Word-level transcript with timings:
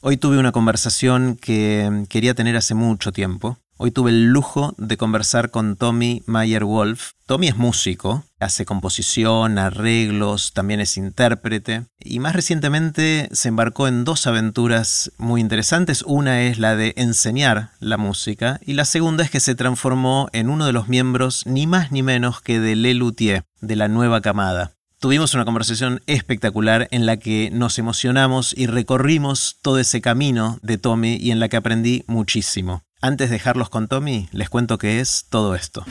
Hoy 0.00 0.16
tuve 0.16 0.38
una 0.38 0.52
conversación 0.52 1.34
que 1.34 2.04
quería 2.08 2.34
tener 2.34 2.56
hace 2.56 2.74
mucho 2.74 3.10
tiempo. 3.10 3.58
Hoy 3.78 3.90
tuve 3.90 4.10
el 4.10 4.26
lujo 4.26 4.74
de 4.78 4.96
conversar 4.96 5.50
con 5.50 5.74
Tommy 5.74 6.22
Mayer 6.24 6.64
Wolf. 6.64 7.12
Tommy 7.26 7.48
es 7.48 7.56
músico, 7.56 8.24
hace 8.38 8.64
composición, 8.64 9.58
arreglos, 9.58 10.52
también 10.52 10.78
es 10.78 10.96
intérprete 10.96 11.86
y 11.98 12.20
más 12.20 12.36
recientemente 12.36 13.28
se 13.32 13.48
embarcó 13.48 13.88
en 13.88 14.04
dos 14.04 14.28
aventuras 14.28 15.10
muy 15.18 15.40
interesantes. 15.40 16.02
Una 16.02 16.42
es 16.42 16.60
la 16.60 16.76
de 16.76 16.94
enseñar 16.96 17.70
la 17.80 17.96
música 17.96 18.60
y 18.64 18.74
la 18.74 18.84
segunda 18.84 19.24
es 19.24 19.32
que 19.32 19.40
se 19.40 19.56
transformó 19.56 20.28
en 20.32 20.48
uno 20.48 20.64
de 20.66 20.72
los 20.72 20.86
miembros 20.86 21.44
ni 21.44 21.66
más 21.66 21.90
ni 21.90 22.04
menos 22.04 22.40
que 22.40 22.60
de 22.60 22.76
Le 22.76 22.94
Luthier, 22.94 23.42
de 23.60 23.74
la 23.74 23.88
nueva 23.88 24.20
camada. 24.20 24.77
Tuvimos 25.00 25.32
una 25.34 25.44
conversación 25.44 26.02
espectacular 26.08 26.88
en 26.90 27.06
la 27.06 27.18
que 27.18 27.50
nos 27.52 27.78
emocionamos 27.78 28.52
y 28.58 28.66
recorrimos 28.66 29.58
todo 29.62 29.78
ese 29.78 30.00
camino 30.00 30.58
de 30.62 30.76
Tommy 30.76 31.16
y 31.20 31.30
en 31.30 31.38
la 31.38 31.48
que 31.48 31.56
aprendí 31.56 32.02
muchísimo. 32.08 32.82
Antes 33.00 33.30
de 33.30 33.34
dejarlos 33.34 33.68
con 33.68 33.86
Tommy, 33.86 34.28
les 34.32 34.48
cuento 34.50 34.76
qué 34.76 34.98
es 34.98 35.26
todo 35.30 35.54
esto. 35.54 35.84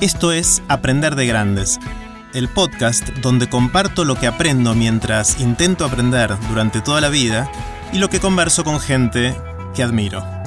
Esto 0.00 0.32
es 0.32 0.62
Aprender 0.68 1.14
de 1.14 1.26
Grandes, 1.26 1.78
el 2.32 2.48
podcast 2.48 3.10
donde 3.18 3.50
comparto 3.50 4.06
lo 4.06 4.14
que 4.14 4.28
aprendo 4.28 4.74
mientras 4.74 5.38
intento 5.42 5.84
aprender 5.84 6.38
durante 6.48 6.80
toda 6.80 7.02
la 7.02 7.10
vida 7.10 7.52
y 7.92 7.98
lo 7.98 8.08
que 8.08 8.18
converso 8.18 8.64
con 8.64 8.80
gente 8.80 9.36
que 9.74 9.82
admiro. 9.82 10.39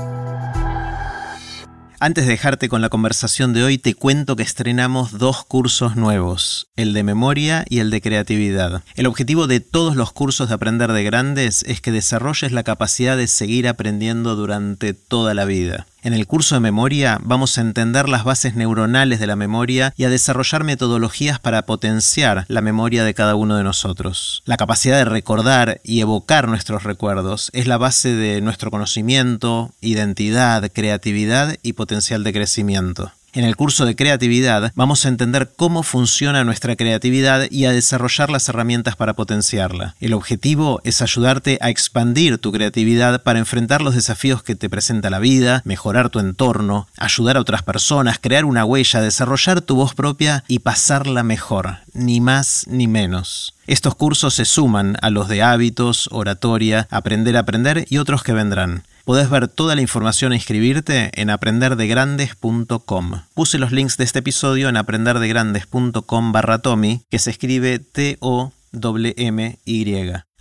Antes 2.06 2.26
de 2.26 2.32
dejarte 2.32 2.68
con 2.68 2.82
la 2.82 2.90
conversación 2.90 3.54
de 3.54 3.64
hoy, 3.64 3.78
te 3.78 3.94
cuento 3.94 4.36
que 4.36 4.44
estrenamos 4.44 5.18
dos 5.20 5.46
cursos 5.46 5.96
nuevos, 5.96 6.68
el 6.76 6.92
de 6.92 7.02
memoria 7.02 7.64
y 7.70 7.80
el 7.80 7.92
de 7.92 8.02
creatividad. 8.02 8.84
El 8.96 9.08
objetivo 9.08 9.48
de 9.48 9.62
todos 9.62 9.96
los 9.96 10.12
cursos 10.12 10.50
de 10.50 10.56
Aprender 10.56 10.92
de 10.92 11.06
Grandes 11.06 11.64
es 11.64 11.80
que 11.80 11.94
desarrolles 11.94 12.52
la 12.52 12.64
capacidad 12.64 13.16
de 13.16 13.28
seguir 13.28 13.70
aprendiendo 13.70 14.36
durante 14.36 14.94
toda 14.94 15.34
la 15.34 15.46
vida. 15.46 15.88
En 16.04 16.14
el 16.14 16.28
curso 16.28 16.56
de 16.56 16.60
memoria 16.60 17.18
vamos 17.24 17.58
a 17.58 17.62
entender 17.62 18.10
las 18.10 18.26
bases 18.26 18.56
neuronales 18.56 19.22
de 19.22 19.28
la 19.28 19.38
memoria 19.38 19.94
y 19.96 20.04
a 20.04 20.10
desarrollar 20.10 20.66
metodologías 20.66 21.40
para 21.40 21.62
potenciar 21.62 22.44
la 22.50 22.60
memoria 22.60 23.06
de 23.06 23.14
cada 23.14 23.36
uno 23.36 23.56
de 23.56 23.64
nosotros. 23.64 24.44
La 24.46 24.58
capacidad 24.58 24.98
de 24.98 25.06
recordar 25.06 25.80
y 25.82 26.02
evocar 26.02 26.50
nuestros 26.50 26.84
recuerdos 26.84 27.50
es 27.54 27.68
la 27.68 27.78
base 27.78 28.14
de 28.14 28.42
nuestro 28.42 28.70
conocimiento, 28.70 29.72
identidad, 29.80 30.70
creatividad 30.74 31.56
y 31.64 31.72
potencial 31.72 32.26
de 32.26 32.34
crecimiento. 32.34 33.14
En 33.36 33.46
el 33.46 33.56
curso 33.56 33.88
de 33.88 33.96
creatividad 33.96 34.72
vamos 34.76 35.06
a 35.06 35.10
entender 35.10 35.52
cómo 35.56 35.82
funciona 35.82 36.44
nuestra 36.44 36.76
creatividad 36.76 37.50
y 37.50 37.66
a 37.66 37.72
desarrollar 37.72 38.30
las 38.30 38.48
herramientas 38.48 38.96
para 38.96 39.16
potenciarla. 39.16 39.96
El 40.00 40.14
objetivo 40.14 40.82
es 40.84 41.02
ayudarte 41.02 41.58
a 41.60 41.72
expandir 41.72 42.38
tu 42.38 42.52
creatividad 42.52 43.24
para 43.24 43.40
enfrentar 43.40 43.82
los 43.82 43.96
desafíos 43.96 44.44
que 44.44 44.56
te 44.56 44.70
presenta 44.70 45.10
la 45.10 45.18
vida, 45.18 45.64
mejorar 45.66 46.12
tu 46.12 46.20
entorno, 46.20 46.88
ayudar 46.96 47.38
a 47.38 47.42
otras 47.42 47.64
personas, 47.64 48.20
crear 48.22 48.46
una 48.46 48.66
huella, 48.66 49.02
desarrollar 49.02 49.62
tu 49.62 49.78
voz 49.78 49.96
propia 49.96 50.44
y 50.48 50.60
pasarla 50.60 51.24
mejor, 51.24 51.78
ni 51.94 52.22
más 52.22 52.66
ni 52.68 52.88
menos. 52.88 53.56
Estos 53.66 53.96
cursos 53.96 54.36
se 54.36 54.46
suman 54.46 54.96
a 55.02 55.10
los 55.10 55.28
de 55.28 55.42
hábitos, 55.42 56.08
oratoria, 56.12 56.88
aprender 56.92 57.36
a 57.38 57.40
aprender 57.40 57.88
y 57.90 57.98
otros 57.98 58.22
que 58.22 58.34
vendrán. 58.34 58.84
Podés 59.06 59.30
ver 59.30 59.50
toda 59.50 59.76
la 59.76 59.82
información 59.82 60.32
e 60.32 60.36
inscribirte 60.38 61.12
en 61.16 61.30
aprenderdegrandes.com. 61.30 63.24
Puse 63.34 63.58
los 63.58 63.74
links 63.74 63.98
de 63.98 64.06
este 64.06 64.20
episodio 64.20 64.70
en 64.70 64.78
aprenderdegrandes.com 64.78 66.32
barra 66.32 66.60
Tommy, 66.60 67.02
que 67.12 67.20
se 67.20 67.32
escribe 67.32 67.80
T-O-M-Y. 67.80 68.24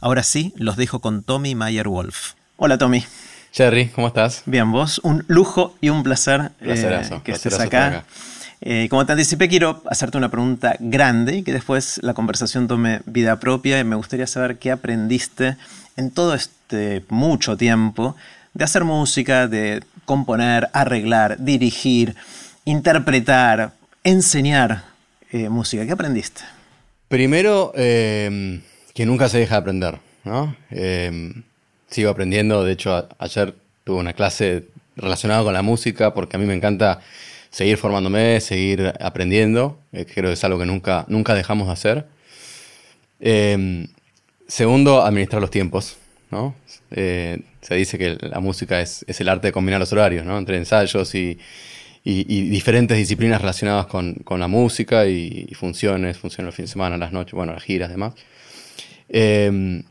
Ahora 0.01 0.23
sí, 0.23 0.55
los 0.55 0.77
dejo 0.77 1.01
con 1.01 1.25
Tommy 1.25 1.57
Mayer 1.57 1.89
Wolf. 1.89 2.35
Hola 2.57 2.79
Tommy. 2.79 3.05
Jerry, 3.51 3.89
¿cómo 3.89 4.07
estás? 4.07 4.45
Bien, 4.47 4.71
vos, 4.71 5.01
un 5.03 5.25
lujo 5.27 5.75
y 5.81 5.89
un 5.89 6.05
placer 6.05 6.53
eh, 6.61 7.03
que 7.25 7.33
estés 7.33 7.59
acá. 7.59 8.05
Eh, 8.61 8.87
como 8.89 9.05
te 9.05 9.11
anticipé, 9.11 9.49
quiero 9.49 9.83
hacerte 9.91 10.19
una 10.19 10.31
pregunta 10.31 10.77
grande 10.79 11.39
y 11.39 11.43
que 11.43 11.53
después 11.53 11.99
la 12.05 12.15
conversación 12.15 12.69
tome 12.69 13.01
vida 13.07 13.41
propia. 13.41 13.81
Y 13.81 13.85
me 13.85 13.97
gustaría 13.97 14.29
saber 14.29 14.61
qué 14.61 14.71
aprendiste 14.71 15.57
en 15.97 16.13
todo 16.13 16.35
este 16.35 17.05
mucho 17.09 17.57
tiempo 17.57 18.15
de 18.55 18.65
hacer 18.65 18.85
música, 18.85 19.49
de 19.49 19.83
componer, 20.05 20.69
arreglar, 20.73 21.37
dirigir, 21.39 22.15
interpretar, 22.65 23.73
enseñar 24.05 24.85
eh, 25.31 25.49
música. 25.49 25.87
¿Qué 25.87 25.93
aprendiste? 25.93 26.43
Primero, 27.09 27.73
em, 27.75 28.61
que 28.95 29.07
nunca 29.07 29.29
se 29.29 29.39
deja 29.39 29.57
de 29.57 29.61
aprender, 29.61 29.99
¿no? 30.25 30.57
Em, 30.71 31.43
sigo 31.89 32.11
aprendiendo, 32.11 32.65
de 32.65 32.73
hecho 32.73 33.09
ayer 33.19 33.55
tuve 33.85 33.99
una 33.99 34.13
clase 34.13 34.69
relacionada 34.97 35.43
con 35.43 35.55
la 35.55 35.63
música 35.63 36.15
porque 36.15 36.37
a 36.37 36.39
mí 36.39 36.47
me 36.47 36.55
encanta 36.55 37.01
seguir 37.51 37.77
formándome, 37.77 38.41
seguir 38.41 38.93
aprendiendo, 39.01 39.79
eh, 39.93 40.07
creo 40.07 40.31
que 40.31 40.35
es 40.35 40.45
algo 40.45 40.59
que 40.59 40.67
nunca, 40.67 41.05
nunca 41.09 41.35
dejamos 41.35 41.67
de 41.67 41.73
hacer. 41.73 42.07
Em, 43.21 43.87
segundo, 44.49 45.03
administrar 45.03 45.41
los 45.41 45.51
tiempos, 45.51 45.97
¿no? 46.33 46.55
Eh, 46.91 47.39
se 47.61 47.75
dice 47.77 47.99
que 47.99 48.17
la 48.21 48.41
música 48.41 48.81
es, 48.81 49.05
el 49.07 49.29
arte 49.29 49.49
de 49.49 49.53
combinar 49.53 49.79
los 49.79 49.93
horarios, 49.93 50.25
¿no? 50.25 50.39
Entre 50.39 50.57
ensayos 50.57 51.15
y, 51.15 51.39
diferentes 52.05 52.99
disciplinas 52.99 53.41
relacionadas 53.41 53.87
con, 53.87 54.17
la 54.29 54.49
música 54.49 55.07
y, 55.07 55.47
funciones, 55.55 56.19
funciones 56.19 56.47
los 56.47 56.55
fines 56.57 56.71
de 56.71 56.73
semana, 56.73 56.97
las 56.97 57.13
noches, 57.13 57.35
bueno, 57.35 57.53
las 57.53 57.63
giras, 57.63 57.91
demás. 57.91 58.15
Em, 59.09 59.85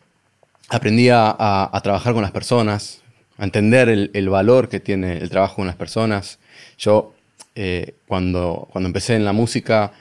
aprendí 0.67 1.09
a, 1.09 1.79
trabajar 1.83 2.13
con 2.13 2.23
las 2.23 2.31
personas, 2.31 3.01
a 3.37 3.45
entender 3.45 3.87
el, 3.87 4.29
valor 4.29 4.67
que 4.67 4.79
tiene 4.79 5.19
el 5.19 5.29
trabajo 5.29 5.57
con 5.57 5.67
las 5.67 5.75
personas. 5.75 6.39
Yo, 6.77 7.13
eh, 7.55 7.93
cuando, 8.07 8.67
cuando 8.71 8.87
empecé 8.87 9.15
en 9.15 9.23
la 9.23 9.31
música, 9.31 9.93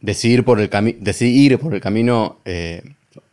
decidí 0.00 0.34
ir 0.34 0.44
por 0.44 0.60
el, 0.60 0.70
decidí 1.00 1.46
ir 1.46 1.58
por 1.58 1.74
el 1.74 1.80
camino 1.80 2.38
eh, 2.44 2.82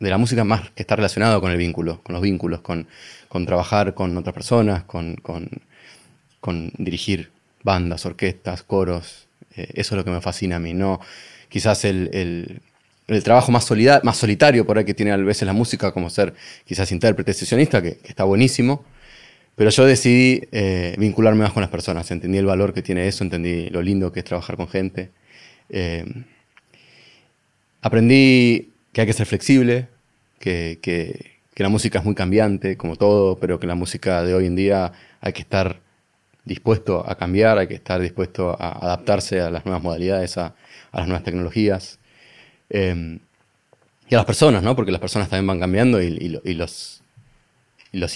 de 0.02 0.10
la 0.10 0.18
música 0.18 0.42
más 0.42 0.70
que 0.72 0.82
está 0.82 0.96
relacionado 0.96 1.40
con 1.40 1.52
el 1.52 1.56
vínculo, 1.56 2.02
con 2.02 2.14
los 2.14 2.22
vínculos, 2.22 2.60
con, 2.60 2.88
trabajar 3.46 3.94
con 3.94 4.16
otras 4.16 4.34
personas, 4.34 4.82
con, 4.82 5.16
dirigir 6.76 7.30
bandas, 7.62 8.04
orquestas, 8.04 8.64
coros. 8.64 9.28
Eh, 9.54 9.68
eso 9.74 9.94
es 9.94 9.96
lo 9.96 10.04
que 10.04 10.10
me 10.10 10.20
fascina 10.20 10.56
a 10.56 10.58
mí. 10.58 10.74
No, 10.74 11.00
quizás 11.48 11.84
el, 11.84 12.60
trabajo 13.22 13.52
más, 13.52 13.70
más 14.02 14.16
solitario 14.16 14.66
por 14.66 14.76
ahí 14.76 14.84
que 14.84 14.94
tiene 14.94 15.12
a 15.12 15.16
veces 15.18 15.46
la 15.46 15.52
música, 15.52 15.92
como 15.92 16.10
ser 16.10 16.34
quizás 16.64 16.90
intérprete, 16.90 17.32
sesionista, 17.32 17.80
que, 17.80 18.00
está 18.02 18.24
buenísimo. 18.24 18.84
Pero 19.54 19.70
yo 19.70 19.84
decidí 19.84 20.48
eh, 20.50 20.96
vincularme 20.98 21.44
más 21.44 21.52
con 21.52 21.60
las 21.60 21.70
personas. 21.70 22.10
Entendí 22.10 22.38
el 22.38 22.46
valor 22.46 22.74
que 22.74 22.82
tiene 22.82 23.06
eso, 23.06 23.22
entendí 23.22 23.70
lo 23.70 23.82
lindo 23.82 24.10
que 24.10 24.18
es 24.18 24.24
trabajar 24.24 24.56
con 24.56 24.66
gente. 24.66 25.10
Eh, 25.68 26.04
aprendí 27.82 28.72
que 28.92 29.00
hay 29.00 29.06
que 29.06 29.12
ser 29.12 29.26
flexible, 29.26 29.88
que, 30.42 31.38
la 31.56 31.68
música 31.68 32.00
es 32.00 32.04
muy 32.04 32.14
cambiante, 32.14 32.76
como 32.76 32.96
todo, 32.96 33.38
pero 33.38 33.60
que 33.60 33.66
la 33.66 33.76
música 33.76 34.24
de 34.24 34.34
hoy 34.34 34.46
en 34.46 34.56
día 34.56 34.92
hay 35.20 35.32
que 35.32 35.42
estar 35.42 35.80
dispuesto 36.44 37.08
a 37.08 37.16
cambiar, 37.16 37.58
hay 37.58 37.68
que 37.68 37.74
estar 37.74 38.00
dispuesto 38.00 38.56
a 38.60 38.84
adaptarse 38.84 39.40
a 39.40 39.48
las 39.50 39.64
nuevas 39.64 39.82
modalidades, 39.82 40.36
a, 40.38 40.54
las 40.92 41.06
nuevas 41.06 41.22
tecnologías. 41.22 42.00
Em, 42.68 43.20
y 44.08 44.14
a 44.14 44.18
las 44.18 44.26
personas, 44.26 44.62
¿no? 44.62 44.74
Porque 44.74 44.90
las 44.90 45.00
personas 45.00 45.28
también 45.28 45.46
van 45.46 45.60
cambiando 45.60 46.02
y, 46.02 46.28
los, 46.54 47.00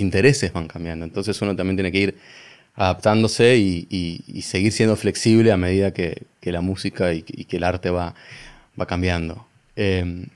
intereses 0.00 0.52
van 0.52 0.66
cambiando. 0.66 1.04
Entonces 1.04 1.40
uno 1.40 1.54
también 1.54 1.76
tiene 1.76 1.92
que 1.92 1.98
ir 1.98 2.18
adaptándose 2.74 3.56
y, 3.56 4.42
seguir 4.42 4.72
siendo 4.72 4.96
flexible 4.96 5.52
a 5.52 5.56
medida 5.56 5.92
que, 5.92 6.26
la 6.42 6.60
música 6.60 7.14
y, 7.14 7.22
que 7.22 7.56
el 7.58 7.64
arte 7.64 7.90
va, 7.90 8.14
va 8.78 8.86
cambiando. 8.86 9.46
Em, 9.76 10.26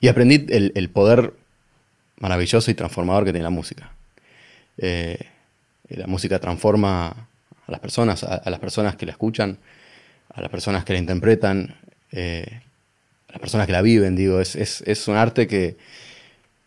y 0.00 0.08
aprendí 0.08 0.46
el, 0.48 0.88
poder 0.90 1.32
maravilloso 2.18 2.70
y 2.70 2.74
transformador 2.74 3.24
que 3.24 3.32
tiene 3.32 3.44
la 3.44 3.50
música. 3.50 3.92
Eh, 4.78 5.18
la 5.88 6.06
música 6.06 6.38
transforma 6.38 7.08
a 7.08 7.70
las 7.70 7.80
personas, 7.80 8.24
a, 8.24 8.48
las 8.48 8.60
personas 8.60 8.96
que 8.96 9.06
la 9.06 9.12
escuchan, 9.12 9.58
a 10.34 10.40
las 10.40 10.50
personas 10.50 10.84
que 10.84 10.92
la 10.92 10.98
interpretan, 10.98 11.74
eh, 12.12 12.60
a 13.28 13.32
las 13.32 13.40
personas 13.40 13.66
que 13.66 13.72
la 13.72 13.82
viven, 13.82 14.16
digo, 14.16 14.40
es, 14.40 15.08
un 15.08 15.16
arte 15.16 15.46
que, 15.46 15.76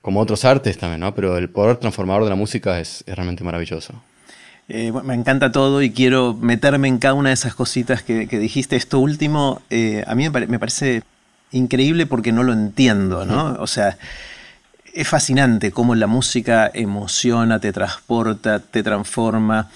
como 0.01 0.19
otros 0.19 0.45
artes 0.45 0.77
también, 0.77 1.01
¿no? 1.01 1.13
Pero 1.13 1.37
el 1.37 1.49
poder 1.49 1.77
transformador 1.77 2.23
de 2.23 2.29
la 2.29 2.35
música 2.35 2.79
es, 2.79 3.03
realmente 3.07 3.43
maravilloso. 3.43 4.01
Eh, 4.67 4.91
me 4.91 5.15
encanta 5.15 5.51
todo 5.51 5.81
y 5.81 5.91
quiero 5.91 6.35
meterme 6.35 6.87
en 6.87 6.99
cada 6.99 7.15
una 7.15 7.29
de 7.29 7.33
esas 7.33 7.55
cositas 7.55 8.03
que, 8.03 8.25
dijiste. 8.25 8.75
Esto 8.75 8.99
último, 8.99 9.61
a 10.05 10.15
mí 10.15 10.29
me 10.29 10.59
parece 10.59 11.03
increíble 11.51 12.05
porque 12.05 12.31
no 12.31 12.43
lo 12.43 12.53
entiendo, 12.53 13.25
¿no? 13.25 13.57
O 13.59 13.67
sea, 13.67 13.97
es 14.93 15.07
fascinante 15.07 15.71
cómo 15.71 15.95
la 15.95 16.07
música 16.07 16.69
emociona, 16.73 17.59
te 17.59 17.71
transporta, 17.71 18.59
te 18.59 18.83
transforma, 18.83 19.69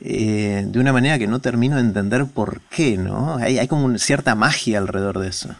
eh, 0.00 0.64
de 0.66 0.78
una 0.78 0.92
manera 0.92 1.18
que 1.18 1.26
no 1.26 1.40
termino 1.40 1.76
de 1.76 1.82
entender 1.82 2.26
por 2.26 2.60
qué, 2.70 2.96
¿no? 2.96 3.36
Hay, 3.36 3.58
hay 3.58 3.68
como 3.68 3.96
cierta 3.98 4.34
magia 4.34 4.78
alrededor 4.78 5.18
de 5.18 5.28
eso. 5.28 5.54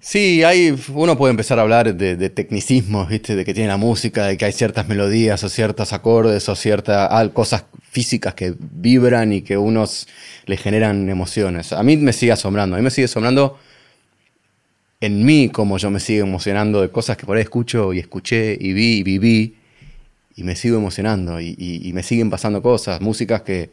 Sí, 0.00 0.44
hay, 0.44 0.78
uno 0.94 1.18
puede 1.18 1.32
empezar 1.32 1.58
a 1.58 1.62
hablar 1.62 1.92
de, 1.94 2.30
tecnicismos, 2.30 3.08
¿viste? 3.08 3.34
De 3.34 3.44
que 3.44 3.52
tiene 3.52 3.68
la 3.68 3.76
música, 3.76 4.26
de 4.26 4.36
que 4.36 4.44
hay 4.44 4.52
ciertas 4.52 4.86
melodías 4.86 5.42
o 5.42 5.48
ciertos 5.48 5.92
acordes 5.92 6.48
o 6.48 6.54
ciertas 6.54 7.28
cosas 7.30 7.64
físicas 7.90 8.34
que 8.34 8.54
vibran 8.58 9.32
y 9.32 9.42
que 9.42 9.56
unos 9.58 10.06
le 10.46 10.56
generan 10.56 11.08
emociones. 11.08 11.72
A 11.72 11.82
mí 11.82 11.96
me 11.96 12.12
sigue 12.12 12.30
asombrando, 12.30 12.76
a 12.76 12.78
mí 12.78 12.84
me 12.84 12.90
sigue 12.90 13.06
asombrando 13.06 13.58
en 15.00 15.24
mí 15.24 15.48
como 15.48 15.78
yo 15.78 15.90
me 15.90 16.00
sigo 16.00 16.26
emocionando 16.26 16.80
de 16.80 16.90
cosas 16.90 17.16
que 17.16 17.26
por 17.26 17.36
ahí 17.36 17.42
escucho 17.42 17.92
y 17.92 17.98
escuché 17.98 18.56
y 18.60 18.72
vi 18.72 18.98
y 18.98 19.02
viví 19.02 19.56
y 20.36 20.44
me 20.44 20.54
sigo 20.54 20.78
emocionando 20.78 21.40
y, 21.40 21.90
me 21.92 22.02
siguen 22.02 22.30
pasando 22.30 22.62
cosas, 22.62 23.00
músicas 23.00 23.42
que, 23.42 23.70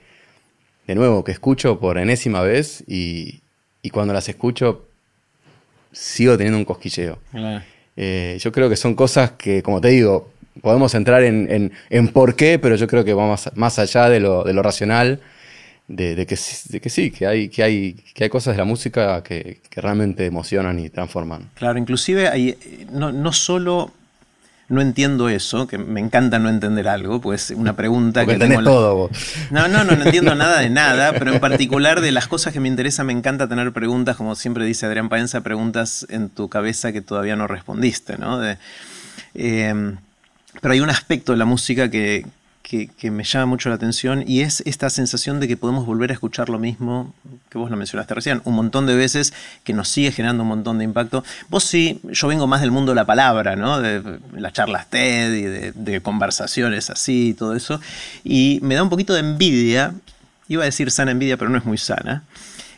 de 0.87 0.95
nuevo, 0.95 1.23
que 1.23 1.31
escucho 1.31 1.79
por 1.79 1.97
enésima 1.97 2.41
vez 2.41 2.83
y, 2.87 3.41
y 3.83 3.89
cuando 3.91 4.13
las 4.13 4.27
escucho 4.29 4.87
sigo 5.95 6.37
teniendo 6.37 6.57
un 6.57 6.65
cosquilleo. 6.65 7.19
Eh, 7.97 8.37
yo 8.39 8.51
creo 8.51 8.69
que 8.69 8.75
son 8.75 8.95
cosas 8.95 9.31
que, 9.31 9.63
como 9.63 9.79
te 9.79 9.87
digo, 9.89 10.29
podemos 10.61 10.93
entrar 10.93 11.23
en, 11.23 11.71
por 12.13 12.35
qué, 12.35 12.59
pero 12.59 12.75
yo 12.75 12.87
creo 12.87 13.05
que 13.05 13.13
vamos 13.13 13.49
más 13.55 13.79
allá 13.79 14.09
de 14.09 14.19
lo, 14.19 14.43
racional, 14.61 15.21
de, 15.87 16.25
que, 16.25 16.35
sí, 16.35 17.11
que 17.11 17.27
hay, 17.27 17.49
que, 17.49 17.63
hay, 17.63 17.93
que 18.13 18.23
hay 18.23 18.29
cosas 18.29 18.55
de 18.55 18.57
la 18.57 18.65
música 18.65 19.21
que, 19.23 19.61
realmente 19.75 20.25
emocionan 20.25 20.79
y 20.79 20.89
transforman. 20.89 21.49
Claro, 21.55 21.77
inclusive 21.77 22.27
hay, 22.27 22.57
no, 22.91 23.11
no 23.11 23.31
solo 23.33 23.91
no 24.67 24.81
entiendo 24.81 25.29
eso, 25.29 25.67
que 25.67 25.77
me 25.77 25.99
encanta 25.99 26.39
no 26.39 26.49
entender 26.49 26.87
algo, 26.87 27.21
pues 27.21 27.51
una 27.51 27.75
pregunta 27.75 28.25
que 28.25 28.35
tengo 28.35 28.63
todo 28.63 28.95
vos. 28.95 29.11
No, 29.51 29.67
no, 29.67 29.83
no, 29.83 29.93
entiendo 29.93 30.33
nada 30.33 30.59
de 30.59 30.71
nada, 30.71 31.13
pero 31.13 31.33
en 31.33 31.39
particular 31.39 32.01
de 32.01 32.11
las 32.11 32.27
cosas 32.27 32.51
que 32.51 32.59
me 32.59 32.67
interesan 32.67 33.05
me 33.05 33.13
encanta 33.13 33.47
tener 33.47 33.71
preguntas, 33.73 34.15
como 34.15 34.33
siempre 34.33 34.65
dice 34.65 34.87
Adrián 34.87 35.07
Paenza, 35.07 35.41
preguntas 35.41 36.07
en 36.09 36.29
tu 36.29 36.49
cabeza 36.49 36.91
que 36.91 37.01
todavía 37.01 37.35
no 37.35 37.45
respondiste, 37.45 38.17
¿no? 38.17 38.41
Eh, 39.35 39.93
pero 40.61 40.73
hay 40.73 40.79
un 40.79 40.89
aspecto 40.89 41.33
de 41.33 41.37
la 41.37 41.45
música 41.45 41.91
que, 41.91 42.25
que, 42.65 43.11
me 43.11 43.23
llama 43.23 43.45
mucho 43.45 43.69
la 43.69 43.75
atención 43.75 44.23
y 44.25 44.41
es 44.41 44.61
esta 44.65 44.89
sensación 44.89 45.39
de 45.39 45.47
que 45.47 45.55
podemos 45.55 45.85
volver 45.85 46.09
a 46.09 46.13
escuchar 46.13 46.49
lo 46.49 46.57
mismo 46.57 47.13
que 47.49 47.59
vos 47.59 47.69
lo 47.69 47.77
mencionaste 47.77 48.15
recién, 48.15 48.41
un 48.43 48.55
montón 48.55 48.87
de 48.87 48.95
veces 48.95 49.33
que 49.63 49.73
nos 49.73 49.87
sigue 49.87 50.11
generando 50.11 50.41
un 50.41 50.49
montón 50.49 50.79
de 50.79 50.83
impacto. 50.83 51.23
Vos 51.49 51.63
sí, 51.63 52.01
yo 52.03 52.27
vengo 52.27 52.47
más 52.47 52.61
del 52.61 52.71
mundo 52.71 52.91
de 52.91 52.95
la 52.95 53.05
palabra, 53.05 53.55
¿no? 53.55 53.79
De 53.79 54.19
las 54.33 54.53
charlas 54.53 54.89
TED 54.89 55.33
y 55.33 55.41
de, 55.43 56.01
conversaciones 56.01 56.89
así 56.89 57.29
y 57.29 57.33
todo 57.33 57.55
eso, 57.55 57.79
y 58.23 58.59
me 58.61 58.75
da 58.75 58.83
un 58.83 58.89
poquito 58.89 59.13
de 59.13 59.21
envidia, 59.21 59.93
iba 60.47 60.63
a 60.63 60.65
decir 60.65 60.91
sana 60.91 61.11
envidia, 61.11 61.37
pero 61.37 61.49
no 61.49 61.57
es 61.57 61.65
muy 61.65 61.77
sana, 61.77 62.23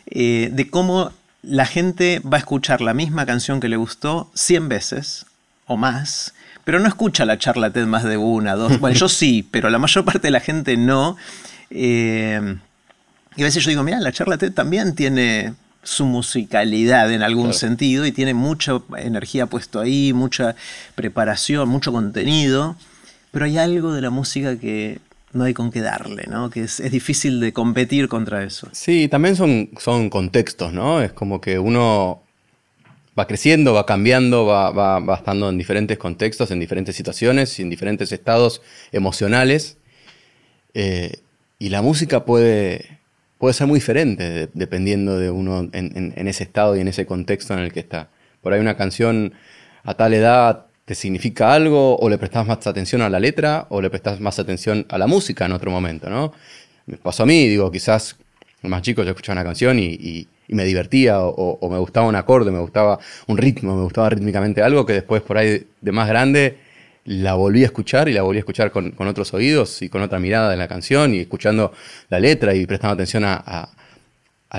eh, 0.08 0.50
de 0.52 0.70
cómo 0.70 1.12
la 1.42 1.66
gente 1.66 2.22
va 2.22 2.38
a 2.38 2.40
escuchar 2.40 2.82
la 2.82 2.94
misma 2.94 3.26
canción 3.26 3.60
que 3.60 3.70
le 3.70 3.78
gustó 3.78 4.30
100 4.36 4.70
veces 4.70 5.26
o 5.66 5.78
más 5.78 6.34
pero 6.68 6.82
no 6.82 6.90
escucha 6.90 7.24
la 7.24 7.38
charla 7.38 7.70
TED 7.70 7.86
más 7.86 8.04
de 8.04 8.18
una, 8.18 8.56
dos. 8.56 8.82
Bueno, 8.82 8.98
yo 8.98 9.08
sí, 9.08 9.42
pero 9.52 9.70
la 9.70 9.80
mayor 9.80 10.04
parte 10.04 10.28
de 10.28 10.32
la 10.32 10.42
gente 10.42 10.76
no. 10.76 11.16
Eh, 11.70 12.58
y 13.38 13.42
a 13.42 13.46
veces 13.46 13.64
yo 13.64 13.70
digo, 13.70 13.84
mira, 13.84 14.02
la 14.02 14.12
charla 14.12 14.38
TED 14.38 14.52
también 14.52 14.94
tiene 14.94 15.54
su 15.82 16.06
musicalidad 16.06 17.10
en 17.14 17.24
algún 17.24 17.54
sentido 17.54 18.06
y 18.06 18.12
tiene 18.12 18.34
mucha 18.34 18.82
energía 18.98 19.46
puesto 19.46 19.80
ahí, 19.80 20.12
mucha 20.12 20.58
preparación, 20.96 21.70
mucho 21.70 21.94
contenido, 21.94 22.76
pero 23.32 23.46
hay 23.46 23.58
algo 23.58 23.94
de 23.94 24.02
la 24.02 24.10
música 24.10 24.60
que 24.60 25.00
no 25.32 25.46
hay 25.46 25.54
con 25.54 25.72
qué 25.72 25.80
darle, 25.80 26.26
¿no? 26.28 26.50
Que 26.50 26.64
es, 26.64 26.92
difícil 26.92 27.40
de 27.40 27.54
competir 27.54 28.10
contra 28.10 28.44
eso. 28.44 28.68
Sí, 28.74 29.08
también 29.08 29.38
son, 29.38 29.70
son 29.80 30.10
contextos, 30.10 30.74
¿no? 30.74 31.02
Es 31.02 31.14
como 31.14 31.40
que 31.40 31.60
uno 31.60 32.24
va 33.18 33.26
creciendo, 33.26 33.74
va 33.74 33.86
cambiando, 33.86 34.46
va, 34.46 34.72
va, 34.72 35.16
estando 35.16 35.50
en 35.50 35.58
diferentes 35.58 35.98
contextos, 35.98 36.52
en 36.52 36.60
diferentes 36.60 36.96
situaciones, 36.96 37.60
en 37.60 37.70
diferentes 37.70 38.12
estados 38.12 38.62
emocionales. 38.92 39.78
Eh, 40.74 41.18
y 41.58 41.70
la 41.70 41.82
música 41.82 42.26
puede, 42.26 43.00
puede 43.40 43.54
ser 43.54 43.66
muy 43.66 43.80
diferente 43.80 44.50
dependiendo 44.54 45.18
de 45.18 45.32
uno 45.32 45.68
en, 45.74 46.28
ese 46.28 46.44
estado 46.44 46.76
y 46.78 46.82
en 46.82 46.88
ese 46.88 47.06
contexto 47.06 47.54
en 47.54 47.62
el 47.62 47.74
que 47.74 47.80
está. 47.80 48.10
Por 48.42 48.54
ahí 48.54 48.60
una 48.60 48.78
canción 48.78 49.34
a 49.84 49.96
tal 49.96 50.14
edad 50.14 50.68
te 50.86 50.94
significa 50.96 51.54
algo, 51.54 51.98
o 51.98 52.10
le 52.10 52.18
prestas 52.18 52.48
más 52.48 52.66
atención 52.66 53.02
a 53.02 53.10
la 53.10 53.20
letra, 53.20 53.66
o 53.70 53.82
le 53.82 53.90
prestas 53.90 54.22
más 54.22 54.40
atención 54.40 54.86
a 54.90 54.98
la 54.98 55.08
música 55.08 55.46
en 55.46 55.52
otro 55.52 55.70
momento, 55.70 56.10
¿no? 56.10 56.32
Me 56.86 56.96
pasó 56.96 57.24
a 57.24 57.26
mí, 57.26 57.46
digo, 57.48 57.70
quizás 57.70 58.16
más 58.62 58.82
chico 58.84 59.04
yo 59.04 59.10
escuchaba 59.10 59.42
una 59.42 59.44
canción 59.44 59.80
y 59.80 60.28
me 60.48 60.64
divertía 60.66 61.20
o, 61.22 61.70
me 61.70 61.78
gustaba 61.78 62.08
un 62.08 62.16
acorde, 62.16 62.52
me 62.52 62.60
gustaba 62.60 63.00
un 63.28 63.38
ritmo, 63.38 63.76
me 63.76 63.84
gustaba 63.84 64.10
rítmicamente 64.10 64.62
algo 64.62 64.86
que 64.86 64.94
después 64.94 65.22
por 65.22 65.38
ahí 65.38 65.68
de 65.82 65.92
más 65.92 66.08
grande 66.08 66.58
la 67.06 67.36
volví 67.36 67.64
a 67.64 67.66
escuchar 67.66 68.10
y 68.10 68.14
la 68.14 68.22
volví 68.22 68.38
a 68.38 68.40
escuchar 68.40 68.72
con, 68.72 68.94
otros 68.98 69.34
oídos 69.34 69.82
y 69.82 69.90
con 69.90 70.02
otra 70.02 70.20
mirada 70.20 70.50
de 70.50 70.58
la 70.58 70.68
canción 70.68 71.14
y 71.14 71.20
escuchando 71.20 71.72
la 72.10 72.20
letra 72.20 72.54
y 72.54 72.66
prestando 72.66 72.96
atención 72.96 73.24
a, 73.26 73.70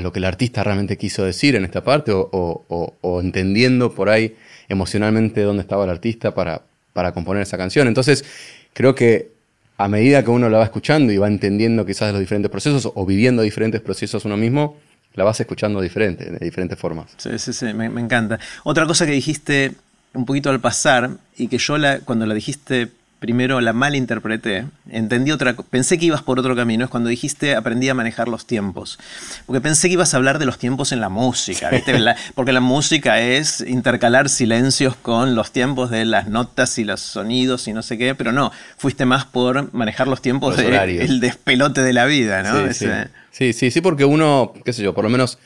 lo 0.01 0.13
que 0.13 0.19
el 0.19 0.25
artista 0.25 0.63
realmente 0.63 0.97
quiso 0.97 1.25
decir 1.25 1.57
en 1.57 1.65
esta 1.65 1.83
parte 1.83 2.13
o, 2.15 3.21
entendiendo 3.23 3.95
por 3.95 4.09
ahí 4.09 4.37
emocionalmente 4.69 5.43
dónde 5.43 5.63
estaba 5.63 5.85
el 5.85 5.91
artista 5.91 6.35
para, 6.35 6.63
para 6.93 7.13
componer 7.13 7.43
esa 7.43 7.57
canción. 7.57 7.89
Entonces 7.89 8.25
creo 8.73 8.95
que 8.95 9.31
a 9.79 9.89
medida 9.89 10.25
que 10.25 10.31
uno 10.31 10.49
la 10.49 10.59
va 10.59 10.65
escuchando 10.65 11.13
y 11.13 11.19
va 11.19 11.29
entendiendo 11.29 11.87
quizás 11.87 12.13
los 12.13 12.21
diferentes 12.21 12.51
procesos 12.51 12.91
o 12.93 13.07
viviendo 13.07 13.43
diferentes 13.43 13.81
procesos 13.81 14.25
uno 14.25 14.37
mismo, 14.37 14.77
la 15.15 15.25
vas 15.25 15.41
escuchando 15.41 15.81
diferente, 15.81 16.31
de 16.31 16.39
diferentes 16.39 16.79
formas. 16.79 17.11
Sí, 17.17 17.39
sí, 17.39 17.53
sí, 17.53 17.73
me, 17.75 17.87
encanta. 17.87 18.39
Otra 18.65 18.87
cosa 18.87 19.07
que 19.07 19.13
dijiste 19.13 19.73
un 20.15 20.25
poquito 20.25 20.51
al 20.51 20.61
pasar 20.61 21.11
y 21.37 21.49
que 21.49 21.59
yo 21.59 21.77
la, 21.79 22.01
cuando 22.01 22.27
la 22.27 22.35
dijiste 22.35 22.91
primero 23.19 23.61
la 23.61 23.73
malinterpreté, 23.73 24.67
entendí 24.91 25.33
otra 25.33 25.55
pensé 25.55 25.99
que 25.99 26.07
ibas 26.07 26.23
por 26.23 26.39
otro 26.39 26.55
camino, 26.55 26.85
es 26.85 26.91
cuando 26.91 27.09
dijiste 27.09 27.55
aprendí 27.55 27.89
a 27.89 27.95
manejar 27.95 28.29
los 28.29 28.47
tiempos. 28.47 28.99
Porque 29.47 29.61
pensé 29.61 29.89
que 29.89 29.95
ibas 29.95 30.15
a 30.15 30.19
hablar 30.19 30.39
de 30.39 30.47
los 30.47 30.59
tiempos 30.59 30.93
en 30.93 31.01
la 31.01 31.09
música, 31.09 31.71
¿viste? 31.71 31.95
porque 32.35 32.53
la 32.53 32.61
música 32.61 33.21
es 33.21 33.61
intercalar 33.61 34.29
silencios 34.29 34.95
con 34.97 35.35
los 35.35 35.53
tiempos 35.53 35.91
de 35.91 36.05
las 36.05 36.29
notas 36.29 36.79
y 36.79 36.85
los 36.85 37.01
sonidos 37.01 37.67
y 37.69 37.73
no 37.73 37.83
sé 37.83 37.99
qué, 37.99 38.15
pero 38.15 38.33
no, 38.33 38.53
fuiste 38.77 39.05
más 39.05 39.25
por 39.25 39.73
manejar 39.75 40.09
los 40.09 40.23
tiempos 40.23 40.57
del 40.57 41.21
despelote 41.21 41.83
de 41.83 41.93
la 41.93 42.07
vida, 42.07 42.43
¿no? 42.43 42.73
Sí, 42.73 42.87
Sí, 43.31 43.53
sí, 43.53 43.71
sí, 43.71 43.81
porque 43.81 44.05
uno, 44.05 44.53
qué 44.65 44.73
sé 44.73 44.83
yo, 44.83 44.95
por 44.95 45.05
lo 45.05 45.11
menos 45.11 45.39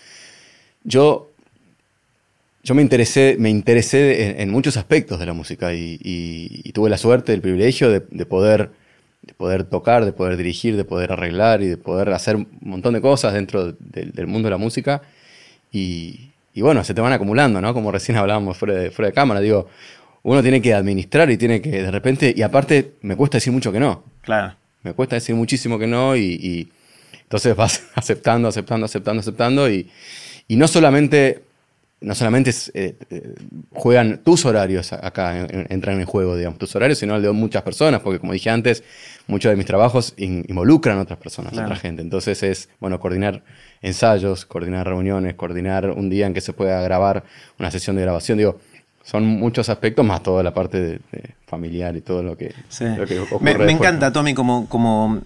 yo, 0.84 1.31
yo 2.62 2.74
me 2.74 2.82
interesé, 2.82 3.36
me 3.38 3.50
interesé 3.50 4.40
en, 4.40 4.50
muchos 4.50 4.76
aspectos 4.76 5.18
de 5.18 5.26
la 5.26 5.32
música 5.32 5.74
y, 5.74 6.70
tuve 6.74 6.90
la 6.90 6.98
suerte, 6.98 7.32
el 7.32 7.40
privilegio 7.40 7.90
de, 7.90 8.00
poder, 8.26 8.70
de 9.22 9.34
poder 9.34 9.64
tocar, 9.64 10.04
de 10.04 10.12
poder 10.12 10.36
dirigir, 10.36 10.76
de 10.76 10.84
poder 10.84 11.12
arreglar 11.12 11.62
y 11.62 11.66
de 11.66 11.76
poder 11.76 12.10
hacer 12.10 12.36
un 12.36 12.48
montón 12.60 12.94
de 12.94 13.00
cosas 13.00 13.34
dentro 13.34 13.72
del 13.72 14.26
mundo 14.26 14.46
de 14.46 14.50
la 14.50 14.58
música. 14.58 15.02
Y, 15.72 16.30
bueno, 16.56 16.84
se 16.84 16.94
te 16.94 17.00
van 17.00 17.12
acumulando, 17.12 17.60
¿no? 17.60 17.74
Como 17.74 17.90
recién 17.90 18.16
hablábamos 18.18 18.56
fuera 18.56 18.74
de, 18.74 18.90
fuera 18.90 19.08
de 19.08 19.14
cámara, 19.14 19.40
digo, 19.40 19.68
uno 20.22 20.42
tiene 20.42 20.62
que 20.62 20.72
administrar 20.72 21.30
y 21.30 21.36
tiene 21.36 21.60
que 21.60 21.70
de 21.82 21.90
repente, 21.90 22.32
y 22.36 22.42
aparte 22.42 22.92
me 23.02 23.16
cuesta 23.16 23.38
decir 23.38 23.52
mucho 23.52 23.72
que 23.72 23.80
no. 23.80 24.04
Claro. 24.20 24.54
Me 24.82 24.92
cuesta 24.92 25.16
decir 25.16 25.34
muchísimo 25.34 25.78
que 25.78 25.86
no 25.86 26.16
y 26.16 26.68
entonces 27.32 27.56
vas 27.56 27.82
aceptando, 27.94 28.48
aceptando, 28.48 28.84
aceptando, 28.84 29.20
aceptando 29.20 29.70
y, 29.70 29.88
no 30.50 30.68
solamente, 30.68 31.40
no 32.02 32.14
solamente 32.14 32.50
eh, 32.74 32.96
eh, 33.10 33.34
juegan 33.72 34.18
tus 34.18 34.44
horarios 34.44 34.92
acá, 34.92 35.46
entran 35.68 36.00
en 36.00 36.06
juego, 36.06 36.36
digamos, 36.36 36.58
tus 36.58 36.74
horarios, 36.76 36.98
sino 36.98 37.16
el 37.16 37.22
de 37.22 37.32
muchas 37.32 37.62
personas, 37.62 38.00
porque 38.00 38.18
como 38.18 38.32
dije 38.32 38.50
antes, 38.50 38.82
muchos 39.26 39.50
de 39.50 39.56
mis 39.56 39.66
trabajos 39.66 40.14
involucran 40.16 40.98
a 40.98 41.02
otras 41.02 41.18
personas, 41.18 41.56
a 41.56 41.62
otra 41.62 41.76
gente. 41.76 42.02
Entonces 42.02 42.42
es, 42.42 42.68
bueno, 42.80 43.00
coordinar 43.00 43.42
ensayos, 43.80 44.44
coordinar 44.44 44.86
reuniones, 44.86 45.34
coordinar 45.34 45.90
un 45.90 46.10
día 46.10 46.26
en 46.26 46.34
que 46.34 46.40
se 46.40 46.52
pueda 46.52 46.80
grabar 46.82 47.24
una 47.58 47.70
sesión 47.70 47.96
de 47.96 48.02
grabación, 48.02 48.38
digo, 48.38 48.58
son 49.04 49.24
muchos 49.24 49.68
aspectos 49.68 50.06
más 50.06 50.22
toda 50.22 50.42
la 50.42 50.54
parte 50.54 50.80
de, 50.80 51.00
familiar 51.46 51.96
y 51.96 52.00
todo 52.00 52.22
lo 52.22 52.36
que, 52.36 52.54
Me, 53.40 53.52
encanta, 53.70 54.12
Tommy, 54.12 54.32
como, 54.32 54.68
como 54.68 55.20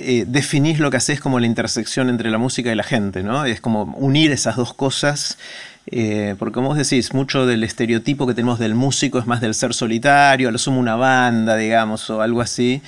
eh, 0.00 0.24
definís 0.26 0.78
lo 0.78 0.90
que 0.90 0.96
haces 0.96 1.20
como 1.20 1.40
la 1.40 1.46
intersección 1.46 2.08
entre 2.08 2.30
la 2.30 2.38
música 2.38 2.70
y 2.70 2.74
la 2.74 2.84
gente, 2.84 3.22
¿no? 3.22 3.44
Es 3.44 3.60
como 3.60 3.82
unir 3.96 4.30
esas 4.30 4.56
dos 4.56 4.72
cosas. 4.72 5.38
Eh, 5.90 6.34
porque 6.38 6.54
como 6.54 6.68
vos 6.68 6.76
decís, 6.76 7.14
mucho 7.14 7.46
del 7.46 7.64
estereotipo 7.64 8.26
que 8.26 8.34
tenemos 8.34 8.58
del 8.58 8.74
músico 8.74 9.18
es 9.18 9.26
más 9.26 9.40
del 9.40 9.54
ser 9.54 9.72
solitario, 9.72 10.48
a 10.48 10.52
lo 10.52 10.58
sumo 10.58 10.78
una 10.80 10.96
banda, 10.96 11.56
digamos, 11.56 12.08
o 12.10 12.20
algo 12.20 12.40
así. 12.40 12.82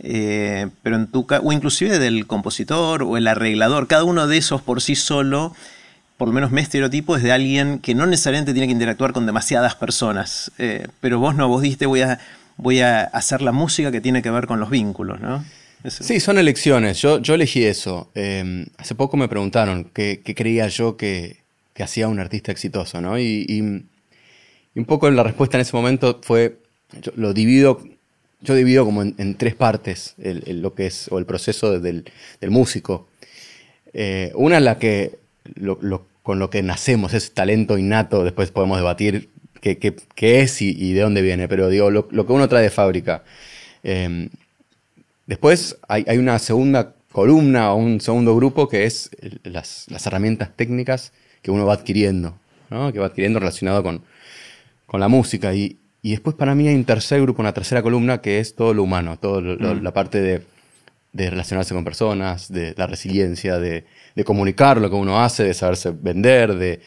Eh, 0.00 0.68
pero 0.82 0.96
en 0.96 1.06
tu 1.06 1.26
o 1.42 1.52
inclusive 1.52 1.98
del 1.98 2.26
compositor 2.26 3.02
o 3.02 3.16
el 3.16 3.26
arreglador, 3.26 3.86
cada 3.86 4.04
uno 4.04 4.26
de 4.26 4.38
esos 4.38 4.62
por 4.62 4.80
sí 4.80 4.96
solo, 4.96 5.54
por 6.16 6.28
lo 6.28 6.34
menos 6.34 6.50
mi 6.50 6.60
estereotipo 6.60 7.16
es 7.16 7.22
de 7.22 7.32
alguien 7.32 7.78
que 7.78 7.94
no 7.94 8.06
necesariamente 8.06 8.52
tiene 8.52 8.66
que 8.66 8.72
interactuar 8.72 9.12
con 9.12 9.26
demasiadas 9.26 9.74
personas. 9.74 10.50
pero 11.00 11.20
vos 11.20 11.34
no, 11.34 11.48
vos 11.48 11.62
dijiste 11.62 11.86
voy 11.86 12.00
a, 12.02 12.18
voy 12.56 12.80
a 12.80 13.02
hacer 13.02 13.42
la 13.42 13.52
música 13.52 13.92
que 13.92 14.00
tiene 14.00 14.22
que 14.22 14.30
ver 14.30 14.46
con 14.46 14.58
los 14.58 14.70
vínculos, 14.70 15.20
¿no? 15.20 15.44
Sí, 15.88 16.20
son 16.20 16.36
elecciones. 16.38 17.00
Yo, 17.00 17.20
yo 17.20 17.34
elegí 17.34 17.64
eso. 17.64 18.10
Em, 18.14 18.66
hace 18.76 18.94
poco 18.94 19.16
me 19.16 19.28
preguntaron 19.28 19.90
qué, 19.94 20.20
creía 20.36 20.68
yo 20.68 20.96
que, 20.96 21.39
hacía 21.82 22.08
un 22.08 22.18
artista 22.18 22.52
exitoso, 22.52 23.00
¿no? 23.00 23.18
Y, 23.18 23.60
un 24.74 24.84
poco 24.84 25.10
la 25.10 25.22
respuesta 25.22 25.56
en 25.56 25.62
ese 25.62 25.76
momento 25.76 26.20
fue, 26.22 26.58
yo 27.02 27.12
lo 27.16 27.34
divido, 27.34 27.82
yo 28.40 28.54
divido 28.54 28.84
como 28.84 29.02
en, 29.02 29.34
tres 29.34 29.54
partes 29.54 30.14
lo 30.16 30.74
que 30.74 30.86
es, 30.86 31.08
o 31.10 31.18
el 31.18 31.26
proceso 31.26 31.78
del, 31.80 32.04
músico. 32.48 33.08
Eh, 33.92 34.32
una 34.36 34.58
es 34.58 34.62
la 34.62 34.78
que, 34.78 35.18
con 36.22 36.38
lo 36.38 36.50
que 36.50 36.62
nacemos, 36.62 37.12
ese 37.14 37.30
talento 37.30 37.76
innato, 37.76 38.24
después 38.24 38.50
podemos 38.50 38.78
debatir 38.78 39.28
qué, 39.60 40.40
es 40.42 40.62
y, 40.62 40.92
de 40.92 41.00
dónde 41.00 41.22
viene, 41.22 41.48
pero 41.48 41.68
digo, 41.68 41.90
lo, 41.90 42.08
que 42.08 42.32
uno 42.32 42.48
trae 42.48 42.62
de 42.62 42.70
fábrica. 42.70 43.24
Em, 43.82 44.30
después 45.26 45.76
hay, 45.88 46.18
una 46.18 46.38
segunda 46.38 46.94
columna 47.12 47.72
o 47.72 47.76
un 47.76 48.00
segundo 48.00 48.34
grupo 48.36 48.68
que 48.68 48.84
es 48.84 49.10
las, 49.44 49.86
herramientas 50.06 50.50
técnicas 50.56 51.12
que 51.42 51.50
uno 51.50 51.66
va 51.66 51.74
adquiriendo, 51.74 52.34
que 52.68 52.98
va 52.98 53.06
adquiriendo 53.06 53.38
relacionado 53.38 53.82
con, 53.82 54.02
la 54.92 55.08
música. 55.08 55.54
Y, 55.54 55.78
después 56.02 56.34
para 56.36 56.54
mí 56.54 56.66
hay 56.66 56.74
un 56.74 56.84
tercer 56.84 57.20
grupo, 57.22 57.42
una 57.42 57.52
tercera 57.52 57.82
columna 57.82 58.20
que 58.20 58.40
es 58.40 58.54
todo 58.54 58.74
lo 58.74 58.82
humano, 58.82 59.18
toda 59.18 59.40
mm. 59.40 59.82
la 59.82 59.92
parte 59.92 60.20
de, 60.20 61.30
relacionarse 61.30 61.74
con 61.74 61.84
personas, 61.84 62.52
de 62.52 62.74
la 62.76 62.86
resiliencia, 62.86 63.58
de, 63.58 63.84
comunicar 64.24 64.80
lo 64.80 64.90
que 64.90 64.96
uno 64.96 65.20
hace, 65.20 65.44
de 65.44 65.54
saberse 65.54 65.90
vender, 65.90 66.54
de... 66.54 66.80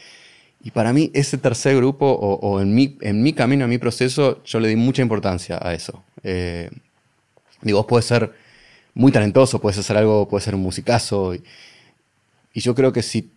Y 0.65 0.71
para 0.71 0.93
mí 0.93 1.11
ese 1.13 1.37
tercer 1.37 1.75
grupo, 1.75 2.05
o, 2.09 2.61
en, 2.61 2.73
mi, 2.73 2.97
en 3.01 3.21
mi 3.21 3.33
camino, 3.33 3.65
en 3.65 3.69
mi 3.69 3.77
proceso, 3.77 4.41
yo 4.45 4.61
le 4.61 4.69
di 4.69 4.77
mucha 4.77 5.01
importancia 5.01 5.59
a 5.61 5.73
eso. 5.73 6.03
Eh, 6.23 6.69
digo, 7.61 7.79
vos 7.79 7.85
puedes 7.85 8.05
ser 8.05 8.31
muy 8.93 9.11
talentoso, 9.11 9.59
puedes 9.59 9.77
hacer 9.77 9.97
algo, 9.97 10.27
puedes 10.27 10.43
ser 10.43 10.55
un 10.55 10.61
musicazo. 10.61 11.33
Y, 11.35 11.43
yo 12.53 12.75
creo 12.75 12.93
que 12.93 13.01
si 13.01 13.31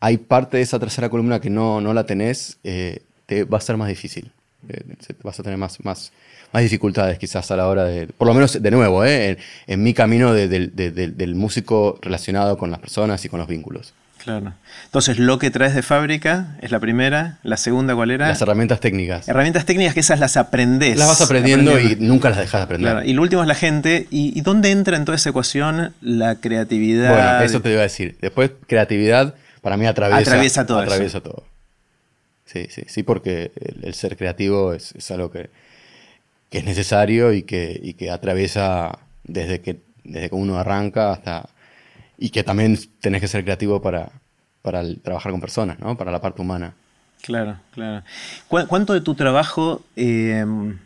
hay 0.00 0.18
parte 0.18 0.58
de 0.58 0.62
esa 0.62 0.78
tercera 0.78 1.08
columna 1.08 1.40
que 1.40 1.50
no, 1.50 1.80
no 1.80 1.94
la 1.94 2.04
tenés, 2.04 2.58
eh, 2.64 3.00
te 3.26 3.44
va 3.44 3.58
a 3.58 3.60
ser 3.60 3.76
más 3.76 3.88
difícil. 3.88 4.30
Eh, 4.68 4.82
vas 5.22 5.38
a 5.38 5.42
tener 5.42 5.58
más, 5.58 5.82
más, 5.84 6.12
más 6.52 6.62
dificultades 6.62 7.18
quizás 7.18 7.50
a 7.50 7.56
la 7.56 7.68
hora 7.68 7.84
de, 7.84 8.06
por 8.08 8.26
lo 8.26 8.34
menos 8.34 8.60
de 8.60 8.70
nuevo, 8.70 9.04
eh, 9.04 9.38
en, 9.66 9.82
mi 9.82 9.94
camino 9.94 10.32
del 10.32 11.34
músico 11.34 11.98
relacionado 12.02 12.58
con 12.58 12.70
las 12.70 12.80
personas 12.80 13.24
y 13.24 13.28
con 13.28 13.38
los 13.38 13.48
vínculos. 13.48 13.94
Claro. 14.26 14.54
Entonces, 14.86 15.20
lo 15.20 15.38
que 15.38 15.52
traes 15.52 15.76
de 15.76 15.82
fábrica 15.82 16.56
es 16.60 16.72
la 16.72 16.80
primera. 16.80 17.38
La 17.44 17.56
segunda, 17.56 17.94
¿cuál 17.94 18.10
era? 18.10 18.26
Las 18.26 18.42
herramientas 18.42 18.80
técnicas. 18.80 19.28
Herramientas 19.28 19.64
técnicas 19.66 19.94
que 19.94 20.00
esas 20.00 20.18
las 20.18 20.36
aprendes. 20.36 20.98
Las 20.98 21.06
vas 21.06 21.20
aprendiendo, 21.20 21.78
y 21.78 21.94
nunca 22.00 22.30
las 22.30 22.38
dejas 22.38 22.60
de 22.60 22.64
aprender. 22.64 23.06
Y 23.06 23.12
lo 23.12 23.22
último 23.22 23.42
es 23.42 23.48
la 23.48 23.54
gente. 23.54 24.08
¿Y, 24.10 24.40
dónde 24.40 24.72
entra 24.72 24.96
en 24.96 25.04
toda 25.04 25.14
esa 25.14 25.30
ecuación 25.30 25.92
la 26.00 26.34
creatividad? 26.36 27.10
Bueno, 27.10 27.40
eso 27.42 27.60
te 27.60 27.70
iba 27.70 27.80
a 27.80 27.84
decir. 27.84 28.16
Después, 28.20 28.50
creatividad 28.66 29.36
para 29.66 29.76
mí 29.76 29.84
atraviesa, 29.84 30.30
atraviesa 30.30 30.64
todo. 30.64 30.78
Atraviesa 30.78 31.20
todo. 31.20 31.42
Sí, 32.44 32.68
sí, 32.70 32.84
sí, 32.86 33.02
porque 33.02 33.50
el, 33.82 33.94
ser 33.94 34.16
creativo 34.16 34.72
es, 34.72 35.10
algo 35.10 35.32
que, 35.32 35.50
es 36.52 36.64
necesario 36.64 37.32
y 37.32 37.42
que, 37.42 37.76
y 37.82 37.94
que 37.94 38.12
atraviesa 38.12 38.96
desde 39.24 39.62
que, 39.62 39.80
desde 40.04 40.28
que 40.28 40.36
uno 40.36 40.56
arranca 40.56 41.10
hasta 41.10 41.48
y 42.16 42.30
que 42.30 42.44
también 42.44 42.78
tenés 43.00 43.20
que 43.20 43.26
ser 43.26 43.42
creativo 43.42 43.82
para, 43.82 44.10
para 44.62 44.84
trabajar 45.02 45.32
con 45.32 45.40
personas, 45.40 45.80
¿no? 45.80 45.96
Para 45.96 46.12
la 46.12 46.20
parte 46.20 46.42
humana. 46.42 46.74
Claro, 47.22 47.56
claro. 47.74 48.04
¿Cuánto 48.46 48.92
de 48.92 49.00
tu 49.00 49.16
trabajo 49.16 49.82
em, 49.96 50.78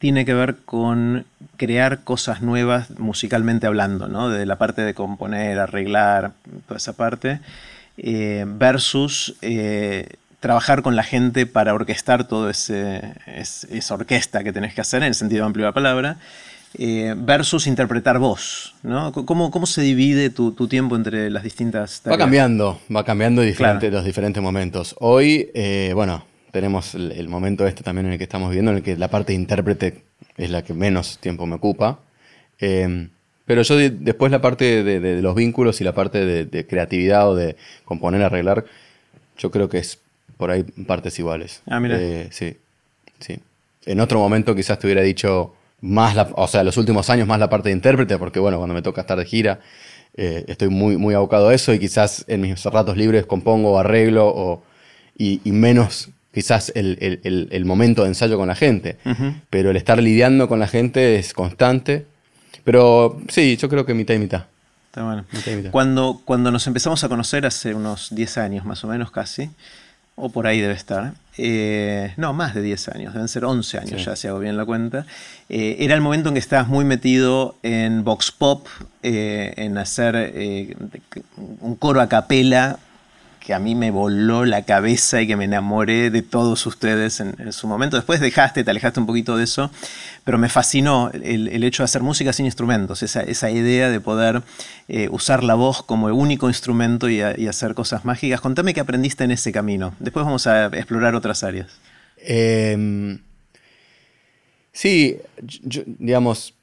tiene 0.00 0.24
que 0.24 0.34
ver 0.34 0.56
con 0.64 1.24
crear 1.56 2.00
cosas 2.00 2.42
nuevas 2.42 2.98
musicalmente 2.98 3.68
hablando, 3.68 4.08
¿no? 4.08 4.28
De 4.28 4.44
la 4.44 4.58
parte 4.58 4.82
de 4.82 4.92
componer, 4.92 5.60
arreglar, 5.60 6.32
toda 6.66 6.78
esa 6.78 6.94
parte, 6.94 7.38
eh, 7.98 8.44
versus 8.46 9.36
eh, 9.42 10.08
trabajar 10.40 10.82
con 10.82 10.96
la 10.96 11.02
gente 11.02 11.46
para 11.46 11.74
orquestar 11.74 12.26
toda 12.26 12.50
esa 12.50 13.94
orquesta 13.94 14.42
que 14.42 14.52
tenés 14.52 14.74
que 14.74 14.80
hacer, 14.80 15.02
en 15.02 15.08
el 15.08 15.14
sentido 15.14 15.44
amplio 15.44 15.66
de 15.66 15.68
la 15.68 15.74
palabra, 15.74 16.16
eh, 16.78 17.14
versus 17.16 17.66
interpretar 17.66 18.18
voz, 18.18 18.74
¿no? 18.82 19.12
¿Cómo, 19.12 19.50
cómo 19.50 19.66
se 19.66 19.82
divide 19.82 20.30
tu, 20.30 20.52
tiempo 20.68 20.96
entre 20.96 21.30
las 21.30 21.42
distintas 21.42 22.00
tareas? 22.00 22.18
Va 22.18 22.24
cambiando, 22.24 22.80
va 22.94 23.04
cambiando 23.04 23.42
diferente, 23.42 23.90
los 23.90 24.04
diferentes 24.04 24.42
momentos. 24.42 24.96
Hoy, 24.98 25.50
bueno, 25.94 26.24
tenemos 26.50 26.94
el, 26.94 27.28
momento 27.28 27.66
este 27.66 27.82
también 27.82 28.06
en 28.06 28.12
el 28.12 28.18
que 28.18 28.24
estamos 28.24 28.50
viviendo, 28.50 28.70
en 28.72 28.78
el 28.78 28.82
que 28.82 28.96
la 28.96 29.08
parte 29.08 29.32
de 29.32 29.38
intérprete 29.38 30.02
es 30.36 30.50
la 30.50 30.62
que 30.62 30.72
menos 30.74 31.18
tiempo 31.18 31.46
me 31.46 31.56
ocupa. 31.56 32.00
Eh, 33.42 33.44
pero 33.46 33.62
yo 33.62 33.76
después 33.76 34.30
la 34.30 34.40
parte 34.40 34.82
de, 34.84 35.22
los 35.22 35.34
vínculos 35.34 35.80
y 35.80 35.84
la 35.84 35.92
parte 35.92 36.24
de, 36.24 36.66
creatividad 36.66 37.28
o 37.28 37.34
de 37.34 37.56
componer, 37.84 38.22
arreglar, 38.22 38.64
yo 39.38 39.50
creo 39.50 39.68
que 39.68 39.78
es 39.78 39.98
por 40.36 40.50
ahí 40.50 40.62
partes 40.62 41.18
iguales. 41.18 41.62
Ah, 41.66 41.80
mira. 41.80 41.98
sí, 42.30 42.56
sí. 43.20 43.40
En 43.84 44.00
otro 44.00 44.18
momento 44.18 44.54
quizás 44.54 44.78
te 44.78 44.86
hubiera 44.86 45.02
dicho 45.02 45.54
más 45.80 46.14
la, 46.14 46.28
o 46.34 46.46
sea, 46.46 46.62
los 46.62 46.76
últimos 46.76 47.10
años 47.10 47.26
más 47.26 47.40
la 47.40 47.50
parte 47.50 47.68
de 47.68 47.74
intérprete, 47.74 48.16
porque 48.16 48.38
bueno, 48.38 48.58
cuando 48.58 48.74
me 48.74 48.82
toca 48.82 49.00
estar 49.00 49.18
de 49.18 49.24
gira, 49.24 49.60
eh, 50.16 50.44
estoy 50.46 50.68
muy, 50.68 50.96
muy 50.96 51.14
abocado 51.14 51.48
a 51.48 51.54
eso 51.54 51.72
y 51.72 51.78
quizás 51.78 52.24
en 52.28 52.42
mis 52.42 52.62
ratos 52.64 52.96
libres 52.96 53.26
compongo, 53.26 53.78
arreglo 53.78 54.28
o, 54.28 54.62
y, 55.16 55.40
menos 55.46 56.10
quizás 56.32 56.72
el, 56.74 57.64
momento 57.64 58.02
de 58.02 58.08
ensayo 58.08 58.36
con 58.36 58.48
la 58.48 58.54
gente. 58.54 58.96
Pero 59.50 59.70
el 59.70 59.76
estar 59.76 60.02
lidiando 60.02 60.48
con 60.48 60.60
la 60.60 60.68
gente 60.68 61.18
es 61.18 61.32
constante. 61.32 62.06
Pero 62.64 63.20
sí, 63.28 63.56
yo 63.56 63.68
creo 63.68 63.86
que 63.86 63.94
mitad 63.94 64.14
y 64.14 64.18
mitad. 64.18 64.44
Está 64.86 65.04
bueno. 65.04 65.24
Cuando, 65.70 66.20
cuando 66.24 66.50
nos 66.50 66.66
empezamos 66.66 67.02
a 67.02 67.08
conocer 67.08 67.46
hace 67.46 67.74
unos 67.74 68.14
10 68.14 68.38
años 68.38 68.66
más 68.66 68.84
o 68.84 68.88
menos 68.88 69.10
casi, 69.10 69.50
o 70.16 70.28
por 70.28 70.46
ahí 70.46 70.60
debe 70.60 70.74
estar, 70.74 71.14
eh, 71.38 72.12
no, 72.18 72.34
más 72.34 72.54
de 72.54 72.60
10 72.60 72.88
años, 72.88 73.14
deben 73.14 73.28
ser 73.28 73.46
11 73.46 73.78
años 73.78 74.04
ya, 74.04 74.16
si 74.16 74.28
hago 74.28 74.38
bien 74.38 74.56
la 74.56 74.66
cuenta. 74.66 75.06
Eh, 75.48 75.76
era 75.80 75.94
el 75.94 76.02
momento 76.02 76.28
en 76.28 76.34
que 76.34 76.40
estabas 76.40 76.68
muy 76.68 76.84
metido 76.84 77.56
en 77.62 78.04
Vox 78.04 78.32
Pop, 78.32 78.66
eh, 79.02 79.54
en 79.56 79.78
hacer 79.78 80.76
un 81.60 81.74
coro 81.76 82.02
a 82.02 82.08
capela 82.08 82.78
que 83.42 83.54
a 83.54 83.58
mí 83.58 83.74
me 83.74 83.90
voló 83.90 84.44
la 84.44 84.62
cabeza 84.62 85.20
y 85.20 85.26
que 85.26 85.36
me 85.36 85.44
enamoré 85.44 86.10
de 86.10 86.22
todos 86.22 86.64
ustedes 86.66 87.20
en, 87.20 87.52
su 87.52 87.66
momento. 87.66 87.96
Después 87.96 88.20
dejaste, 88.20 88.62
te 88.62 88.70
alejaste 88.70 89.00
un 89.00 89.06
poquito 89.06 89.36
de 89.36 89.44
eso, 89.44 89.70
pero 90.24 90.38
me 90.38 90.48
fascinó 90.48 91.10
el, 91.12 91.64
hecho 91.64 91.82
de 91.82 91.86
hacer 91.86 92.02
música 92.02 92.32
sin 92.32 92.46
instrumentos, 92.46 93.02
esa, 93.02 93.50
idea 93.50 93.90
de 93.90 94.00
poder 94.00 94.42
eh, 94.88 95.08
usar 95.10 95.42
la 95.42 95.54
voz 95.54 95.82
como 95.82 96.08
el 96.08 96.14
único 96.14 96.48
instrumento 96.48 97.08
y, 97.08 97.20
hacer 97.20 97.74
cosas 97.74 98.04
mágicas. 98.04 98.40
Contame 98.40 98.72
qué 98.74 98.80
aprendiste 98.80 99.24
en 99.24 99.32
ese 99.32 99.50
camino. 99.52 99.94
Después 99.98 100.24
vamos 100.24 100.46
a 100.46 100.66
explorar 100.66 101.14
otras 101.14 101.42
áreas. 101.42 101.72
Em, 102.18 103.18
sí, 104.72 105.18
digamos, 105.98 106.54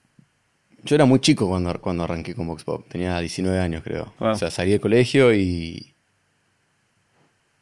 yo 0.84 0.96
era 0.96 1.04
muy 1.04 1.20
chico 1.20 1.48
cuando, 1.48 1.74
cuando 1.82 2.06
arranqué 2.06 2.34
con 2.34 2.48
Vox 2.48 2.64
Pop, 2.64 2.86
tenía 2.88 3.20
19 3.20 3.60
años 3.60 3.84
creo. 3.84 4.14
O 4.20 4.36
sea, 4.36 4.50
salí 4.50 4.72
del 4.72 4.80
colegio 4.80 5.34
y 5.34 5.94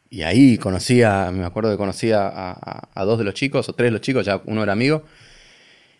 y 0.09 0.21
ahí 0.23 0.57
conocía, 0.57 1.31
me 1.31 1.45
acuerdo 1.45 1.71
que 1.71 1.77
conocía 1.77 2.29
a, 2.33 3.05
dos 3.05 3.17
de 3.17 3.25
los 3.25 3.33
chicos, 3.33 3.67
o 3.69 3.73
tres 3.73 3.87
de 3.87 3.91
los 3.91 4.01
chicos, 4.01 4.25
ya 4.25 4.41
uno 4.45 4.63
era 4.63 4.73
amigo, 4.73 5.03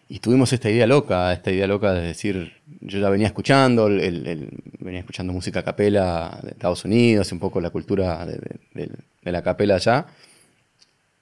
y 0.10 0.20
tuvimos 0.20 0.54
esta 0.54 0.70
idea 0.70 0.88
loca, 0.88 1.34
esta 1.34 1.52
idea 1.52 1.68
loca 1.68 1.94
de 1.94 2.02
decir, 2.08 2.54
yo 2.80 3.00
ya 3.00 3.10
venía 3.10 3.28
escuchando, 3.28 3.88
venía 3.88 5.00
escuchando 5.00 5.34
música 5.34 5.64
capela 5.64 6.40
de 6.42 6.52
Estados 6.52 6.86
Unidos, 6.86 7.32
un 7.34 7.40
poco 7.40 7.60
la 7.60 7.70
cultura 7.70 8.26
de, 8.26 8.90
la 9.24 9.42
capela 9.42 9.76
allá, 9.76 10.06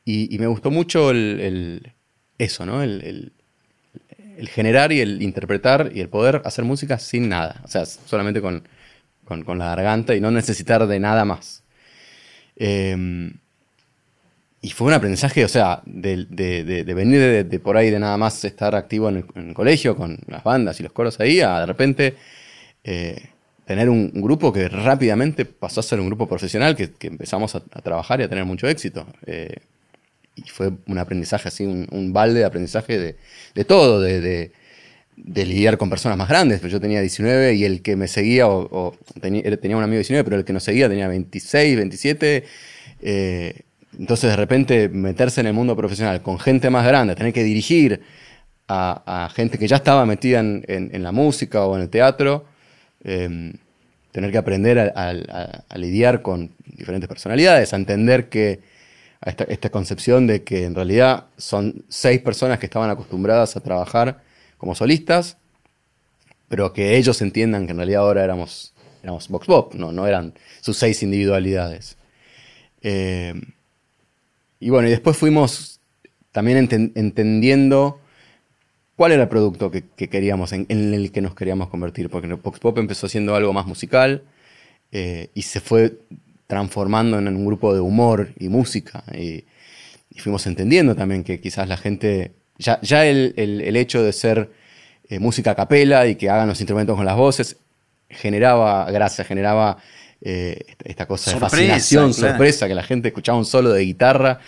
y, 0.04 0.38
me 0.38 0.46
gustó 0.46 0.70
mucho 0.70 1.12
eso, 2.38 2.66
¿no? 2.66 2.84
El, 2.84 3.32
generar 4.50 4.92
y 4.92 5.00
el 5.00 5.22
interpretar 5.24 5.92
y 5.96 6.02
el 6.02 6.10
poder 6.10 6.42
hacer 6.46 6.66
música 6.66 7.00
sin 7.00 7.30
nada, 7.30 7.62
o 7.64 7.68
sea, 7.68 7.86
solamente 7.86 8.42
con 8.42 8.64
la 9.58 9.68
garganta 9.68 10.14
y 10.14 10.22
no 10.22 10.30
necesitar 10.30 10.86
de 10.86 11.00
nada 11.00 11.26
más. 11.26 11.65
Em, 12.56 13.34
y 14.62 14.72
fue 14.72 14.88
un 14.88 14.94
aprendizaje, 14.94 15.46
o 15.46 15.48
sea, 15.48 15.82
de, 15.86 16.26
venir 16.96 17.46
de, 17.46 17.60
por 17.60 17.78
ahí 17.78 17.92
de 17.92 18.00
nada 18.00 18.18
más 18.18 18.44
estar 18.46 18.76
activo 18.76 19.10
en 19.10 19.26
el, 19.36 19.54
colegio 19.54 19.96
con 19.96 20.18
las 20.28 20.44
bandas 20.44 20.80
y 20.80 20.84
los 20.84 20.92
coros 20.92 21.20
ahí, 21.20 21.40
a 21.40 21.60
de 21.60 21.66
repente 21.68 22.16
eh, 22.84 23.30
tener 23.66 23.90
un, 23.90 24.12
grupo 24.14 24.52
que 24.52 24.68
rápidamente 24.68 25.46
pasó 25.46 25.82
a 25.82 25.84
ser 25.84 26.00
un 26.00 26.08
grupo 26.08 26.28
profesional 26.28 26.76
que, 26.76 26.92
empezamos 27.02 27.54
a, 27.56 27.60
trabajar 27.60 28.22
y 28.22 28.24
a 28.24 28.30
tener 28.30 28.46
mucho 28.46 28.68
éxito. 28.68 29.06
Eh, 29.28 29.58
y 30.36 30.50
fue 30.50 30.72
un 30.88 30.98
aprendizaje 30.98 31.48
así, 31.48 31.64
un, 31.66 32.12
balde 32.12 32.40
de 32.40 32.46
aprendizaje 32.46 33.18
de, 33.54 33.66
todo, 33.66 34.02
de, 34.02 34.52
lidiar 35.18 35.78
con 35.78 35.90
personas 35.90 36.18
más 36.18 36.30
grandes. 36.30 36.62
Yo 36.62 36.80
tenía 36.80 37.02
19 37.02 37.54
y 37.54 37.64
el 37.64 37.82
que 37.82 37.96
me 37.96 38.08
seguía, 38.08 38.48
o, 38.48 38.96
tenía, 39.22 39.44
un 39.78 39.84
amigo 39.84 39.98
de 39.98 40.00
19, 40.00 40.24
pero 40.24 40.38
el 40.38 40.46
que 40.46 40.54
nos 40.54 40.64
seguía 40.64 40.90
tenía 40.90 41.08
26, 41.08 41.78
27. 41.78 42.44
Eh, 43.02 43.62
entonces 44.00 44.30
de 44.30 44.36
repente 44.36 44.90
meterse 44.90 45.42
en 45.42 45.48
el 45.48 45.54
mundo 45.54 45.76
profesional 45.76 46.22
con 46.22 46.40
gente 46.40 46.70
más 46.70 46.86
grande, 46.86 47.16
tener 47.16 47.34
que 47.34 47.44
dirigir 47.44 48.02
a, 48.68 49.30
gente 49.34 49.58
que 49.58 49.68
ya 49.68 49.78
estaba 49.78 50.06
metida 50.06 50.40
en, 50.40 51.04
la 51.04 51.12
música 51.12 51.66
o 51.66 51.76
en 51.76 51.84
el 51.84 51.90
teatro, 51.90 52.46
em, 53.04 53.54
tener 54.12 54.32
que 54.32 54.38
aprender 54.38 54.80
a, 54.80 55.78
lidiar 55.78 56.22
con 56.22 56.52
diferentes 56.66 57.08
personalidades, 57.08 57.74
a 57.74 57.76
entender 57.78 58.28
que 58.30 58.60
esta, 59.24 59.44
esta, 59.46 59.70
concepción 59.70 60.28
de 60.28 60.44
que 60.44 60.66
en 60.66 60.76
realidad 60.76 61.26
son 61.38 61.86
seis 61.90 62.22
personas 62.22 62.60
que 62.60 62.66
estaban 62.66 62.90
acostumbradas 62.90 63.56
a 63.56 63.62
trabajar 63.62 64.25
como 64.58 64.76
solistas, 64.76 65.38
pero 66.48 66.74
que 66.74 66.98
ellos 66.98 67.22
entiendan 67.22 67.66
que 67.66 67.72
en 67.72 67.78
realidad 67.78 68.02
ahora 68.02 68.24
éramos, 68.24 68.74
éramos 69.04 69.28
Vox 69.30 69.48
Pop, 69.48 69.74
no, 69.74 69.92
no 69.92 70.08
eran 70.08 70.34
sus 70.62 70.78
seis 70.78 71.02
individualidades. 71.04 71.98
Eh, 72.82 73.34
y 74.60 74.70
bueno, 74.70 74.88
y 74.88 74.92
después 74.92 75.18
fuimos 75.18 75.80
también 76.32 76.70
entendiendo 76.96 78.00
cuál 78.96 79.12
era 79.12 79.24
el 79.24 79.30
producto 79.30 79.72
que, 79.72 79.84
queríamos, 80.10 80.54
en, 80.54 80.66
el 80.70 81.12
que 81.12 81.22
nos 81.22 81.36
queríamos 81.36 81.70
convertir, 81.70 82.10
porque 82.10 82.34
Vox 82.34 82.60
Pop 82.60 82.78
empezó 82.78 83.08
siendo 83.08 83.36
algo 83.36 83.54
más 83.54 83.66
musical 83.66 84.24
eh, 84.92 85.30
y 85.34 85.42
se 85.44 85.60
fue 85.60 85.98
transformando 86.48 87.20
en 87.20 87.28
un 87.28 87.46
grupo 87.46 87.74
de 87.74 87.80
humor 87.80 88.34
y 88.40 88.50
música. 88.50 89.04
Y, 89.14 89.46
fuimos 90.18 90.48
entendiendo 90.48 90.96
también 90.96 91.26
que 91.26 91.42
quizás 91.42 91.68
la 91.68 91.76
gente, 91.76 92.32
ya, 92.58 92.80
ya 92.82 93.06
el, 93.06 93.76
hecho 93.76 94.04
de 94.04 94.14
ser 94.14 94.52
eh, 95.10 95.20
música 95.20 95.52
a 95.52 95.56
capela 95.56 96.08
y 96.08 96.16
que 96.16 96.30
hagan 96.30 96.48
los 96.48 96.60
instrumentos 96.60 96.96
con 96.96 97.06
las 97.06 97.18
voces, 97.18 97.58
generaba 98.10 98.90
gracia, 98.92 99.24
generaba 99.24 99.78
eh, 100.22 100.66
esta 100.84 101.06
cosa 101.08 101.34
de 101.34 101.40
fascinación, 101.40 102.14
sorpresa, 102.14 102.68
que 102.68 102.76
la 102.76 102.84
gente 102.84 103.10
escuchaba 103.10 103.38
un 103.38 103.46
solo 103.46 103.72
de 103.72 103.84
guitarra. 103.84 104.40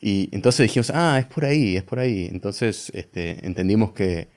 Y 0.00 0.28
entonces 0.32 0.64
dijimos, 0.64 0.90
ah, 0.94 1.18
es 1.18 1.26
por 1.26 1.44
ahí, 1.44 1.76
es 1.76 1.82
por 1.82 1.98
ahí. 1.98 2.28
Entonces 2.30 2.90
este, 2.94 3.44
entendimos 3.46 3.92
que, 3.92 4.28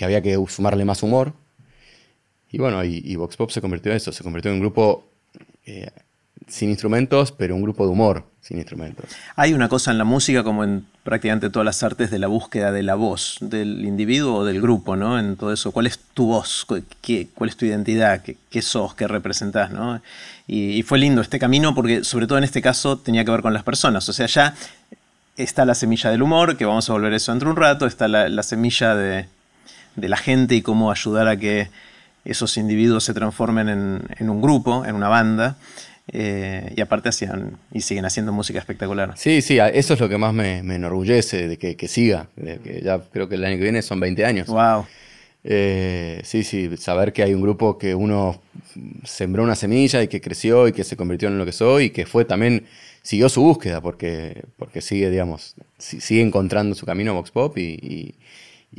había 0.00 0.22
que 0.22 0.38
sumarle 0.48 0.84
más 0.84 1.02
humor. 1.02 1.32
Y 2.50 2.58
bueno, 2.58 2.82
y, 2.84 3.14
Vox 3.16 3.36
Pop 3.36 3.50
se 3.50 3.60
convirtió 3.60 3.90
en 3.90 3.96
eso, 3.96 4.12
se 4.12 4.24
convirtió 4.24 4.50
en 4.50 4.56
un 4.56 4.60
grupo 4.60 5.08
eh, 5.66 5.90
sin 6.48 6.70
instrumentos, 6.70 7.32
pero 7.32 7.54
un 7.54 7.62
grupo 7.62 7.84
de 7.84 7.92
humor 7.92 8.24
sin 8.40 8.56
instrumentos. 8.56 9.04
Hay 9.36 9.52
una 9.52 9.68
cosa 9.68 9.90
en 9.90 9.98
la 9.98 10.04
música, 10.04 10.42
como 10.42 10.64
en 10.64 10.86
prácticamente 11.04 11.50
todas 11.50 11.66
las 11.66 11.82
artes, 11.82 12.10
de 12.10 12.18
la 12.18 12.28
búsqueda 12.28 12.72
de 12.72 12.82
la 12.82 12.94
voz, 12.94 13.36
del 13.40 13.84
individuo 13.84 14.36
o 14.36 14.44
del 14.44 14.60
grupo, 14.62 14.96
¿no? 14.96 15.18
En 15.18 15.36
todo 15.36 15.52
eso, 15.52 15.70
¿cuál 15.70 15.86
es 15.86 15.98
tu 16.14 16.28
voz? 16.28 16.66
¿Qué, 17.02 17.28
¿Cuál 17.34 17.50
es 17.50 17.56
tu 17.56 17.66
identidad? 17.66 18.22
¿Qué, 18.22 18.62
sos? 18.62 18.94
¿Qué 18.94 19.06
representás? 19.06 19.70
¿no? 19.70 20.00
Y, 20.46 20.82
fue 20.82 20.98
lindo 20.98 21.20
este 21.20 21.38
camino 21.38 21.74
porque, 21.74 22.04
sobre 22.04 22.26
todo 22.26 22.38
en 22.38 22.44
este 22.44 22.62
caso, 22.62 22.96
tenía 22.96 23.24
que 23.24 23.30
ver 23.30 23.42
con 23.42 23.52
las 23.52 23.64
personas. 23.64 24.08
O 24.08 24.14
sea, 24.14 24.26
ya 24.26 24.54
está 25.36 25.66
la 25.66 25.74
semilla 25.74 26.10
del 26.10 26.22
humor, 26.22 26.56
que 26.56 26.64
vamos 26.64 26.88
a 26.88 26.94
volver 26.94 27.12
a 27.12 27.16
eso 27.16 27.32
dentro 27.32 27.48
de 27.48 27.52
un 27.52 27.60
rato, 27.60 27.86
está 27.86 28.08
la, 28.08 28.42
semilla 28.42 28.94
de, 28.94 29.28
la 29.96 30.16
gente 30.16 30.54
y 30.54 30.62
cómo 30.62 30.90
ayudar 30.90 31.28
a 31.28 31.36
que 31.36 31.68
esos 32.24 32.56
individuos 32.56 33.04
se 33.04 33.12
transformen 33.12 33.68
en, 33.68 34.02
en 34.16 34.30
un 34.30 34.40
grupo, 34.40 34.86
en 34.86 34.94
una 34.94 35.08
banda. 35.08 35.56
Eh, 36.10 36.72
y 36.74 36.80
aparte 36.80 37.10
hacían 37.10 37.58
y 37.72 37.82
siguen 37.82 38.06
haciendo 38.06 38.32
música 38.32 38.58
espectacular. 38.58 39.12
Sí, 39.16 39.42
sí, 39.42 39.58
eso 39.58 39.94
es 39.94 40.00
lo 40.00 40.08
que 40.08 40.16
más 40.16 40.32
me, 40.32 40.58
enorgullece 40.58 41.48
de 41.48 41.58
que, 41.58 41.88
siga. 41.88 42.28
que 42.36 42.80
ya 42.82 43.00
creo 43.12 43.28
que 43.28 43.34
el 43.34 43.44
año 43.44 43.56
que 43.56 43.62
viene 43.62 43.82
son 43.82 44.00
20 44.00 44.24
años. 44.24 44.46
Wow. 44.48 44.86
Eh, 45.44 46.20
sí, 46.24 46.42
sí, 46.44 46.76
saber 46.76 47.12
que 47.12 47.22
hay 47.22 47.34
un 47.34 47.42
grupo 47.42 47.78
que 47.78 47.94
uno 47.94 48.40
sembró 49.04 49.42
una 49.42 49.54
semilla 49.54 50.02
y 50.02 50.08
que 50.08 50.20
creció 50.20 50.66
y 50.68 50.72
que 50.72 50.84
se 50.84 50.96
convirtió 50.96 51.28
en 51.28 51.38
lo 51.38 51.44
que 51.44 51.52
soy 51.52 51.84
y 51.84 51.90
que 51.90 52.06
fue 52.06 52.24
también, 52.24 52.66
siguió 53.02 53.28
su 53.28 53.42
búsqueda 53.42 53.80
porque, 53.80 54.44
porque 54.56 54.80
sigue, 54.80 55.10
digamos, 55.10 55.54
sigue 55.78 56.22
encontrando 56.22 56.74
su 56.74 56.86
camino 56.86 57.14
Vox 57.14 57.30
Pop 57.30 57.56
y, 57.56 58.14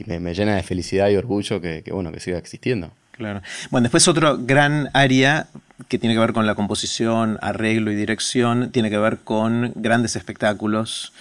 me, 0.05 0.33
llena 0.33 0.55
de 0.55 0.63
felicidad 0.63 1.09
y 1.09 1.15
orgullo 1.15 1.61
que, 1.61 1.81
que, 1.83 1.91
bueno, 1.91 2.11
que 2.11 2.19
siga 2.19 2.37
existiendo. 2.37 2.91
Claro. 3.11 3.41
Bueno, 3.69 3.83
después 3.83 4.07
otro 4.07 4.37
gran 4.37 4.89
área 4.93 5.49
que 5.87 5.97
tiene 5.97 6.15
que 6.15 6.19
ver 6.19 6.33
con 6.33 6.45
la 6.45 6.55
composición, 6.55 7.37
arreglo 7.41 7.91
y 7.91 7.95
dirección, 7.95 8.71
tiene 8.71 8.89
que 8.89 8.97
ver 8.97 9.19
con 9.19 9.71
grandes 9.75 10.15
espectáculos. 10.15 11.13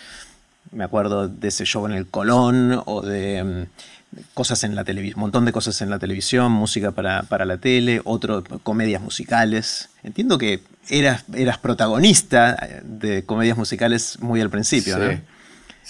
Me 0.73 0.85
acuerdo 0.85 1.29
de 1.29 1.49
ese 1.49 1.65
show 1.65 1.87
en 1.87 1.93
el 1.93 2.07
Colón 2.07 2.83
o 2.85 3.03
de 3.03 3.45
mm, 3.45 4.19
cosas 4.35 4.65
en 4.65 4.75
la 4.75 4.85
televisión, 4.85 5.19
un 5.19 5.23
montón 5.23 5.45
de 5.45 5.53
cosas 5.53 5.81
en 5.81 5.91
la 5.91 5.99
televisión, 5.99 6.53
música 6.53 6.91
para, 6.91 7.45
la 7.45 7.57
tele, 7.59 8.01
otro, 8.05 8.43
comedias 8.63 9.01
musicales. 9.01 9.89
Entiendo 10.03 10.39
que 10.39 10.63
eras, 10.89 11.25
eras 11.35 11.59
protagonista 11.59 12.81
de 12.83 13.25
comedias 13.25 13.57
musicales 13.57 14.19
muy 14.21 14.41
al 14.41 14.51
principio, 14.51 14.99
¿no? 14.99 15.38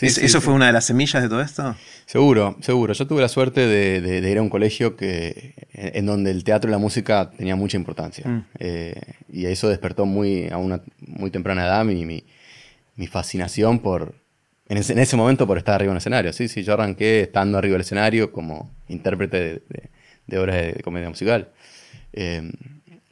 ¿Eso 0.01 0.41
fue 0.41 0.55
una 0.55 0.67
de 0.67 0.73
las 0.73 0.85
semillas 0.85 1.23
de 1.23 1.29
todo 1.29 1.41
esto? 1.41 1.75
Seguro, 2.07 2.57
seguro. 2.61 2.93
Yo 2.93 3.07
tuve 3.07 3.21
la 3.21 3.29
suerte 3.29 3.67
de, 3.67 4.31
ir 4.31 4.39
a 4.39 4.43
un 4.43 4.49
colegio 4.49 4.97
que, 4.97 5.55
en 5.73 6.07
donde 6.07 6.31
el 6.31 6.45
teatro 6.45 6.71
y 6.71 6.73
la 6.73 6.79
música 6.79 7.31
tenían 7.37 7.59
mucha 7.59 7.77
importancia. 7.77 8.27
Mm. 8.27 8.45
Eh, 8.61 9.01
y 9.33 9.47
eso 9.47 9.69
despertó 9.69 10.07
muy, 10.07 10.49
a 10.51 10.57
una 10.57 10.81
muy 11.01 11.31
temprana 11.31 11.67
edad 11.67 11.85
mi, 11.85 12.05
mi, 12.05 13.07
fascinación 13.09 13.81
por, 13.81 14.15
en 14.69 14.79
ese, 14.79 15.17
momento 15.17 15.47
por 15.47 15.59
estar 15.59 15.75
arriba 15.75 15.91
en 15.91 15.97
el 15.97 15.99
escenario. 15.99 16.33
Sí, 16.33 16.49
sí, 16.49 16.63
yo 16.63 16.75
arranqué 16.75 17.23
estando 17.23 17.59
arriba 17.59 17.73
del 17.73 17.83
escenario 17.83 18.33
como 18.33 18.71
intérprete 18.89 19.63
de, 20.27 20.39
obras 20.39 20.57
de, 20.57 20.81
comedia 20.83 21.09
musical. 21.09 21.49
Eh, 22.13 22.51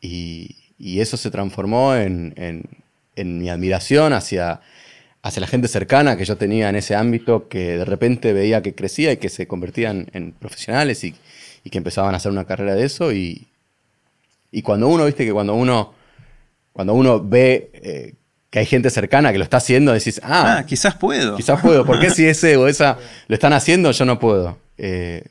y, 0.01 0.57
eso 0.79 1.17
se 1.17 1.31
transformó 1.31 1.95
en, 1.95 2.35
en 3.17 3.39
mi 3.39 3.49
admiración 3.49 4.13
hacia 4.13 4.61
hacia 5.27 5.41
la 5.41 5.49
gente 5.49 5.67
cercana 5.67 6.17
que 6.17 6.25
yo 6.25 6.37
tenía 6.37 6.69
en 6.69 6.77
ese 6.77 6.95
ámbito, 6.95 7.49
que 7.49 7.79
de 7.79 7.85
repente 7.85 8.33
veía 8.33 8.63
que 8.63 8.77
crecía 8.77 9.11
y 9.11 9.17
que 9.17 9.29
se 9.29 9.49
convertían 9.49 10.07
en 10.13 10.31
profesionales 10.31 11.03
y, 11.03 11.15
que 11.69 11.79
empezaban 11.79 12.15
a 12.15 12.19
hacer 12.19 12.31
una 12.31 12.45
carrera 12.45 12.77
de 12.77 12.85
eso. 12.85 13.13
Y, 13.13 13.49
cuando 14.63 14.87
uno, 14.87 15.05
viste 15.05 15.27
que 15.27 15.33
cuando 15.33 15.55
uno, 15.55 15.95
cuando 16.73 16.95
uno 16.95 17.21
ve 17.21 17.71
eh, 17.75 18.15
que 18.51 18.61
hay 18.61 18.67
gente 18.67 18.89
cercana 18.89 19.33
que 19.33 19.39
lo 19.39 19.45
está 19.45 19.57
haciendo, 19.57 19.93
decís, 19.93 20.21
ah, 20.23 20.59
ah, 20.59 20.65
quizás 20.65 20.95
puedo. 20.95 21.37
Quizás 21.37 21.61
puedo. 21.61 21.85
¿Por 21.85 21.99
qué 21.99 22.11
si 22.11 22.25
ese 22.25 22.57
o 22.57 22.69
esa 22.69 22.97
lo 23.27 23.35
están 23.35 23.53
haciendo, 23.53 23.91
yo 23.91 24.05
no 24.05 24.21
puedo? 24.21 24.57
Eh, 24.79 25.25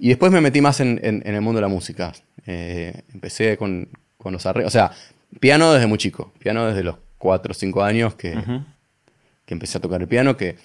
y 0.00 0.08
después 0.08 0.32
me 0.32 0.40
metí 0.40 0.60
más 0.60 0.80
en, 0.80 0.98
el 1.02 1.40
mundo 1.40 1.58
de 1.58 1.62
la 1.62 1.68
música. 1.68 2.12
Eh, 2.46 3.02
empecé 3.14 3.56
con, 3.56 3.88
los 4.24 4.44
arreglos. 4.44 4.72
O 4.72 4.76
sea, 4.76 4.90
piano 5.38 5.72
desde 5.72 5.86
muy 5.86 5.98
chico. 5.98 6.32
Piano 6.40 6.66
desde 6.66 6.82
los 6.82 6.96
4 7.18 7.52
o 7.52 7.54
5 7.54 7.84
años 7.84 8.14
que, 8.16 8.36
que 9.46 9.54
empecé 9.54 9.78
a 9.78 9.80
tocar 9.80 10.00
el 10.00 10.08
piano, 10.08 10.36
que 10.36 10.56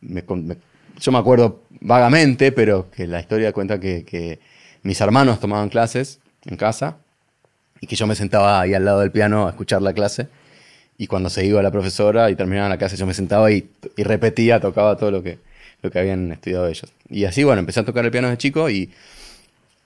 yo 0.00 1.12
me 1.12 1.18
acuerdo 1.18 1.62
vagamente, 1.80 2.52
pero 2.52 2.90
que 2.90 3.06
la 3.06 3.20
historia 3.20 3.52
cuenta 3.52 3.80
que, 3.80 4.38
mis 4.82 5.00
hermanos 5.00 5.40
tomaban 5.40 5.68
clases 5.68 6.20
en 6.44 6.56
casa 6.56 6.98
y 7.80 7.86
que 7.86 7.96
yo 7.96 8.06
me 8.06 8.14
sentaba 8.14 8.60
ahí 8.60 8.74
al 8.74 8.84
lado 8.84 9.00
del 9.00 9.10
piano 9.10 9.46
a 9.46 9.50
escuchar 9.50 9.82
la 9.82 9.92
clase. 9.92 10.28
Y 10.96 11.06
cuando 11.08 11.30
se 11.30 11.44
iba 11.44 11.62
la 11.62 11.70
profesora 11.70 12.30
y 12.30 12.36
terminaba 12.36 12.68
la 12.68 12.78
clase, 12.78 12.96
yo 12.96 13.06
me 13.06 13.14
sentaba 13.14 13.50
y, 13.50 13.68
y 13.96 14.02
repetía, 14.04 14.60
tocaba 14.60 14.96
todo 14.96 15.10
lo 15.10 15.22
que, 15.22 15.38
lo 15.82 15.90
que 15.90 15.98
habían 15.98 16.32
estudiado 16.32 16.66
ellos. 16.68 16.92
Y 17.08 17.24
así, 17.24 17.44
bueno, 17.44 17.60
empecé 17.60 17.80
a 17.80 17.84
tocar 17.84 18.04
el 18.04 18.10
piano 18.10 18.28
de 18.30 18.38
chico 18.38 18.70
y 18.70 18.90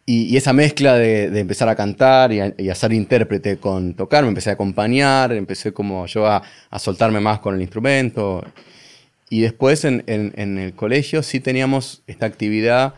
y, 0.05 0.37
esa 0.37 0.53
mezcla 0.53 0.95
de, 0.97 1.39
empezar 1.39 1.69
a 1.69 1.77
cantar 1.77 2.33
y 2.33 2.41
a, 2.41 2.77
intérprete 2.91 3.59
con 3.59 3.95
tocar, 3.95 4.25
me 4.25 4.29
empecé 4.29 4.51
a 4.51 4.55
acompañar, 4.55 5.33
empecé 5.33 5.73
como 5.73 6.07
yo 6.07 6.27
a, 6.27 6.43
soltarme 6.79 7.21
más 7.21 7.39
con 7.39 7.55
el 7.55 7.63
instrumento. 7.63 8.45
Y 9.31 9.41
después 9.43 9.85
en, 9.85 10.03
el 10.07 10.75
colegio 10.75 11.23
sí 11.23 11.41
teníamos 11.41 12.03
esta 12.07 12.27
actividad 12.27 12.95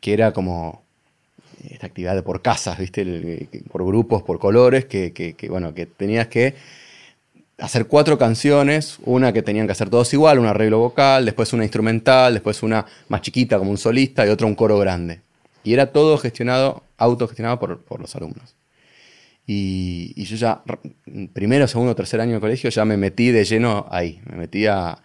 que 0.00 0.12
era 0.12 0.32
como 0.32 0.82
esta 1.70 1.86
actividad 1.86 2.14
de 2.14 2.22
por 2.22 2.42
casas, 2.42 2.78
¿viste? 2.78 3.48
por 3.70 3.84
grupos, 3.84 4.22
por 4.22 4.38
colores, 4.38 4.84
que, 4.84 5.34
bueno, 5.48 5.74
que 5.74 5.86
tenías 5.86 6.28
que 6.28 6.54
hacer 7.58 7.86
cuatro 7.86 8.18
canciones, 8.18 8.98
una 9.04 9.32
que 9.32 9.42
tenían 9.42 9.66
que 9.66 9.72
hacer 9.72 9.90
todos 9.90 10.12
igual, 10.12 10.38
un 10.38 10.46
arreglo 10.46 10.78
vocal, 10.78 11.24
después 11.24 11.52
una 11.52 11.64
instrumental, 11.64 12.34
después 12.34 12.62
una 12.62 12.84
más 13.08 13.22
chiquita 13.22 13.58
como 13.58 13.70
un 13.70 13.78
solista 13.78 14.26
y 14.26 14.30
otra 14.30 14.46
un 14.46 14.54
coro 14.54 14.78
grande. 14.78 15.23
Y 15.64 15.72
era 15.72 15.92
todo 15.92 16.18
gestionado, 16.18 16.84
autogestionado 16.98 17.58
por, 17.58 17.82
por 17.82 18.00
los 18.00 18.14
alumnos. 18.14 18.54
Y, 19.46 20.24
yo 20.24 20.36
ya, 20.36 20.62
primero, 21.32 21.66
segundo, 21.68 21.94
tercer 21.94 22.20
año 22.20 22.34
de 22.34 22.40
colegio, 22.40 22.70
ya 22.70 22.84
me 22.84 22.96
metí 22.96 23.30
de 23.30 23.44
lleno 23.44 23.86
ahí. 23.90 24.20
Me 24.24 24.36
metí 24.36 24.66
a, 24.66 24.98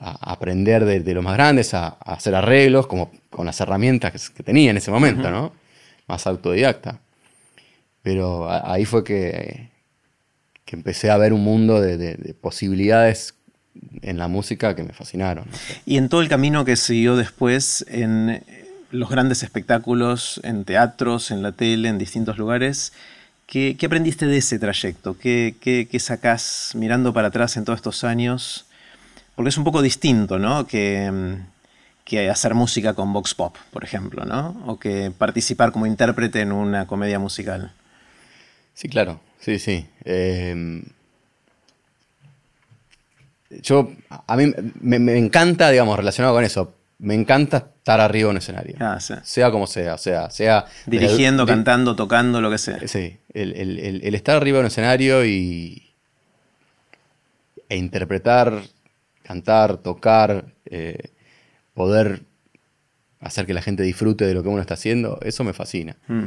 aprender 0.00 0.84
de, 0.84 1.14
los 1.14 1.24
más 1.24 1.34
grandes, 1.34 1.74
a, 1.74 1.88
hacer 1.88 2.34
arreglos, 2.34 2.86
como 2.86 3.10
con 3.30 3.46
las 3.46 3.60
herramientas 3.60 4.30
que, 4.30 4.42
tenía 4.42 4.70
en 4.70 4.76
ese 4.76 4.90
momento, 4.90 5.30
¿no? 5.30 5.52
Más 6.06 6.26
autodidacta. 6.26 7.00
Pero 8.02 8.48
ahí 8.48 8.84
fue 8.84 9.04
que, 9.04 9.68
que 10.64 10.76
empecé 10.76 11.10
a 11.10 11.16
ver 11.18 11.32
un 11.32 11.42
mundo 11.42 11.80
de, 11.80 12.34
posibilidades 12.40 13.34
en 14.02 14.18
la 14.18 14.28
música 14.28 14.74
que 14.74 14.82
me 14.82 14.92
fascinaron. 14.92 15.44
Y 15.84 15.98
en 15.98 16.08
todo 16.08 16.22
el 16.22 16.28
camino 16.28 16.64
que 16.64 16.76
siguió 16.76 17.16
después, 17.16 17.84
en, 17.88 18.42
los 18.90 19.08
grandes 19.08 19.42
espectáculos 19.42 20.40
en 20.44 20.64
teatros, 20.64 21.30
en 21.30 21.42
la 21.42 21.52
tele, 21.52 21.88
en 21.88 21.98
distintos 21.98 22.38
lugares. 22.38 22.92
¿Qué, 23.46 23.76
aprendiste 23.84 24.26
de 24.26 24.38
ese 24.38 24.58
trayecto? 24.58 25.18
¿Qué, 25.18 25.56
qué, 25.60 26.00
sacás 26.00 26.72
mirando 26.74 27.12
para 27.12 27.28
atrás 27.28 27.56
en 27.56 27.64
todos 27.64 27.78
estos 27.78 28.04
años? 28.04 28.66
Porque 29.34 29.50
es 29.50 29.58
un 29.58 29.64
poco 29.64 29.82
distinto, 29.82 30.38
¿no? 30.38 30.66
Que, 30.66 31.38
que 32.04 32.28
hacer 32.28 32.54
música 32.54 32.94
con 32.94 33.12
Vox 33.12 33.34
Pop, 33.34 33.56
por 33.70 33.84
ejemplo, 33.84 34.24
¿no? 34.24 34.62
O 34.66 34.78
que 34.78 35.12
participar 35.16 35.72
como 35.72 35.86
intérprete 35.86 36.40
en 36.40 36.52
una 36.52 36.86
comedia 36.86 37.18
musical. 37.18 37.72
Sí, 38.74 38.88
claro, 38.88 39.20
sí, 39.40 39.58
sí. 39.58 39.86
Em, 40.04 40.84
yo, 43.62 43.90
a 44.26 44.36
mí 44.36 44.52
me 44.80 45.18
encanta, 45.18 45.70
digamos, 45.70 45.96
relacionado 45.96 46.34
con 46.34 46.44
eso, 46.44 46.77
me 46.98 47.14
encanta 47.14 47.58
estar 47.78 48.00
arriba 48.00 48.26
de 48.26 48.30
un 48.32 48.36
escenario. 48.38 48.76
Ah, 48.80 48.98
sí. 49.00 49.14
Sea 49.22 49.50
como 49.50 49.66
sea, 49.66 49.94
o 49.94 49.98
sea, 49.98 50.30
sea... 50.30 50.66
Dirigiendo, 50.86 51.46
cantando, 51.46 51.94
tocando, 51.94 52.40
lo 52.40 52.50
que 52.50 52.58
sea. 52.58 52.80
Sí, 52.88 53.18
el, 53.32 53.54
el- 53.54 53.78
el- 53.78 54.00
el 54.04 54.14
estar 54.14 54.36
arriba 54.36 54.56
de 54.58 54.60
un 54.62 54.66
escenario 54.66 55.24
y... 55.24 55.84
E 57.68 57.76
interpretar, 57.76 58.62
cantar, 59.22 59.76
tocar, 59.78 60.46
eh, 60.66 61.10
poder 61.74 62.22
hacer 63.20 63.46
que 63.46 63.52
la 63.54 63.60
gente 63.62 63.82
disfrute 63.82 64.24
de 64.26 64.32
lo 64.34 64.42
que 64.42 64.48
uno 64.48 64.60
está 64.60 64.74
haciendo, 64.74 65.18
eso 65.22 65.44
me 65.44 65.52
fascina. 65.52 65.96
Mm. 66.08 66.24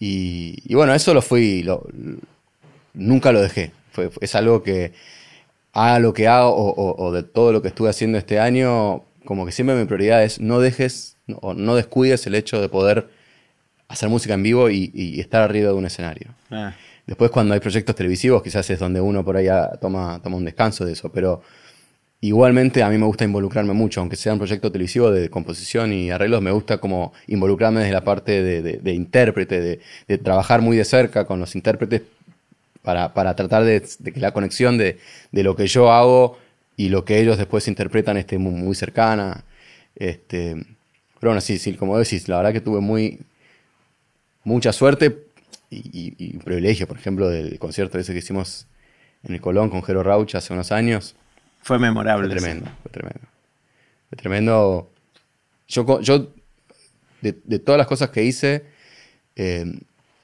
Y, 0.00 0.56
y 0.64 0.74
bueno, 0.74 0.92
eso 0.94 1.14
lo 1.14 1.22
fui, 1.22 1.62
lo- 1.62 1.86
nunca 2.94 3.30
lo 3.32 3.40
dejé. 3.40 3.70
Fue- 3.92 4.10
es 4.20 4.34
algo 4.34 4.62
que 4.62 4.92
haga 5.72 5.98
lo 6.00 6.12
que 6.12 6.26
hago 6.26 6.50
o, 6.50 6.70
o- 6.70 7.06
o 7.06 7.12
de 7.12 7.22
todo 7.22 7.52
lo 7.52 7.62
que 7.62 7.68
estuve 7.68 7.88
haciendo 7.90 8.18
este 8.18 8.40
año, 8.40 9.04
como 9.24 9.46
que 9.46 9.52
siempre 9.52 9.76
mi 9.76 9.84
prioridad 9.84 10.22
es 10.24 10.40
no 10.40 10.60
dejes 10.60 11.16
no- 11.26 11.38
o 11.42 11.54
no 11.54 11.74
descuides 11.76 12.26
el 12.26 12.34
hecho 12.34 12.60
de 12.60 12.68
poder 12.68 13.08
hacer 13.88 14.08
música 14.08 14.34
en 14.34 14.42
vivo 14.42 14.70
y, 14.70 14.90
y 14.94 15.20
estar 15.20 15.42
arriba 15.42 15.68
de 15.68 15.74
un 15.74 15.86
escenario. 15.86 16.30
Ah, 16.50 16.74
Después 17.06 17.30
cuando 17.32 17.54
hay 17.54 17.60
proyectos 17.60 17.94
televisivos 17.96 18.42
quizás 18.42 18.68
es 18.70 18.78
donde 18.78 19.00
uno 19.00 19.24
por 19.24 19.36
ahí 19.36 19.48
ah, 19.48 19.70
toma, 19.80 20.20
toma 20.22 20.36
un 20.36 20.44
descanso 20.44 20.84
de 20.84 20.92
eso, 20.92 21.10
pero 21.10 21.42
igualmente 22.20 22.82
a 22.82 22.88
mí 22.90 22.98
me 22.98 23.06
gusta 23.06 23.24
involucrarme 23.24 23.72
mucho, 23.72 24.00
aunque 24.00 24.16
sea 24.16 24.32
un 24.32 24.38
proyecto 24.38 24.70
televisivo 24.70 25.10
de 25.10 25.30
composición 25.30 25.92
y 25.92 26.10
arreglos, 26.10 26.42
me 26.42 26.50
gusta 26.50 26.78
como 26.78 27.12
involucrarme 27.26 27.80
desde 27.80 27.92
la 27.94 28.04
parte 28.04 28.42
de, 28.42 28.62
de- 28.62 28.76
de 28.78 28.92
intérprete, 28.92 29.60
de, 29.60 29.80
de 30.06 30.18
trabajar 30.18 30.60
muy 30.60 30.76
de 30.76 30.84
cerca 30.84 31.24
con 31.24 31.40
los 31.40 31.54
intérpretes 31.56 32.02
para, 32.82 33.12
para 33.14 33.34
tratar 33.36 33.64
de, 33.64 33.82
de 33.98 34.12
que 34.12 34.20
la 34.20 34.32
conexión 34.32 34.78
de, 34.78 34.98
de 35.32 35.42
lo 35.42 35.56
que 35.56 35.66
yo 35.66 35.90
hago 35.90 36.38
y 36.84 36.88
lo 36.88 37.04
que 37.04 37.20
ellos 37.20 37.36
después 37.38 37.68
interpretan 37.68 38.16
esté 38.16 38.38
muy, 38.38 38.52
muy 38.52 38.74
cercana. 38.74 39.44
Este, 39.96 40.54
pero 41.18 41.30
bueno, 41.30 41.40
sí, 41.40 41.58
sí, 41.58 41.74
como 41.74 41.98
decís, 41.98 42.28
la 42.28 42.36
verdad 42.38 42.52
que 42.52 42.60
tuve 42.60 42.80
muy 42.80 43.18
mucha 44.44 44.72
suerte 44.72 45.24
y, 45.70 45.76
y- 45.92 46.14
y 46.18 46.34
un 46.36 46.40
privilegio, 46.42 46.86
por 46.86 46.96
ejemplo, 46.96 47.28
del 47.28 47.58
concierto 47.58 47.98
ese 47.98 48.12
que 48.12 48.18
hicimos 48.20 48.66
en 49.24 49.34
el 49.34 49.40
Colón 49.40 49.68
con 49.70 49.82
Jero 49.82 50.02
Rauch 50.02 50.34
hace 50.34 50.52
unos 50.52 50.72
años. 50.72 51.14
fue 51.62 51.78
memorable. 51.78 52.26
Fue 52.28 52.36
tremendo, 52.36 52.70
fue 52.82 52.90
tremendo. 52.90 53.20
Fue 54.08 54.16
tremendo. 54.16 54.90
Yo, 55.68 56.00
yo 56.00 56.32
de, 57.20 57.38
de 57.44 57.58
todas 57.58 57.78
las 57.78 57.86
cosas 57.86 58.10
que 58.10 58.24
hice, 58.24 58.64
eh, 59.36 59.66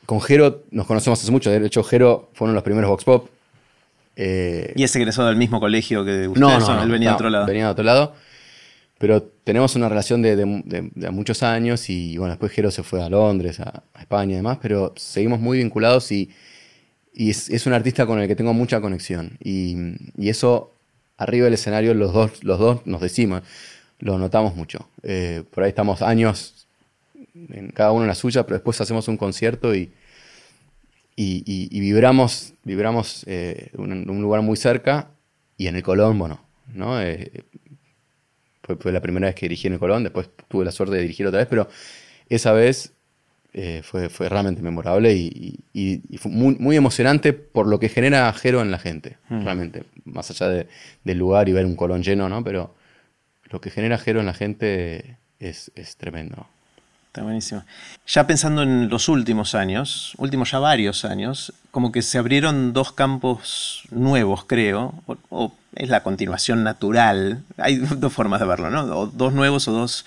con 0.07 0.21
Jero 0.21 0.65
nos 0.71 0.87
conocemos 0.87 1.21
hace 1.23 1.31
mucho. 1.31 1.51
De 1.51 1.65
hecho, 1.67 1.83
Jero 1.85 2.31
fue 2.33 2.47
uno 2.47 2.53
de 2.53 2.57
los 2.57 2.65
primeros 2.65 2.89
Vox 2.89 3.05
Pop. 3.05 3.29
Eh, 4.17 4.73
Y 4.77 4.83
es 4.83 4.97
egresado 4.97 5.29
del 5.29 5.37
mismo 5.37 5.61
colegio 5.61 6.05
que 6.05 6.27
ustedes 6.29 6.41
no, 6.41 6.59
no, 6.59 6.65
son, 6.65 6.79
él 6.83 6.91
venía 6.91 7.09
de 7.09 7.13
no, 7.13 7.17
otro 7.17 7.31
lado. 7.31 7.47
Venía 7.47 7.65
de 7.67 7.71
otro 7.71 7.85
lado. 7.85 8.15
Pero 8.99 9.23
tenemos 9.23 9.77
una 9.77 9.91
relación 9.91 10.23
de, 10.23 10.37
de- 10.37 10.63
de- 10.65 10.91
de 10.95 11.11
muchos 11.11 11.43
años 11.43 11.91
y 11.91 12.17
bueno, 12.17 12.33
después 12.33 12.51
Jero 12.53 12.71
se 12.71 12.83
fue 12.83 13.03
a 13.03 13.11
Londres, 13.11 13.61
a, 13.61 13.83
a 13.93 14.01
España 14.01 14.33
y 14.33 14.37
demás, 14.37 14.59
pero 14.63 14.95
seguimos 14.97 15.39
muy 15.39 15.59
vinculados 15.59 16.11
y, 16.13 16.31
y 17.13 17.29
es, 17.31 17.51
es 17.51 17.67
un 17.67 17.75
artista 17.75 18.07
con 18.07 18.19
el 18.21 18.27
que 18.27 18.35
tengo 18.37 18.55
mucha 18.55 18.81
conexión. 18.81 19.37
Y, 19.45 19.77
y 20.17 20.31
eso, 20.31 20.73
arriba 21.19 21.45
del 21.45 21.55
escenario, 21.55 21.93
los 21.93 22.15
dos, 22.15 22.43
los 22.43 22.59
dos 22.59 22.87
nos 22.87 23.03
decimos, 23.03 23.43
lo 23.99 24.17
notamos 24.19 24.57
mucho. 24.57 24.89
Eh, 25.03 25.43
por 25.51 25.65
ahí 25.65 25.69
estamos 25.69 26.01
años, 26.01 26.67
en 27.51 27.69
cada 27.73 27.93
uno 27.93 28.05
en 28.05 28.09
la 28.09 28.15
suya, 28.15 28.45
pero 28.45 28.57
después 28.57 28.81
hacemos 28.81 29.09
un 29.09 29.19
concierto 29.19 29.75
y, 29.75 29.91
y, 31.17 31.43
y- 31.47 31.69
y 31.77 31.81
vibramos, 31.81 32.53
vibramos 32.65 33.25
eh, 33.27 33.71
un, 33.79 34.09
un 34.09 34.23
lugar 34.23 34.43
muy 34.43 34.57
cerca 34.57 35.09
y 35.57 35.67
en 35.67 35.77
el 35.77 35.83
Colón, 35.83 36.19
bueno, 36.19 36.41
¿no? 36.75 37.01
Eh, 37.01 37.31
fue, 38.63 38.77
fue 38.77 38.93
la 38.93 39.01
primera 39.01 39.27
vez 39.27 39.35
que 39.35 39.47
dirigí 39.47 39.67
en 39.69 39.75
el 39.75 39.79
Colón, 39.79 40.03
después 40.03 40.29
tuve 40.49 40.65
la 40.65 40.73
suerte 40.73 40.97
de 40.97 41.03
dirigir 41.03 41.27
otra 41.27 41.39
vez, 41.39 41.49
pero 41.49 41.69
esa 42.29 42.53
vez 42.53 42.93
eh, 43.55 43.81
fue, 43.83 44.09
fue 44.11 44.29
realmente 44.29 44.61
memorable 44.61 45.15
y, 45.15 45.59
y- 45.73 46.03
y 46.11 46.19
fue 46.19 46.31
muy, 46.31 46.57
muy 46.57 46.77
emocionante 46.77 47.33
por 47.33 47.67
lo 47.67 47.79
que 47.79 47.89
genera 47.89 48.31
Jero 48.35 48.61
en 48.61 48.71
la 48.71 48.79
gente, 48.79 49.17
Mm. 49.31 49.45
realmente, 49.45 49.85
más 50.05 50.31
allá 50.31 50.49
de- 50.49 50.67
del 51.05 51.19
lugar 51.19 51.49
y 51.49 51.53
ver 51.53 51.65
un 51.65 51.77
Colón 51.77 52.03
lleno, 52.03 52.29
¿no? 52.29 52.45
Pero 52.45 52.75
lo 53.51 53.61
que 53.61 53.71
genera 53.71 53.97
Jero 53.97 54.21
en 54.21 54.27
la 54.27 54.35
gente 54.35 55.17
es, 55.39 55.71
es 55.77 55.97
tremendo. 55.97 56.47
Está 57.17 57.25
buenísimo. 57.25 57.65
Ya 58.07 58.27
pensando 58.27 58.63
en 58.63 58.91
los 58.91 59.09
últimos 59.09 59.55
años, 59.55 60.13
últimos 60.19 60.51
ya 60.51 60.59
varios 60.59 61.07
años, 61.07 61.55
como 61.71 61.91
que 61.91 62.03
se 62.03 62.19
abrieron 62.19 62.75
dos 62.75 62.93
campos 62.93 63.85
nuevos, 63.91 64.45
creo, 64.45 64.93
o, 65.07 65.17
o 65.31 65.53
es 65.75 65.89
la 65.89 66.03
continuación 66.03 66.63
natural. 66.63 67.43
Hay 67.57 67.77
dos 67.97 68.13
formas 68.13 68.41
de 68.41 68.47
verlo, 68.47 68.69
¿no? 68.69 68.83
O 68.95 69.07
dos 69.07 69.33
nuevos 69.33 69.67
o 69.67 69.73
dos, 69.73 70.05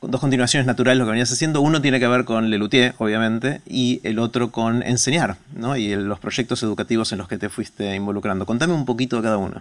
dos 0.00 0.18
continuaciones 0.18 0.66
naturales 0.66 0.98
lo 0.98 1.04
que 1.04 1.10
venías 1.10 1.30
haciendo. 1.30 1.60
Uno 1.60 1.82
tiene 1.82 2.00
que 2.00 2.08
ver 2.08 2.24
con 2.24 2.48
Lelutier, 2.48 2.94
obviamente, 2.96 3.60
y 3.66 4.00
el 4.02 4.18
otro 4.18 4.50
con 4.50 4.82
enseñar, 4.82 5.36
¿no? 5.54 5.76
Y 5.76 5.94
los 5.94 6.18
proyectos 6.20 6.62
educativos 6.62 7.12
en 7.12 7.18
los 7.18 7.28
que 7.28 7.36
te 7.36 7.50
fuiste 7.50 7.94
involucrando. 7.94 8.46
Contame 8.46 8.72
un 8.72 8.86
poquito 8.86 9.16
de 9.16 9.22
cada 9.24 9.36
uno. 9.36 9.60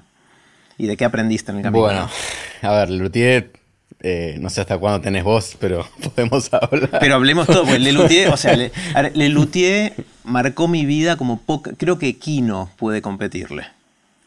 Y 0.77 0.88
de 0.88 0.95
qué 0.95 1.03
aprendiste 1.03 1.51
en 1.51 1.58
el 1.58 1.63
camino. 1.63 1.84
Bueno, 1.84 2.10
a 2.62 2.71
ver, 2.71 2.89
Luthier, 2.89 3.51
eh, 4.02 4.38
no 4.39 4.50
sé 4.50 4.62
hasta 4.62 4.78
cuándo 4.78 5.02
tenés 5.02 5.24
vos, 5.24 5.56
pero 5.60 5.88
podemos 6.15 6.50
hablar. 6.54 7.00
Pero 7.00 7.15
hablemos 7.15 7.48
todo, 7.48 7.63
porque 7.63 7.80
Lelutier, 7.80 8.30
o 8.30 8.38
sea, 8.38 8.56
Le- 8.56 8.71
Lelutier 9.13 9.93
marcó 10.24 10.67
mi 10.67 10.86
vida 10.86 11.17
como 11.17 11.39
poca. 11.39 11.71
Creo 11.78 11.98
que 11.98 12.17
Kino 12.17 12.69
puede 12.78 13.02
competirle 13.02 13.67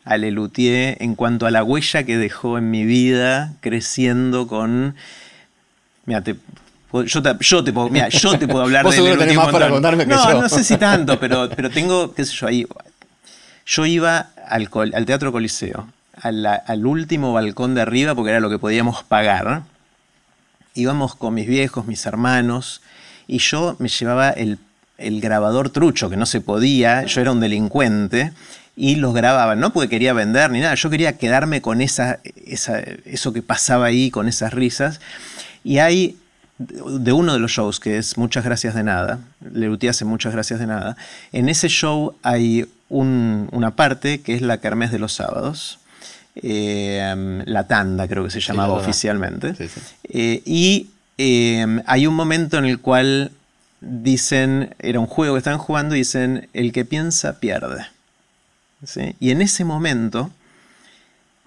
a 0.05 0.17
Lelutier 0.17 0.97
en 1.01 1.15
cuanto 1.15 1.47
a 1.47 1.51
la 1.51 1.63
huella 1.63 2.03
que 2.05 2.17
dejó 2.17 2.57
en 2.59 2.71
mi 2.71 2.85
vida 2.85 3.53
creciendo 3.61 4.47
con. 4.49 4.95
Mira, 6.07 6.23
te. 6.23 6.37
Yo 7.05 7.23
te, 7.23 7.37
yo 7.41 7.63
te 7.63 7.71
puedo, 7.71 7.91
mira, 7.91 8.09
yo 8.09 8.39
te 8.39 8.49
puedo 8.49 8.65
hablar 8.65 8.83
Vos 8.85 8.93
de 8.95 8.97
seguro 9.03 9.17
Lelutier 9.17 9.29
tenés 9.29 9.37
un 9.39 9.45
más 9.45 9.53
para 9.53 9.67
montón. 9.69 9.83
contarme 9.83 10.05
que 10.07 10.11
no, 10.19 10.33
yo. 10.33 10.41
No 10.41 10.49
sé 10.49 10.65
si 10.65 10.77
tanto, 10.79 11.21
pero, 11.21 11.51
pero 11.55 11.69
tengo, 11.69 12.15
qué 12.15 12.25
sé 12.25 12.33
yo, 12.35 12.47
ahí. 12.47 12.67
Yo 13.67 13.85
iba 13.85 14.31
al, 14.49 14.71
al 14.95 15.05
Teatro 15.05 15.31
Coliseo, 15.31 15.87
al 16.23 16.87
último 16.87 17.33
balcón 17.33 17.75
de 17.75 17.83
arriba, 17.83 18.15
porque 18.15 18.31
era 18.31 18.41
lo 18.41 18.51
que 18.51 18.59
podíamos 18.59 19.03
pagar. 19.05 19.63
Íbamos 20.75 21.15
con 21.15 21.35
mis 21.35 21.47
viejos, 21.47 21.87
mis 21.87 22.05
hermanos, 22.07 22.83
y 23.27 23.39
yo 23.39 23.77
me 23.79 23.89
llevaba 23.89 24.31
el, 24.31 24.59
grabador 24.99 25.71
trucho, 25.71 26.11
que 26.11 26.17
no 26.17 26.27
se 26.27 26.41
podía, 26.41 27.05
yo 27.05 27.21
era 27.21 27.33
un 27.33 27.41
delincuente, 27.41 28.33
y 28.77 28.97
los 28.97 29.13
grababa, 29.15 29.57
no 29.57 29.73
porque 29.73 29.89
quería 29.89 30.13
vender 30.13 30.51
ni 30.51 30.61
nada, 30.61 30.75
yo 30.75 30.89
quería 30.91 31.19
quedarme 31.19 31.61
con 31.61 31.81
esa, 31.81 32.19
eso 32.45 33.33
que 33.33 33.43
pasaba 33.43 33.87
ahí, 33.87 34.11
con 34.11 34.29
esas 34.29 34.53
risas. 34.53 35.01
Y 35.65 35.79
hay 35.79 36.17
de 36.59 37.13
uno 37.13 37.33
de 37.33 37.39
los 37.39 37.53
shows, 37.53 37.79
que 37.81 37.99
es 37.99 38.17
Muchas 38.19 38.45
Gracias 38.45 38.75
de 38.75 38.83
Nada, 38.85 39.21
Lelutier 39.53 39.91
hace 39.91 40.05
Muchas 40.05 40.33
Gracias 40.33 40.59
de 40.61 40.67
Nada, 40.67 40.97
en 41.33 41.49
ese 41.49 41.69
show 41.69 42.17
hay 42.23 42.67
un- 42.89 43.49
una 43.53 43.73
parte 43.73 44.21
que 44.21 44.35
es 44.35 44.43
la 44.43 44.59
Kermés 44.59 44.91
de 44.91 44.99
los 44.99 45.13
sábados, 45.13 45.79
eh, 46.37 47.43
la 47.47 47.67
tanda 47.67 48.07
creo 48.09 48.25
que 48.25 48.31
se 48.31 48.41
llamaba 48.41 48.75
oficialmente, 48.75 49.55
Sí, 49.55 49.69
sí. 49.69 49.81
eh, 50.11 50.43
y 50.45 50.91
eh, 51.19 51.83
hay 51.87 52.07
un 52.07 52.15
momento 52.15 52.59
en 52.59 52.65
el 52.65 52.79
cual 52.81 53.33
dicen, 53.81 54.75
era 54.79 55.01
un 55.01 55.07
juego 55.07 55.35
que 55.35 55.39
estaban 55.39 55.59
jugando 55.59 55.95
y 55.95 55.99
dicen, 55.99 56.49
el 56.53 56.73
que 56.73 56.85
piensa 56.85 57.41
pierde. 57.41 57.87
Y 59.19 59.31
en 59.33 59.43
ese 59.43 59.65
momento, 59.65 60.31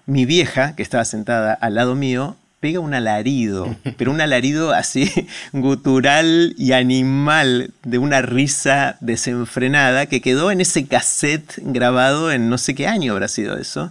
mi 0.06 0.26
vieja, 0.26 0.74
que 0.76 0.82
estaba 0.82 1.04
sentada 1.06 1.54
al 1.54 1.74
lado 1.76 1.94
mío, 1.94 2.36
pega 2.60 2.78
un 2.80 2.92
alarido, 2.94 3.74
pero 3.96 4.10
un 4.10 4.20
alarido 4.20 4.72
así 4.72 5.10
gutural 5.52 6.54
y 6.58 6.72
animal, 6.72 7.70
de 7.82 7.98
una 7.98 8.20
risa 8.22 8.96
desenfrenada, 9.00 10.06
que 10.06 10.20
quedó 10.20 10.50
en 10.50 10.60
ese 10.60 10.86
cassette 10.86 11.54
grabado 11.62 12.30
en 12.30 12.48
no 12.50 12.58
sé 12.58 12.74
qué 12.74 12.86
año 12.86 13.12
habrá 13.12 13.28
sido 13.28 13.56
eso, 13.56 13.90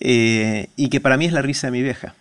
eh, 0.00 0.68
y 0.76 0.88
que 0.88 1.00
para 1.00 1.16
mí 1.16 1.26
es 1.26 1.32
la 1.32 1.42
risa 1.42 1.66
de 1.68 1.70
mi 1.72 1.82
vieja. 1.82 2.14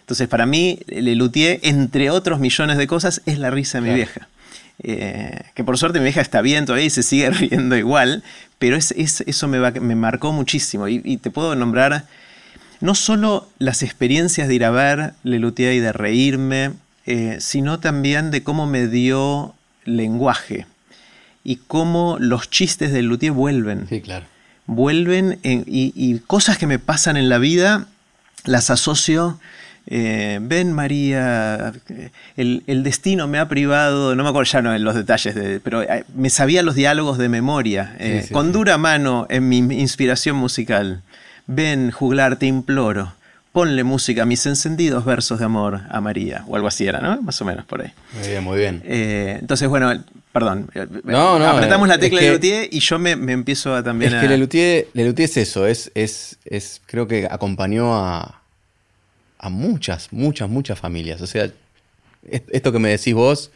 Entonces, 0.00 0.28
para 0.28 0.44
mí, 0.46 0.80
Lelutier, 0.88 1.60
entre 1.62 2.10
otros 2.10 2.40
millones 2.40 2.78
de 2.78 2.86
cosas, 2.86 3.22
es 3.26 3.38
la 3.38 3.50
risa 3.50 3.78
de 3.78 3.82
mi 3.82 3.86
Claro. 3.88 3.96
vieja. 3.96 4.28
Eh, 4.82 5.42
que 5.54 5.62
por 5.62 5.76
suerte 5.78 5.98
mi 5.98 6.04
vieja 6.04 6.22
está 6.22 6.40
bien 6.40 6.64
todavía 6.64 6.86
y 6.86 6.90
se 6.90 7.02
sigue 7.02 7.30
riendo 7.30 7.76
igual, 7.76 8.22
pero 8.58 8.76
es, 8.76 8.92
es- 8.92 9.20
eso 9.26 9.46
me, 9.46 9.58
va- 9.58 9.70
me 9.72 9.94
marcó 9.94 10.32
muchísimo. 10.32 10.88
Y, 10.88 11.00
y 11.04 11.18
te 11.18 11.30
puedo 11.30 11.54
nombrar 11.54 12.06
no 12.80 12.94
solo 12.94 13.48
las 13.58 13.82
experiencias 13.82 14.48
de 14.48 14.54
ir 14.54 14.64
a 14.64 14.70
ver 14.70 15.12
Lelutier 15.22 15.74
y 15.74 15.80
de 15.80 15.92
reírme, 15.92 16.72
eh, 17.06 17.36
sino 17.40 17.78
también 17.78 18.30
de 18.30 18.42
cómo 18.42 18.66
me 18.66 18.86
dio 18.88 19.54
lenguaje 19.84 20.66
y 21.44 21.56
cómo 21.56 22.16
los 22.18 22.48
chistes 22.50 22.90
de 22.92 23.02
Lelutier 23.02 23.32
vuelven 23.32 23.86
Sí, 23.88 24.00
claro. 24.00 24.26
Vuelven 24.66 25.38
en- 25.42 25.64
y, 25.66 25.92
y 25.94 26.18
cosas 26.20 26.58
que 26.58 26.66
me 26.66 26.78
pasan 26.78 27.16
en 27.16 27.28
la 27.28 27.38
vida 27.38 27.86
las 28.44 28.70
asocio. 28.70 29.38
eh, 29.92 30.38
ven 30.42 30.72
María, 30.72 31.72
eh, 31.88 32.10
el, 32.36 32.62
el 32.68 32.82
destino 32.84 33.26
me 33.26 33.38
ha 33.38 33.48
privado, 33.48 34.14
no 34.14 34.22
me 34.22 34.28
acuerdo 34.28 34.50
ya 34.52 34.62
no 34.62 34.72
en 34.74 34.84
los 34.84 34.94
detalles, 34.94 35.34
de- 35.34 35.58
pero 35.58 35.82
eh, 35.82 36.04
me 36.14 36.30
sabía 36.30 36.62
los 36.62 36.74
diálogos 36.76 37.18
de 37.18 37.28
memoria, 37.28 37.96
eh, 37.98 38.20
Sí, 38.22 38.28
sí, 38.28 38.32
con 38.34 38.46
sí. 38.48 38.52
dura 38.52 38.78
mano 38.78 39.26
en 39.30 39.48
mi 39.48 39.56
inspiración 39.58 40.36
musical. 40.36 41.02
Ven, 41.46 41.90
juglar, 41.90 42.36
te 42.36 42.46
imploro. 42.46 43.14
Ponle 43.52 43.82
música 43.82 44.22
a 44.22 44.26
mis 44.26 44.46
encendidos 44.46 45.04
versos 45.04 45.40
de 45.40 45.46
amor 45.46 45.80
a 45.90 46.00
María. 46.00 46.44
O 46.46 46.54
algo 46.54 46.68
así 46.68 46.86
era, 46.86 47.00
¿no? 47.00 47.20
Más 47.22 47.40
o 47.42 47.44
menos 47.44 47.64
por 47.64 47.82
ahí. 47.82 47.90
Muy 48.16 48.28
bien, 48.28 48.44
muy 48.44 48.58
bien. 48.58 48.82
Eh, 48.84 49.38
entonces, 49.40 49.68
bueno, 49.68 49.92
perdón. 50.32 50.70
eh, 50.74 50.86
No, 51.04 51.38
no, 51.38 51.46
Apretamos 51.46 51.86
eh, 51.86 51.90
la 51.90 51.98
tecla 51.98 52.20
es 52.20 52.26
de 52.26 52.32
Luthier 52.34 52.68
y 52.70 52.80
yo 52.80 52.98
me, 52.98 53.16
me 53.16 53.32
empiezo 53.32 53.74
a 53.74 53.82
también 53.82 54.12
Es 54.12 54.18
a... 54.18 54.20
que 54.22 54.28
Lelutier, 54.28 54.88
Lelutier 54.94 55.28
es 55.28 55.36
eso, 55.36 55.66
es, 55.66 55.90
es, 55.94 56.38
es, 56.44 56.80
creo 56.86 57.06
que 57.06 57.26
acompañó 57.30 57.94
a, 57.94 58.40
a 59.38 59.48
muchas, 59.48 60.12
muchas, 60.12 60.48
muchas 60.48 60.78
familias. 60.78 61.20
O 61.20 61.26
sea, 61.26 61.50
es- 62.28 62.42
esto 62.50 62.72
que 62.72 62.78
me 62.78 62.90
decís 62.90 63.14
vos, 63.14 63.50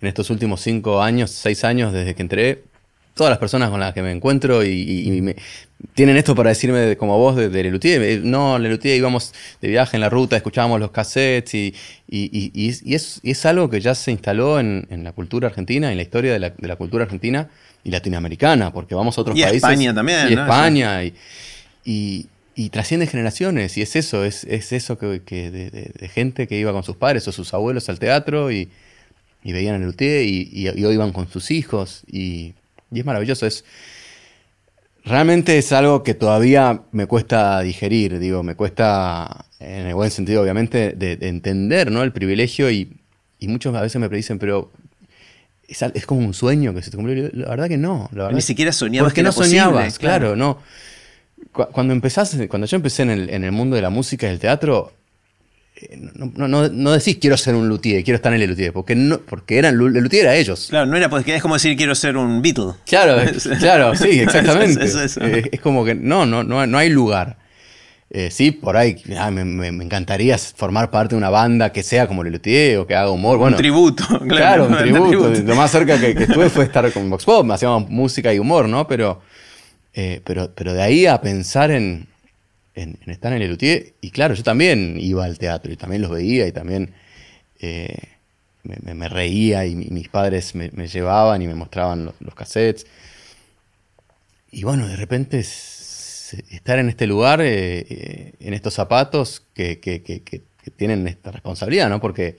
en 0.00 0.08
estos 0.08 0.30
últimos 0.30 0.60
cinco 0.60 1.02
años, 1.02 1.30
seis 1.30 1.64
años 1.64 1.92
desde 1.92 2.14
que 2.14 2.22
entré, 2.22 2.62
todas 3.14 3.30
las 3.30 3.38
personas 3.38 3.70
con 3.70 3.80
las 3.80 3.92
que 3.92 4.02
me 4.02 4.12
encuentro 4.12 4.64
y, 4.64 4.68
y- 4.68 5.12
y 5.16 5.20
me, 5.22 5.36
tienen 5.94 6.16
esto 6.16 6.34
para 6.34 6.50
decirme 6.50 6.78
de- 6.78 6.96
como 6.96 7.18
vos 7.18 7.36
de, 7.36 7.48
de 7.48 7.62
Lelutier. 7.64 8.02
Eh, 8.02 8.20
No, 8.22 8.58
Lelutier 8.58 8.96
íbamos 8.96 9.32
de 9.60 9.68
viaje 9.68 9.96
en 9.96 10.00
la 10.02 10.08
ruta, 10.08 10.36
escuchábamos 10.36 10.78
los 10.80 10.90
cassettes 10.90 11.54
y, 11.54 11.74
y- 12.08 12.68
es, 12.94 13.20
es- 13.22 13.46
algo 13.46 13.68
que 13.70 13.80
ya 13.80 13.94
se 13.94 14.10
instaló 14.12 14.60
en, 14.60 14.86
en 14.90 15.04
la 15.04 15.12
cultura 15.12 15.48
argentina, 15.48 15.90
en 15.90 15.96
la 15.96 16.02
historia 16.02 16.32
de 16.32 16.38
la, 16.38 16.50
de 16.50 16.68
la 16.68 16.76
cultura 16.76 17.04
argentina 17.04 17.48
y 17.84 17.90
latinoamericana, 17.90 18.72
porque 18.72 18.94
vamos 18.94 19.16
a 19.18 19.20
otros 19.22 19.36
Y 19.36 19.42
a 19.42 19.48
países. 19.48 19.62
España 19.70 19.94
también, 19.94 20.30
Y 20.32 20.34
¿no? 20.36 20.42
España. 20.42 21.02
Y, 21.84 22.26
trasciende 22.70 23.06
generaciones. 23.06 23.78
Y 23.78 23.82
es 23.82 23.96
eso, 23.96 24.24
es, 24.24 24.44
es 24.44 24.72
eso 24.72 24.98
que, 24.98 25.22
que 25.24 25.50
de, 25.50 25.70
de- 25.70 26.08
gente 26.08 26.46
que 26.46 26.58
iba 26.58 26.72
con 26.72 26.82
sus 26.82 26.96
padres 26.96 27.26
o 27.26 27.32
sus 27.32 27.54
abuelos 27.54 27.88
al 27.88 27.98
teatro 27.98 28.52
y, 28.52 28.68
y 29.42 29.52
veían 29.52 29.76
el 29.76 29.82
Luthier 29.86 30.22
y, 30.24 30.48
y, 30.52 30.68
y 30.68 30.84
hoy 30.84 30.94
iban 30.94 31.12
con 31.12 31.26
sus 31.30 31.50
hijos. 31.50 32.02
Y, 32.10 32.52
y 32.90 33.00
es 33.00 33.04
maravilloso. 33.06 33.46
Es, 33.46 33.64
realmente 35.04 35.58
es 35.58 35.72
algo 35.72 36.02
que 36.02 36.14
todavía 36.14 36.82
me 36.92 37.06
cuesta 37.06 37.60
digerir, 37.60 38.18
digo, 38.18 38.42
me 38.42 38.54
cuesta, 38.54 39.44
en 39.58 39.86
el 39.86 39.94
buen 39.94 40.10
sentido, 40.10 40.42
obviamente, 40.42 40.92
de, 40.92 41.16
de 41.16 41.28
entender 41.28 41.90
¿no? 41.90 42.02
el 42.02 42.12
privilegio. 42.12 42.70
Y, 42.70 42.96
y 43.38 43.48
muchos 43.48 43.74
a 43.74 43.80
veces 43.82 44.00
me 44.00 44.08
dicen, 44.08 44.38
pero. 44.38 44.70
Es, 45.68 45.80
es 45.82 46.04
como 46.04 46.20
un 46.26 46.34
sueño 46.34 46.74
que 46.74 46.82
se 46.82 46.90
te 46.90 46.96
cumplió. 46.96 47.30
La 47.32 47.50
verdad 47.50 47.68
que 47.68 47.76
no. 47.78 48.08
La 48.12 48.24
verdad 48.24 48.34
Ni 48.36 48.42
siquiera 48.42 48.72
soñabas 48.72 49.12
que 49.12 49.22
no 49.22 49.28
posible, 49.32 49.60
soñabas, 49.60 49.98
claro. 50.00 50.34
claro, 50.34 50.36
no. 50.36 50.58
Cu- 51.52 51.68
Cuando 51.70 51.92
empezás, 51.92 52.36
cuando 52.48 52.66
yo 52.66 52.74
empecé 52.76 53.02
en 53.04 53.10
el, 53.10 53.30
en 53.30 53.44
el 53.44 53.52
mundo 53.52 53.76
de 53.76 53.82
la 53.82 53.90
música 53.90 54.26
y 54.26 54.30
del 54.30 54.40
teatro, 54.40 54.92
no, 55.96 56.30
no, 56.36 56.48
no, 56.48 56.68
no 56.68 56.92
decís 56.92 57.16
quiero 57.20 57.36
ser 57.36 57.54
un 57.54 57.68
luthier, 57.68 58.04
quiero 58.04 58.16
estar 58.16 58.32
en 58.34 58.40
el 58.42 58.50
luthier, 58.50 58.72
porque 58.72 58.94
no, 58.94 59.18
porque 59.20 59.58
eran 59.58 59.74
el 59.74 59.78
luthier 60.02 60.26
era 60.26 60.36
ellos. 60.36 60.66
Claro, 60.70 60.86
no 60.86 60.96
era 60.96 61.08
porque 61.08 61.34
es 61.34 61.42
como 61.42 61.54
decir 61.54 61.76
quiero 61.76 61.94
ser 61.94 62.16
un 62.16 62.42
Beatle. 62.42 62.72
Claro, 62.86 63.20
es- 63.20 63.48
claro, 63.58 63.94
sí, 63.96 64.20
exactamente. 64.20 64.84
Es- 64.84 64.94
es 64.94 65.16
eso. 65.16 65.24
Eh, 65.24 65.48
es 65.52 65.60
como 65.60 65.84
que 65.84 65.94
no, 65.94 66.26
no, 66.26 66.42
no, 66.44 66.66
no 66.66 66.78
hay 66.78 66.90
lugar. 66.90 67.38
Eh, 68.12 68.30
sí, 68.32 68.50
por 68.50 68.76
ahí 68.76 68.96
ah, 69.16 69.30
me, 69.30 69.44
me- 69.44 69.70
me 69.70 69.84
encantaría 69.84 70.36
formar 70.36 70.90
parte 70.90 71.14
de 71.14 71.18
una 71.18 71.30
banda 71.30 71.70
que 71.70 71.84
sea 71.84 72.08
como 72.08 72.22
el 72.22 72.32
Luthier 72.32 72.78
o 72.78 72.86
que 72.86 72.96
haga 72.96 73.10
humor. 73.10 73.38
Bueno, 73.38 73.56
un 73.56 73.60
tributo. 73.62 74.04
Claro, 74.28 74.66
un 74.66 74.72
un 74.74 74.78
tributo. 74.80 75.30
Lo 75.44 75.54
más 75.54 75.70
cerca 75.70 75.98
que, 76.00 76.14
que 76.16 76.24
estuve 76.24 76.50
fue 76.50 76.64
estar 76.64 76.90
con 76.92 77.08
Vox 77.08 77.24
Pop, 77.24 77.48
hacíamos 77.52 77.88
música 77.88 78.34
y 78.34 78.40
humor, 78.40 78.68
¿no? 78.68 78.88
Pero, 78.88 79.20
eh, 79.94 80.20
pero, 80.24 80.50
pero 80.54 80.74
de 80.74 80.82
ahí 80.82 81.06
a 81.06 81.20
pensar 81.20 81.70
en, 81.70 82.08
en- 82.82 82.98
en 83.04 83.10
estar 83.10 83.32
en 83.32 83.42
el 83.42 83.50
Luthier, 83.50 83.94
y 84.00 84.10
claro, 84.10 84.34
yo 84.34 84.42
también 84.42 84.96
iba 84.98 85.24
al 85.24 85.38
teatro 85.38 85.72
y 85.72 85.76
también 85.76 86.02
los 86.02 86.10
veía 86.10 86.46
y 86.46 86.52
también 86.52 86.92
eh, 87.60 87.96
me, 88.62 88.76
me- 88.82 88.94
me 88.94 89.08
reía 89.08 89.66
y 89.66 89.74
mi- 89.74 89.86
mis 89.90 90.08
padres 90.08 90.54
me, 90.54 90.70
me 90.72 90.86
llevaban 90.88 91.40
y 91.42 91.46
me 91.46 91.54
mostraban 91.54 92.04
los, 92.06 92.14
los 92.20 92.34
cassettes. 92.34 92.86
Y 94.52 94.64
bueno, 94.64 94.88
de 94.88 94.96
repente 94.96 95.38
estar 95.40 96.78
en 96.78 96.88
este 96.88 97.06
lugar, 97.06 97.40
eh, 97.40 97.86
eh, 97.88 98.32
en 98.40 98.54
estos 98.54 98.74
zapatos 98.74 99.42
que, 99.54 99.78
que- 99.80 100.02
que- 100.02 100.22
tienen 100.76 101.08
esta 101.08 101.30
responsabilidad, 101.32 101.88
¿no? 101.88 102.00
Porque 102.00 102.36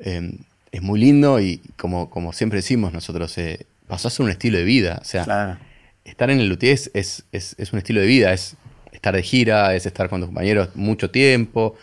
eh, 0.00 0.32
es 0.72 0.82
muy 0.82 0.98
lindo 1.00 1.40
y 1.40 1.58
como, 1.76 2.10
como 2.10 2.32
siempre 2.32 2.56
decimos 2.58 2.92
nosotros, 2.92 3.34
pasó 3.86 4.08
a 4.08 4.10
ser 4.10 4.24
un 4.24 4.30
estilo 4.30 4.58
de 4.58 4.64
vida. 4.64 4.98
O 5.00 5.04
sea, 5.04 5.24
Claro. 5.24 5.58
estar 6.04 6.28
en 6.30 6.40
el 6.40 6.48
Luthier 6.48 6.72
es, 6.74 6.90
es, 6.94 7.24
es- 7.32 7.54
es 7.58 7.72
un 7.72 7.78
estilo 7.78 8.00
de 8.00 8.06
vida, 8.06 8.32
es 8.32 8.56
estar 9.02 9.16
de 9.16 9.22
gira, 9.24 9.74
es 9.74 9.84
estar 9.84 10.08
con 10.08 10.20
tus 10.20 10.28
compañeros 10.28 10.68
mucho 10.76 11.10
tiempo, 11.10 11.74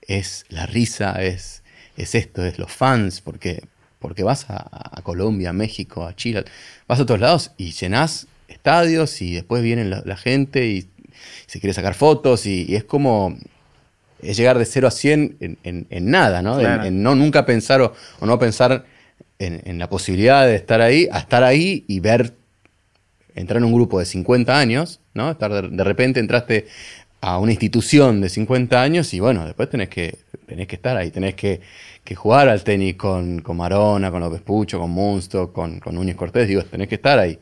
es 0.00 0.46
la 0.48 0.64
risa, 0.64 1.22
es, 1.22 1.62
es 1.98 2.14
esto, 2.14 2.44
es 2.46 2.58
los 2.58 2.72
fans, 2.72 3.20
porque, 3.20 3.62
porque 3.98 4.22
vas 4.22 4.46
a, 4.48 4.66
a 4.98 5.02
Colombia, 5.02 5.50
a 5.50 5.52
México, 5.52 6.06
a 6.06 6.16
Chile, 6.16 6.44
vas 6.88 6.98
a 6.98 7.04
todos 7.04 7.20
lados 7.20 7.50
y 7.58 7.72
llenás 7.72 8.26
estadios 8.48 9.20
y 9.20 9.34
después 9.34 9.62
viene 9.62 9.84
la, 9.84 10.02
la 10.06 10.16
gente 10.16 10.66
y 10.66 10.88
se 11.46 11.60
quiere 11.60 11.74
sacar 11.74 11.92
fotos 11.94 12.46
y, 12.46 12.64
y 12.66 12.76
es 12.76 12.84
como 12.84 13.36
es 14.22 14.36
llegar 14.38 14.58
de 14.58 14.64
0 14.64 14.88
a 14.88 14.90
100 14.90 15.36
en, 15.40 15.58
en- 15.64 15.86
en 15.90 16.10
nada, 16.10 16.40
¿no? 16.42 16.54
En- 16.58 16.64
Claro. 16.64 16.84
En, 16.84 17.02
no 17.02 17.14
nunca 17.14 17.44
pensar 17.44 17.82
o, 17.82 17.92
o 18.20 18.26
no 18.26 18.38
pensar 18.38 18.86
en, 19.38 19.60
en 19.66 19.78
la 19.78 19.90
posibilidad 19.90 20.46
de 20.46 20.54
estar 20.56 20.80
ahí, 20.80 21.08
a 21.12 21.18
estar 21.18 21.44
ahí 21.44 21.84
y 21.88 22.00
ver 22.00 22.32
entrar 23.34 23.58
en 23.58 23.64
un 23.64 23.72
grupo 23.74 23.98
de 23.98 24.04
50 24.06 24.58
años, 24.58 25.00
¿no? 25.14 25.30
Estar 25.30 25.52
de, 25.52 25.68
de 25.68 25.84
repente 25.84 26.20
entraste 26.20 26.66
a 27.20 27.38
una 27.38 27.52
institución 27.52 28.20
de 28.20 28.28
50 28.28 28.82
años 28.82 29.14
y 29.14 29.20
bueno, 29.20 29.46
después 29.46 29.70
tenés 29.70 29.88
que, 29.88 30.18
tenés 30.46 30.66
que 30.66 30.74
estar 30.74 30.96
ahí, 30.96 31.10
tenés 31.10 31.34
que, 31.34 31.60
que 32.02 32.14
jugar 32.16 32.48
al 32.48 32.64
tenis 32.64 32.96
con, 32.96 33.40
con 33.42 33.56
Marona, 33.56 34.10
con 34.10 34.20
López 34.20 34.42
Pucho, 34.42 34.80
con 34.80 34.90
Munsto, 34.90 35.52
con, 35.52 35.78
con 35.78 35.94
Núñez 35.94 36.16
Cortés, 36.16 36.48
digo, 36.48 36.62
tenés 36.64 36.88
que 36.88 36.96
estar 36.96 37.18
ahí. 37.18 37.38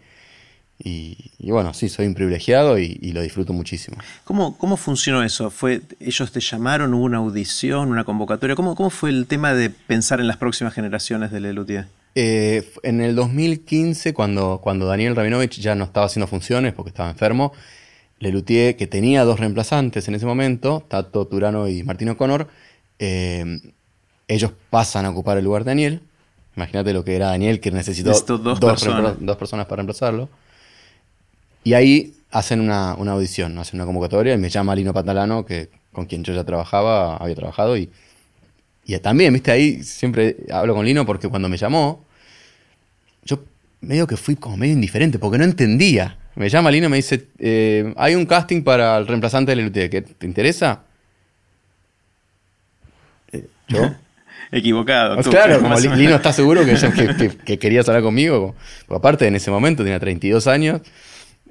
Y, 0.82 1.50
bueno, 1.50 1.74
sí, 1.74 1.90
soy 1.90 2.06
un 2.06 2.14
privilegiado 2.14 2.78
y, 2.78 2.98
y 3.02 3.12
lo 3.12 3.20
disfruto 3.20 3.52
muchísimo. 3.52 3.98
¿Cómo, 4.24 4.56
¿Cómo 4.56 4.78
funcionó 4.78 5.22
eso? 5.22 5.50
¿Fue, 5.50 5.82
¿Ellos 6.00 6.32
te 6.32 6.40
llamaron? 6.40 6.94
¿Hubo 6.94 7.04
una 7.04 7.18
audición? 7.18 7.90
¿Una 7.90 8.04
convocatoria? 8.04 8.56
¿Cómo, 8.56 8.74
¿Cómo 8.74 8.88
fue 8.88 9.10
el 9.10 9.26
tema 9.26 9.52
de 9.52 9.68
pensar 9.68 10.20
en 10.20 10.26
las 10.26 10.38
próximas 10.38 10.72
generaciones 10.72 11.32
de 11.32 11.40
Lelutier? 11.40 11.86
Eh, 12.14 12.68
en 12.82 13.00
el 13.00 13.14
2015, 13.14 14.12
cuando, 14.14 14.60
cuando 14.62 14.86
Daniel 14.86 15.14
Rabinovich 15.14 15.60
ya 15.60 15.74
no 15.74 15.84
estaba 15.84 16.06
haciendo 16.06 16.26
funciones 16.26 16.72
porque 16.72 16.90
estaba 16.90 17.10
enfermo, 17.10 17.52
Lelutier, 18.18 18.76
que 18.76 18.86
tenía 18.86 19.24
dos 19.24 19.40
reemplazantes 19.40 20.08
en 20.08 20.14
ese 20.14 20.26
momento, 20.26 20.84
Tato 20.88 21.26
Turano 21.26 21.68
y 21.68 21.82
Martín 21.82 22.10
O'Connor, 22.10 22.48
eh, 22.98 23.60
ellos 24.28 24.52
pasan 24.70 25.06
a 25.06 25.10
ocupar 25.10 25.38
el 25.38 25.44
lugar 25.44 25.64
de 25.64 25.70
Daniel. 25.70 26.02
Imagínate 26.56 26.92
lo 26.92 27.04
que 27.04 27.16
era 27.16 27.28
Daniel, 27.28 27.60
que 27.60 27.70
necesitó 27.70 28.10
personas. 28.10 29.14
dos 29.20 29.36
personas 29.36 29.66
para 29.66 29.76
reemplazarlo. 29.76 30.28
Y 31.62 31.74
ahí 31.74 32.14
hacen 32.30 32.60
una, 32.60 32.94
una 32.94 33.12
audición, 33.12 33.56
hacen 33.58 33.78
una 33.80 33.86
convocatoria 33.86 34.34
y 34.34 34.38
me 34.38 34.50
llama 34.50 34.74
Lino 34.74 34.92
Patalano, 34.92 35.46
que, 35.46 35.70
con 35.92 36.06
quien 36.06 36.24
yo 36.24 36.34
ya 36.34 36.44
trabajaba, 36.44 37.16
había 37.16 37.34
trabajado, 37.34 37.76
y, 37.76 37.90
y 38.94 38.98
también, 38.98 39.32
viste, 39.32 39.50
ahí 39.50 39.82
siempre 39.82 40.36
hablo 40.52 40.74
con 40.74 40.84
Lino 40.84 41.04
porque 41.06 41.28
cuando 41.28 41.48
me 41.48 41.56
llamó, 41.56 42.04
yo 43.24 43.42
medio 43.80 44.06
que 44.06 44.16
fui 44.16 44.36
como 44.36 44.56
medio 44.56 44.72
indiferente 44.74 45.18
porque 45.18 45.38
no 45.38 45.44
entendía. 45.44 46.16
Me 46.36 46.48
llama 46.48 46.70
Lino 46.70 46.86
y 46.86 46.90
me 46.90 46.96
dice, 46.96 47.26
eh, 47.38 47.92
hay 47.96 48.14
un 48.14 48.24
casting 48.26 48.62
para 48.62 48.96
el 48.98 49.06
reemplazante 49.06 49.52
de 49.52 49.56
Lelutier, 49.56 49.90
¿qué 49.90 50.02
¿te 50.02 50.26
interesa? 50.26 50.82
Eh, 53.32 53.46
¿Yo? 53.68 53.90
Equivocado. 54.52 55.14
Pues 55.14 55.24
tú, 55.26 55.30
claro, 55.30 55.60
como. 55.62 55.78
Lino 55.78 56.16
está 56.16 56.32
seguro 56.32 56.64
que, 56.64 56.74
yo- 56.76 56.92
que, 56.92 57.14
que- 57.16 57.36
que 57.36 57.58
querías 57.58 57.88
hablar 57.88 58.02
conmigo. 58.02 58.54
Porque 58.86 58.98
aparte, 58.98 59.26
en 59.26 59.36
ese 59.36 59.50
momento 59.50 59.82
tenía 59.84 60.00
32 60.00 60.46
años. 60.46 60.80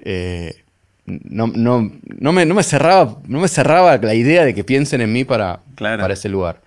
eh, 0.01 0.63
no, 1.05 1.47
no, 1.47 1.91
no, 2.19 2.31
me, 2.33 2.45
no, 2.45 2.53
me 2.53 2.61
cerraba, 2.61 3.17
no 3.27 3.39
me 3.39 3.47
cerraba 3.47 3.97
la 3.97 4.13
idea 4.13 4.45
de 4.45 4.53
que 4.53 4.63
piensen 4.63 5.01
en 5.01 5.11
mí 5.11 5.23
para, 5.23 5.59
Claro. 5.75 6.01
para 6.01 6.13
ese 6.13 6.29
lugar. 6.29 6.61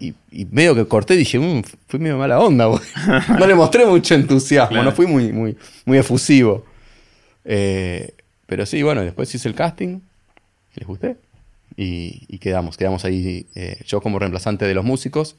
Y, 0.00 0.14
y 0.30 0.44
medio 0.46 0.74
que 0.76 0.86
corté 0.86 1.14
y 1.14 1.18
dije, 1.18 1.38
"Mm, 1.38 1.62
fui 1.88 1.98
medio 1.98 2.18
mala 2.18 2.38
onda. 2.38 2.66
güey". 2.66 2.80
no 3.38 3.46
le 3.46 3.54
mostré 3.54 3.84
mucho 3.84 4.14
entusiasmo, 4.14 4.68
Claro. 4.76 4.84
no 4.84 4.92
fui 4.92 5.06
muy, 5.06 5.32
muy, 5.32 5.56
muy 5.84 5.98
efusivo. 5.98 6.64
Eh, 7.44 8.14
pero 8.46 8.64
sí, 8.66 8.82
bueno, 8.82 9.02
después 9.02 9.34
hice 9.34 9.48
el 9.48 9.54
casting, 9.54 10.00
les 10.74 10.86
gusté. 10.86 11.16
Y, 11.76 12.22
y 12.28 12.38
quedamos, 12.38 12.76
quedamos 12.76 13.04
ahí 13.04 13.46
eh, 13.54 13.78
yo 13.86 14.00
como 14.00 14.18
reemplazante 14.18 14.64
de 14.66 14.74
los 14.74 14.84
músicos 14.84 15.36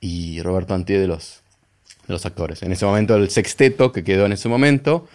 y 0.00 0.40
Roberto 0.42 0.74
Antier 0.74 1.00
de 1.00 1.08
los, 1.08 1.42
de 2.06 2.12
los 2.14 2.24
actores. 2.26 2.62
En 2.62 2.70
ese 2.72 2.84
momento 2.86 3.16
el 3.16 3.30
sexteto 3.30 3.90
que 3.92 4.04
quedó 4.04 4.26
en 4.26 4.32
ese 4.32 4.48
momento 4.48 5.08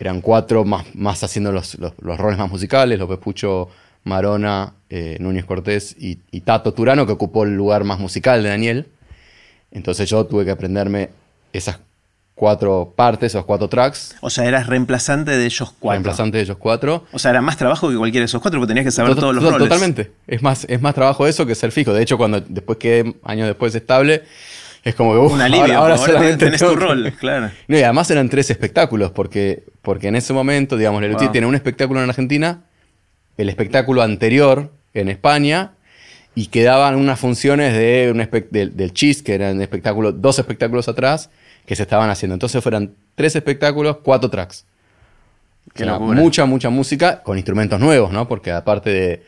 eran 0.00 0.20
cuatro 0.22 0.64
más, 0.64 0.86
más 0.94 1.22
haciendo 1.22 1.52
los, 1.52 1.78
los- 1.78 1.92
los 2.00 2.18
roles 2.18 2.38
más 2.38 2.50
musicales, 2.50 2.98
López 2.98 3.18
Pucho, 3.18 3.68
Marona, 4.04 4.74
eh, 4.88 5.16
Núñez 5.20 5.44
Cortés 5.44 5.94
y, 5.98 6.18
y 6.30 6.40
Tato 6.40 6.72
Turano 6.74 7.06
que 7.06 7.12
ocupó 7.12 7.44
el 7.44 7.54
lugar 7.56 7.84
más 7.84 7.98
musical 7.98 8.42
de 8.42 8.48
Daniel. 8.48 8.86
Entonces 9.70 10.08
yo 10.08 10.24
tuve 10.26 10.44
que 10.44 10.50
aprenderme 10.50 11.10
esas 11.52 11.78
cuatro 12.34 12.94
partes, 12.96 13.32
esos 13.32 13.44
cuatro 13.44 13.68
tracks, 13.68 14.16
O 14.22 14.30
sea, 14.30 14.46
eras 14.46 14.66
reemplazante 14.66 15.32
de 15.32 15.44
ellos 15.44 15.74
cuatro. 15.78 15.92
reemplazante 15.96 16.38
de 16.38 16.44
ellos 16.44 16.56
cuatro. 16.58 17.04
O 17.12 17.18
sea, 17.18 17.32
era 17.32 17.42
más 17.42 17.58
trabajo 17.58 17.90
que 17.90 17.96
cualquiera 17.96 18.22
de 18.22 18.26
esos 18.26 18.40
cuatro 18.40 18.58
porque 18.58 18.70
tenías 18.70 18.86
que 18.86 18.90
saber 18.90 19.14
To- 19.14 19.20
todos 19.20 19.34
los 19.34 19.44
roles. 19.44 19.58
Totalmente. 19.68 20.10
Es 20.26 20.42
más, 20.42 20.64
es 20.68 20.80
más 20.80 20.94
trabajo 20.94 21.26
eso 21.26 21.44
que 21.44 21.54
ser 21.54 21.70
fijo. 21.70 21.92
De 21.92 22.02
hecho, 22.02 22.16
cuando 22.16 22.40
después 22.40 22.78
quedé 22.78 23.14
años 23.24 23.46
después 23.46 23.74
estable, 23.74 24.22
es 24.82 24.94
como 24.94 25.12
que 25.12 25.18
uf, 25.18 25.32
Un 25.34 25.42
alivio. 25.42 25.60
ahora, 25.64 25.76
ahora 25.78 25.94
ahora 25.96 26.06
solamente 26.06 26.44
tenés 26.46 26.60
tu 26.62 26.74
rol, 26.74 27.12
claro. 27.20 27.50
No, 27.68 27.76
y 27.78 27.82
además 27.82 28.10
eran 28.10 28.30
tres 28.30 28.48
espectáculos, 28.50 29.10
porque, 29.10 29.64
porque 29.82 30.08
en 30.08 30.16
ese 30.16 30.32
momento, 30.32 30.78
digamos, 30.78 31.02
Lelutier 31.02 31.26
Wow. 31.28 31.32
tiene 31.32 31.46
un 31.46 31.54
espectáculo 31.54 32.02
en 32.02 32.08
Argentina, 32.08 32.62
el 33.40 33.48
espectáculo 33.48 34.02
anterior 34.02 34.70
en 34.94 35.08
España 35.08 35.72
y 36.34 36.46
quedaban 36.46 36.96
unas 36.96 37.18
funciones 37.18 37.74
de 37.74 38.10
un 38.12 38.18
del, 38.50 38.76
del 38.76 38.92
Cheese, 38.92 39.22
que 39.22 39.34
eran 39.34 39.60
espectáculo, 39.60 40.12
dos 40.12 40.38
espectáculos 40.38 40.88
atrás, 40.88 41.30
que 41.66 41.76
se 41.76 41.82
estaban 41.82 42.10
haciendo. 42.10 42.34
Entonces 42.34 42.62
fueran 42.62 42.94
tres 43.14 43.36
espectáculos, 43.36 43.98
cuatro 44.02 44.30
tracks. 44.30 44.64
mucha, 46.00 46.46
mucha 46.46 46.70
música 46.70 47.22
con 47.22 47.36
instrumentos 47.36 47.80
nuevos, 47.80 48.12
¿no? 48.12 48.28
Porque 48.28 48.52
aparte 48.52 48.90
de, 48.90 49.22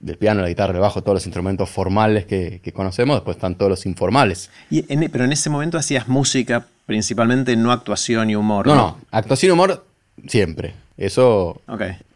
del 0.00 0.18
piano, 0.18 0.42
la 0.42 0.48
guitarra, 0.48 0.74
el 0.74 0.80
bajo, 0.80 1.02
todos 1.02 1.16
los 1.16 1.26
instrumentos 1.26 1.68
formales 1.68 2.26
que, 2.26 2.60
conocemos, 2.74 3.16
después 3.16 3.36
están 3.36 3.54
todos 3.54 3.70
los 3.70 3.86
informales. 3.86 4.50
Y 4.70 4.82
pero 5.08 5.24
en 5.24 5.32
ese 5.32 5.50
momento 5.50 5.78
hacías 5.78 6.08
música 6.08 6.66
principalmente, 6.86 7.54
no 7.56 7.70
actuación 7.70 8.30
y 8.30 8.36
humor. 8.36 8.66
No, 8.66 8.74
no, 8.74 8.98
actuación 9.10 9.50
y 9.50 9.52
humor 9.52 9.84
siempre. 10.26 10.74
Eso 10.96 11.60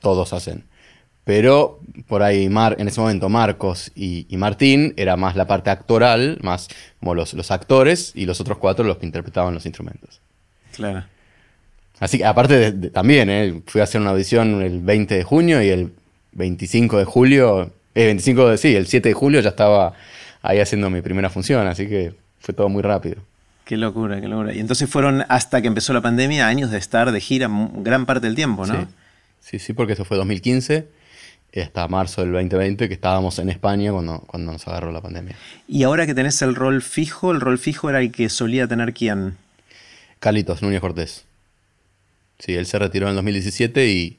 todos 0.01 0.33
hacen. 0.33 0.65
Pero 1.25 1.81
por 2.07 2.23
ahí 2.23 2.49
Mar, 2.49 2.77
en 2.79 2.87
ese 2.87 3.01
momento 3.01 3.29
Marcos 3.29 3.91
y, 3.97 4.27
Martín 4.37 4.95
era 4.97 5.17
más 5.17 5.35
la 5.35 5.47
parte 5.47 5.71
actoral, 5.71 6.39
más 6.43 6.69
como 7.01 7.17
los, 7.17 7.35
los 7.35 7.51
actores, 7.51 8.13
y 8.15 8.27
los 8.27 8.41
otros 8.41 8.59
cuatro 8.59 8.85
los 8.85 8.99
que 8.99 9.07
interpretaban 9.07 9.53
los 9.53 9.67
instrumentos. 9.67 10.21
Claro. 10.73 11.05
Así 11.99 12.19
que 12.19 12.25
aparte 12.25 12.73
también, 12.91 13.31
¿eh? 13.31 13.63
fui 13.67 13.81
a 13.81 13.85
hacer 13.85 14.01
una 14.01 14.11
audición 14.11 14.63
el 14.63 14.81
20 14.81 15.17
de 15.17 15.25
junio 15.25 15.63
y 15.63 15.69
el 15.69 15.93
25 16.33 16.99
de 16.99 17.05
julio, 17.05 17.63
el 17.95 18.03
eh, 18.03 18.07
25 18.07 18.51
de, 18.51 18.59
sí, 18.59 18.77
el 18.77 18.87
7 18.87 19.09
de 19.09 19.15
julio 19.15 19.41
ya 19.41 19.49
estaba 19.49 19.95
ahí 20.43 20.61
haciendo 20.61 20.91
mi 20.91 21.01
primera 21.01 21.31
función, 21.31 21.67
así 21.67 21.89
que 21.89 22.15
fue 22.39 22.55
todo 22.55 22.69
muy 22.69 22.83
rápido. 22.83 23.17
Qué 23.67 23.77
locura, 23.77 24.19
qué 24.23 24.29
locura. 24.29 24.55
Y 24.55 24.61
entonces 24.61 24.89
fueron 24.89 25.27
hasta 25.29 25.61
que 25.61 25.69
empezó 25.69 25.93
la 25.93 26.01
pandemia 26.01 26.49
años 26.49 26.71
de 26.71 26.79
estar 26.79 27.13
de 27.13 27.21
gira 27.21 27.51
gran 27.51 28.07
parte 28.07 28.27
del 28.27 28.35
tiempo, 28.35 28.65
¿no? 28.67 28.81
Sí, 28.81 28.87
sí, 29.41 29.59
sí 29.59 29.73
porque 29.75 29.93
eso 29.93 30.07
fue 30.07 30.17
2015 30.17 30.97
hasta 31.63 31.87
marzo 31.89 32.23
del 32.23 32.33
2020 32.33 32.89
que 32.89 32.95
estábamos 32.95 33.39
en 33.39 33.49
España 33.49 33.93
cuando, 33.93 34.21
cuando 34.21 34.53
nos 34.53 34.67
agarró 34.69 34.93
la 34.93 35.01
pandemia. 35.01 35.37
Y 35.69 35.83
ahora 35.83 36.07
que 36.07 36.15
tenés 36.15 36.41
el 36.43 36.55
rol 36.55 36.83
fijo, 36.83 37.33
el 37.33 37.41
rol 37.41 37.59
fijo 37.59 37.91
era 37.91 38.01
el 38.01 38.13
que 38.13 38.29
solía 38.29 38.67
tener 38.67 38.93
quién? 38.95 39.37
Carlitos 40.21 40.63
Núñez 40.63 40.81
Cortés. 40.81 41.25
Sí, 42.39 42.55
él 42.55 42.67
se 42.67 42.79
retiró 42.79 43.07
en 43.07 43.11
el 43.11 43.17
2017 43.17 43.89
y, 43.89 44.19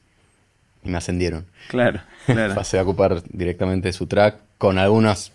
me 0.84 0.96
ascendieron. 0.96 1.46
Claro, 1.68 2.00
claro. 2.26 2.54
Pasé 2.56 2.78
a 2.78 2.82
ocupar 2.82 3.22
directamente 3.30 3.92
su 3.92 4.06
track 4.06 4.36
con 4.56 4.78
algunas, 4.78 5.32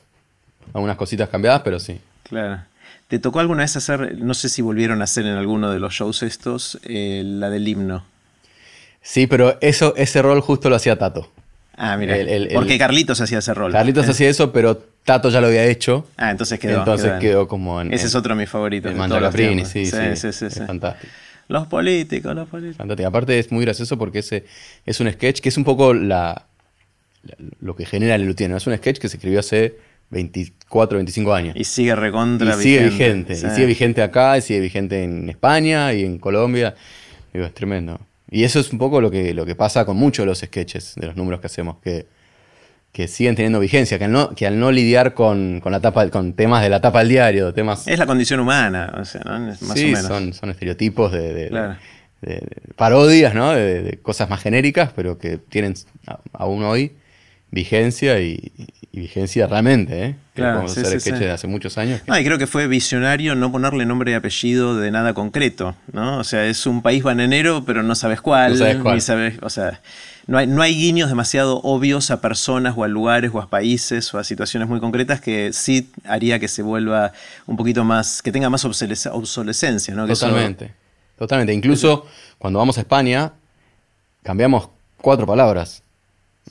algunas 0.74 0.98
cositas 0.98 1.30
cambiadas, 1.30 1.62
pero 1.64 1.80
sí. 1.80 2.00
Claro. 2.24 2.62
¿Te 3.14 3.20
tocó 3.20 3.40
alguna 3.40 3.62
vez 3.62 3.76
hacer, 3.76 4.18
no 4.18 4.34
sé 4.34 4.50
si 4.50 4.64
volvieron 4.64 5.02
a 5.02 5.04
hacer 5.04 5.28
en 5.28 5.36
alguno 5.36 5.70
de 5.70 5.78
los 5.78 5.94
shows 5.94 6.24
estos, 6.24 6.80
eh, 6.82 7.22
la 7.24 7.52
del 7.52 7.68
himno? 7.68 8.04
Sí, 9.04 9.28
pero 9.28 9.56
eso, 9.62 9.94
ese 9.98 10.24
rol 10.24 10.42
justo 10.42 10.68
lo 10.68 10.78
hacía 10.78 10.98
Tato. 10.98 11.32
Ah, 11.78 11.96
mira. 11.96 12.16
porque 12.56 12.80
Carlitos 12.80 13.22
hacía 13.22 13.38
ese 13.38 13.54
rol. 13.54 13.72
Carlitos 13.72 14.10
hacía 14.10 14.30
eso, 14.30 14.52
pero 14.52 14.78
Tato 15.04 15.30
ya 15.30 15.42
lo 15.42 15.46
había 15.46 15.64
hecho. 15.64 16.08
Ah, 16.18 16.32
entonces 16.32 16.60
quedó. 16.60 16.80
Entonces 16.80 17.12
quedó, 17.20 17.48
como 17.48 17.80
en. 17.80 17.94
Ese 17.94 18.08
es 18.08 18.16
otro 18.16 18.34
de 18.34 18.42
mis 18.42 18.50
favoritos. 18.50 18.92
El 18.92 19.66
sí, 19.68 19.86
sí, 19.86 20.16
sí, 20.16 20.32
sí, 20.34 20.50
sí, 20.50 20.60
fantástico. 20.62 21.14
Los 21.50 21.68
políticos, 21.68 22.34
los 22.34 22.50
políticos. 22.50 22.78
Fantástico. 22.78 23.08
Aparte 23.08 23.38
es 23.38 23.52
muy 23.52 23.64
gracioso 23.64 23.96
porque 23.96 24.20
ese 24.20 24.46
es 24.88 25.00
un 25.00 25.12
sketch 25.12 25.40
que 25.40 25.50
es 25.50 25.58
un 25.58 25.66
poco 25.66 25.94
la, 25.94 26.48
lo 27.62 27.76
que 27.76 27.86
genera 27.86 28.16
el 28.16 28.26
Lutiano. 28.26 28.58
Es 28.58 28.66
un 28.66 28.76
sketch 28.76 28.98
que 28.98 29.08
se 29.08 29.18
escribió 29.18 29.40
hace 29.40 29.78
24, 30.14 30.98
25 30.98 31.34
años. 31.34 31.56
Y 31.58 31.64
sigue 31.64 31.96
recontra 31.96 32.56
y 32.56 32.62
Sigue 32.62 32.86
vigente. 32.86 33.34
Y 33.34 33.36
sigue 33.36 33.66
vigente 33.66 34.02
acá, 34.02 34.38
y 34.38 34.42
sigue 34.42 34.60
vigente 34.60 35.04
en 35.04 35.30
España 35.30 35.92
y 35.94 36.06
en 36.06 36.20
Colombia. 36.20 36.76
Digo, 37.34 37.46
es 37.46 37.54
tremendo. 37.54 38.00
Y 38.30 38.44
eso 38.44 38.60
es 38.60 38.72
un 38.72 38.80
poco 38.80 39.02
lo 39.02 39.12
que, 39.12 39.34
lo 39.34 39.46
que 39.46 39.56
pasa 39.56 39.86
con 39.86 39.98
muchos 39.98 40.24
de 40.24 40.28
los 40.28 40.40
sketches, 40.40 40.94
de 40.96 41.08
los 41.08 41.16
números 41.16 41.42
que 41.42 41.48
hacemos, 41.48 41.78
que, 41.84 42.06
que 42.92 43.08
siguen 43.08 43.36
teniendo 43.36 43.60
vigencia, 43.60 43.98
que 43.98 44.06
al 44.06 44.12
no, 44.12 44.30
que 44.36 44.48
al 44.48 44.60
no 44.60 44.72
lidiar 44.72 45.14
con, 45.14 45.62
la 45.66 45.80
tapa, 45.80 46.10
con 46.10 46.34
temas 46.34 46.64
de 46.64 46.70
la 46.70 46.80
tapa 46.80 47.00
del 47.00 47.10
diario, 47.10 47.54
temas... 47.54 47.88
Es 47.88 48.00
la 48.00 48.06
condición 48.06 48.40
humana, 48.40 48.94
o 49.00 49.06
sea, 49.06 49.22
¿no? 49.26 49.40
Más 49.40 49.62
o 49.62 49.76
menos. 49.76 50.04
Son, 50.04 50.34
son 50.34 50.50
estereotipos 50.52 51.12
de, 51.12 51.76
parodias, 52.76 53.34
¿no? 53.34 53.52
De, 53.52 54.00
cosas 54.02 54.30
más 54.30 54.42
genéricas, 54.42 54.92
pero 54.96 55.18
que 55.18 55.38
tienen 55.38 55.74
aún 56.34 56.64
hoy 56.64 56.94
vigencia 57.54 58.20
y, 58.20 58.52
vigencia 58.92 59.48
realmente, 59.48 60.06
¿eh? 60.06 60.16
Claro, 60.34 60.68
sí, 60.68 60.80
hacer 60.80 61.20
de 61.20 61.30
hace 61.30 61.48
muchos 61.48 61.78
años. 61.78 62.02
No, 62.08 62.18
y 62.18 62.24
creo 62.24 62.40
que 62.40 62.48
fue 62.48 62.68
visionario 62.68 63.36
no 63.36 63.52
ponerle 63.52 63.86
nombre 63.86 64.12
y 64.12 64.16
apellido 64.16 64.78
de 64.78 64.90
nada 64.90 65.14
concreto, 65.14 65.76
¿no? 65.92 66.18
O 66.18 66.24
sea, 66.24 66.46
es 66.46 66.66
un 66.66 66.82
país 66.82 67.04
bananero, 67.04 67.64
pero 67.64 67.84
no 67.84 67.94
sabes 67.94 68.22
cuál. 68.22 68.54
Ni 68.84 69.02
sabes, 69.02 69.38
o 69.42 69.50
sea, 69.50 69.82
no 70.26 70.40
hay, 70.40 70.48
no 70.48 70.64
hay 70.64 70.76
guiños 70.76 71.10
demasiado 71.10 71.60
obvios 71.62 72.10
a 72.10 72.22
personas 72.22 72.74
o 72.76 72.84
a 72.84 72.88
lugares 72.88 73.30
o 73.34 73.40
a 73.40 73.50
países 73.50 74.12
o 74.14 74.20
a 74.20 74.24
situaciones 74.24 74.68
muy 74.68 74.80
concretas 74.80 75.22
que 75.22 75.54
sí 75.54 75.92
haría 76.06 76.40
que 76.40 76.48
se 76.48 76.64
vuelva 76.64 77.14
un 77.46 77.56
poquito 77.56 77.84
más, 77.84 78.24
que 78.24 78.32
tenga 78.32 78.50
más 78.50 78.66
obsolescencia, 78.66 79.94
¿no? 79.94 80.08
totalmente, 80.08 80.72
totalmente. 81.18 81.54
Incluso 81.54 82.08
cuando 82.40 82.58
vamos 82.58 82.78
a 82.80 82.82
España, 82.82 83.34
cambiamos 84.24 84.70
cuatro 84.98 85.28
palabras 85.28 85.83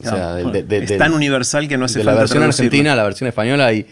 es 0.01 0.99
tan 0.99 1.13
universal 1.13 1.69
que 1.69 1.77
no 1.77 1.85
hace 1.85 1.99
de 1.99 2.05
la 2.05 2.15
versión 2.15 2.43
argentina 2.43 2.97
la 2.97 3.05
versión 3.05 3.29
española 3.29 3.73
y 3.73 3.87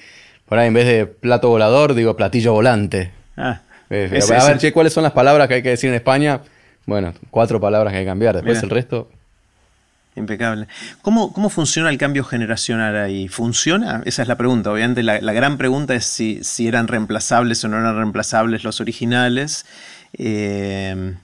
por 0.47 0.59
ahí 0.59 0.69
en 0.69 0.75
vez 0.75 0.87
de 0.87 1.07
plato 1.07 1.49
volador 1.49 1.95
digo 1.95 2.17
platillo 2.17 2.53
volante. 2.53 3.13
Ah, 3.37 3.61
eh, 3.91 4.21
a 4.39 4.45
ver, 4.47 4.59
che, 4.59 4.73
¿cuáles 4.73 4.93
son 4.93 5.03
las 5.03 5.13
palabras 5.13 5.49
que 5.49 5.55
hay 5.55 5.63
que 5.63 5.71
decir 5.71 5.89
en 5.89 5.97
España? 5.97 6.41
Bueno, 6.87 7.13
cuatro 7.31 7.61
palabras 7.61 7.93
que 7.93 7.99
hay 7.99 8.05
que 8.05 8.11
cambiar. 8.11 8.35
Después 8.37 8.63
el 8.63 8.71
resto. 8.71 9.09
Impecable. 10.17 10.67
¿Cómo, 11.03 11.33
¿Cómo, 11.33 11.51
funciona 11.51 11.89
el 11.89 11.99
cambio 11.99 12.25
generacional 12.25 12.97
ahí? 12.97 13.29
¿Funciona? 13.29 14.03
Esa 14.05 14.23
es 14.23 14.29
la 14.29 14.37
pregunta. 14.37 14.73
Obviamente 14.73 15.03
la, 15.03 15.33
gran 15.33 15.57
pregunta 15.57 15.95
es 15.95 16.05
si, 16.05 16.43
si, 16.43 16.67
eran 16.67 16.89
reemplazables 16.89 17.65
o 17.65 17.69
no 17.69 17.79
eran 17.79 17.97
reemplazables 17.97 18.65
los 18.65 18.81
originales. 18.81 19.67
Eh, 20.19 21.15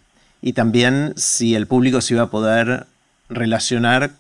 y 0.41 0.53
también 0.53 1.15
si 1.17 1.55
el 1.57 1.67
público 1.67 2.01
se 2.01 2.15
iba 2.15 2.25
a 2.25 2.31
poder 2.31 2.87
relacionar 3.29 4.13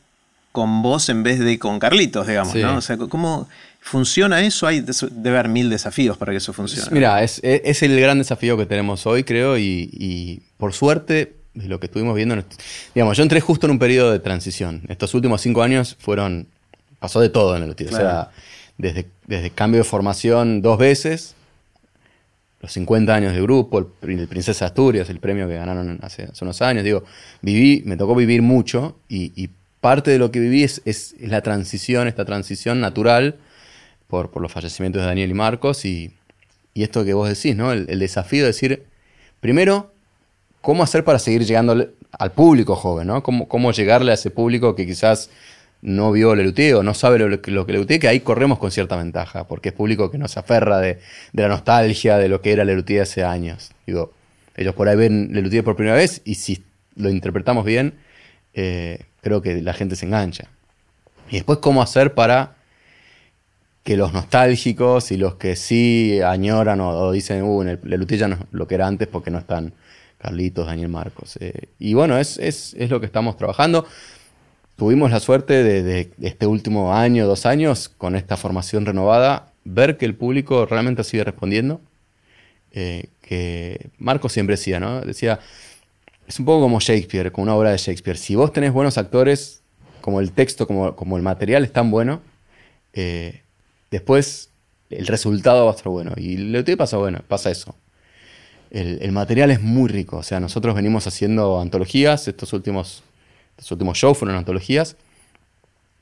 con 0.57 0.81
vos 0.81 1.11
en 1.11 1.23
vez 1.23 1.38
de 1.38 1.59
con 1.59 1.79
Carlitos, 1.79 2.27
digamos, 2.27 2.55
¿no? 2.55 2.79
O 2.79 2.81
sea, 2.81 2.97
¿cómo 2.97 3.47
funciona 3.79 4.40
eso? 4.40 4.66
Hay 4.66 4.81
debe 4.81 5.38
haber 5.38 5.51
mil 5.51 5.69
desafíos 5.69 6.16
para 6.16 6.33
que 6.33 6.38
eso 6.38 6.55
funcione. 6.55 6.88
Mira, 6.92 7.23
es, 7.23 7.42
el 7.42 8.01
gran 8.01 8.16
desafío 8.16 8.57
que 8.57 8.64
tenemos 8.64 9.05
hoy, 9.05 9.23
creo, 9.23 9.59
y, 9.59 10.40
por 10.57 10.73
suerte, 10.73 11.35
de 11.53 11.69
lo 11.69 11.79
que 11.79 11.88
estuvimos 11.88 12.16
viendo, 12.16 12.42
digamos, 12.95 13.19
yo 13.19 13.23
entré 13.23 13.42
justo 13.42 13.66
en 13.66 13.73
un 13.73 13.79
periodo 13.79 14.12
de 14.12 14.19
transición. 14.19 14.81
Estos 14.88 15.12
últimos 15.12 15.42
cinco 15.42 15.62
años 15.62 15.95
fueron, 15.99 16.47
pasó 17.01 17.21
de 17.21 17.29
todo 17.29 17.55
en 17.55 17.64
el 17.64 17.69
UTI. 17.69 17.85
O 17.88 17.90
sea, 17.90 18.31
desde, 18.79 19.09
desde 19.27 19.51
cambio 19.51 19.83
de 19.83 19.85
formación 19.85 20.62
dos 20.62 20.79
veces, 20.79 21.35
los 22.62 22.73
50 22.73 23.14
años 23.14 23.35
de 23.35 23.42
grupo, 23.42 23.92
el, 24.01 24.27
Princesa 24.27 24.64
Asturias, 24.64 25.11
el 25.11 25.21
premio 25.21 25.47
que 25.49 25.57
ganaron 25.57 25.99
hace, 26.01 26.31
unos 26.40 26.62
años, 26.62 26.83
digo, 26.83 27.05
viví, 27.42 27.83
me 27.85 27.99
tocó 27.99 28.14
vivir 28.14 28.40
mucho 28.40 28.97
y 29.07 29.51
parte 29.87 30.11
de 30.11 30.18
lo 30.18 30.33
que 30.33 30.40
viví 30.40 30.64
es, 30.64 31.14
la 31.20 31.42
transición, 31.42 32.09
esta 32.09 32.25
transición 32.25 32.81
natural 32.81 33.37
por, 34.09 34.37
los 34.42 34.51
fallecimientos 34.51 35.01
de 35.01 35.07
Daniel 35.07 35.31
y 35.31 35.35
Marcos 35.35 35.85
y, 35.85 36.12
esto 36.75 37.05
que 37.05 37.14
vos 37.14 37.29
decís, 37.29 37.55
¿no? 37.55 37.70
El, 37.70 38.01
desafío 38.01 38.40
de 38.40 38.49
decir, 38.49 38.87
primero, 39.38 39.92
cómo 40.61 40.83
hacer 40.83 41.05
para 41.05 41.20
seguir 41.20 41.44
llegando 41.44 41.88
al 42.11 42.33
público 42.33 42.75
joven, 42.75 43.07
¿no? 43.07 43.22
Cómo, 43.22 43.46
cómo 43.46 43.70
llegarle 43.70 44.11
a 44.11 44.14
ese 44.14 44.33
público 44.33 44.75
que 44.75 44.87
quizás 44.87 45.31
no 45.83 46.11
vio 46.11 46.35
Lelutier 46.35 46.75
o 46.75 46.83
no 46.83 46.92
sabe 46.92 47.20
lo, 47.20 47.40
que 47.40 47.53
Lelutier, 47.53 48.01
que 48.01 48.09
ahí 48.09 48.18
corremos 48.18 48.59
con 48.59 48.72
cierta 48.72 48.96
ventaja, 48.96 49.46
porque 49.46 49.68
es 49.68 49.75
público 49.77 50.11
que 50.11 50.18
nos 50.18 50.37
aferra 50.37 50.81
de, 50.81 50.99
la 51.33 51.46
nostalgia 51.46 52.18
de 52.18 52.29
lo 52.29 52.42
que 52.42 52.51
era 52.51 52.64
Lelutier 52.64 53.03
hace 53.03 53.22
años. 53.22 53.70
Digo, 53.87 54.12
ellos 54.57 54.75
por 54.75 54.88
ahí 54.88 54.96
ven 54.96 55.29
Lelutier 55.31 55.62
por 55.62 55.77
primera 55.77 55.96
vez 55.96 56.22
y 56.25 56.35
si 56.35 56.64
lo 56.96 57.09
interpretamos 57.09 57.65
bien, 57.65 57.94
eh, 58.52 58.98
creo 59.27 59.42
que 59.42 59.60
la 59.60 59.72
gente 59.72 59.96
se 59.96 60.06
engancha. 60.06 60.44
Y 61.29 61.35
después, 61.35 61.58
¿cómo 61.58 61.83
hacer 61.83 62.14
para 62.14 62.54
que 63.83 63.96
los 63.96 64.12
nostálgicos 64.12 65.10
y 65.10 65.16
los 65.16 65.35
que 65.35 65.56
sí 65.56 66.20
añoran 66.24 66.81
o, 66.81 67.10
dicen, 67.10 67.42
uh, 67.42 67.62
en 67.62 67.68
el 67.70 68.06
ya 68.06 68.29
no 68.29 68.37
es 68.37 68.40
lo 68.52 68.68
que 68.68 68.77
era 68.77 68.87
antes 68.87 69.08
porque 69.08 69.33
no 69.33 69.38
están 69.38 69.72
Carlitos, 70.18 70.68
Daniel 70.68 70.90
Marcos? 70.90 71.38
Eh, 71.40 71.70
y 71.81 71.94
bueno, 71.94 72.16
es, 72.18 72.77
lo 72.88 73.00
que 73.00 73.06
estamos 73.06 73.37
trabajando. 73.37 73.85
Tuvimos 74.77 75.10
la 75.10 75.18
suerte 75.18 75.64
de, 75.64 76.12
este 76.22 76.46
último 76.46 76.94
año, 76.94 77.27
dos 77.27 77.46
años, 77.46 77.88
con 77.88 78.14
esta 78.14 78.37
formación 78.37 78.87
renovada, 78.87 79.50
ver 79.64 79.96
que 79.96 80.04
el 80.04 80.14
público 80.14 80.66
realmente 80.66 81.02
sigue 81.02 81.24
respondiendo. 81.24 81.81
Eh, 82.70 83.08
que 83.22 83.90
Marcos 83.98 84.33
siempre 84.33 84.54
decía, 84.54 84.79
¿no? 84.79 85.00
Decía, 85.00 85.40
es 86.27 86.38
un 86.38 86.44
poco 86.44 86.62
como 86.62 86.81
Shakespeare, 86.81 87.31
como 87.33 87.44
una 87.44 87.54
obra 87.54 87.70
de 87.70 87.79
Shakespeare. 87.79 88.16
Si 88.16 88.35
vos 88.35 88.52
tenés 88.52 88.72
buenos 88.72 88.98
actores, 88.98 89.62
como 90.00 90.20
el 90.20 90.33
texto, 90.33 90.66
como, 90.66 90.94
como 90.96 91.16
el 91.16 91.22
material 91.22 91.64
es 91.64 91.72
tan 91.72 91.90
bueno, 91.90 92.20
eh, 92.92 93.42
después 93.90 94.50
el 94.90 95.06
resultado 95.06 95.64
va 95.64 95.72
a 95.72 95.74
estar 95.74 95.88
bueno. 95.88 96.12
Y 96.16 96.37
lo 96.37 96.64
que 96.64 96.77
pasa, 96.77 96.96
bueno, 96.96 97.20
pasa 97.27 97.50
eso. 97.50 97.74
El, 98.70 99.12
material 99.12 99.50
es 99.50 99.62
muy 99.62 99.88
rico. 99.88 100.18
O 100.18 100.22
sea, 100.22 100.40
nosotros 100.40 100.74
venimos 100.74 101.06
haciendo 101.06 101.60
antologías 101.60 102.29
estos 102.29 102.52
últimos 102.52 103.02
Los 103.56 103.70
últimos 103.70 103.96
shows 103.96 104.18
fueron 104.18 104.37
antologías. 104.37 104.96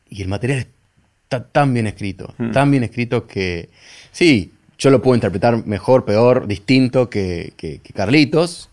Y 0.09 0.23
el 0.23 0.29
material 0.29 0.67
está 1.25 1.45
tan 1.45 1.73
bien 1.75 1.87
escrito, 1.87 2.35
tan 2.53 2.71
bien 2.71 2.85
escrito 2.85 3.27
que 3.27 3.71
sí, 4.13 4.53
yo 4.79 4.91
lo 4.91 5.03
puedo 5.03 5.15
interpretar 5.15 5.67
mejor, 5.67 6.05
peor, 6.05 6.47
distinto 6.47 7.09
que, 7.09 7.53
que, 7.57 7.81
Carlitos, 7.95 8.69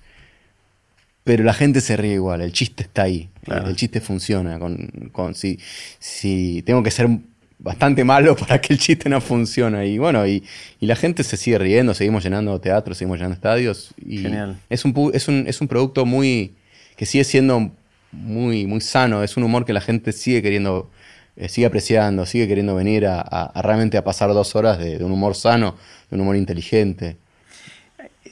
pero 1.24 1.44
la 1.44 1.54
gente 1.54 1.82
se 1.82 1.98
ríe 1.98 2.14
igual, 2.16 2.42
el 2.42 2.52
chiste 2.52 2.84
está 2.84 3.04
ahí, 3.04 3.30
el 3.48 3.76
chiste 3.76 4.02
funciona. 4.02 4.60
Con, 4.60 5.10
con, 5.12 5.36
si, 5.36 5.60
si 6.00 6.64
tengo 6.66 6.82
que 6.84 6.92
ser 6.92 7.08
bastante 7.60 8.04
malo 8.04 8.36
para 8.38 8.60
que 8.60 8.74
el 8.74 8.80
chiste 8.80 9.10
no 9.10 9.22
funcione. 9.22 9.88
Y 9.88 9.98
bueno, 9.98 10.26
y, 10.26 10.44
y, 10.80 10.86
la 10.86 10.96
gente 10.96 11.24
se 11.24 11.38
sigue 11.38 11.58
riendo, 11.58 11.94
seguimos 11.94 12.24
llenando 12.24 12.60
teatros, 12.60 12.98
seguimos 12.98 13.18
llenando 13.18 13.36
estadios. 13.36 13.94
Y 14.04 14.20
Genial. 14.20 14.58
Es 14.70 14.84
un, 14.86 15.12
es, 15.14 15.28
un, 15.28 15.46
es 15.48 15.62
un 15.62 15.68
producto 15.68 16.06
muy 16.06 16.56
que 16.96 17.06
sigue 17.06 17.24
siendo 17.24 17.72
muy, 18.12 18.66
muy 18.66 18.82
sano, 18.82 19.24
es 19.24 19.38
un 19.38 19.44
humor 19.44 19.66
que 19.66 19.74
la 19.74 19.82
gente 19.82 20.12
sigue 20.12 20.42
queriendo 20.42 20.90
eh, 21.38 21.48
sigue 21.48 21.66
apreciando, 21.66 22.26
sigue 22.26 22.48
queriendo 22.48 22.76
venir 22.76 23.08
a, 23.08 23.52
realmente 23.62 23.98
a 23.98 24.04
pasar 24.04 24.34
dos 24.34 24.56
horas 24.56 24.78
de, 24.78 25.04
un 25.04 25.12
humor 25.12 25.34
sano, 25.34 25.76
de 26.10 26.16
un 26.16 26.22
humor 26.22 26.36
inteligente. 26.36 27.18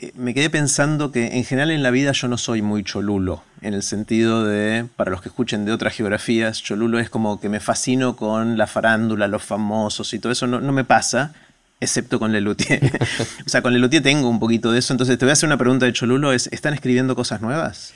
Eh, 0.02 0.14
me 0.16 0.34
quedé 0.34 0.50
pensando 0.50 1.12
que 1.12 1.38
en 1.38 1.44
general 1.44 1.72
en 1.72 1.84
la 1.84 1.92
vida 1.92 2.14
yo 2.14 2.28
no 2.30 2.38
soy 2.38 2.62
muy 2.62 2.84
cholulo, 2.84 3.44
en 3.62 3.74
el 3.74 3.84
sentido 3.84 4.46
de, 4.46 4.86
para 4.96 5.12
los 5.12 5.22
que 5.22 5.28
escuchen 5.28 5.66
de 5.66 5.74
otras 5.74 5.94
geografías, 5.94 6.64
cholulo 6.64 7.00
es 7.00 7.10
como 7.10 7.42
que 7.42 7.50
me 7.50 7.60
fascino 7.60 8.16
con 8.16 8.58
la 8.58 8.66
farándula, 8.66 9.28
los 9.28 9.44
famosos 9.44 10.14
y 10.14 10.20
todo 10.20 10.32
eso, 10.32 10.48
no, 10.48 10.72
me 10.72 10.86
pasa, 10.86 11.34
excepto 11.82 12.18
con 12.18 12.32
Lelutier. 12.32 12.80
o 13.46 13.50
sea, 13.50 13.62
con 13.62 13.74
Lelutier 13.74 14.02
tengo 14.02 14.30
un 14.30 14.40
poquito 14.40 14.72
de 14.72 14.80
eso, 14.80 14.94
entonces 14.94 15.18
te 15.18 15.26
voy 15.26 15.32
a 15.32 15.34
hacer 15.34 15.48
una 15.48 15.58
pregunta 15.58 15.86
de 15.86 15.92
cholulo, 15.92 16.32
es, 16.32 16.48
¿están 16.54 16.74
escribiendo 16.74 17.14
cosas 17.14 17.42
nuevas? 17.42 17.94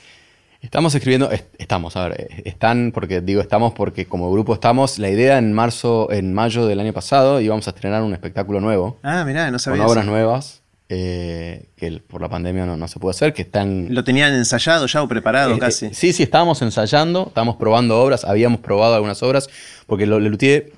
Estamos 0.60 0.94
escribiendo, 0.94 1.30
estamos, 1.58 1.96
a 1.96 2.08
ver, 2.08 2.42
están, 2.44 2.92
porque 2.92 3.20
digo 3.22 3.40
estamos 3.40 3.72
porque 3.74 4.06
como 4.06 4.30
grupo 4.30 4.54
estamos, 4.54 4.98
la 4.98 5.08
idea 5.10 5.38
en 5.38 5.52
marzo, 5.54 6.10
en 6.10 6.34
mayo 6.34 6.66
del 6.66 6.80
año 6.80 6.92
pasado 6.92 7.40
íbamos 7.40 7.66
a 7.66 7.70
estrenar 7.70 8.02
un 8.02 8.12
espectáculo 8.12 8.60
nuevo. 8.60 8.98
Ah, 9.02 9.24
mirá, 9.24 9.50
no 9.50 9.58
sabía. 9.58 9.82
Con 9.82 9.90
obras 9.90 10.06
nuevas, 10.06 10.63
eh, 10.88 11.66
que 11.76 12.00
por 12.00 12.20
la 12.20 12.28
pandemia 12.28 12.66
no, 12.66 12.88
se 12.88 12.98
puede 12.98 13.12
hacer, 13.12 13.32
que 13.32 13.42
están... 13.42 13.88
¿Lo 13.90 14.04
tenían 14.04 14.34
ensayado 14.34 14.86
ya 14.86 15.02
o 15.02 15.08
preparado 15.08 15.54
eh, 15.54 15.58
casi? 15.58 15.86
Eh, 15.86 15.90
sí, 15.92 16.12
sí, 16.12 16.22
estábamos 16.22 16.60
ensayando, 16.62 17.26
estábamos 17.28 17.56
probando 17.56 18.00
obras, 18.00 18.24
habíamos 18.24 18.60
probado 18.60 18.94
algunas 18.94 19.22
obras, 19.22 19.48
porque 19.86 20.06
Lelutier 20.06 20.72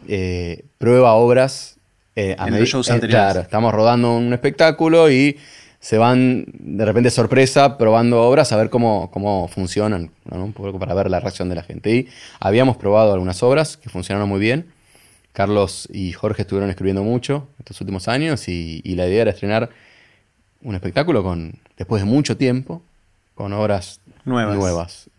prueba 0.79 1.15
obras 1.15 1.77
en 2.15 2.59
los 2.59 2.69
shows 2.69 2.91
anteriores. 2.91 3.25
Claro, 3.25 3.41
estamos 3.41 3.75
rodando 3.75 4.17
un 4.17 4.33
espectáculo 4.33 5.11
y 5.11 5.39
se 5.81 5.99
van 5.99 6.47
de 6.59 6.85
repente 6.85 7.11
sorpresa 7.11 7.79
probando 7.79 8.23
obras 8.23 8.53
a 8.53 8.57
ver 8.57 8.71
cómo, 8.71 9.11
cómo 9.11 9.47
funcionan, 9.49 10.11
un 10.31 10.53
poco 10.53 10.79
para 10.79 10.95
ver 10.95 11.11
la 11.11 11.21
reacción 11.21 11.49
de 11.49 11.55
la 11.55 11.63
gente. 11.63 11.95
Y 11.95 12.09
habíamos 12.41 12.77
probado 12.77 13.13
algunas 13.13 13.43
obras 13.43 13.77
que 13.77 13.89
funcionaron 13.89 14.29
muy 14.29 14.41
bien. 14.41 14.67
Carlos 15.37 15.87
y 15.93 16.13
Jorge 16.13 16.43
estuvieron 16.43 16.71
escribiendo 16.71 17.05
mucho 17.05 17.47
estos 17.59 17.79
últimos 17.83 18.09
años 18.09 18.49
y, 18.49 18.81
la 18.97 19.07
idea 19.07 19.23
era 19.23 19.31
estrenar 19.33 19.69
un 20.67 20.75
espectáculo 20.75 21.23
con, 21.23 21.55
después 21.79 22.03
de 22.03 22.07
mucho 22.07 22.37
tiempo, 22.37 22.83
con 23.37 23.53
obras 23.53 24.01
nuevas. 24.25 24.57
nuevas. 24.57 25.11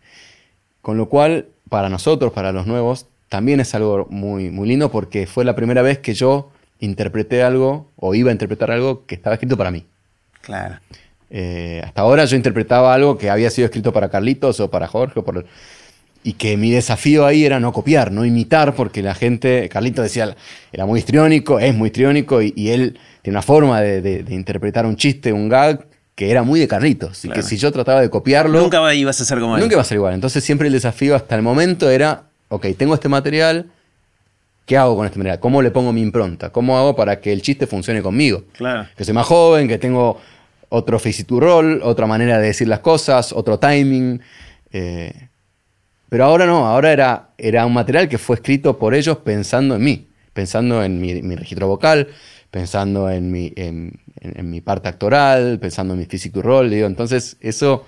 Con 0.82 0.98
lo 0.98 1.08
cual, 1.08 1.46
para 1.70 1.88
nosotros, 1.88 2.32
para 2.34 2.52
los 2.52 2.66
nuevos, 2.66 3.06
también 3.30 3.58
es 3.58 3.74
algo 3.74 4.06
muy, 4.10 4.50
muy 4.50 4.68
lindo 4.68 4.90
porque 4.90 5.26
fue 5.26 5.46
la 5.46 5.56
primera 5.56 5.80
vez 5.80 5.98
que 5.98 6.12
yo 6.12 6.50
interpreté 6.80 7.42
algo 7.42 7.88
o 7.96 8.14
iba 8.14 8.28
a 8.28 8.32
interpretar 8.32 8.70
algo 8.70 9.06
que 9.06 9.14
estaba 9.14 9.34
escrito 9.34 9.56
para 9.56 9.70
mí. 9.70 9.86
Claro. 10.42 10.80
Eh, 11.30 11.80
hasta 11.82 12.02
ahora 12.02 12.26
yo 12.26 12.36
interpretaba 12.36 12.92
algo 12.92 13.16
que 13.16 13.30
había 13.30 13.48
sido 13.48 13.64
escrito 13.64 13.90
para 13.90 14.10
Carlitos 14.10 14.60
o 14.60 14.70
para 14.70 14.86
Jorge 14.86 15.22
por 15.22 15.46
y 16.22 16.34
que 16.34 16.56
mi 16.56 16.70
desafío 16.70 17.26
ahí 17.26 17.44
era 17.44 17.60
no 17.60 17.72
copiar, 17.72 18.12
no 18.12 18.24
imitar, 18.24 18.74
porque 18.74 19.02
la 19.02 19.14
gente, 19.14 19.68
Carlitos 19.68 20.04
decía, 20.04 20.36
era 20.72 20.86
muy 20.86 20.98
histriónico, 20.98 21.58
es 21.60 21.74
muy 21.74 21.86
histriónico, 21.88 22.42
y, 22.42 22.70
él 22.70 22.98
tiene 23.22 23.36
una 23.36 23.42
forma 23.42 23.80
de, 23.80 24.24
interpretar 24.28 24.86
un 24.86 24.96
chiste, 24.96 25.32
un 25.32 25.48
gag, 25.48 25.86
que 26.14 26.30
era 26.30 26.42
muy 26.42 26.58
de 26.58 26.66
Carlitos. 26.66 27.24
Y 27.24 27.28
que 27.28 27.42
si 27.42 27.56
yo 27.56 27.70
trataba 27.70 28.00
de 28.00 28.10
copiarlo... 28.10 28.60
Nunca 28.60 28.92
ibas 28.94 29.20
a 29.20 29.24
ser 29.24 29.38
como 29.38 29.56
él. 29.56 29.62
Nunca 29.62 29.74
iba 29.74 29.82
a 29.82 29.84
ser 29.84 29.96
igual. 29.96 30.14
Entonces 30.14 30.42
siempre 30.42 30.66
el 30.66 30.72
desafío 30.72 31.14
hasta 31.14 31.36
el 31.36 31.42
momento 31.42 31.88
era, 31.88 32.24
ok, 32.48 32.66
tengo 32.76 32.94
este 32.94 33.08
material, 33.08 33.66
¿qué 34.66 34.76
hago 34.76 34.96
con 34.96 35.06
este 35.06 35.18
material? 35.18 35.38
¿Cómo 35.38 35.62
le 35.62 35.70
pongo 35.70 35.92
mi 35.92 36.02
impronta? 36.02 36.50
¿Cómo 36.50 36.76
hago 36.76 36.96
para 36.96 37.20
que 37.20 37.32
el 37.32 37.40
chiste 37.40 37.68
funcione 37.68 38.02
conmigo? 38.02 38.42
Claro. 38.56 38.88
Que 38.96 39.04
soy 39.04 39.14
más 39.14 39.26
joven, 39.26 39.68
que 39.68 39.78
tengo 39.78 40.20
otro 40.68 40.98
face 40.98 41.24
to 41.24 41.38
roll, 41.40 41.80
otra 41.82 42.06
manera 42.06 42.38
de 42.38 42.48
decir 42.48 42.66
las 42.66 42.80
cosas, 42.80 43.32
otro 43.32 43.58
timing. 43.58 44.20
Eh, 44.72 45.28
pero 46.08 46.24
ahora 46.24 46.46
no, 46.46 46.66
ahora 46.66 46.92
era, 46.92 47.30
era 47.36 47.66
un 47.66 47.74
material 47.74 48.08
que 48.08 48.18
fue 48.18 48.36
escrito 48.36 48.78
por 48.78 48.94
ellos 48.94 49.18
pensando 49.18 49.76
en 49.76 49.82
mí, 49.82 50.08
pensando 50.32 50.82
en 50.82 51.00
mi, 51.00 51.36
registro 51.36 51.68
vocal, 51.68 52.08
pensando 52.50 53.10
en 53.10 53.30
mi, 53.30 53.52
en, 53.56 53.98
mi 54.42 54.60
parte 54.60 54.88
actoral, 54.88 55.58
pensando 55.58 55.94
en 55.94 56.00
mi 56.00 56.06
to 56.06 56.42
roll. 56.42 56.70
Digo, 56.70 56.86
entonces 56.86 57.36
eso 57.40 57.84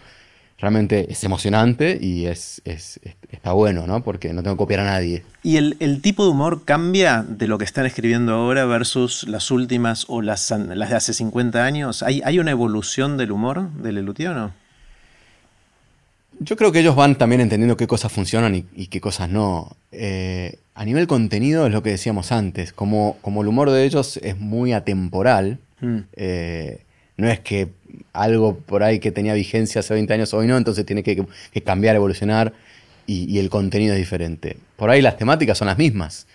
realmente 0.59 1.11
es 1.11 1.25
emocionante 1.25 1.99
y 1.99 2.27
es, 2.27 2.61
está 2.65 3.53
bueno, 3.53 3.87
¿no? 3.87 4.03
Porque 4.03 4.33
no 4.35 4.43
tengo 4.43 4.57
que 4.57 4.59
copiar 4.59 4.81
a 4.81 4.85
nadie. 4.85 5.25
¿Y 5.43 5.57
el, 5.57 6.03
tipo 6.03 6.25
de 6.25 6.31
humor 6.31 6.67
cambia 6.67 7.25
de 7.27 7.49
lo 7.49 7.57
que 7.57 7.65
están 7.65 7.87
escribiendo 7.87 8.35
ahora 8.35 8.67
versus 8.67 9.27
las 9.27 9.51
últimas 9.51 10.05
o 10.09 10.21
las, 10.21 10.51
las 10.51 10.91
de 10.91 10.97
hace 10.97 11.15
50 11.15 11.65
años? 11.65 12.03
¿Hay, 12.03 12.21
¿Hay, 12.25 12.39
una 12.39 12.51
evolución 12.51 13.17
del 13.17 13.33
humor 13.33 13.71
del 13.73 13.95
Lelutier 13.95 14.31
o 14.31 14.35
no? 14.35 14.60
Yo 16.43 16.57
creo 16.57 16.73
que 16.73 16.81
ellos 16.81 16.97
van 16.97 17.17
también 17.17 17.43
entendiendo 17.43 17.77
qué 17.77 17.87
cosas 17.87 18.11
funcionan 18.11 18.55
y, 18.55 18.87
qué 18.87 18.99
cosas 18.99 19.29
no. 19.29 19.77
Eh, 19.93 20.59
a 20.75 20.87
nivel 20.87 21.07
contenido 21.07 21.67
es 21.67 21.73
lo 21.73 21.83
que 21.83 21.91
decíamos 21.91 22.33
antes, 22.33 22.73
como, 22.73 23.19
como 23.21 23.43
el 23.43 23.49
humor 23.49 23.71
de 23.71 23.85
ellos 23.85 24.17
es 24.23 24.39
muy 24.39 24.73
atemporal, 24.73 25.59
mm. 25.81 25.99
eh, 26.15 26.85
no 27.19 27.29
es 27.29 27.41
que 27.41 27.69
algo 28.15 28.57
por 28.57 28.83
ahí 28.83 29.01
que 29.01 29.13
tenía 29.13 29.35
vigencia 29.35 29.81
hace 29.81 29.93
20 29.93 30.15
años 30.15 30.33
hoy 30.33 30.47
no, 30.47 30.57
entonces 30.57 30.87
tiene 30.87 31.03
que, 31.03 31.27
cambiar, 31.63 31.95
evolucionar 31.95 32.55
y, 33.07 33.39
el 33.39 33.51
contenido 33.51 33.93
es 33.93 33.99
diferente. 33.99 34.57
Por 34.77 34.89
ahí 34.89 35.03
las 35.03 35.19
temáticas 35.19 35.59
son 35.59 35.67
las 35.67 35.77
mismas. 35.77 36.27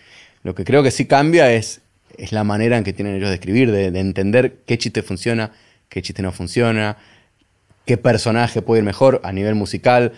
Lo 0.44 0.54
que 0.54 0.66
creo 0.66 0.84
que 0.84 0.92
sí 0.92 1.06
cambia 1.06 1.52
es, 1.52 1.82
es 2.16 2.32
la 2.32 2.44
manera 2.44 2.78
en 2.78 2.84
que 2.84 2.94
tienen 2.94 3.16
ellos 3.16 3.30
de 3.30 3.36
escribir, 3.36 3.72
de, 3.72 3.90
de 3.90 4.00
entender 4.02 4.58
qué 4.68 4.78
chiste 4.78 5.02
funciona, 5.02 5.52
qué 5.90 6.04
chiste 6.04 6.22
no 6.22 6.32
funciona, 6.32 6.98
qué 7.86 7.98
personaje 7.98 8.62
puede 8.62 8.80
ir 8.80 8.86
mejor 8.86 9.22
a 9.24 9.32
nivel 9.32 9.56
musical, 9.56 10.14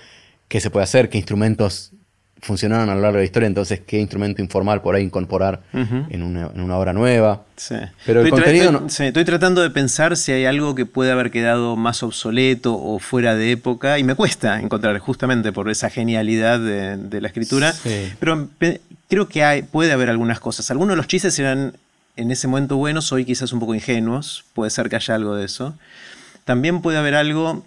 qué 0.48 0.62
se 0.62 0.70
puede 0.70 0.84
hacer, 0.84 1.10
qué 1.10 1.18
instrumentos 1.18 1.92
funcionaron 2.40 2.90
a 2.90 2.96
lo 2.96 3.02
largo 3.02 3.18
de 3.18 3.24
la 3.24 3.26
historia, 3.26 3.48
entonces 3.48 3.82
qué 3.86 4.00
instrumento 4.00 4.42
informal 4.42 4.82
por 4.82 4.96
ahí 4.96 5.04
incorporar 5.04 5.62
en, 5.74 6.22
una, 6.22 6.78
obra 6.78 6.94
nueva. 6.94 7.44
Sí. 7.56 7.76
Pero 8.06 8.22
el 8.22 8.30
contenido 8.30 8.86
estoy 8.88 9.26
tratando 9.26 9.62
de 9.62 9.70
pensar 9.70 10.16
si 10.18 10.32
hay 10.32 10.46
algo 10.46 10.76
que 10.76 10.86
puede 10.86 11.12
haber 11.12 11.32
quedado 11.32 11.76
más 11.76 12.04
obsoleto 12.04 12.76
o 12.76 13.00
fuera 13.00 13.36
de 13.36 13.52
época, 13.52 13.98
y 13.98 14.04
me 14.04 14.16
cuesta 14.16 14.60
encontrar 14.60 14.98
justamente 15.00 15.52
por 15.52 15.70
esa 15.70 15.90
genialidad 15.90 16.60
de, 16.60 17.22
la 17.22 17.28
escritura, 17.28 17.74
pero 18.20 18.48
creo 19.10 19.28
que 19.28 19.44
hay, 19.44 19.64
puede 19.64 19.92
haber 19.92 20.10
algunas 20.10 20.40
cosas. 20.40 20.70
Algunos 20.70 20.92
de 20.92 20.98
los 20.98 21.08
chistes 21.08 21.38
eran 21.40 21.74
en 22.16 22.32
ese 22.32 22.48
momento 22.48 22.78
buenos, 22.78 23.12
hoy 23.12 23.26
quizás 23.26 23.52
un 23.54 23.60
poco 23.60 23.76
ingenuos, 23.76 24.44
puede 24.54 24.72
ser 24.72 24.90
que 24.90 24.96
haya 24.96 25.16
algo 25.16 25.36
de 25.36 25.46
eso. 25.46 25.76
También 26.48 26.82
puede 26.82 26.98
haber 26.98 27.14
algo 27.16 27.66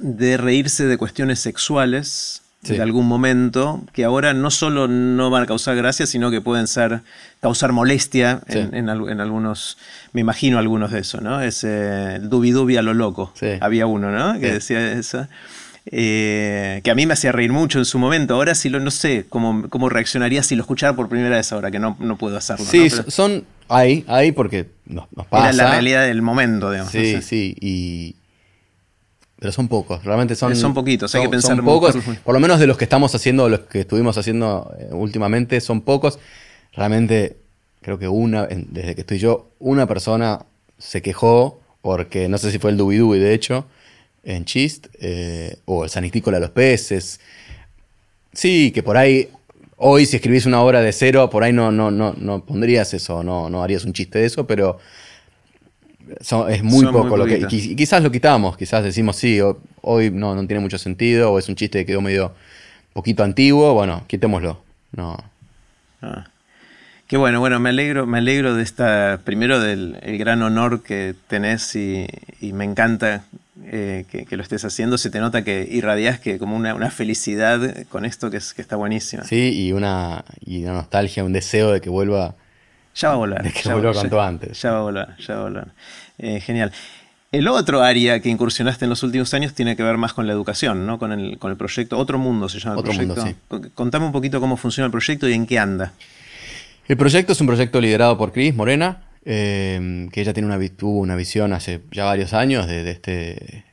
de 0.00 0.36
reírse 0.36 0.84
de 0.86 0.98
cuestiones 0.98 1.38
sexuales, 1.38 2.42
de 2.62 2.82
algún 2.82 3.06
momento, 3.06 3.84
que 3.92 4.02
ahora 4.02 4.34
no 4.34 4.50
solo 4.50 4.88
no 4.88 5.30
van 5.30 5.44
a 5.44 5.46
causar 5.46 5.76
gracia, 5.76 6.06
sino 6.06 6.28
que 6.32 6.40
pueden 6.40 6.66
ser 6.66 7.02
causar 7.40 7.70
molestia 7.70 8.40
en, 8.48 8.88
algunos, 8.88 9.78
me 10.12 10.22
imagino 10.22 10.58
algunos 10.58 10.90
de 10.90 10.98
eso, 10.98 11.20
¿no? 11.20 11.40
Ese 11.40 12.16
el 12.16 12.28
dubi 12.28 12.50
dubi 12.50 12.78
a 12.78 12.82
lo 12.82 12.94
loco. 12.94 13.32
Había 13.60 13.86
uno, 13.86 14.10
¿no? 14.10 14.40
Que 14.40 14.54
decía 14.54 14.90
eso. 14.90 15.28
Eh, 15.92 16.80
que 16.84 16.90
a 16.92 16.94
mí 16.94 17.04
me 17.04 17.14
hacía 17.14 17.32
reír 17.32 17.52
mucho 17.52 17.78
en 17.78 17.84
su 17.84 17.98
momento. 17.98 18.34
Ahora 18.34 18.54
sí 18.54 18.68
lo 18.68 18.78
no 18.78 18.92
sé 18.92 19.26
cómo, 19.28 19.68
cómo 19.68 19.88
reaccionaría 19.88 20.42
si 20.42 20.54
lo 20.54 20.62
escuchara 20.62 20.94
por 20.94 21.08
primera 21.08 21.36
vez 21.36 21.52
ahora, 21.52 21.70
que 21.70 21.80
no, 21.80 21.96
no 21.98 22.16
puedo 22.16 22.36
hacerlo. 22.36 22.64
Sí, 22.64 22.88
son 23.08 23.44
ahí, 23.68 24.04
ahí 24.06 24.30
porque 24.30 24.68
nos, 24.86 25.08
pasa. 25.28 25.48
Era 25.48 25.52
la 25.52 25.70
realidad 25.72 26.06
del 26.06 26.22
momento, 26.22 26.70
digamos. 26.70 26.92
Sí, 26.92 27.20
sí. 27.22 27.56
Y, 27.60 28.14
pero 29.40 29.52
son 29.52 29.66
pocos, 29.66 30.04
realmente 30.04 30.36
son. 30.36 30.54
Son 30.54 30.74
poquitos, 30.74 31.12
hay 31.14 31.22
que 31.22 31.28
pensar. 31.28 31.56
Son 31.56 31.64
pocos, 31.64 31.96
por 32.22 32.34
lo 32.34 32.40
menos 32.40 32.60
de 32.60 32.68
los 32.68 32.76
que 32.76 32.84
estamos 32.84 33.12
haciendo, 33.14 33.48
los 33.48 33.60
que 33.60 33.80
estuvimos 33.80 34.16
haciendo 34.16 34.72
eh, 34.78 34.90
últimamente, 34.92 35.60
son 35.60 35.80
pocos. 35.80 36.20
Realmente, 36.72 37.38
creo 37.80 37.98
que 37.98 38.06
una, 38.06 38.46
desde 38.46 38.94
que 38.94 39.00
estoy 39.00 39.18
yo, 39.18 39.48
una 39.58 39.86
persona 39.86 40.44
se 40.78 41.02
quejó, 41.02 41.60
porque 41.82 42.28
no 42.28 42.38
sé 42.38 42.52
si 42.52 42.58
fue 42.58 42.70
el 42.70 42.76
Dubidubi, 42.76 43.18
de 43.18 43.34
hecho, 43.34 43.66
en 44.24 44.44
Chist, 44.44 44.88
eh, 45.00 45.56
o 45.64 45.84
el 45.84 45.90
Sanistícola 45.90 46.38
de 46.38 46.42
los 46.42 46.50
Peces. 46.50 47.20
Sí, 48.32 48.70
que 48.72 48.82
por 48.82 48.96
ahí, 48.96 49.28
hoy 49.76 50.06
si 50.06 50.16
escribís 50.16 50.46
una 50.46 50.62
obra 50.62 50.80
de 50.80 50.92
cero, 50.92 51.30
por 51.30 51.42
ahí 51.42 51.52
no, 51.52 51.72
no, 51.72 51.90
no, 51.90 52.14
no 52.16 52.44
pondrías 52.44 52.94
eso, 52.94 53.22
no, 53.22 53.50
no 53.50 53.62
harías 53.62 53.84
un 53.84 53.92
chiste 53.92 54.18
de 54.18 54.26
eso, 54.26 54.46
pero 54.46 54.78
es 56.48 56.62
muy 56.62 56.86
poco 56.86 57.16
lo 57.16 57.26
que. 57.26 57.46
quizás 57.46 58.02
lo 58.02 58.10
quitamos, 58.10 58.56
quizás 58.56 58.84
decimos 58.84 59.16
sí, 59.16 59.40
hoy 59.82 60.10
no, 60.10 60.34
no 60.34 60.46
tiene 60.46 60.60
mucho 60.60 60.78
sentido, 60.78 61.32
o 61.32 61.38
es 61.38 61.48
un 61.48 61.56
chiste 61.56 61.80
que 61.80 61.86
quedó 61.86 62.00
medio 62.00 62.32
poquito 62.92 63.22
antiguo, 63.22 63.72
bueno, 63.74 64.04
quitémoslo. 64.06 64.62
No. 64.92 65.16
Ah. 66.02 66.26
Qué 67.10 67.16
bueno, 67.16 67.40
bueno, 67.40 67.58
me 67.58 67.70
alegro, 67.70 68.06
me 68.06 68.18
alegro 68.18 68.54
de 68.54 68.62
esta, 68.62 69.18
primero 69.24 69.58
del 69.58 69.98
el 70.02 70.16
gran 70.16 70.42
honor 70.42 70.80
que 70.84 71.16
tenés 71.26 71.74
y, 71.74 72.06
me 72.40 72.64
encanta 72.64 73.24
eh, 73.64 74.04
que, 74.08 74.36
lo 74.36 74.44
estés 74.44 74.64
haciendo. 74.64 74.96
Se 74.96 75.10
te 75.10 75.18
nota 75.18 75.42
que 75.42 75.66
irradias 75.68 76.20
que 76.20 76.38
como 76.38 76.54
una, 76.54 76.90
felicidad 76.92 77.84
con 77.88 78.04
esto 78.04 78.30
que, 78.30 78.36
es, 78.36 78.54
que 78.54 78.62
está 78.62 78.76
buenísima. 78.76 79.24
Sí, 79.24 79.50
y 79.52 79.72
una, 79.72 80.24
y 80.46 80.62
una 80.62 80.74
nostalgia, 80.74 81.24
un 81.24 81.32
deseo 81.32 81.72
de 81.72 81.80
que 81.80 81.90
vuelva. 81.90 82.36
Ya 82.94 83.08
va 83.08 83.14
a 83.14 83.16
volver. 83.16 83.42
De 83.42 83.50
que 83.50 83.68
vuelva 83.68 83.92
cuanto 83.92 84.22
antes. 84.22 84.62
Ya 84.62 84.70
va 84.70 84.78
a 84.78 84.82
volver, 84.82 85.08
ya 85.18 85.34
va 85.34 85.40
a 85.40 85.42
volver. 85.42 85.66
Eh, 86.18 86.38
genial. 86.38 86.70
El 87.32 87.48
otro 87.48 87.82
área 87.82 88.20
que 88.20 88.28
incursionaste 88.28 88.84
en 88.84 88.88
los 88.88 89.02
últimos 89.02 89.34
años 89.34 89.52
tiene 89.52 89.74
que 89.74 89.82
ver 89.82 89.96
más 89.96 90.12
con 90.12 90.28
la 90.28 90.32
educación, 90.32 90.86
¿no? 90.86 91.00
Con 91.00 91.10
el, 91.10 91.38
con 91.38 91.50
el 91.50 91.56
proyecto 91.56 91.98
Otro 91.98 92.18
Mundo 92.18 92.48
se 92.48 92.60
llama 92.60 92.74
el 92.74 92.78
Otro 92.78 92.92
proyecto. 92.92 93.24
Mundo, 93.24 93.66
sí. 93.66 93.70
Contame 93.74 94.06
un 94.06 94.12
poquito 94.12 94.38
cómo 94.38 94.56
funciona 94.56 94.84
el 94.84 94.92
proyecto 94.92 95.28
y 95.28 95.32
en 95.32 95.46
qué 95.46 95.58
anda. 95.58 95.92
El 96.90 96.96
proyecto 96.96 97.34
es 97.34 97.40
un 97.40 97.46
proyecto 97.46 97.80
liderado 97.80 98.18
por 98.18 98.32
Cris 98.32 98.52
Morena, 98.52 99.04
eh, 99.24 100.08
que 100.10 100.22
ella 100.22 100.34
tiene 100.34 100.52
una, 100.52 100.58
tuvo 100.70 100.98
una 100.98 101.14
visión 101.14 101.52
hace 101.52 101.82
ya 101.92 102.04
varios 102.04 102.32
años 102.32 102.66
de, 102.66 102.90
este, 102.90 103.64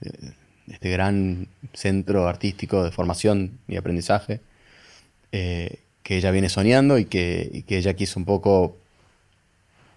este, 0.70 0.90
gran 0.92 1.48
centro 1.74 2.28
artístico 2.28 2.84
de 2.84 2.92
formación 2.92 3.58
y 3.68 3.76
aprendizaje, 3.76 4.40
eh, 5.32 5.80
que 6.04 6.18
ella 6.18 6.30
viene 6.30 6.48
soñando 6.48 7.00
y 7.00 7.06
que, 7.06 7.64
ella 7.68 7.96
quiso 7.96 8.20
un 8.20 8.26
poco, 8.26 8.78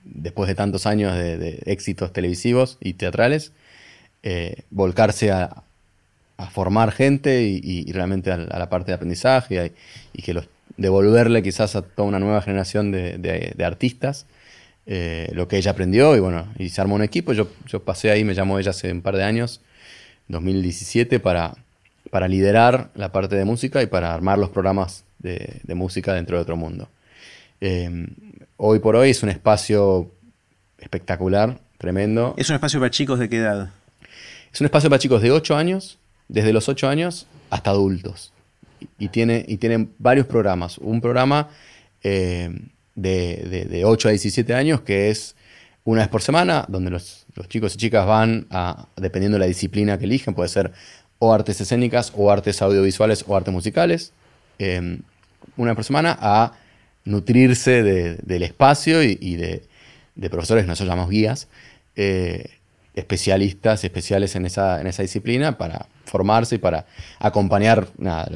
después 0.04 0.48
de 0.48 0.54
tantos 0.54 0.86
años 0.86 1.14
de, 1.14 1.62
éxitos 1.66 2.14
televisivos 2.14 2.78
y 2.80 2.94
teatrales, 2.94 3.52
eh, 4.22 4.62
volcarse 4.70 5.30
a, 5.30 5.62
formar 6.52 6.90
gente 6.90 7.42
y, 7.42 7.92
realmente 7.92 8.32
a, 8.32 8.38
la 8.38 8.70
parte 8.70 8.92
de 8.92 8.94
aprendizaje 8.94 9.74
y 10.14 10.22
que 10.22 10.32
los 10.32 10.48
devolverle 10.80 11.42
quizás 11.42 11.76
a 11.76 11.82
toda 11.82 12.08
una 12.08 12.18
nueva 12.18 12.40
generación 12.40 12.90
de, 12.90 13.54
artistas 13.64 14.26
eh, 14.86 15.30
lo 15.34 15.46
que 15.46 15.58
ella 15.58 15.72
aprendió 15.72 16.16
y 16.16 16.20
bueno, 16.20 16.48
y 16.58 16.70
se 16.70 16.80
armó 16.80 16.94
un 16.94 17.02
equipo. 17.02 17.34
Yo, 17.34 17.48
yo 17.66 17.84
pasé 17.84 18.10
ahí, 18.10 18.24
me 18.24 18.34
llamó 18.34 18.58
ella 18.58 18.70
hace 18.70 18.90
un 18.90 19.02
par 19.02 19.14
de 19.14 19.22
años, 19.22 19.60
2017, 20.28 21.20
para, 21.20 21.54
para 22.10 22.28
liderar 22.28 22.90
la 22.94 23.12
parte 23.12 23.36
de 23.36 23.44
música 23.44 23.82
y 23.82 23.86
para 23.86 24.14
armar 24.14 24.38
los 24.38 24.48
programas 24.48 25.04
de, 25.18 25.60
música 25.74 26.14
dentro 26.14 26.38
de 26.38 26.42
otro 26.42 26.56
mundo. 26.56 26.88
Eh, 27.60 28.08
hoy 28.56 28.78
por 28.78 28.96
hoy 28.96 29.10
es 29.10 29.22
un 29.22 29.28
espacio 29.28 30.10
espectacular, 30.78 31.60
tremendo. 31.76 32.34
¿Es 32.38 32.48
un 32.48 32.54
espacio 32.54 32.80
para 32.80 32.90
chicos 32.90 33.18
de 33.18 33.28
qué 33.28 33.36
edad? 33.36 33.70
Es 34.50 34.60
un 34.62 34.64
espacio 34.64 34.88
para 34.88 34.98
chicos 34.98 35.20
de 35.20 35.30
8 35.30 35.56
años, 35.56 35.98
desde 36.28 36.54
los 36.54 36.70
8 36.70 36.88
años 36.88 37.26
hasta 37.50 37.70
adultos 37.70 38.32
y 38.98 39.08
tiene, 39.08 39.88
varios 39.98 40.26
programas. 40.26 40.78
Un 40.78 41.00
programa 41.00 41.48
eh, 42.02 42.50
de, 42.94 43.82
8 43.84 44.08
a 44.08 44.10
17 44.10 44.54
años 44.54 44.80
que 44.82 45.10
es 45.10 45.36
una 45.84 46.02
vez 46.02 46.08
por 46.08 46.22
semana, 46.22 46.66
donde 46.68 46.90
los, 46.90 47.26
chicos 47.48 47.74
y 47.74 47.78
chicas 47.78 48.06
van 48.06 48.46
a, 48.50 48.86
dependiendo 48.96 49.36
de 49.36 49.40
la 49.40 49.46
disciplina 49.46 49.98
que 49.98 50.04
eligen, 50.04 50.34
puede 50.34 50.48
ser 50.48 50.72
o 51.18 51.32
artes 51.32 51.60
escénicas, 51.60 52.12
o 52.16 52.30
artes 52.30 52.62
audiovisuales, 52.62 53.24
o 53.26 53.36
artes 53.36 53.52
musicales, 53.52 54.12
eh, 54.58 54.98
una 55.56 55.70
vez 55.70 55.76
por 55.76 55.84
semana 55.84 56.16
a 56.20 56.52
nutrirse 57.04 57.82
del 57.82 58.42
espacio 58.42 59.02
y, 59.02 59.36
de, 59.36 59.62
profesores, 60.30 60.66
nosotros 60.66 60.88
llamamos 60.88 61.10
guías, 61.10 61.48
eh, 61.96 62.50
especialistas 62.94 63.84
especiales 63.84 64.34
en 64.36 64.46
esa, 64.46 64.80
en 64.80 64.86
esa 64.86 65.02
disciplina 65.02 65.58
para 65.58 65.86
formarse 66.10 66.56
y 66.56 66.58
para 66.58 66.86
acompañar 67.20 67.86
la, 67.98 68.28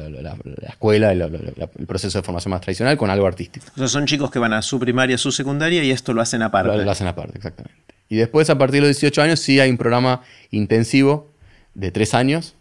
escuela, 0.67 1.11
el, 1.11 1.21
el, 1.21 1.85
proceso 1.85 2.17
de 2.17 2.23
formación 2.23 2.51
más 2.51 2.61
tradicional 2.61 2.97
con 2.97 3.09
algo 3.09 3.27
artístico. 3.27 3.65
Sea, 3.75 3.87
son 3.87 4.05
chicos 4.05 4.31
que 4.31 4.39
van 4.39 4.53
a 4.53 4.61
su 4.61 4.79
primaria, 4.79 5.17
su 5.17 5.31
secundaria 5.31 5.83
y 5.83 5.91
esto 5.91 6.13
lo 6.13 6.21
hacen 6.21 6.41
aparte. 6.41 6.83
Lo, 6.83 6.89
hacen 6.89 7.07
aparte, 7.07 7.37
exactamente. 7.37 7.75
Y 8.07 8.15
después, 8.15 8.49
a 8.49 8.57
partir 8.57 8.81
de 8.81 8.87
los 8.87 8.97
18 8.97 9.21
años, 9.21 9.39
sí 9.39 9.59
hay 9.59 9.69
un 9.69 9.77
programa 9.77 10.21
intensivo 10.51 11.31
de 11.73 11.91
tres 11.91 12.13
años, 12.13 12.55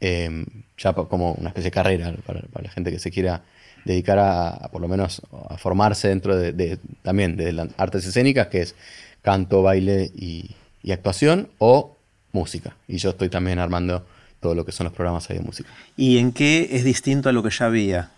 em, 0.00 0.46
ya 0.78 0.92
como 0.92 1.32
una 1.32 1.48
especie 1.48 1.70
de 1.70 1.74
carrera 1.74 2.14
para, 2.24 2.42
la 2.62 2.70
gente 2.70 2.92
que 2.92 2.98
se 2.98 3.10
quiera 3.10 3.42
dedicar 3.84 4.18
a, 4.18 4.68
por 4.70 4.80
lo 4.80 4.86
menos 4.86 5.22
a 5.48 5.56
formarse 5.56 6.08
dentro 6.08 6.36
de, 6.36 6.78
también 7.02 7.36
de 7.36 7.52
las 7.52 7.68
artes 7.78 8.06
escénicas, 8.06 8.46
que 8.46 8.60
es 8.60 8.76
canto, 9.22 9.62
baile 9.62 10.10
y, 10.14 10.54
y 10.82 10.92
actuación, 10.92 11.48
o 11.58 11.96
música. 12.32 12.76
Y 12.86 12.98
yo 12.98 13.10
estoy 13.10 13.28
también 13.28 13.58
armando 13.58 14.06
todo 14.40 14.54
lo 14.54 14.64
que 14.64 14.72
son 14.72 14.84
los 14.84 14.94
programas 14.94 15.28
ahí 15.30 15.36
de 15.36 15.44
música. 15.44 15.68
¿Y 15.96 16.18
en 16.18 16.32
qué 16.32 16.70
es 16.72 16.82
distinto 16.82 17.28
a 17.28 17.32
lo 17.32 17.42
que 17.42 17.50
ya 17.50 17.66
había? 17.66 18.10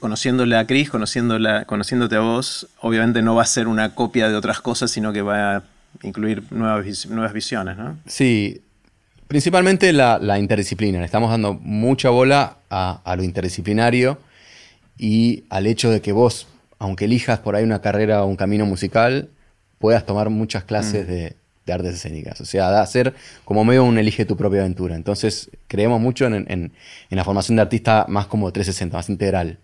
conociéndole 0.00 0.56
a 0.56 0.66
Cris, 0.66 0.90
conociéndote 0.90 2.16
a 2.16 2.20
vos, 2.20 2.66
obviamente 2.80 3.22
no 3.22 3.36
va 3.36 3.42
a 3.42 3.46
ser 3.46 3.68
una 3.68 3.94
copia 3.94 4.28
de 4.28 4.34
otras 4.34 4.60
cosas, 4.60 4.90
sino 4.90 5.12
que 5.12 5.22
va 5.22 5.56
a 5.56 5.62
incluir 6.02 6.42
nuevas, 6.50 7.06
nuevas 7.06 7.32
visiones, 7.32 7.76
¿no? 7.76 7.96
Sí, 8.06 8.62
principalmente 9.28 9.92
la, 9.92 10.38
interdisciplina. 10.38 10.98
Le 10.98 11.04
estamos 11.04 11.30
dando 11.30 11.54
mucha 11.54 12.10
bola 12.10 12.56
a, 12.68 13.14
lo 13.16 13.22
interdisciplinario 13.22 14.18
y 14.98 15.44
al 15.50 15.66
hecho 15.66 15.90
de 15.90 16.00
que 16.00 16.12
vos, 16.12 16.48
aunque 16.78 17.04
elijas 17.04 17.38
por 17.38 17.54
ahí 17.54 17.64
una 17.64 17.80
carrera 17.80 18.24
o 18.24 18.26
un 18.26 18.36
camino 18.36 18.66
musical, 18.66 19.28
puedas 19.78 20.04
tomar 20.04 20.30
muchas 20.30 20.64
clases 20.64 21.06
mm. 21.06 21.10
de 21.10 21.36
de 21.68 21.74
artes 21.74 21.94
escénicas. 21.94 22.40
O 22.40 22.44
sea, 22.44 22.84
ser 22.86 23.14
como 23.44 23.64
medio 23.64 23.84
un 23.84 23.98
elige 23.98 24.24
tu 24.24 24.36
propia 24.36 24.60
aventura. 24.60 24.96
Entonces, 24.96 25.50
creemos 25.66 26.00
mucho 26.00 26.26
en, 26.26 26.72
la 27.10 27.24
formación 27.24 27.56
de 27.56 27.62
artista 27.62 28.06
más 28.08 28.26
como 28.26 28.52
360, 28.52 28.96
más 28.96 29.08
integral. 29.08 29.58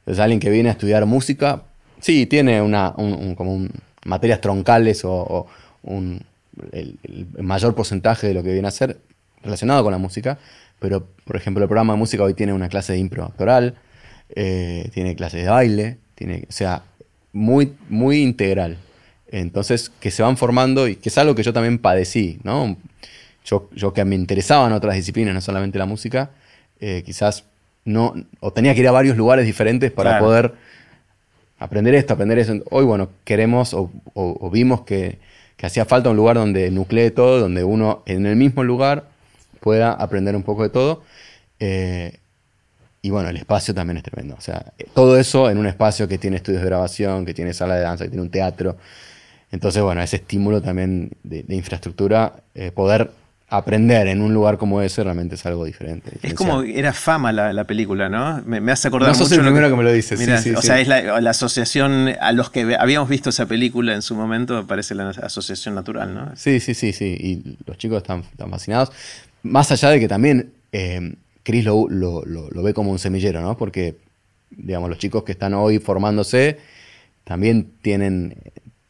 Entonces, 0.00 0.20
alguien 0.20 0.40
que 0.40 0.50
viene 0.50 0.68
a 0.68 0.72
estudiar 0.72 1.04
música, 1.06 1.62
sí, 2.00 2.26
tiene 2.26 2.62
una, 2.62 2.94
como 3.36 3.68
materias 4.04 4.40
troncales 4.40 5.02
o, 5.04 5.46
un, 5.82 6.24
el, 6.72 6.98
mayor 7.38 7.74
porcentaje 7.74 8.28
de 8.28 8.34
lo 8.34 8.42
que 8.42 8.52
viene 8.52 8.68
a 8.68 8.70
ser 8.70 8.98
relacionado 9.42 9.82
con 9.82 9.92
la 9.92 9.98
música, 9.98 10.38
pero, 10.78 11.06
por 11.24 11.36
ejemplo, 11.36 11.62
el 11.62 11.68
programa 11.68 11.94
de 11.94 11.98
música 11.98 12.22
hoy 12.22 12.34
tiene 12.34 12.52
una 12.52 12.68
clase 12.68 12.92
de 12.92 12.98
impro 12.98 13.24
actoral, 13.24 13.76
eh, 14.34 14.90
tiene 14.92 15.14
clase 15.16 15.38
de 15.38 15.48
baile, 15.48 15.98
tiene, 16.14 16.44
o 16.48 16.52
sea, 16.52 16.82
muy, 17.32 17.74
muy 17.88 18.22
integral. 18.22 18.78
Entonces, 19.40 19.90
que 19.98 20.12
se 20.12 20.22
van 20.22 20.36
formando 20.36 20.86
y 20.86 20.94
que 20.94 21.08
es 21.08 21.18
algo 21.18 21.34
que 21.34 21.42
yo 21.42 21.52
también 21.52 21.78
padecí, 21.78 22.38
¿no? 22.44 22.76
Yo, 23.44 23.68
yo 23.74 23.92
que 23.92 24.04
me 24.04 24.14
interesaban 24.14 24.72
otras 24.72 24.94
disciplinas, 24.94 25.34
no 25.34 25.40
solamente 25.40 25.76
la 25.76 25.86
música, 25.86 26.30
eh, 26.80 27.02
quizás 27.04 27.42
no, 27.84 28.14
o 28.38 28.52
tenía 28.52 28.74
que 28.74 28.80
ir 28.80 28.88
a 28.88 28.92
varios 28.92 29.16
lugares 29.16 29.44
diferentes 29.44 29.90
para 29.90 30.20
poder 30.20 30.54
aprender 31.58 31.96
esto, 31.96 32.14
aprender 32.14 32.38
eso. 32.38 32.62
Hoy, 32.70 32.84
bueno, 32.84 33.10
queremos 33.24 33.74
o, 33.74 34.50
vimos 34.52 34.82
que, 34.82 35.18
hacía 35.62 35.84
falta 35.84 36.10
un 36.10 36.16
lugar 36.16 36.36
donde 36.36 36.70
nuclee 36.70 37.10
todo, 37.10 37.40
donde 37.40 37.64
uno 37.64 38.02
en 38.06 38.26
el 38.26 38.36
mismo 38.36 38.62
lugar 38.62 39.08
pueda 39.60 39.94
aprender 39.94 40.36
un 40.36 40.44
poco 40.44 40.62
de 40.62 40.68
todo. 40.68 41.02
Eh, 41.58 42.18
y 43.02 43.10
bueno, 43.10 43.30
el 43.30 43.36
espacio 43.36 43.74
también 43.74 43.96
es 43.96 44.04
tremendo. 44.04 44.36
O 44.38 44.40
sea, 44.40 44.72
todo 44.94 45.18
eso 45.18 45.50
en 45.50 45.58
un 45.58 45.66
espacio 45.66 46.06
que 46.06 46.18
tiene 46.18 46.36
estudios 46.36 46.62
de 46.62 46.68
grabación, 46.68 47.24
que 47.24 47.34
tiene 47.34 47.52
sala 47.52 47.74
de 47.74 47.80
danza, 47.80 48.04
que 48.04 48.10
tiene 48.10 48.22
un 48.22 48.30
teatro, 48.30 48.76
entonces, 49.50 49.82
bueno, 49.82 50.02
ese 50.02 50.16
estímulo 50.16 50.62
también 50.62 51.10
de, 51.22 51.44
infraestructura, 51.48 52.34
eh, 52.54 52.70
poder 52.72 53.10
aprender 53.48 54.08
en 54.08 54.20
un 54.20 54.34
lugar 54.34 54.58
como 54.58 54.82
ese 54.82 55.04
realmente 55.04 55.36
es 55.36 55.46
algo 55.46 55.64
diferente. 55.64 56.12
Es 56.22 56.34
como 56.34 56.62
era 56.62 56.92
fama 56.92 57.32
la, 57.32 57.64
película, 57.64 58.08
¿no? 58.08 58.42
Me, 58.44 58.72
hace 58.72 58.88
acordar 58.88 59.10
no 59.10 59.14
sos 59.14 59.30
el 59.32 59.40
primero 59.40 59.68
que, 59.68 59.76
me 59.76 59.84
lo 59.84 59.92
dices. 59.92 60.18
o 60.56 60.62
sea, 60.62 60.80
es 60.80 60.88
la, 60.88 61.30
asociación 61.30 62.14
a 62.20 62.32
los 62.32 62.50
que 62.50 62.76
habíamos 62.78 63.08
visto 63.08 63.30
esa 63.30 63.46
película 63.46 63.94
en 63.94 64.02
su 64.02 64.14
momento, 64.14 64.66
parece 64.66 64.94
la 64.94 65.10
asociación 65.10 65.74
natural, 65.74 66.14
¿no? 66.14 66.32
Sí, 66.36 66.60
sí, 66.60 66.74
sí, 66.74 66.92
sí. 66.92 67.16
Y 67.18 67.58
los 67.66 67.78
chicos 67.78 67.98
están, 67.98 68.24
fascinados. 68.50 68.90
Más 69.42 69.70
allá 69.70 69.90
de 69.90 70.00
que 70.00 70.08
también 70.08 70.52
eh, 70.72 71.14
Chris 71.42 71.64
lo, 71.64 71.86
lo, 71.88 72.62
ve 72.62 72.74
como 72.74 72.90
un 72.90 72.98
semillero, 72.98 73.42
¿no? 73.42 73.56
Porque, 73.56 73.96
digamos, 74.50 74.88
los 74.88 74.98
chicos 74.98 75.22
que 75.22 75.32
están 75.32 75.54
hoy 75.54 75.78
formándose 75.78 76.58
también 77.24 77.70
tienen 77.82 78.36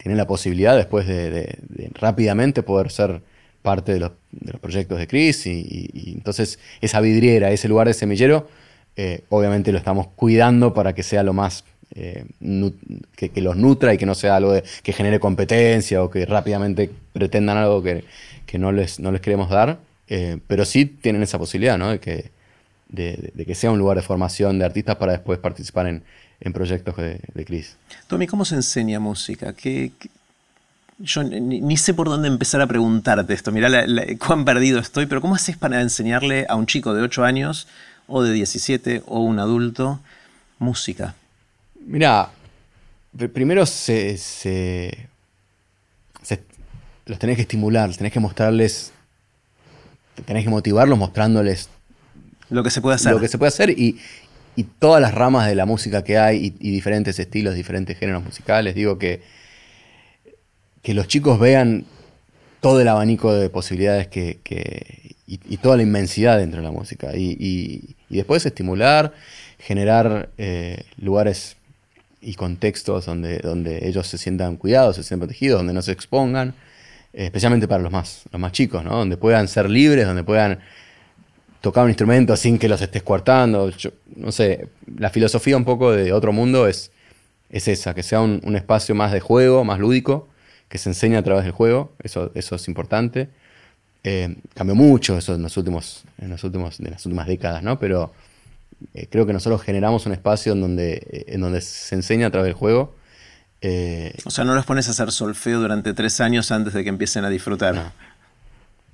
tienen 0.05 0.19
la 0.19 0.27
posibilidad 0.27 0.77
después 0.77 1.07
de, 1.07 1.57
rápidamente 1.95 2.63
poder 2.63 2.91
ser 2.91 3.23
parte 3.63 3.95
de 3.95 4.01
los, 4.01 4.13
proyectos 4.61 4.99
de 4.99 5.07
Cris 5.07 5.47
y, 5.47 6.13
entonces 6.15 6.59
esa 6.83 7.01
vidriera, 7.01 7.51
ese 7.53 7.69
lugar 7.69 7.87
de 7.87 7.95
semillero, 7.95 8.47
eh, 8.97 9.23
obviamente 9.31 9.73
lo 9.73 9.79
estamos 9.79 10.09
cuidando 10.09 10.75
para 10.75 10.95
que 10.95 11.03
sea 11.03 11.23
lo 11.23 11.33
más 11.33 11.65
eh, 11.95 12.27
que, 13.17 13.41
los 13.41 13.57
nutra 13.57 13.95
y 13.95 13.97
que 13.97 14.05
no 14.05 14.15
sea 14.15 14.37
algo 14.37 14.53
que 14.83 14.93
genere 14.93 15.21
competencia 15.21 16.03
o 16.03 16.11
que 16.11 16.27
rápidamente 16.27 16.91
pretendan 17.15 17.57
algo 17.57 17.83
que, 17.83 18.05
no, 18.59 18.73
les, 18.73 19.01
no 19.01 19.11
les 19.11 19.23
queremos 19.23 19.49
dar, 19.49 19.79
eh, 20.09 20.37
pero 20.47 20.67
sí 20.67 20.85
tienen 20.85 21.23
esa 21.23 21.39
posibilidad 21.39 21.79
¿no? 21.79 21.89
de, 21.89 21.99
que, 21.99 22.31
de, 22.91 23.33
que 23.47 23.55
sea 23.55 23.71
un 23.71 23.79
lugar 23.79 23.97
de 23.97 24.03
formación 24.03 24.59
de 24.59 24.67
artistas 24.67 24.97
para 24.97 25.13
después 25.13 25.39
participar 25.39 25.87
en, 25.87 26.03
en 26.45 26.53
proyectos 26.53 26.97
de, 26.97 27.21
de 27.33 27.45
Cris. 27.45 27.77
Tommy, 28.07 28.27
¿cómo 28.27 28.45
se 28.45 28.55
enseña 28.55 29.01
música? 29.01 29.55
¿Qué, 29.55 29.93
Yo 30.99 31.23
ni, 31.25 31.77
sé 31.77 31.95
por 31.95 32.09
dónde 32.09 32.29
empezar 32.29 32.61
a 32.61 32.67
preguntarte 32.67 33.33
esto. 33.33 33.51
Mirá 33.51 33.85
cuán 34.19 34.45
perdido 34.45 34.79
estoy, 34.79 35.07
pero 35.07 35.21
¿cómo 35.21 35.35
haces 35.35 35.57
para 35.57 35.81
enseñarle 35.81 36.47
a 36.49 36.55
un 36.55 36.67
chico 36.67 36.95
de 36.95 37.03
8 37.03 37.25
años 37.25 37.67
o 38.07 38.23
de 38.23 38.33
17 38.33 39.03
o 39.07 39.21
un 39.21 39.39
adulto, 39.39 40.01
música? 40.59 41.15
Mira, 41.87 42.31
primero 43.33 43.67
se, 43.67 44.19
los 47.07 47.19
tenés 47.19 47.37
que 47.37 47.43
estimular, 47.43 47.95
tenés 47.97 48.13
que 48.13 48.21
mostrarles, 48.21 48.93
tenés 50.27 50.45
que 50.45 50.51
motivarlos 50.51 50.99
mostrándoles 50.99 51.69
lo 52.51 52.63
que 52.63 52.71
se 52.71 52.81
puede 52.81 52.97
hacer. 52.97 53.13
Lo 53.13 53.21
que 53.21 53.29
se 53.29 53.39
puede 53.39 53.49
hacer 53.49 53.71
y, 53.71 53.99
todas 54.63 55.03
las 55.03 55.13
ramas 55.13 55.49
de 55.49 55.55
la 55.55 55.67
música 55.67 56.05
que 56.05 56.17
hay 56.17 56.55
y, 56.61 56.71
diferentes 56.71 57.19
estilos, 57.19 57.55
diferentes 57.55 57.99
géneros 57.99 58.23
musicales. 58.23 58.75
Digo 58.75 58.99
que, 58.99 59.23
que 60.83 60.95
los 60.95 61.09
chicos 61.09 61.41
vean 61.41 61.85
todo 62.61 62.81
el 62.81 62.89
abanico 62.89 63.35
de 63.35 63.51
posibilidades 63.51 64.07
que, 64.07 64.39
y, 65.27 65.57
toda 65.59 65.77
la 65.77 65.83
inmensidad 65.83 66.39
dentro 66.39 66.61
de 66.61 66.65
la 66.65 66.73
música. 66.73 67.11
Y, 67.15 67.97
después 68.09 68.47
estimular, 68.47 69.13
generar 69.59 70.31
eh, 70.39 70.85
lugares 70.99 71.57
y 72.21 72.35
contextos 72.35 73.07
donde, 73.07 73.39
donde 73.39 73.87
ellos 73.89 74.07
se 74.07 74.19
sientan 74.19 74.57
cuidados, 74.57 74.97
se 74.97 75.03
sientan 75.03 75.27
protegidos, 75.27 75.59
donde 75.59 75.75
no 75.75 75.83
se 75.83 75.93
expongan, 75.93 76.55
eh, 77.13 77.27
especialmente 77.27 77.69
para 77.69 77.83
los 77.83 77.93
más, 77.93 78.23
los 78.33 78.41
más 78.41 78.53
chicos, 78.53 78.83
¿no? 78.83 78.97
donde 78.97 79.17
puedan 79.17 79.47
ser 79.47 79.69
libres, 79.69 80.07
donde 80.07 80.25
puedan 80.25 80.61
tocar 81.65 81.85
un 81.85 81.91
instrumento 81.91 82.37
sin 82.37 82.59
que 82.59 82.69
los 82.69 82.83
estés 82.83 83.03
coartando. 83.03 83.73
no 84.17 84.31
sé, 84.33 84.69
la 84.99 85.09
filosofía 85.09 85.57
un 85.57 85.65
poco 85.65 85.93
de 85.93 86.13
otro 86.13 86.31
mundo 86.31 86.69
es, 86.69 86.91
es 87.49 87.69
esa, 87.69 87.95
que 87.95 88.03
sea 88.03 88.21
un, 88.21 88.55
espacio 88.55 88.95
más 88.95 89.13
de 89.13 89.21
juego, 89.21 89.65
más 89.65 89.79
lúdico, 89.79 90.29
que 90.69 90.77
se 90.77 90.91
enseña 90.91 91.21
a 91.21 91.23
través 91.23 91.45
del 91.45 91.53
juego, 91.53 91.95
eso, 92.03 92.31
eso 92.35 92.57
es 92.57 92.69
importante. 92.69 93.31
Eh, 94.03 94.37
cambió 94.53 94.75
mucho 94.75 95.17
eso 95.17 95.35
en 95.35 95.41
los 95.41 95.57
últimos, 95.57 96.05
en 96.19 96.29
los 96.29 96.45
últimos, 96.45 96.79
en 96.81 96.91
las 96.91 97.07
últimas 97.07 97.27
décadas, 97.27 97.63
¿no? 97.63 97.79
Pero 97.79 98.13
eh, 98.93 99.07
creo 99.11 99.25
que 99.25 99.33
nosotros 99.33 99.63
generamos 99.63 100.05
un 100.05 100.13
espacio 100.13 100.53
en 100.53 100.61
donde, 100.61 100.93
eh, 101.11 101.25
en 101.29 101.41
donde 101.41 101.63
se 101.63 101.95
enseña 101.95 102.27
a 102.27 102.31
través 102.31 102.49
del 102.49 102.55
juego. 102.55 102.95
o 104.27 104.31
sea, 104.31 104.45
no 104.45 104.55
los 104.55 104.67
pones 104.67 104.89
a 104.89 104.91
hacer 104.91 105.11
solfeo 105.13 105.61
durante 105.61 105.95
tres 105.95 106.21
años 106.21 106.53
antes 106.53 106.75
de 106.75 106.83
que 106.83 106.91
empiecen 106.91 107.25
a 107.25 107.31
disfrutar. 107.31 107.75
No, 107.75 107.93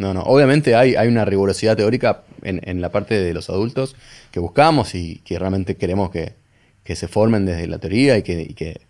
no. 0.00 0.22
Obviamente 0.22 0.74
hay, 0.74 0.96
hay 0.96 1.08
una 1.08 1.24
rigurosidad 1.24 1.76
teórica 1.76 2.22
en, 2.42 2.80
la 2.80 2.90
parte 2.90 3.20
de 3.20 3.34
los 3.34 3.50
adultos 3.50 3.96
que 4.30 4.40
buscamos 4.40 4.94
y 4.94 5.16
que 5.24 5.38
realmente 5.38 5.76
queremos 5.76 6.10
que, 6.10 6.38
se 6.92 7.06
formen 7.06 7.46
desde 7.46 7.68
la 7.68 7.78
teoría 7.78 8.18
y 8.18 8.22
que, 8.22 8.42
y 8.42 8.54
que, 8.54 8.80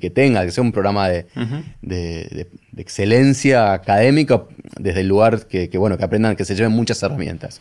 que 0.00 0.10
tenga, 0.10 0.42
que 0.42 0.50
sea 0.50 0.64
un 0.64 0.72
programa 0.72 1.08
de, 1.08 2.46
excelencia 2.78 3.74
académica 3.74 4.44
desde 4.78 5.00
el 5.00 5.08
lugar 5.08 5.46
que, 5.46 5.68
bueno, 5.76 5.98
que 5.98 6.04
aprendan, 6.04 6.34
que 6.34 6.46
se 6.46 6.54
lleven 6.54 6.72
muchas 6.72 7.02
herramientas. 7.02 7.60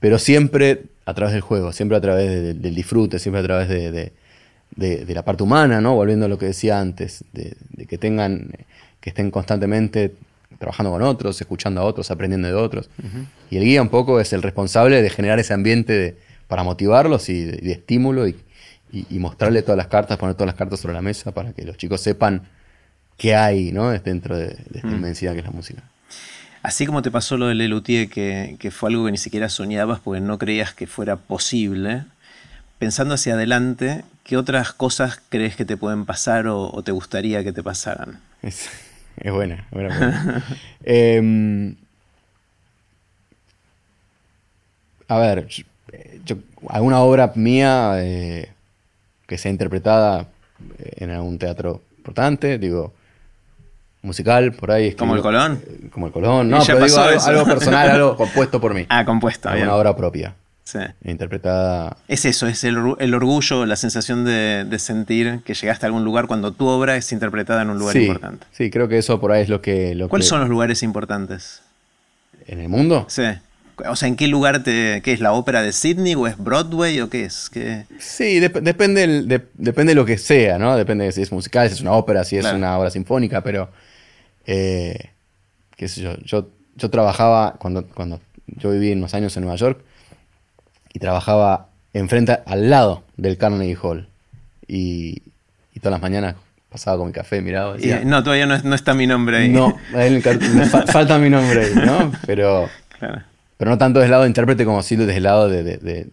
Pero 0.00 0.18
siempre 0.18 0.84
a 1.04 1.12
través 1.12 1.34
del 1.34 1.42
juego, 1.42 1.72
siempre 1.72 1.98
a 1.98 2.00
través 2.00 2.60
del 2.60 2.74
disfrute, 2.74 3.18
siempre 3.18 3.40
a 3.40 3.44
través 3.44 3.68
de, 3.68 4.12
la 5.14 5.24
parte 5.24 5.42
humana, 5.42 5.82
¿no? 5.82 5.94
Volviendo 5.94 6.24
a 6.24 6.28
lo 6.28 6.38
que 6.38 6.46
decía 6.46 6.80
antes, 6.80 7.24
de, 7.32 7.54
que 7.86 7.98
tengan, 7.98 8.52
que 9.00 9.10
estén 9.10 9.30
constantemente 9.30 10.14
trabajando 10.58 10.90
con 10.90 11.02
otros, 11.02 11.40
escuchando 11.40 11.80
a 11.80 11.84
otros, 11.84 12.10
aprendiendo 12.10 12.48
de 12.48 12.54
otros. 12.54 12.90
Y 13.50 13.56
el 13.56 13.64
guía 13.64 13.82
un 13.82 13.88
poco 13.88 14.20
es 14.20 14.32
el 14.32 14.42
responsable 14.42 15.02
de 15.02 15.10
generar 15.10 15.38
ese 15.38 15.54
ambiente 15.54 16.16
para 16.48 16.62
motivarlos 16.62 17.28
y 17.28 17.44
de, 17.44 17.72
estímulo 17.72 18.26
y, 18.28 18.36
mostrarle 19.18 19.62
todas 19.62 19.78
las 19.78 19.86
cartas, 19.86 20.18
poner 20.18 20.34
todas 20.34 20.48
las 20.48 20.56
cartas 20.56 20.80
sobre 20.80 20.94
la 20.94 21.02
mesa 21.02 21.32
para 21.32 21.52
que 21.52 21.64
los 21.64 21.76
chicos 21.76 22.00
sepan 22.00 22.42
qué 23.16 23.34
hay 23.34 23.72
¿no? 23.72 23.90
dentro 23.90 24.36
de, 24.36 24.56
esta 24.74 24.88
inmensidad 24.88 25.32
que 25.32 25.38
es 25.38 25.44
la 25.44 25.50
música. 25.50 25.82
Así 26.62 26.86
como 26.86 27.02
te 27.02 27.10
pasó 27.10 27.36
lo 27.36 27.48
de 27.48 27.54
Lelutier, 27.54 28.08
que, 28.08 28.56
que 28.58 28.70
fue 28.70 28.90
algo 28.90 29.06
que 29.06 29.12
ni 29.12 29.18
siquiera 29.18 29.48
soñabas 29.48 30.00
porque 30.00 30.20
no 30.20 30.38
creías 30.38 30.74
que 30.74 30.86
fuera 30.86 31.16
posible, 31.16 32.04
pensando 32.82 33.14
hacia 33.14 33.34
adelante, 33.34 34.04
¿qué 34.24 34.36
otras 34.36 34.72
cosas 34.72 35.20
crees 35.28 35.54
que 35.54 35.64
te 35.64 35.76
pueden 35.76 36.04
pasar 36.04 36.48
o, 36.48 36.82
te 36.82 36.90
gustaría 36.90 37.44
que 37.44 37.52
te 37.52 37.62
pasaran? 37.62 38.18
Es 38.42 38.68
buena, 39.16 39.66
buena. 39.70 40.44
Em, 40.84 41.76
a 45.08 45.18
ver, 45.18 45.46
alguna 46.68 47.00
obra 47.00 47.32
mía 47.34 47.92
eh, 47.96 48.50
que 49.26 49.38
sea 49.38 49.50
interpretada 49.50 50.26
en 50.96 51.10
algún 51.10 51.38
teatro 51.38 51.82
importante, 51.98 52.58
digo, 52.58 52.92
musical, 54.02 54.52
por 54.52 54.70
ahí. 54.70 54.94
¿Como 54.94 55.14
el 55.14 55.22
Colón? 55.22 55.62
Como 55.92 56.06
el 56.06 56.12
Colón, 56.12 56.50
no, 56.50 56.62
pero 56.64 56.84
digo 56.84 56.98
algo, 56.98 57.44
personal, 57.44 57.90
algo 57.90 58.16
compuesto 58.16 58.60
por 58.60 58.74
mí. 58.74 58.86
Ah, 58.88 59.04
compuesto, 59.04 59.48
Una 59.50 59.74
obra 59.74 59.96
propia. 59.96 60.34
Interpretada. 61.04 61.96
Es 62.08 62.24
eso, 62.24 62.46
es 62.46 62.64
el, 62.64 62.76
orgullo, 62.76 63.66
la 63.66 63.76
sensación 63.76 64.24
de, 64.24 64.78
sentir 64.78 65.40
que 65.44 65.54
llegaste 65.54 65.86
a 65.86 65.88
algún 65.88 66.04
lugar 66.04 66.26
cuando 66.26 66.52
tu 66.52 66.66
obra 66.66 66.96
es 66.96 67.12
interpretada 67.12 67.62
en 67.62 67.70
un 67.70 67.78
lugar 67.78 67.96
importante. 67.96 68.46
Sí, 68.52 68.70
creo 68.70 68.88
que 68.88 68.98
eso 68.98 69.20
por 69.20 69.32
ahí 69.32 69.42
es 69.42 69.48
lo 69.48 69.60
que. 69.60 69.94
Lo 69.94 70.08
¿Cuáles 70.08 70.28
son 70.28 70.40
los 70.40 70.48
lugares 70.48 70.82
importantes? 70.82 71.62
¿En 72.46 72.60
el 72.60 72.68
mundo? 72.68 73.06
Sí. 73.08 73.22
O 73.88 73.96
sea, 73.96 74.08
¿en 74.08 74.16
qué 74.16 74.28
lugar 74.28 74.62
te. 74.62 75.00
¿Qué 75.02 75.12
es 75.12 75.20
la 75.20 75.32
ópera 75.32 75.62
de 75.62 75.72
Sydney 75.72 76.14
o 76.14 76.26
es 76.26 76.36
Broadway 76.36 77.00
o 77.00 77.08
qué 77.08 77.24
es? 77.24 77.50
Sí, 77.98 78.40
depende, 78.40 79.44
depende 79.54 79.90
de 79.90 79.94
lo 79.94 80.04
que 80.04 80.18
sea, 80.18 80.58
¿no? 80.58 80.76
Depende 80.76 81.04
de 81.04 81.12
si 81.12 81.22
es 81.22 81.32
musical, 81.32 81.68
si 81.68 81.74
es 81.74 81.80
una 81.80 81.92
ópera, 81.92 82.24
si 82.24 82.36
es 82.36 82.46
una 82.46 82.78
obra 82.78 82.90
sinfónica, 82.90 83.42
pero. 83.42 83.70
Eh, 84.46 85.10
qué 85.76 85.88
sé 85.88 86.02
yo. 86.02 86.16
Yo, 86.18 86.50
yo 86.76 86.90
trabajaba 86.90 87.56
cuando, 87.58 87.86
cuando 87.86 88.20
yo 88.46 88.70
viví 88.70 88.92
unos 88.92 89.14
años 89.14 89.36
en 89.36 89.44
Nueva 89.44 89.56
York 89.56 89.82
y 90.92 90.98
trabajaba 90.98 91.68
enfrente, 91.92 92.38
al 92.46 92.70
lado 92.70 93.04
del 93.16 93.36
Carnegie 93.38 93.76
Hall. 93.80 94.08
Y, 94.66 95.22
todas 95.80 95.92
las 95.92 96.02
mañanas 96.02 96.36
pasaba 96.70 96.98
con 96.98 97.08
mi 97.08 97.12
café, 97.12 97.40
miraba. 97.40 97.74
Decía, 97.74 98.02
no, 98.04 98.22
todavía 98.22 98.46
no, 98.46 98.74
está 98.74 98.94
mi 98.94 99.06
nombre 99.06 99.38
ahí. 99.38 99.48
No, 99.48 99.76
falta 100.86 101.18
mi 101.18 101.28
nombre 101.28 101.64
ahí, 101.64 101.74
¿no? 101.74 102.12
Pero, 102.24 102.68
pero 103.56 103.70
no 103.70 103.78
tanto 103.78 103.98
desde 103.98 104.06
el 104.06 104.10
lado 104.12 104.22
de 104.22 104.28
intérprete 104.28 104.64
como 104.64 104.82
sí 104.82 104.96
desde 104.96 105.16
el 105.16 105.22
lado 105.24 105.48
de, 105.48 106.08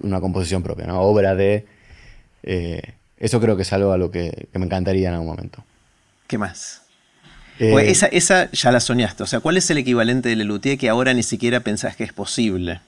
una 0.00 0.20
composición 0.20 0.62
propia, 0.62 0.86
¿no? 0.86 1.00
Obra 1.00 1.34
de... 1.34 1.66
Eh, 2.42 2.82
eso 3.18 3.40
creo 3.40 3.56
que 3.56 3.62
es 3.62 3.72
algo 3.72 3.92
a 3.92 3.98
lo 3.98 4.10
que, 4.10 4.48
me 4.52 4.66
encantaría 4.66 5.08
en 5.08 5.14
algún 5.14 5.28
momento. 5.28 5.64
¿Qué 6.26 6.36
más? 6.36 6.82
Eh, 7.58 7.70
pues 7.72 7.88
esa, 7.88 8.06
esa 8.08 8.50
ya 8.50 8.70
la 8.70 8.80
soñaste. 8.80 9.22
O 9.22 9.26
sea, 9.26 9.40
¿cuál 9.40 9.56
es 9.56 9.70
el 9.70 9.78
equivalente 9.78 10.28
de 10.28 10.36
Lelutier 10.36 10.76
que 10.76 10.90
ahora 10.90 11.14
ni 11.14 11.22
siquiera 11.22 11.60
pensás 11.60 11.96
que 11.96 12.04
es 12.04 12.12
posible? 12.12 12.80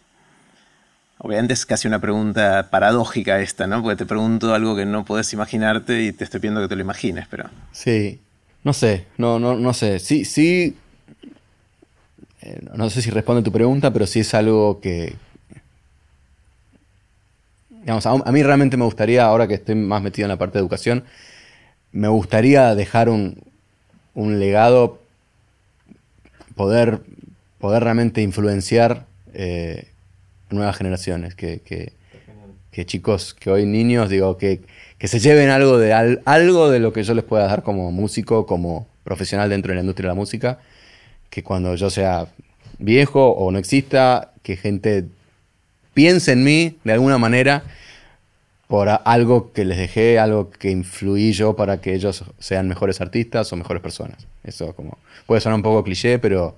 Obviamente 1.20 1.54
es 1.54 1.66
casi 1.66 1.88
una 1.88 2.00
pregunta 2.00 2.68
paradójica 2.70 3.40
esta, 3.40 3.66
¿no? 3.66 3.82
Porque 3.82 3.96
te 3.96 4.06
pregunto 4.06 4.54
algo 4.54 4.76
que 4.76 4.86
no 4.86 5.04
puedes 5.04 5.32
imaginarte 5.32 6.02
y 6.02 6.12
te 6.12 6.24
estoy 6.24 6.38
pidiendo 6.38 6.60
que 6.60 6.68
te 6.68 6.76
lo 6.76 6.82
imagines, 6.82 7.26
pero. 7.28 7.50
Sí. 7.72 8.20
No 8.62 8.72
sé, 8.72 9.06
no, 9.16 9.38
no, 9.38 9.56
no 9.56 9.72
sé. 9.72 9.98
Sí, 9.98 10.24
sí. 10.24 10.76
Eh, 12.42 12.60
no 12.74 12.88
sé 12.90 13.02
si 13.02 13.10
responde 13.10 13.40
a 13.40 13.44
tu 13.44 13.52
pregunta, 13.52 13.92
pero 13.92 14.06
sí 14.06 14.20
es 14.20 14.34
algo 14.34 14.80
que. 14.80 15.16
Digamos, 17.70 18.06
a, 18.06 18.16
mí 18.30 18.42
realmente 18.42 18.76
me 18.76 18.84
gustaría, 18.84 19.24
ahora 19.24 19.48
que 19.48 19.54
estoy 19.54 19.74
más 19.74 20.02
metido 20.02 20.26
en 20.26 20.30
la 20.30 20.36
parte 20.36 20.58
de 20.58 20.60
educación, 20.60 21.04
me 21.90 22.08
gustaría 22.08 22.74
dejar 22.74 23.08
un, 23.08 23.42
un 24.14 24.38
legado, 24.38 25.00
poder, 26.54 27.00
poder 27.58 27.82
realmente 27.82 28.20
influenciar. 28.20 29.06
Eh, 29.32 29.88
nuevas 30.50 30.76
generaciones, 30.76 31.34
que, 31.34 31.60
que, 31.60 32.86
chicos, 32.86 33.34
que 33.34 33.50
hoy 33.50 33.66
niños, 33.66 34.08
digo, 34.08 34.36
que, 34.36 34.60
que 34.98 35.08
se 35.08 35.18
lleven 35.18 35.50
algo 35.50 35.78
de, 35.78 35.92
algo 36.24 36.70
de 36.70 36.78
lo 36.78 36.92
que 36.92 37.02
yo 37.02 37.14
les 37.14 37.24
pueda 37.24 37.46
dar 37.46 37.62
como 37.64 37.90
músico, 37.90 38.46
como 38.46 38.86
profesional 39.02 39.50
dentro 39.50 39.70
de 39.70 39.76
la 39.76 39.80
industria 39.80 40.08
de 40.08 40.14
la 40.14 40.20
música, 40.20 40.58
que 41.28 41.42
cuando 41.42 41.74
yo 41.74 41.90
sea 41.90 42.28
viejo 42.78 43.30
o 43.30 43.50
no 43.50 43.58
exista, 43.58 44.32
que 44.42 44.56
gente 44.56 45.06
piense 45.92 46.32
en 46.32 46.44
mí 46.44 46.78
de 46.84 46.92
alguna 46.92 47.18
manera 47.18 47.64
por 48.68 48.88
algo 48.88 49.52
que 49.52 49.64
les 49.64 49.78
dejé, 49.78 50.18
algo 50.18 50.50
que 50.50 50.70
influí 50.70 51.32
yo 51.32 51.56
para 51.56 51.80
que 51.80 51.94
ellos 51.94 52.22
sean 52.38 52.68
mejores 52.68 53.00
artistas 53.00 53.52
o 53.52 53.56
mejores 53.56 53.82
personas. 53.82 54.26
Eso 54.44 54.74
como 54.74 54.98
puede 55.26 55.40
sonar 55.40 55.56
un 55.56 55.62
poco 55.62 55.82
cliché, 55.82 56.18
pero, 56.18 56.54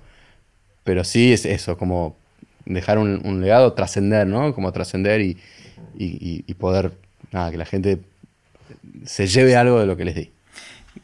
pero 0.83 1.03
sí 1.05 1.31
es 1.31 1.45
eso, 1.45 1.77
como 1.77 2.17
dejar 2.65 2.97
un, 2.97 3.41
legado, 3.41 3.73
trascender, 3.73 4.27
¿no? 4.27 4.53
Como 4.53 4.71
trascender 4.71 5.21
y, 5.21 6.53
poder, 6.59 6.91
nada, 7.31 7.51
que 7.51 7.57
la 7.57 7.65
gente 7.65 7.99
se 9.05 9.27
lleve 9.27 9.55
algo 9.55 9.79
de 9.79 9.85
lo 9.85 9.97
que 9.97 10.05
les 10.05 10.15
di. 10.15 10.29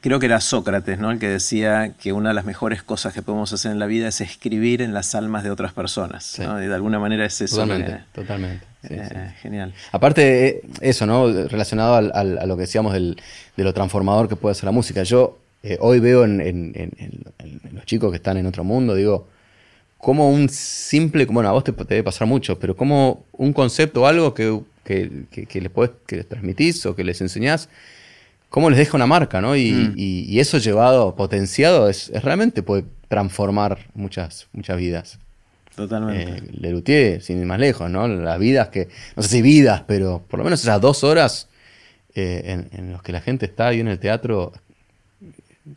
Creo 0.02 0.20
que 0.20 0.26
era 0.26 0.42
Sócrates, 0.42 1.00
¿no? 1.00 1.12
El 1.12 1.20
que 1.20 1.30
decía 1.30 1.94
que 2.00 2.12
una 2.12 2.30
de 2.30 2.36
las 2.36 2.46
mejores 2.46 2.84
cosas 2.84 3.14
que 3.14 3.22
podemos 3.22 3.52
hacer 3.54 3.72
en 3.72 3.80
la 3.80 3.86
vida 3.86 4.10
es 4.10 4.20
escribir 4.22 4.82
en 4.82 4.94
las 4.94 5.16
almas 5.16 5.44
de 5.44 5.50
otras 5.50 5.72
personas. 5.74 6.38
¿no? 6.40 6.62
Y 6.62 6.68
de 6.68 6.76
alguna 6.76 7.00
manera 7.00 7.26
es 7.26 7.40
eso. 7.40 7.56
Totalmente, 7.56 8.04
totalmente. 8.14 8.66
Eh, 8.90 9.34
genial. 9.42 9.74
Aparte, 9.92 10.48
eh, 10.48 10.62
eso, 10.82 11.06
¿no? 11.06 11.32
Relacionado 11.48 11.96
a 11.96 12.24
lo 12.24 12.56
que 12.58 12.62
decíamos 12.62 12.94
de 12.94 13.16
lo 13.56 13.74
transformador 13.74 14.28
que 14.28 14.36
puede 14.36 14.56
ser 14.56 14.66
la 14.66 14.72
música. 14.72 15.04
Yo 15.04 15.40
eh, 15.64 15.78
hoy 15.82 16.00
veo 16.00 16.24
en, 16.24 16.84
los 17.74 17.86
chicos 17.86 18.12
que 18.12 18.18
están 18.18 18.38
en 18.38 18.46
otro 18.46 18.64
mundo, 18.64 18.96
digo, 18.96 19.28
como 19.98 20.30
un 20.32 20.48
simple, 20.50 21.26
bueno, 21.26 21.50
a 21.50 21.54
vos 21.54 21.64
te, 21.64 21.72
te 21.72 21.84
debe 21.86 22.04
pasar 22.04 22.28
mucho, 22.28 22.60
pero 22.60 22.76
como 22.76 23.26
un 23.34 23.52
concepto 23.54 24.04
o 24.04 24.06
algo 24.06 24.34
que, 24.34 24.60
que, 24.84 25.46
que, 25.48 25.62
les, 25.62 25.72
podés, 25.72 25.92
que 26.06 26.18
les 26.18 26.28
transmitís 26.30 26.86
o 26.86 26.96
que 26.96 27.04
les 27.04 27.20
enseñás, 27.22 27.68
cómo 28.50 28.70
les 28.70 28.78
deja 28.80 28.96
una 28.96 29.08
marca, 29.08 29.42
¿no? 29.42 29.56
Y, 29.56 29.72
Mm. 29.72 29.94
y- 29.98 30.24
y 30.30 30.40
eso 30.40 30.58
llevado, 30.60 31.16
potenciado, 31.16 31.90
es, 31.90 32.10
es 32.10 32.24
realmente 32.24 32.64
puede 32.64 32.86
transformar 33.10 33.88
muchas, 33.94 34.48
muchas 34.54 34.78
vidas. 34.78 35.20
Totalmente. 35.76 36.38
Eh, 36.38 36.42
Lelutier, 36.60 37.22
sin 37.22 37.40
ir 37.40 37.46
más 37.46 37.60
lejos, 37.60 37.90
¿no? 37.90 38.08
Las 38.08 38.40
vidas 38.40 38.70
que, 38.70 38.88
no 39.16 39.24
sé 39.24 39.30
si 39.30 39.42
vidas, 39.42 39.84
pero 39.88 40.24
por 40.28 40.38
lo 40.40 40.44
menos 40.44 40.62
esas 40.62 40.80
dos 40.82 41.04
horas 41.04 41.50
eh, 42.16 42.42
en, 42.46 42.70
en 42.80 42.92
los 42.92 43.04
que 43.04 43.12
la 43.12 43.22
gente 43.22 43.46
está 43.46 43.68
ahí 43.68 43.80
en 43.80 43.88
el 43.88 44.00
teatro, 44.00 44.54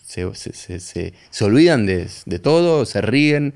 se, 0.05 0.33
se- 0.35 0.53
se- 0.55 0.81
se- 0.81 1.13
se 1.31 1.45
olvidan 1.45 1.85
de, 1.87 2.09
de 2.27 2.39
todo, 2.39 2.87
se 2.87 3.01
ríen. 3.01 3.55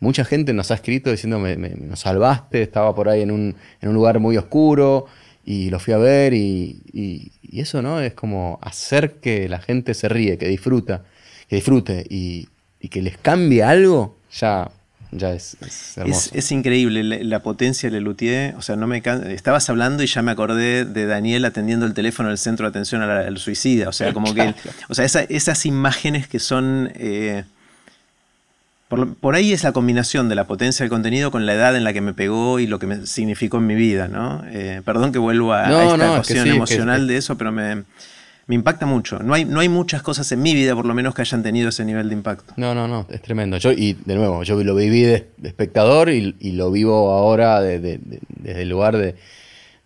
Mucha 0.00 0.24
gente 0.24 0.52
nos 0.52 0.70
ha 0.70 0.74
escrito 0.74 1.10
diciendo, 1.10 1.38
me, 1.38 1.56
me- 1.56 1.70
nos 1.70 2.00
salvaste, 2.00 2.62
estaba 2.62 2.94
por 2.94 3.08
ahí 3.08 3.22
en 3.22 3.30
un, 3.30 3.56
en 3.80 3.88
un 3.88 3.94
lugar 3.94 4.18
muy 4.20 4.36
oscuro 4.36 5.06
y 5.44 5.70
lo 5.70 5.78
fui 5.78 5.94
a 5.94 5.98
ver 5.98 6.34
y, 6.34 6.80
y- 6.92 7.32
y 7.42 7.60
eso, 7.60 7.80
¿no? 7.82 8.00
Es 8.00 8.12
como 8.14 8.58
hacer 8.62 9.14
que 9.20 9.48
la 9.48 9.58
gente 9.60 9.94
se 9.94 10.08
ríe, 10.08 10.36
que 10.38 10.48
disfruta, 10.48 11.04
que 11.48 11.56
disfrute 11.56 12.04
y, 12.10 12.48
y 12.80 12.88
que 12.88 13.00
les 13.00 13.16
cambie 13.16 13.62
algo, 13.62 14.18
ya, 14.32 14.70
ya 15.12 15.32
es, 15.32 15.56
es 15.66 15.96
hermoso. 15.96 16.30
Es, 16.34 16.44
es 16.44 16.52
increíble 16.52 17.02
la, 17.04 17.18
la 17.22 17.42
potencia 17.42 17.88
de 17.88 17.94
Lelutier. 17.98 18.54
O 18.56 18.62
sea, 18.62 18.76
no 18.76 18.86
me 18.88 19.00
can- 19.00 19.30
estabas 19.30 19.70
hablando 19.70 20.02
y 20.02 20.06
ya 20.08 20.20
me 20.20 20.32
acordé 20.32 20.84
de 20.84 21.06
Daniel 21.06 21.44
atendiendo 21.46 21.86
el 21.86 21.94
teléfono 21.94 22.28
del 22.28 22.38
centro 22.38 22.66
de 22.66 22.70
atención 22.70 23.00
al, 23.02 23.10
al 23.10 23.38
suicida. 23.38 23.88
O 23.88 23.92
sea, 23.92 24.12
como 24.12 24.34
que. 24.34 24.52
O 24.88 24.94
sea, 24.94 25.04
esa- 25.06 25.22
esas 25.22 25.64
imágenes 25.64 26.26
que 26.28 26.38
son. 26.40 26.90
eh, 26.96 27.44
por, 28.88 29.14
por 29.16 29.34
ahí 29.34 29.52
es 29.52 29.64
la 29.64 29.72
combinación 29.72 30.28
de 30.28 30.34
la 30.36 30.46
potencia 30.46 30.84
del 30.84 30.90
contenido 30.90 31.30
con 31.30 31.44
la 31.46 31.54
edad 31.54 31.76
en 31.76 31.84
la 31.84 31.92
que 31.92 32.00
me 32.00 32.12
pegó 32.14 32.60
y 32.60 32.66
lo 32.66 32.78
que 32.78 32.86
me 32.86 33.06
significó 33.06 33.56
en 33.58 33.66
mi 33.66 33.74
vida, 33.74 34.08
¿no? 34.08 34.44
Eh, 34.48 34.80
perdón 34.84 35.12
que 35.12 35.18
vuelvo 35.18 35.52
a, 35.52 35.66
No, 35.68 35.78
a 35.78 35.84
esta 35.84 35.96
no, 35.96 36.04
es 36.04 36.10
que 36.10 36.16
cuestión 36.16 36.36
sí, 36.44 36.48
es 36.48 36.52
que- 36.52 36.56
emocional 36.56 37.06
de 37.08 37.16
eso, 37.16 37.36
pero 37.36 37.50
me, 37.50 37.82
me 38.46 38.54
impacta 38.54 38.86
mucho. 38.86 39.18
No 39.18 39.34
hay, 39.34 39.44
no 39.44 39.58
hay 39.58 39.68
muchas 39.68 40.02
cosas 40.02 40.30
en 40.30 40.40
mi 40.40 40.54
vida, 40.54 40.74
por 40.76 40.86
lo 40.86 40.94
menos, 40.94 41.14
que 41.16 41.22
hayan 41.22 41.42
tenido 41.42 41.68
ese 41.70 41.84
nivel 41.84 42.08
de 42.08 42.14
impacto. 42.14 42.54
No, 42.56 42.74
no, 42.76 42.86
no, 42.86 43.06
es 43.10 43.20
tremendo. 43.22 43.56
Yo, 43.56 43.72
y 43.72 43.94
de 44.04 44.14
nuevo, 44.14 44.44
yo 44.44 44.62
lo 44.62 44.74
viví 44.76 45.00
de, 45.02 45.28
de 45.36 45.48
espectador 45.48 46.08
y, 46.10 46.36
y 46.38 46.52
lo 46.52 46.70
vivo 46.70 47.10
ahora 47.12 47.60
de- 47.60 47.80
de- 47.80 47.98
de- 47.98 48.20
desde 48.28 48.62
el 48.62 48.68
lugar 48.68 48.96
de, 48.96 49.16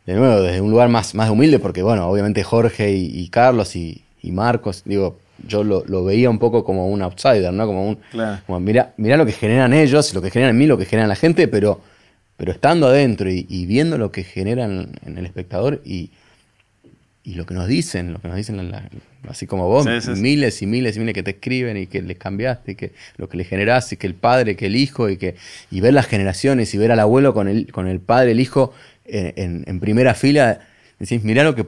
de 0.04 0.14
nuevo, 0.14 0.42
desde 0.42 0.60
un 0.60 0.70
lugar 0.70 0.90
más, 0.90 1.14
más 1.14 1.30
humilde, 1.30 1.58
porque 1.58 1.82
bueno, 1.82 2.06
obviamente 2.06 2.42
Jorge 2.44 2.92
y, 2.92 3.06
y 3.18 3.28
Carlos 3.30 3.76
y, 3.76 4.04
y 4.20 4.32
Marcos, 4.32 4.82
digo, 4.84 5.18
yo 5.46 5.64
lo, 5.64 5.84
lo 5.86 6.04
veía 6.04 6.30
un 6.30 6.38
poco 6.38 6.64
como 6.64 6.88
un 6.88 7.02
outsider, 7.02 7.52
¿no? 7.52 7.66
Como 7.66 7.88
un, 7.88 7.98
Claro. 8.10 8.42
como 8.46 8.60
mira, 8.60 8.92
mira 8.96 9.16
lo 9.16 9.26
que 9.26 9.32
generan 9.32 9.72
ellos, 9.72 10.12
lo 10.14 10.22
que 10.22 10.30
generan 10.30 10.54
en 10.54 10.58
mí, 10.58 10.66
lo 10.66 10.78
que 10.78 10.84
generan 10.86 11.08
la 11.08 11.16
gente, 11.16 11.48
pero, 11.48 11.80
pero 12.36 12.52
estando 12.52 12.86
adentro 12.88 13.30
y, 13.30 13.46
y 13.48 13.66
viendo 13.66 13.98
lo 13.98 14.10
que 14.12 14.24
generan 14.24 14.92
en 15.04 15.18
el 15.18 15.26
espectador 15.26 15.80
y, 15.84 16.10
y 17.22 17.34
lo 17.34 17.44
que 17.44 17.52
nos 17.54 17.68
dicen, 17.68 18.12
lo 18.14 18.20
que 18.20 18.28
nos 18.28 18.36
dicen, 18.36 18.70
la- 18.70 18.88
así 19.28 19.46
como 19.46 19.68
vos, 19.68 19.84
Sí, 19.84 20.00
sí, 20.00 20.14
sí. 20.16 20.20
miles 20.22 20.62
y 20.62 20.66
miles 20.66 20.96
y 20.96 21.00
miles 21.00 21.14
que 21.14 21.22
te 21.22 21.32
escriben 21.32 21.76
y 21.76 21.86
que 21.86 22.00
les 22.00 22.16
cambiaste, 22.16 22.72
y 22.72 22.74
que 22.76 22.92
lo 23.18 23.28
que 23.28 23.36
le 23.36 23.44
generaste, 23.44 23.96
y 23.96 23.98
que 23.98 24.06
el 24.06 24.14
padre, 24.14 24.56
que 24.56 24.66
el 24.66 24.76
hijo, 24.76 25.10
y 25.10 25.18
que 25.18 25.36
y 25.70 25.80
ver 25.82 25.92
las 25.92 26.06
generaciones 26.06 26.74
y 26.74 26.78
ver 26.78 26.90
al 26.92 27.00
abuelo 27.00 27.34
con 27.34 27.46
el, 27.46 27.70
con 27.72 27.86
el 27.88 28.00
padre, 28.00 28.30
el 28.32 28.40
hijo 28.40 28.72
en, 29.04 29.32
en- 29.36 29.64
en 29.66 29.80
primera 29.80 30.14
fila, 30.14 30.60
decís, 30.98 31.22
mirá 31.22 31.44
lo 31.44 31.54
que 31.54 31.66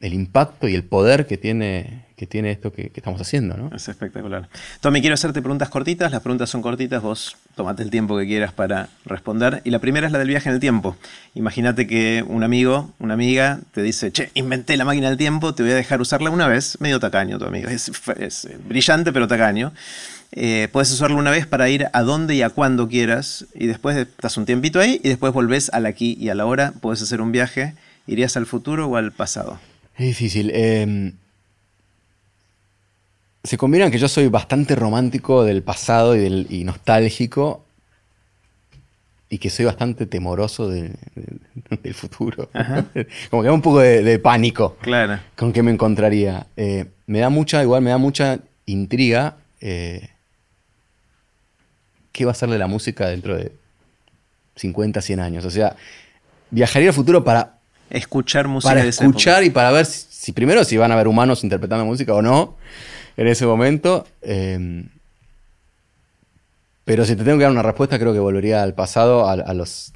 el 0.00 0.14
impacto 0.14 0.66
y 0.66 0.74
el 0.74 0.82
poder 0.82 1.26
que 1.26 1.36
tiene, 1.36 2.06
que 2.16 2.26
tiene 2.26 2.50
esto 2.50 2.72
que, 2.72 2.90
estamos 2.94 3.20
haciendo, 3.20 3.56
¿no? 3.58 3.70
Es 3.76 3.86
espectacular. 3.86 4.48
Tommy, 4.80 5.02
quiero 5.02 5.12
hacerte 5.12 5.42
preguntas 5.42 5.68
cortitas. 5.68 6.10
Las 6.10 6.22
preguntas 6.22 6.48
son 6.48 6.62
cortitas. 6.62 7.02
Vos 7.02 7.36
tomate 7.54 7.82
el 7.82 7.90
tiempo 7.90 8.16
que 8.16 8.26
quieras 8.26 8.52
para 8.52 8.88
responder. 9.04 9.60
Y 9.64 9.70
la 9.70 9.78
primera 9.78 10.06
es 10.06 10.12
la 10.12 10.18
del 10.18 10.28
viaje 10.28 10.48
en 10.48 10.54
el 10.54 10.60
tiempo. 10.60 10.96
Imagínate 11.34 11.86
que 11.86 12.24
un 12.26 12.42
amigo, 12.42 12.90
una 12.98 13.12
amiga, 13.12 13.60
te 13.72 13.82
dice, 13.82 14.10
che, 14.10 14.30
inventé 14.32 14.78
la 14.78 14.86
máquina 14.86 15.08
del 15.08 15.18
tiempo, 15.18 15.54
te 15.54 15.62
voy 15.62 15.72
a 15.72 15.76
dejar 15.76 16.00
usarla 16.00 16.30
una 16.30 16.48
vez. 16.48 16.80
Medio 16.80 16.98
tacaño 16.98 17.38
tu 17.38 17.44
amigo. 17.44 17.68
Es, 17.68 17.92
brillante, 18.66 19.12
pero 19.12 19.28
tacaño. 19.28 19.72
Eh, 20.32 20.68
puedes 20.72 20.90
usarla 20.92 21.16
una 21.16 21.30
vez 21.30 21.46
para 21.46 21.68
ir 21.68 21.88
a 21.92 22.02
donde 22.02 22.34
y 22.36 22.40
a 22.40 22.48
cuando 22.48 22.88
quieras. 22.88 23.44
Y 23.52 23.66
después 23.66 23.98
estás 23.98 24.38
un 24.38 24.46
tiempito 24.46 24.80
ahí 24.80 24.98
y 25.04 25.10
después 25.10 25.34
volvés 25.34 25.68
al 25.74 25.84
aquí 25.84 26.16
y 26.18 26.30
a 26.30 26.34
la 26.34 26.46
hora. 26.46 26.72
Puedes 26.80 27.02
hacer 27.02 27.20
un 27.20 27.32
viaje. 27.32 27.74
¿Irías 28.06 28.38
al 28.38 28.46
futuro 28.46 28.88
o 28.88 28.96
al 28.96 29.12
pasado? 29.12 29.60
Es 30.00 30.06
difícil. 30.06 30.50
eh, 30.54 31.12
se 33.44 33.56
combinan 33.58 33.90
que 33.90 33.98
yo 33.98 34.08
soy 34.08 34.28
bastante 34.28 34.74
romántico 34.74 35.44
del 35.44 35.62
pasado 35.62 36.16
y, 36.16 36.20
del, 36.20 36.46
y 36.48 36.64
nostálgico 36.64 37.64
y 39.28 39.36
que 39.38 39.50
soy 39.50 39.66
bastante 39.66 40.06
temoroso 40.06 40.68
de- 40.68 40.94
de- 41.14 41.76
del 41.82 41.92
futuro. 41.94 42.48
Como 43.30 43.42
que 43.42 43.48
da 43.48 43.52
un 43.52 43.60
poco 43.62 43.80
de, 43.80 44.02
de 44.02 44.18
pánico 44.18 44.76
Claro. 44.80 45.20
con 45.36 45.52
qué 45.52 45.62
me 45.62 45.70
encontraría. 45.70 46.46
Eh, 46.56 46.86
me 47.06 47.18
da 47.20 47.28
mucha, 47.28 47.62
igual 47.62 47.82
me 47.82 47.90
da 47.90 47.98
mucha 47.98 48.38
intriga 48.64 49.36
eh, 49.60 50.08
qué 52.12 52.24
va 52.24 52.32
a 52.32 52.34
ser 52.34 52.48
de 52.48 52.58
la 52.58 52.66
música 52.68 53.06
dentro 53.08 53.36
de 53.36 53.52
50, 54.56 55.02
100 55.02 55.20
años. 55.20 55.44
O 55.44 55.50
sea, 55.50 55.76
viajaría 56.50 56.88
al 56.88 56.94
futuro 56.94 57.22
para 57.22 57.59
Escuchar 57.90 58.48
música 58.48 58.70
para 58.70 58.82
de 58.82 58.88
escuchar 58.90 59.42
y 59.44 59.50
para 59.50 59.70
ver 59.72 59.86
si, 59.86 60.06
si 60.10 60.32
primero 60.32 60.64
si 60.64 60.76
van 60.76 60.90
a 60.90 60.94
haber 60.94 61.08
humanos 61.08 61.42
interpretando 61.44 61.84
música 61.84 62.14
o 62.14 62.22
no 62.22 62.56
en 63.16 63.26
ese 63.26 63.46
momento. 63.46 64.06
eh, 64.22 64.84
pero 66.84 67.04
si 67.04 67.14
te 67.14 67.22
tengo 67.24 67.38
que 67.38 67.44
dar 67.44 67.52
una 67.52 67.62
respuesta, 67.62 67.98
creo 67.98 68.12
que 68.12 68.18
volvería 68.18 68.62
al 68.62 68.74
pasado, 68.74 69.28
a, 69.28 69.32
a 69.32 69.54
los, 69.54 69.92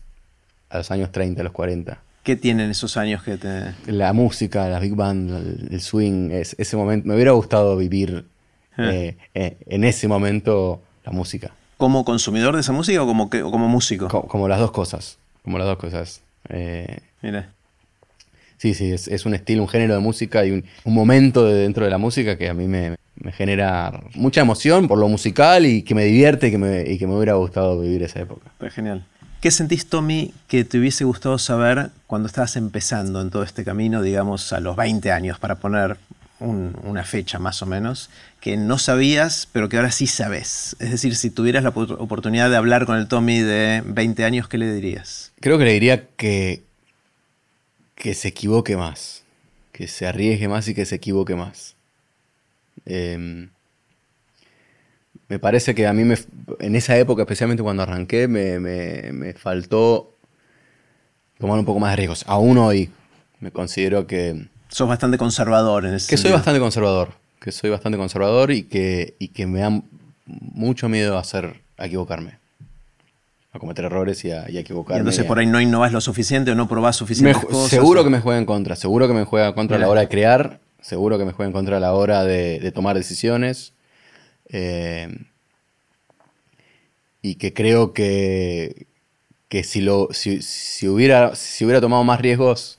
a 0.71 0.79
los 0.79 0.91
años 0.91 1.11
30, 1.11 1.41
a 1.41 1.45
los 1.45 1.53
40. 1.53 1.99
¿Qué 2.23 2.37
tienen 2.37 2.71
esos 2.71 2.97
años 2.97 3.23
que 3.23 3.37
te... 3.37 3.75
La 3.87 4.13
música, 4.13 4.69
la 4.69 4.79
big 4.79 4.95
band, 4.95 5.71
el, 5.73 5.81
swing, 5.81 6.31
es- 6.31 6.55
ese 6.59 6.77
momento. 6.77 7.09
Me 7.09 7.15
hubiera 7.15 7.33
gustado 7.33 7.77
vivir 7.77 8.27
Ah. 8.77 8.91
eh, 8.93 9.17
eh, 9.35 9.57
en 9.67 9.85
ese 9.85 10.09
momento 10.09 10.83
la 11.05 11.13
música. 11.13 11.53
¿Como 11.77 12.05
consumidor 12.05 12.55
de 12.57 12.61
esa 12.61 12.73
música 12.73 13.03
o 13.03 13.07
como, 13.07 13.31
que- 13.31 13.43
o 13.43 13.51
como 13.53 13.69
músico? 13.69 14.09
Co- 14.09 14.27
como 14.27 14.49
las 14.49 14.59
dos 14.59 14.73
cosas. 14.73 15.19
Como 15.45 15.59
las 15.59 15.67
dos 15.69 15.77
cosas. 15.79 16.23
Eh, 16.49 16.99
Mira. 17.23 17.53
Sí, 18.65 18.73
sí, 18.73 18.93
es, 18.93 19.09
es 19.09 19.27
un 19.27 19.35
estilo, 19.35 19.61
un 19.61 19.69
género 19.69 19.93
de 19.93 20.01
música 20.01 20.43
y 20.47 20.51
un, 20.51 20.65
un 20.85 20.95
momento 20.95 21.45
de 21.45 21.53
dentro 21.53 21.85
de 21.85 21.91
la 21.91 21.99
música 21.99 22.39
que 22.39 22.49
a 22.49 22.55
mí 22.55 22.67
me, 22.67 22.97
me 23.17 23.31
genera 23.31 24.01
mucha 24.15 24.41
emoción 24.41 24.89
por 24.89 24.97
lo 24.99 25.07
musical 25.07 25.67
y 25.67 25.83
que 25.83 25.95
me 25.95 26.07
divierte 26.07 26.49
y 26.49 26.51
que 26.51 26.57
me, 26.57 26.91
y 26.91 26.97
que 26.97 27.07
me 27.07 27.15
hubiera 27.15 27.35
gustado 27.35 27.79
vivir 27.79 28.03
esa 28.03 28.21
época. 28.21 28.51
Está 28.53 28.71
genial. 28.71 29.05
¿Qué 29.43 29.51
sentís, 29.51 29.85
Tommy, 29.91 30.33
que 30.49 30.65
te 30.65 30.79
hubiese 30.79 31.05
gustado 31.05 31.37
saber 31.37 31.91
cuando 32.07 32.27
estabas 32.27 32.57
empezando 32.57 33.21
en 33.21 33.29
todo 33.29 33.43
este 33.43 33.65
camino, 33.65 34.01
digamos, 34.01 34.51
a 34.55 34.61
los 34.61 34.77
20 34.77 35.13
años, 35.13 35.39
para 35.39 35.57
poner 35.57 35.99
un- 36.41 36.75
una 36.85 37.05
fecha 37.05 37.39
más 37.39 37.61
o 37.61 37.67
menos, 37.67 38.09
que 38.41 38.57
no 38.57 38.79
sabías, 38.79 39.47
pero 39.53 39.69
que 39.69 39.77
ahora 39.77 39.91
sí 39.91 40.07
sabes? 40.07 40.75
Es 40.81 40.91
decir, 40.91 41.17
si 41.17 41.29
tuvieras 41.29 41.63
la 41.65 41.75
opor- 41.75 41.97
oportunidad 41.99 42.49
de 42.49 42.57
hablar 42.57 42.87
con 42.87 42.97
el 42.97 43.09
Tommy 43.09 43.41
de 43.41 43.83
20 43.85 44.25
años, 44.25 44.49
¿qué 44.49 44.57
le 44.57 44.73
dirías? 44.73 45.33
Creo 45.41 45.59
que 45.59 45.65
le 45.67 45.73
diría 45.75 46.07
que, 46.17 46.63
que 47.95 48.15
se 48.15 48.29
equivoque 48.29 48.77
más, 48.77 49.23
que 49.73 49.89
se 49.89 50.07
arriesgue 50.07 50.49
más 50.49 50.67
y 50.69 50.75
que 50.75 50.85
se 50.87 50.97
equivoque 50.97 51.35
más. 51.35 51.77
Eh, 52.87 53.49
me 55.29 55.39
parece 55.39 55.75
que 55.75 55.87
a 55.87 55.93
mí 55.93 56.05
me, 56.05 56.17
en 56.61 56.77
esa 56.77 56.97
época, 56.99 57.23
especialmente 57.23 57.63
cuando 57.63 57.83
arranqué, 57.83 58.29
me, 58.29 58.59
me- 58.61 59.13
me 59.13 59.33
faltó 59.33 60.15
tomar 61.39 61.59
un 61.59 61.65
poco 61.65 61.81
más 61.81 61.93
de 61.93 61.97
riesgos. 61.97 62.25
Aún 62.27 62.59
hoy 62.59 62.91
me 63.41 63.51
considero 63.51 64.07
que, 64.07 64.49
Sos 64.69 64.89
bastante 64.89 65.19
conservador 65.19 65.87
en 65.87 65.95
ese 65.95 66.11
que 66.11 66.17
soy 66.17 66.33
bastante 66.33 66.59
conservador, 66.61 67.13
que 67.41 67.53
soy 67.53 67.71
bastante 67.71 67.97
conservador 67.97 68.51
y 68.51 68.65
que, 68.65 69.15
y 69.19 69.29
que 69.29 69.47
me 69.47 69.61
da 69.61 69.83
mucho 70.27 70.89
miedo 70.89 71.17
hacer, 71.17 71.61
a 71.77 71.87
equivocarme, 71.87 72.39
a 73.55 73.59
cometer 73.59 73.85
errores 73.85 74.25
y 74.25 74.31
a, 74.33 74.43
y 74.51 74.57
a 74.57 74.59
Y 74.59 74.59
equivocarme. 74.59 74.99
entonces 75.01 75.25
y 75.25 75.27
a- 75.27 75.29
por 75.29 75.39
ahí 75.39 75.47
no 75.47 75.61
innovás 75.61 75.93
lo 75.93 76.01
suficiente 76.01 76.51
o 76.51 76.55
no 76.55 76.69
probás 76.69 76.97
suficientes 76.97 77.37
cosas. 77.45 77.71
seguro 77.71 78.01
o- 78.01 78.05
que 78.05 78.11
me 78.11 78.21
juega 78.21 78.39
en 78.39 78.47
contra, 78.47 78.77
seguro 78.77 79.07
que 79.09 79.15
me 79.15 79.25
juega 79.25 79.49
en 79.49 79.53
contra 79.55 79.77
a 79.77 79.81
la 79.81 79.89
hora 79.89 80.01
de 80.03 80.09
crear, 80.09 80.61
seguro 80.81 81.19
que 81.19 81.25
me 81.25 81.33
juega 81.33 81.49
en 81.49 81.53
contra 81.53 81.77
a 81.77 81.81
la 81.81 81.95
hora 81.95 82.25
de, 82.25 82.59
de 82.61 82.73
tomar 82.73 82.97
decisiones. 82.97 83.73
eh, 84.51 85.09
y 87.23 87.37
que 87.37 87.55
creo 87.55 87.93
que, 87.95 88.87
que 89.49 89.65
si, 89.65 89.81
lo, 89.81 90.09
si, 90.13 90.43
si 90.43 90.89
hubiera, 90.89 91.35
si 91.35 91.65
hubiera 91.65 91.81
tomado 91.81 92.05
más 92.05 92.21
riesgos 92.21 92.79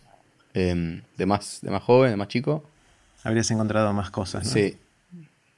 eh, 0.53 1.01
de, 1.17 1.25
más, 1.25 1.59
de 1.61 1.71
más 1.71 1.81
joven, 1.83 2.11
de 2.11 2.17
más 2.17 2.27
chico, 2.27 2.63
Habrías 3.23 3.49
encontrado 3.49 3.91
más 3.91 4.11
cosas, 4.11 4.45
¿no? 4.45 4.51
sí. 4.51 4.77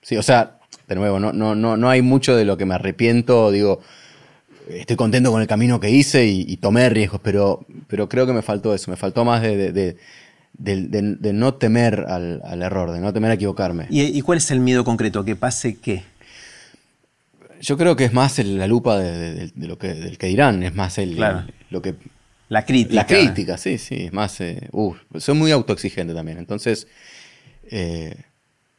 Sí, 0.01 0.15
o 0.15 0.23
sea, 0.23 0.57
de 0.87 0.95
nuevo, 0.95 1.19
no, 1.19 1.33
no, 1.33 1.53
no, 1.53 1.75
no 1.75 1.89
hay 1.89 2.01
mucho 2.01 2.33
de 2.37 2.45
lo 2.45 2.55
que 2.57 2.65
me 2.65 2.75
arrepiento, 2.75 3.51
digo, 3.51 3.81
estoy 4.69 4.95
contento 4.95 5.31
con 5.31 5.41
el 5.41 5.47
camino 5.47 5.79
que 5.79 5.89
hice 5.89 6.25
y, 6.25 6.45
y 6.47 6.57
tomé 6.57 6.89
riesgos, 6.89 7.21
pero, 7.23 7.65
pero 7.87 8.07
creo 8.09 8.25
que 8.25 8.33
me 8.33 8.41
faltó 8.41 8.73
eso, 8.73 8.91
me 8.91 8.97
faltó 8.97 9.23
más 9.25 9.41
de, 9.41 9.71
de- 9.71 11.33
no 11.33 11.53
temer 11.53 12.05
al, 12.07 12.41
al 12.43 12.61
error, 12.63 12.91
de 12.91 12.99
no 12.99 13.13
temer 13.13 13.31
a 13.31 13.33
equivocarme. 13.35 13.85
¿Y, 13.89 14.01
y 14.03 14.21
cuál 14.21 14.39
es 14.39 14.49
el 14.51 14.59
miedo 14.59 14.83
concreto? 14.83 15.23
¿Que 15.23 15.35
pase 15.35 15.75
qué? 15.77 16.03
Yo 17.61 17.77
creo 17.77 17.95
que 17.95 18.05
es 18.05 18.13
más 18.13 18.39
el- 18.39 18.57
la 18.57 18.67
lupa 18.67 18.97
de, 18.99 19.51
lo 19.55 19.77
que, 19.77 19.93
del 19.93 20.17
que 20.17 20.27
dirán, 20.27 20.63
es 20.63 20.75
más 20.75 20.97
el, 20.97 21.15
Claro. 21.15 21.43
lo 21.69 21.81
que 21.81 21.95
La 22.49 22.65
crítica. 22.65 22.95
La 22.95 23.05
crítica, 23.07 23.57
sí, 23.57 23.77
sí, 23.77 24.05
es 24.05 24.13
más. 24.13 24.39
eh, 24.41 24.67
uh, 24.71 24.93
soy 25.19 25.35
muy 25.35 25.51
autoexigente 25.51 26.13
también. 26.13 26.37
Entonces, 26.37 26.87
eh, 27.69 28.15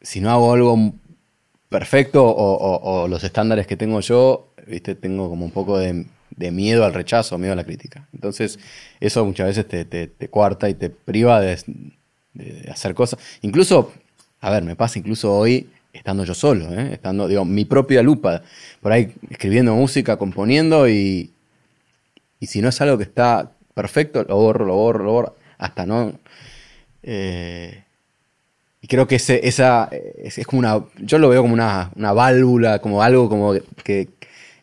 si 0.01 0.21
no 0.21 0.31
hago 0.31 0.53
algo 0.53 0.95
perfecto 1.69 2.25
o, 2.25 3.09
los 3.09 3.25
estándares 3.25 3.67
que 3.67 3.77
tengo 3.77 4.01
yo, 4.01 4.53
viste, 4.67 4.95
tengo 4.95 5.29
como 5.29 5.45
un 5.45 5.51
poco 5.51 5.79
de, 5.79 6.07
miedo 6.51 6.85
al 6.85 6.95
rechazo, 6.95 7.39
miedo 7.39 7.53
a 7.53 7.57
la 7.57 7.65
crítica. 7.65 8.09
Entonces, 8.13 8.59
eso 9.01 9.25
muchas 9.25 9.49
veces 9.49 9.67
te, 9.69 10.29
coarta 10.31 10.69
y 10.69 10.75
te 10.75 10.91
priva 10.91 11.41
de, 11.41 11.59
de 12.35 12.71
hacer 12.71 12.95
cosas. 12.95 13.19
Incluso, 13.43 13.93
a 14.41 14.51
ver, 14.51 14.63
me 14.63 14.77
pasa 14.77 14.99
incluso 14.99 15.37
hoy 15.37 15.69
estando 15.93 16.25
yo 16.25 16.35
solo, 16.35 16.73
¿eh? 16.73 16.93
estando, 16.93 17.29
digo, 17.29 17.45
mi 17.45 17.65
propia 17.65 18.03
lupa, 18.03 18.43
por 18.81 18.93
ahí 18.93 19.15
escribiendo 19.31 19.75
música, 19.75 20.17
componiendo 20.17 20.89
y, 20.89 21.33
y 22.41 22.47
si 22.47 22.61
no 22.63 22.69
es 22.69 22.81
algo 22.81 22.99
que 22.99 23.05
está 23.05 23.53
perfecto, 23.75 24.25
lo 24.25 24.37
borro, 24.37 24.65
lo 24.65 24.77
borro, 24.77 25.05
lo 25.05 25.13
borro, 25.13 25.37
hasta 25.59 25.87
no. 25.87 26.19
eh, 27.03 27.85
y 28.81 28.87
creo 28.87 29.07
que 29.09 29.17
ese, 29.17 29.47
esa 29.49 29.89
es, 30.23 30.39
es 30.39 30.47
como 30.47 30.61
una. 30.61 30.81
Yo 30.99 31.19
lo 31.19 31.29
veo 31.29 31.43
como 31.43 31.55
una, 31.55 31.91
una 31.97 32.13
válvula, 32.13 32.79
como 32.81 33.03
algo 33.03 33.29
como 33.29 33.53
que. 33.85 34.09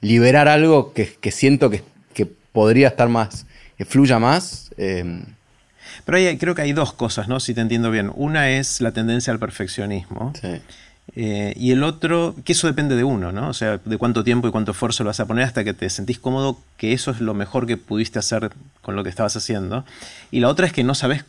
liberar 0.02 0.48
algo 0.48 0.94
que, 0.94 1.14
que 1.20 1.32
siento 1.32 1.70
que, 1.70 1.84
que 2.14 2.26
podría 2.26 2.90
estar 2.90 3.10
más. 3.10 3.46
que 3.78 3.86
fluya 3.86 4.20
más. 4.20 4.72
eh, 4.78 5.24
Pero 6.06 6.18
hay- 6.18 6.38
creo 6.38 6.54
que 6.56 6.62
hay 6.62 6.74
dos 6.74 6.94
cosas, 6.94 7.28
¿no? 7.28 7.40
Si 7.40 7.54
te 7.54 7.62
entiendo 7.62 7.90
bien. 7.92 8.12
Una 8.16 8.50
es 8.52 8.82
la 8.82 8.92
tendencia 8.92 9.34
al 9.34 9.40
perfeccionismo. 9.40 10.34
sí. 10.40 10.62
Eh, 11.16 11.54
y 11.56 11.72
el 11.72 11.84
otro, 11.84 12.34
que 12.44 12.54
eso 12.54 12.66
depende 12.66 12.96
de 12.96 13.04
uno, 13.04 13.32
¿no? 13.32 13.50
O 13.50 13.54
sea, 13.54 13.80
de 13.86 13.98
cuánto 14.00 14.24
tiempo 14.24 14.48
y 14.48 14.52
cuánto 14.52 14.72
esfuerzo 14.72 15.04
lo 15.04 15.10
vas 15.10 15.20
a 15.20 15.28
poner 15.28 15.44
hasta 15.46 15.64
que 15.64 15.74
te 15.76 15.88
sentís 15.92 16.18
cómodo, 16.18 16.58
que 16.78 16.94
eso 16.94 17.12
es 17.12 17.22
lo 17.22 17.36
mejor 17.36 17.68
que 17.68 17.78
pudiste 17.78 18.18
hacer 18.18 18.52
con 18.82 18.96
lo 18.96 19.04
que 19.04 19.12
estabas 19.12 19.36
haciendo. 19.38 19.86
Y 20.32 20.40
la 20.40 20.50
otra 20.50 20.66
es 20.66 20.74
que 20.74 20.84
no 20.84 20.96
sabes 20.96 21.24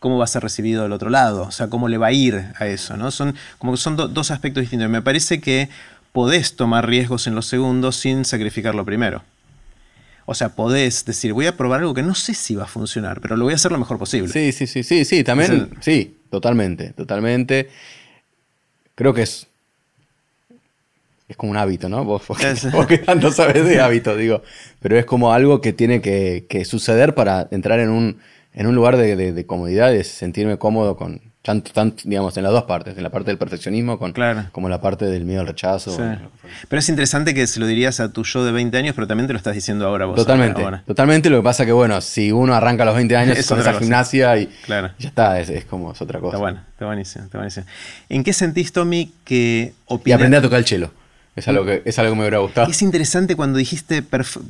cómo 0.00 0.18
va 0.18 0.24
a 0.24 0.26
ser 0.26 0.42
recibido 0.42 0.82
del 0.82 0.92
otro 0.92 1.08
lado, 1.10 1.42
o 1.42 1.50
sea, 1.52 1.68
cómo 1.68 1.88
le 1.88 1.96
va 1.98 2.08
a 2.08 2.12
ir 2.12 2.44
a 2.58 2.66
eso, 2.66 2.96
¿no? 2.96 3.10
Son 3.12 3.34
como 3.58 3.72
que 3.72 3.78
son 3.78 3.96
do- 3.96 4.08
dos 4.08 4.30
aspectos 4.32 4.62
distintos. 4.62 4.88
Me 4.90 5.02
parece 5.02 5.40
que 5.40 5.68
podés 6.12 6.56
tomar 6.56 6.86
riesgos 6.88 7.26
en 7.28 7.34
los 7.36 7.46
segundos 7.46 7.96
sin 7.96 8.24
sacrificar 8.24 8.74
lo 8.74 8.84
primero. 8.84 9.22
O 10.26 10.34
sea, 10.34 10.50
podés 10.50 11.04
decir, 11.04 11.32
voy 11.32 11.46
a 11.46 11.56
probar 11.56 11.80
algo 11.80 11.92
que 11.94 12.02
no 12.02 12.14
sé 12.14 12.34
si 12.34 12.54
va 12.54 12.64
a 12.64 12.68
funcionar, 12.68 13.20
pero 13.20 13.36
lo 13.36 13.44
voy 13.44 13.52
a 13.52 13.56
hacer 13.56 13.72
lo 13.72 13.78
mejor 13.78 13.98
posible. 13.98 14.32
Sí, 14.32 14.52
sí, 14.52 14.66
sí, 14.66 14.82
sí, 14.82 15.04
sí, 15.04 15.22
también, 15.24 15.70
sí, 15.80 16.16
totalmente, 16.30 16.90
totalmente. 16.92 17.68
Creo 18.94 19.12
que 19.12 19.22
es, 19.22 19.46
es 21.28 21.36
como 21.36 21.50
un 21.52 21.56
hábito, 21.58 21.88
¿no? 21.88 22.04
Vos, 22.04 22.22
vos 22.26 22.38
que- 22.38 22.54
Sí, 22.56 22.68
sí. 22.68 22.68
vos 22.72 22.86
que 22.86 22.98
tanto 22.98 23.30
sabes 23.32 23.64
de 23.64 23.80
hábito, 23.80 24.16
digo. 24.16 24.42
Pero 24.80 24.98
es 24.98 25.04
como 25.04 25.32
algo 25.32 25.60
que 25.60 25.72
tiene 25.72 26.00
que, 26.00 26.46
que 26.48 26.64
suceder 26.64 27.14
para 27.14 27.48
entrar 27.50 27.78
en 27.80 27.90
un, 27.90 28.18
en 28.54 28.66
un 28.66 28.74
lugar 28.74 28.96
de, 28.96 29.16
de- 29.16 29.32
de 29.32 29.46
comodidad, 29.46 29.90
de 29.90 30.02
sentirme 30.04 30.58
cómodo 30.58 30.96
con, 30.96 31.20
tanto, 31.42 31.70
tanto, 31.72 32.02
digamos, 32.04 32.36
en 32.36 32.42
las 32.42 32.52
dos 32.52 32.64
partes, 32.64 32.96
en 32.96 33.02
la 33.02 33.08
parte 33.10 33.30
del 33.30 33.38
perfeccionismo 33.38 33.98
con, 33.98 34.12
Claro. 34.12 34.46
como 34.52 34.68
la 34.68 34.80
parte 34.80 35.06
del 35.06 35.24
miedo 35.24 35.40
al 35.40 35.46
rechazo. 35.46 35.90
Sí. 35.96 36.02
Pero 36.68 36.78
es 36.80 36.88
interesante 36.88 37.32
que 37.32 37.46
se 37.46 37.60
lo 37.60 37.66
dirías 37.66 38.00
a 38.00 38.12
tu 38.12 38.24
yo 38.24 38.44
de 38.44 38.52
20 38.52 38.76
años, 38.76 38.94
pero 38.94 39.06
también 39.06 39.26
te 39.26 39.32
lo 39.32 39.38
estás 39.38 39.54
diciendo 39.54 39.86
ahora 39.86 40.04
vos. 40.06 40.16
Totalmente, 40.16 40.62
ahora. 40.62 40.82
totalmente. 40.86 41.30
Lo 41.30 41.38
que 41.38 41.44
pasa 41.44 41.64
que, 41.64 41.72
bueno, 41.72 42.00
si 42.00 42.30
uno 42.32 42.54
arranca 42.54 42.82
a 42.82 42.86
los 42.86 42.94
20 42.96 43.16
años 43.16 43.38
Es 43.38 43.46
con 43.46 43.58
esa 43.60 43.70
cosa. 43.70 43.80
gimnasia 43.80 44.36
y 44.36 44.46
Claro. 44.66 44.90
ya 44.98 45.08
está, 45.08 45.40
es, 45.40 45.48
es 45.48 45.64
como 45.64 45.92
es 45.92 46.02
otra 46.02 46.18
cosa. 46.20 46.36
Está 46.36 46.40
bueno, 46.42 46.60
está 46.72 46.86
buenísimo, 46.86 47.24
está 47.24 47.38
buenísimo. 47.38 47.66
¿En 48.08 48.22
qué 48.24 48.32
sentís, 48.32 48.72
Tommy, 48.72 49.12
que 49.24 49.72
Y 49.72 49.82
opinas? 49.86 50.16
aprendí 50.18 50.36
a 50.36 50.42
tocar 50.42 50.58
el 50.58 50.64
chelo. 50.64 50.90
Es 51.36 51.46
algo 51.48 51.64
que, 51.64 51.82
es 51.84 51.98
algo 51.98 52.12
que 52.12 52.16
me 52.16 52.22
hubiera 52.22 52.38
gustado. 52.38 52.70
Es 52.70 52.82
interesante 52.82 53.36
cuando 53.36 53.58
dijiste, 53.58 54.02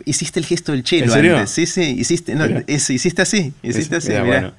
hiciste 0.07 0.41
el 0.41 0.47
gesto 0.47 0.73
del 0.73 0.83
chelo 0.83 1.05
¿En 1.07 1.11
serio? 1.11 1.37
antes. 1.37 1.51
Sí, 1.51 1.67
sí, 1.67 1.83
hiciste, 1.99 2.35
no, 2.35 2.45
es- 2.67 2.91
hiciste 2.91 3.23
así, 3.23 3.53
hiciste 3.63 3.97
Es- 3.99 4.05
así, 4.05 4.13
mira, 4.13 4.25
bueno. 4.25 4.53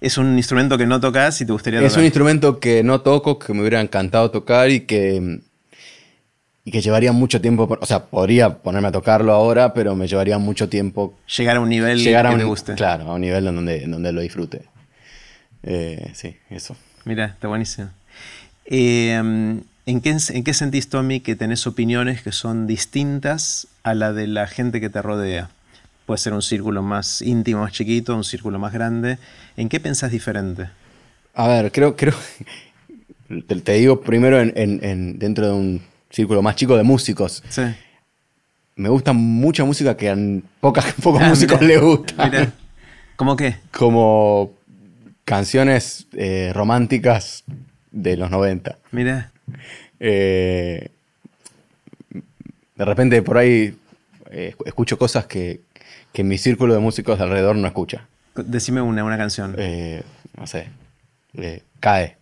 Es 0.00 0.16
un 0.18 0.36
instrumento 0.36 0.76
que 0.78 0.86
no 0.86 1.00
tocas 1.00 1.40
y 1.40 1.46
te 1.46 1.52
gustaría 1.52 1.80
Es 1.80 1.86
tocar. 1.86 1.98
un 2.00 2.04
instrumento 2.04 2.60
que 2.60 2.82
no 2.84 3.00
toco, 3.00 3.38
que 3.38 3.52
me 3.52 3.60
hubiera 3.60 3.80
encantado 3.80 4.30
tocar 4.30 4.70
y 4.70 4.80
que, 4.80 5.40
y 6.64 6.70
que 6.70 6.80
llevaría 6.80 7.10
mucho 7.12 7.40
tiempo. 7.40 7.68
O 7.80 7.86
sea, 7.86 8.04
podría 8.06 8.58
ponerme 8.58 8.88
a 8.88 8.92
tocarlo 8.92 9.32
ahora, 9.32 9.74
pero 9.74 9.96
me 9.96 10.06
llevaría 10.06 10.38
mucho 10.38 10.68
tiempo 10.68 11.14
Llegar 11.36 11.56
a 11.56 11.60
un 11.60 11.68
nivel 11.68 11.98
llegar 11.98 12.26
a 12.26 12.30
que 12.30 12.34
un, 12.34 12.40
te 12.40 12.44
guste. 12.46 12.74
Claro, 12.74 13.10
a 13.10 13.14
un 13.14 13.20
nivel 13.22 13.46
en 13.46 13.54
donde, 13.56 13.82
en 13.84 13.90
donde 13.90 14.12
lo 14.12 14.20
disfrute. 14.20 14.62
Eh, 15.64 16.10
sí, 16.14 16.36
eso. 16.50 16.76
Mira, 17.04 17.26
está 17.26 17.48
buenísimo. 17.48 17.88
Eh, 18.66 19.60
¿en, 19.90 20.00
qué, 20.00 20.16
¿En 20.30 20.44
qué 20.44 20.54
sentís, 20.54 20.88
Tommy, 20.88 21.20
que 21.20 21.34
tenés 21.36 21.66
opiniones 21.66 22.22
que 22.22 22.32
son 22.32 22.66
distintas 22.66 23.66
a 23.82 23.94
la 23.94 24.12
de 24.12 24.26
la 24.26 24.46
gente 24.46 24.80
que 24.80 24.90
te 24.90 25.00
rodea? 25.02 25.50
Puede 26.06 26.18
ser 26.18 26.32
un 26.32 26.42
círculo 26.42 26.82
más 26.82 27.20
íntimo, 27.22 27.60
más 27.60 27.72
chiquito, 27.72 28.14
un 28.16 28.24
círculo 28.24 28.58
más 28.58 28.72
grande. 28.72 29.18
¿En 29.56 29.68
qué 29.68 29.80
pensás 29.80 30.10
diferente? 30.10 30.68
A 31.34 31.46
ver, 31.48 31.70
creo, 31.72 31.96
creo. 31.96 32.14
Te, 33.46 33.56
te 33.60 33.72
digo 33.72 34.00
primero 34.00 34.40
en, 34.40 34.52
en- 34.56 34.82
en- 34.82 35.18
dentro 35.18 35.46
de 35.46 35.52
un 35.52 35.82
círculo 36.10 36.40
más 36.42 36.56
chico 36.56 36.76
de 36.76 36.82
músicos. 36.82 37.42
Sí. 37.50 37.62
Me 38.76 38.88
gusta 38.88 39.12
mucha 39.12 39.64
música 39.64 39.96
que 39.96 40.08
a 40.08 40.16
pocos 40.60 40.84
Ah, 41.20 41.28
músicos 41.28 41.60
les 41.60 41.80
gusta. 41.80 42.24
mirá. 42.24 42.52
¿Cómo 43.16 43.36
qué? 43.36 43.56
Como 43.72 44.52
canciones 45.24 46.06
eh, 46.12 46.52
románticas 46.54 47.44
de 47.90 48.16
los 48.16 48.30
90. 48.30 48.78
Mira. 48.92 49.30
Eh, 50.00 50.88
de 52.76 52.84
repente 52.84 53.22
por 53.22 53.38
ahí 53.38 53.76
eh, 54.30 54.54
escucho 54.64 54.98
cosas 54.98 55.26
que, 55.26 55.60
que 56.12 56.22
mi 56.22 56.38
círculo 56.38 56.74
de 56.74 56.80
músicos 56.80 57.18
de 57.18 57.24
alrededor 57.24 57.56
no 57.56 57.66
escucha. 57.66 58.06
Decime 58.36 58.80
una, 58.80 59.02
una 59.04 59.18
canción. 59.18 59.56
Eh, 59.58 60.02
no 60.36 60.46
sé, 60.46 60.68
cae. 61.80 62.16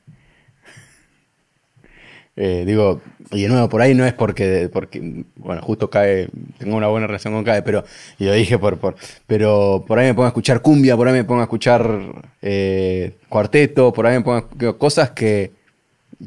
Digo, 2.36 3.00
y 3.32 3.42
de 3.42 3.48
nuevo, 3.48 3.68
por 3.70 3.80
ahí 3.80 3.94
no 3.94 4.04
es 4.04 4.12
porque, 4.12 4.68
porque, 4.70 5.24
bueno, 5.36 5.62
justo 5.62 5.88
cae, 5.88 6.28
tengo 6.58 6.76
una 6.76 6.86
buena 6.86 7.06
relación 7.06 7.32
con 7.32 7.44
cae, 7.44 7.62
pero, 7.62 7.82
y 8.18 8.24
lo 8.26 8.32
dije 8.32 8.58
por, 8.58 8.78
por, 8.78 8.94
pero 9.26 9.84
por 9.88 9.98
ahí 9.98 10.08
me 10.08 10.14
pongo 10.14 10.26
a 10.26 10.28
escuchar 10.28 10.60
cumbia, 10.60 10.96
por 10.96 11.08
ahí 11.08 11.14
me 11.14 11.24
pongo 11.24 11.40
a 11.40 11.44
escuchar 11.44 11.98
cuarteto, 13.30 13.90
por 13.92 14.06
ahí 14.06 14.18
me 14.18 14.22
pongo 14.22 14.36
a 14.36 14.40
escuchar 14.40 14.76
cosas 14.76 15.10
que, 15.12 15.55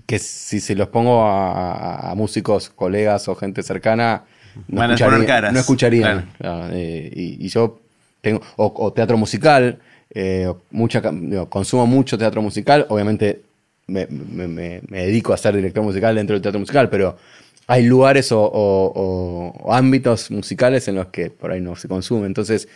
que 0.05 0.19
si 0.19 0.59
se 0.59 0.75
los 0.75 0.89
pongo 0.89 1.23
a, 1.25 2.13
músicos, 2.15 2.69
colegas 2.69 3.27
o 3.27 3.35
gente 3.35 3.63
cercana, 3.63 4.23
no 4.67 4.81
Van 4.81 4.91
escucharían. 4.91 5.15
poner 5.15 5.27
caras. 5.27 5.53
No 5.53 5.59
escucharían. 5.59 6.29
Claro. 6.37 6.59
Claro, 6.67 6.73
eh, 6.73 7.11
y, 7.15 7.45
y 7.45 7.49
yo 7.49 7.79
tengo, 8.21 8.41
o, 8.57 8.73
o 8.75 8.93
teatro 8.93 9.17
musical, 9.17 9.79
eh, 10.13 10.51
mucha, 10.71 11.01
digo, 11.11 11.49
consumo 11.49 11.85
mucho 11.87 12.17
teatro 12.17 12.41
musical, 12.41 12.85
obviamente 12.89 13.41
me, 13.87 14.05
me- 14.07 14.47
me- 14.47 14.81
me 14.87 15.05
dedico 15.05 15.33
a 15.33 15.37
ser 15.37 15.55
director 15.55 15.83
musical 15.83 16.15
dentro 16.15 16.33
del 16.35 16.41
teatro 16.41 16.59
musical, 16.59 16.89
pero 16.89 17.17
hay 17.67 17.83
lugares 17.85 18.31
o, 18.31 18.41
o- 18.41 18.91
o- 18.95 19.53
o 19.63 19.73
ámbitos 19.73 20.29
musicales 20.31 20.87
en 20.87 20.95
los 20.95 21.07
que 21.07 21.29
por 21.29 21.51
ahí 21.51 21.61
no 21.61 21.75
se 21.75 21.87
consume. 21.87 22.25
Entonces, 22.27 22.67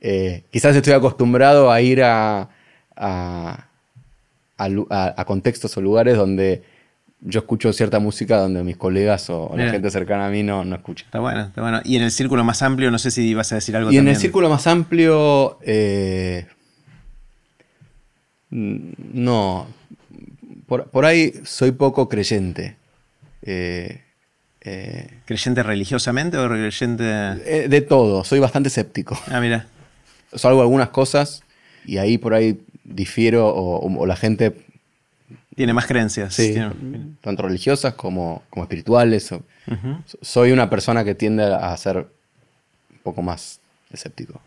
eh, 0.00 0.42
quizás 0.50 0.74
estoy 0.76 0.92
acostumbrado 0.92 1.70
a 1.70 1.80
ir 1.80 2.02
a, 2.02 2.48
a, 2.96 3.66
a 4.64 4.68
lu- 4.68 4.86
a- 4.90 5.14
a 5.16 5.24
contextos 5.24 5.76
o 5.76 5.80
lugares 5.80 6.16
donde 6.16 6.62
yo 7.22 7.40
escucho 7.40 7.72
cierta 7.72 7.98
música 7.98 8.38
donde 8.38 8.62
mis 8.64 8.76
colegas 8.76 9.28
o, 9.30 9.46
o 9.50 9.56
la 9.56 9.70
gente 9.70 9.90
cercana 9.90 10.26
a 10.26 10.30
mí 10.30 10.42
no, 10.42 10.64
no 10.64 10.74
escucha. 10.76 11.04
Está 11.04 11.18
bueno, 11.20 11.42
está 11.42 11.60
bueno. 11.60 11.80
Y 11.84 11.96
en 11.96 12.02
el 12.02 12.10
círculo 12.10 12.44
más 12.44 12.62
amplio, 12.62 12.90
no 12.90 12.98
sé 12.98 13.10
si 13.10 13.28
ibas 13.28 13.52
a 13.52 13.56
decir 13.56 13.76
algo 13.76 13.92
Y 13.92 13.98
en 13.98 14.08
el 14.08 14.16
círculo 14.16 14.48
más 14.48 14.66
amplio, 14.66 15.58
eh, 15.62 16.46
no. 18.50 19.66
Por, 20.66 20.84
por 20.90 21.04
ahí 21.04 21.32
soy 21.44 21.72
poco 21.72 22.08
creyente. 22.08 22.76
Eh, 23.42 24.02
eh, 24.62 25.08
¿Creyente 25.24 25.62
religiosamente 25.62 26.36
o 26.38 26.48
creyente.? 26.48 27.04
de 27.04 27.80
todo, 27.82 28.24
soy 28.24 28.38
bastante 28.38 28.68
escéptico. 28.68 29.18
Ah, 29.30 29.40
mira. 29.40 29.66
Salvo 30.34 30.60
algunas 30.62 30.90
cosas 30.90 31.42
y 31.84 31.96
ahí 31.98 32.16
por 32.18 32.34
ahí 32.34 32.60
difiero 32.84 33.48
o, 33.48 33.86
o 34.00 34.06
la 34.06 34.16
gente, 34.16 34.54
Tiene 35.54 35.72
más 35.72 35.86
creencias. 35.86 36.34
sí, 36.34 36.52
Tiene- 36.52 36.70
tanto 37.20 37.42
religiosas 37.42 37.94
como, 37.94 38.42
como 38.50 38.64
espirituales. 38.64 39.30
o- 39.32 39.42
soy 40.22 40.52
una 40.52 40.68
persona 40.70 41.04
que 41.04 41.14
tiende 41.14 41.44
a 41.44 41.76
ser 41.76 41.98
un 41.98 42.98
poco 43.02 43.22
más 43.22 43.60
escéptico. 43.92 44.40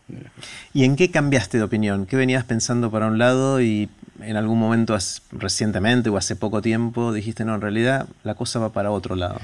¿Y 0.72 0.84
en 0.84 0.96
qué 0.96 1.10
cambiaste 1.10 1.58
de 1.58 1.64
opinión? 1.64 2.06
¿Qué 2.06 2.16
venías 2.16 2.44
pensando 2.44 2.90
para 2.90 3.06
un 3.06 3.18
lado 3.18 3.60
y 3.60 3.88
en 4.20 4.36
algún 4.36 4.58
momento 4.58 4.96
recientemente 5.32 6.08
o 6.08 6.16
hace 6.16 6.34
poco 6.36 6.62
tiempo 6.62 7.12
dijiste, 7.12 7.44
no, 7.44 7.54
en 7.54 7.60
realidad 7.60 8.06
la 8.22 8.34
cosa 8.34 8.58
va 8.58 8.72
para 8.72 8.90
otro 8.90 9.16
lado? 9.16 9.38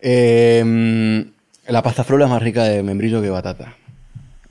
Eh, 0.00 1.26
la 1.68 1.82
pasta 1.82 2.04
frola 2.04 2.26
es 2.26 2.30
más 2.30 2.42
rica 2.42 2.64
de 2.64 2.82
membrillo 2.82 3.20
que 3.20 3.30
batata. 3.30 3.74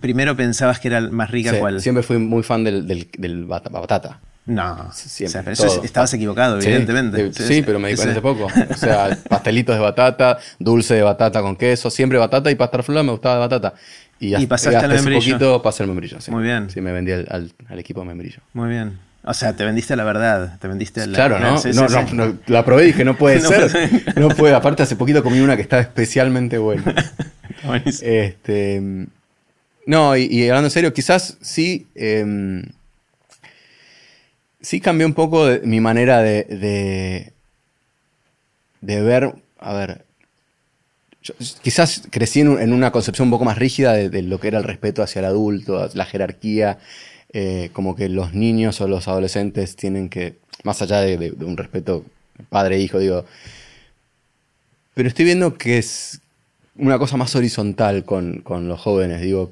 Primero 0.05 0.35
pensabas 0.35 0.79
que 0.79 0.87
era 0.89 1.01
más 1.01 1.31
rica 1.31 1.49
Sí, 1.49 1.57
cuál. 1.57 1.81
Siempre 1.81 2.03
fui 2.03 2.19
muy 2.19 2.43
fan 2.43 2.63
del, 2.63 2.85
del, 2.85 3.07
del 3.17 3.45
bata- 3.45 3.69
batata. 3.71 4.19
No, 4.45 4.91
Siempre, 4.93 5.25
o 5.25 5.29
sea, 5.31 5.41
pero 5.41 5.53
eso 5.53 5.65
es- 5.79 5.83
estabas 5.85 6.13
equivocado, 6.13 6.61
Sí, 6.61 6.67
evidentemente. 6.67 7.23
de- 7.29 7.33
Sí, 7.33 7.63
pero 7.65 7.79
me 7.79 7.89
di 7.89 7.95
cuenta 7.95 8.11
hace 8.11 8.21
poco. 8.21 8.45
O 8.45 8.73
sea, 8.77 9.17
pastelitos 9.29 9.75
de 9.75 9.81
batata, 9.81 10.37
dulce 10.59 10.93
de 10.93 11.01
batata 11.01 11.41
con 11.41 11.55
queso, 11.55 11.89
siempre 11.89 12.19
batata 12.19 12.51
y 12.51 12.55
pasta 12.55 12.83
flor 12.83 13.03
me 13.03 13.09
gustaba 13.13 13.33
de 13.35 13.39
batata. 13.41 13.73
Y, 14.19 14.35
hasta- 14.35 14.47
pasaste 14.47 14.75
hasta 14.75 14.85
al 14.85 14.91
hace 14.91 15.01
membrillo. 15.01 15.33
poquito 15.37 15.61
pasé 15.63 15.81
el 15.81 15.87
membrillo. 15.89 16.21
Sí. 16.21 16.29
Muy 16.29 16.43
bien. 16.43 16.69
Sí, 16.69 16.79
me 16.81 16.91
vendí 16.91 17.11
al, 17.13 17.25
al- 17.31 17.51
al 17.67 17.79
equipo 17.79 18.01
de 18.01 18.05
membrillo. 18.05 18.37
Muy 18.53 18.69
bien. 18.69 18.99
O 19.23 19.33
sea, 19.33 19.53
te 19.55 19.65
vendiste 19.65 19.93
a 19.93 19.95
la 19.95 20.03
verdad, 20.03 20.59
te 20.59 20.67
vendiste 20.67 21.01
a 21.01 21.07
la 21.07 21.15
Claro, 21.15 21.39
¿no? 21.39 21.57
Sí, 21.57 21.73
sí, 21.73 21.79
no, 21.79 21.89
sí. 21.89 21.95
no, 22.13 22.27
no, 22.27 22.37
la 22.45 22.63
probé 22.63 22.83
y 22.83 22.87
dije, 22.87 23.03
no 23.03 23.17
puede 23.17 23.41
ser. 23.41 24.13
No 24.17 24.27
puede. 24.29 24.53
Aparte, 24.53 24.83
hace 24.83 24.95
poquito 24.95 25.23
comí 25.23 25.39
una 25.39 25.55
que 25.55 25.63
estaba 25.63 25.81
especialmente 25.81 26.59
buena. 26.59 26.93
Buenísimo. 27.65 28.11
Este, 28.11 29.07
no, 29.85 30.15
y, 30.17 30.43
hablando 30.49 30.67
en 30.67 30.71
serio, 30.71 30.93
quizás 30.93 31.37
sí. 31.41 31.87
em, 31.95 32.63
sí 34.61 34.81
cambió 34.81 35.07
un 35.07 35.13
poco 35.13 35.47
mi 35.63 35.79
manera 35.79 36.21
de, 36.21 37.31
de, 38.81 39.01
ver. 39.01 39.33
A 39.59 39.73
ver. 39.73 40.05
quizás 41.63 42.03
crecí 42.11 42.41
en, 42.41 42.49
un- 42.49 42.61
en 42.61 42.73
una 42.73 42.91
concepción 42.91 43.27
un 43.27 43.31
poco 43.31 43.45
más 43.45 43.57
rígida 43.57 43.93
de, 43.93 44.21
lo 44.21 44.39
que 44.39 44.47
era 44.47 44.59
el 44.59 44.63
respeto 44.63 45.01
hacia 45.03 45.19
el 45.19 45.25
adulto, 45.25 45.89
la 45.93 46.05
jerarquía. 46.05 46.79
eh, 47.33 47.69
como 47.73 47.95
que 47.97 48.09
los 48.09 48.33
niños 48.33 48.81
o 48.81 48.87
los 48.87 49.07
adolescentes 49.07 49.75
tienen 49.75 50.09
que. 50.09 50.35
Más 50.63 50.81
allá 50.81 51.01
de, 51.01 51.33
un 51.41 51.57
respeto 51.57 52.05
padre-hijo, 52.49 52.99
digo. 52.99 53.25
Pero 54.93 55.09
estoy 55.09 55.25
viendo 55.25 55.57
que 55.57 55.77
es 55.77 56.21
una 56.75 56.97
cosa 56.99 57.17
más 57.17 57.35
horizontal 57.35 58.05
con, 58.05 58.39
con 58.41 58.67
los 58.67 58.79
jóvenes. 58.79 59.21
Digo, 59.21 59.51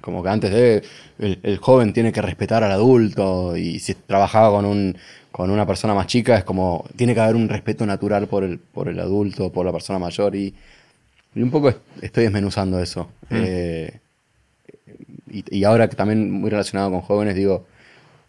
como 0.00 0.22
que 0.22 0.28
antes 0.28 0.50
de 0.50 0.82
el, 1.18 1.38
el 1.42 1.58
joven 1.58 1.92
tiene 1.92 2.12
que 2.12 2.22
respetar 2.22 2.64
al 2.64 2.72
adulto 2.72 3.56
y 3.56 3.78
si 3.80 3.94
trabajaba 3.94 4.50
con 4.50 4.64
un 4.64 4.96
con 5.30 5.50
una 5.50 5.66
persona 5.66 5.94
más 5.94 6.06
chica 6.08 6.36
es 6.36 6.44
como 6.44 6.84
tiene 6.96 7.14
que 7.14 7.20
haber 7.20 7.36
un 7.36 7.48
respeto 7.48 7.86
natural 7.86 8.26
por 8.28 8.44
el 8.44 8.58
por 8.58 8.88
el 8.88 8.98
adulto 9.00 9.50
por 9.52 9.64
la 9.66 9.72
persona 9.72 9.98
mayor 9.98 10.36
y, 10.36 10.54
y 11.34 11.42
un 11.42 11.50
poco 11.50 11.68
est- 11.70 11.80
estoy 12.02 12.24
desmenuzando 12.24 12.80
eso. 12.80 13.10
Eh, 13.30 14.00
y, 15.30 15.44
y 15.58 15.64
ahora 15.64 15.88
que 15.88 15.96
también 15.96 16.30
muy 16.30 16.50
relacionado 16.50 16.90
con 16.90 17.00
jóvenes 17.00 17.34
digo 17.34 17.66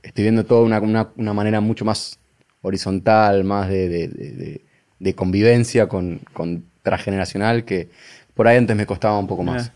estoy 0.03 0.23
viendo 0.23 0.45
todo 0.45 0.63
una, 0.63 0.79
una, 0.81 1.09
una 1.17 1.33
manera 1.33 1.61
mucho 1.61 1.85
más 1.85 2.19
horizontal 2.61 3.43
más 3.43 3.69
de, 3.69 3.89
de- 3.89 4.07
de- 4.09 4.31
de- 4.31 4.61
de 4.99 5.15
convivencia 5.15 5.87
con, 5.87 6.21
con 6.33 6.65
transgeneracional 6.81 7.65
que 7.65 7.89
por 8.35 8.47
ahí 8.47 8.57
antes 8.57 8.75
me 8.75 8.85
costaba 8.85 9.19
un 9.19 9.27
poco 9.27 9.43
más 9.43 9.71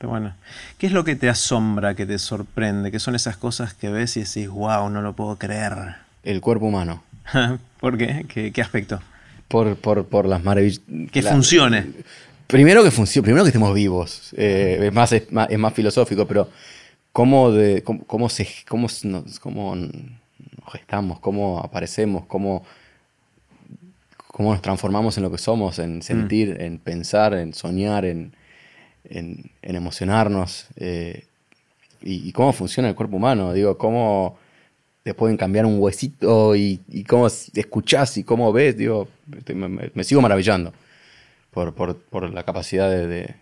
Está 0.00 0.08
bueno. 0.08 0.32
¿Qué 0.78 0.86
es 0.86 0.92
lo 0.92 1.04
que 1.04 1.14
te 1.14 1.28
asombra, 1.28 1.94
que 1.94 2.06
te 2.06 2.18
sorprende? 2.18 2.90
¿Qué 2.90 2.98
son 2.98 3.14
esas 3.14 3.36
cosas 3.36 3.74
que 3.74 3.90
ves 3.90 4.16
y 4.16 4.20
decís, 4.20 4.48
wow, 4.48 4.88
no 4.88 5.02
lo 5.02 5.12
puedo 5.12 5.36
creer? 5.36 5.74
el 6.22 6.40
cuerpo 6.40 6.66
humano 6.66 7.02
¿Por 7.80 7.98
qué? 7.98 8.24
¿Qué, 8.26 8.50
qué 8.50 8.62
aspecto? 8.62 8.98
por, 9.46 9.76
por, 9.76 10.06
por 10.06 10.24
las 10.24 10.42
maravillas. 10.42 10.80
Que 11.12 11.20
la- 11.20 11.32
funcione. 11.32 11.86
Primero 12.46 12.82
que 12.82 12.90
funcione, 12.90 13.24
primero 13.24 13.44
que 13.44 13.50
estemos 13.50 13.74
vivos. 13.74 14.32
Eh, 14.38 14.78
es, 14.86 14.92
más, 14.94 15.12
es, 15.12 15.30
más, 15.30 15.50
es 15.50 15.58
más 15.58 15.74
filosófico, 15.74 16.26
pero 16.26 16.48
cómo, 17.12 17.52
de, 17.52 17.82
cómo, 17.82 18.02
cómo 18.06 18.30
se, 18.30 18.48
cómo, 18.66 18.88
nos, 19.04 19.38
cómo 19.38 19.76
nos 19.76 20.72
gestamos, 20.72 21.20
cómo 21.20 21.60
aparecemos, 21.60 22.24
cómo, 22.24 22.64
cómo 24.28 24.52
nos 24.52 24.62
transformamos 24.62 25.18
en 25.18 25.24
lo 25.24 25.30
que 25.30 25.36
somos, 25.36 25.78
en 25.78 26.00
sentir, 26.00 26.56
en 26.58 26.78
pensar, 26.78 27.34
en 27.34 27.52
soñar, 27.52 28.06
en, 28.06 28.32
en, 29.10 29.50
en 29.62 29.76
emocionarnos. 29.76 30.66
eh, 30.76 31.24
y, 32.02 32.28
y 32.28 32.32
cómo 32.32 32.52
funciona 32.54 32.88
el 32.88 32.94
cuerpo 32.94 33.16
humano. 33.16 33.52
Digo, 33.52 33.76
cómo 33.76 34.38
te 35.02 35.12
pueden 35.12 35.36
cambiar 35.36 35.66
un 35.66 35.78
huesito 35.80 36.56
y, 36.56 36.80
y 36.88 37.04
cómo 37.04 37.26
escuchás 37.26 38.16
y 38.16 38.24
cómo 38.24 38.52
ves. 38.52 38.76
Digo, 38.78 39.08
me, 39.54 39.68
me- 39.68 39.90
me 39.92 40.04
sigo 40.04 40.20
maravillando 40.22 40.72
por, 41.50 41.74
por- 41.74 41.96
por 41.96 42.32
la 42.32 42.42
capacidad 42.44 42.88
de, 42.90 43.06
de- 43.06 43.34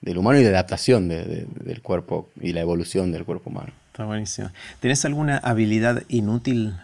del 0.00 0.18
humano 0.18 0.38
y 0.38 0.42
de 0.42 0.48
adaptación 0.50 1.08
de- 1.08 1.24
de- 1.24 1.46
del 1.64 1.82
cuerpo 1.82 2.28
y 2.40 2.52
la 2.52 2.60
evolución 2.60 3.12
del 3.12 3.24
cuerpo 3.24 3.50
humano. 3.50 3.72
Está 3.92 4.04
buenísimo. 4.04 4.50
¿Tenés 4.80 5.04
alguna 5.04 5.38
habilidad 5.38 6.02
inútil? 6.08 6.74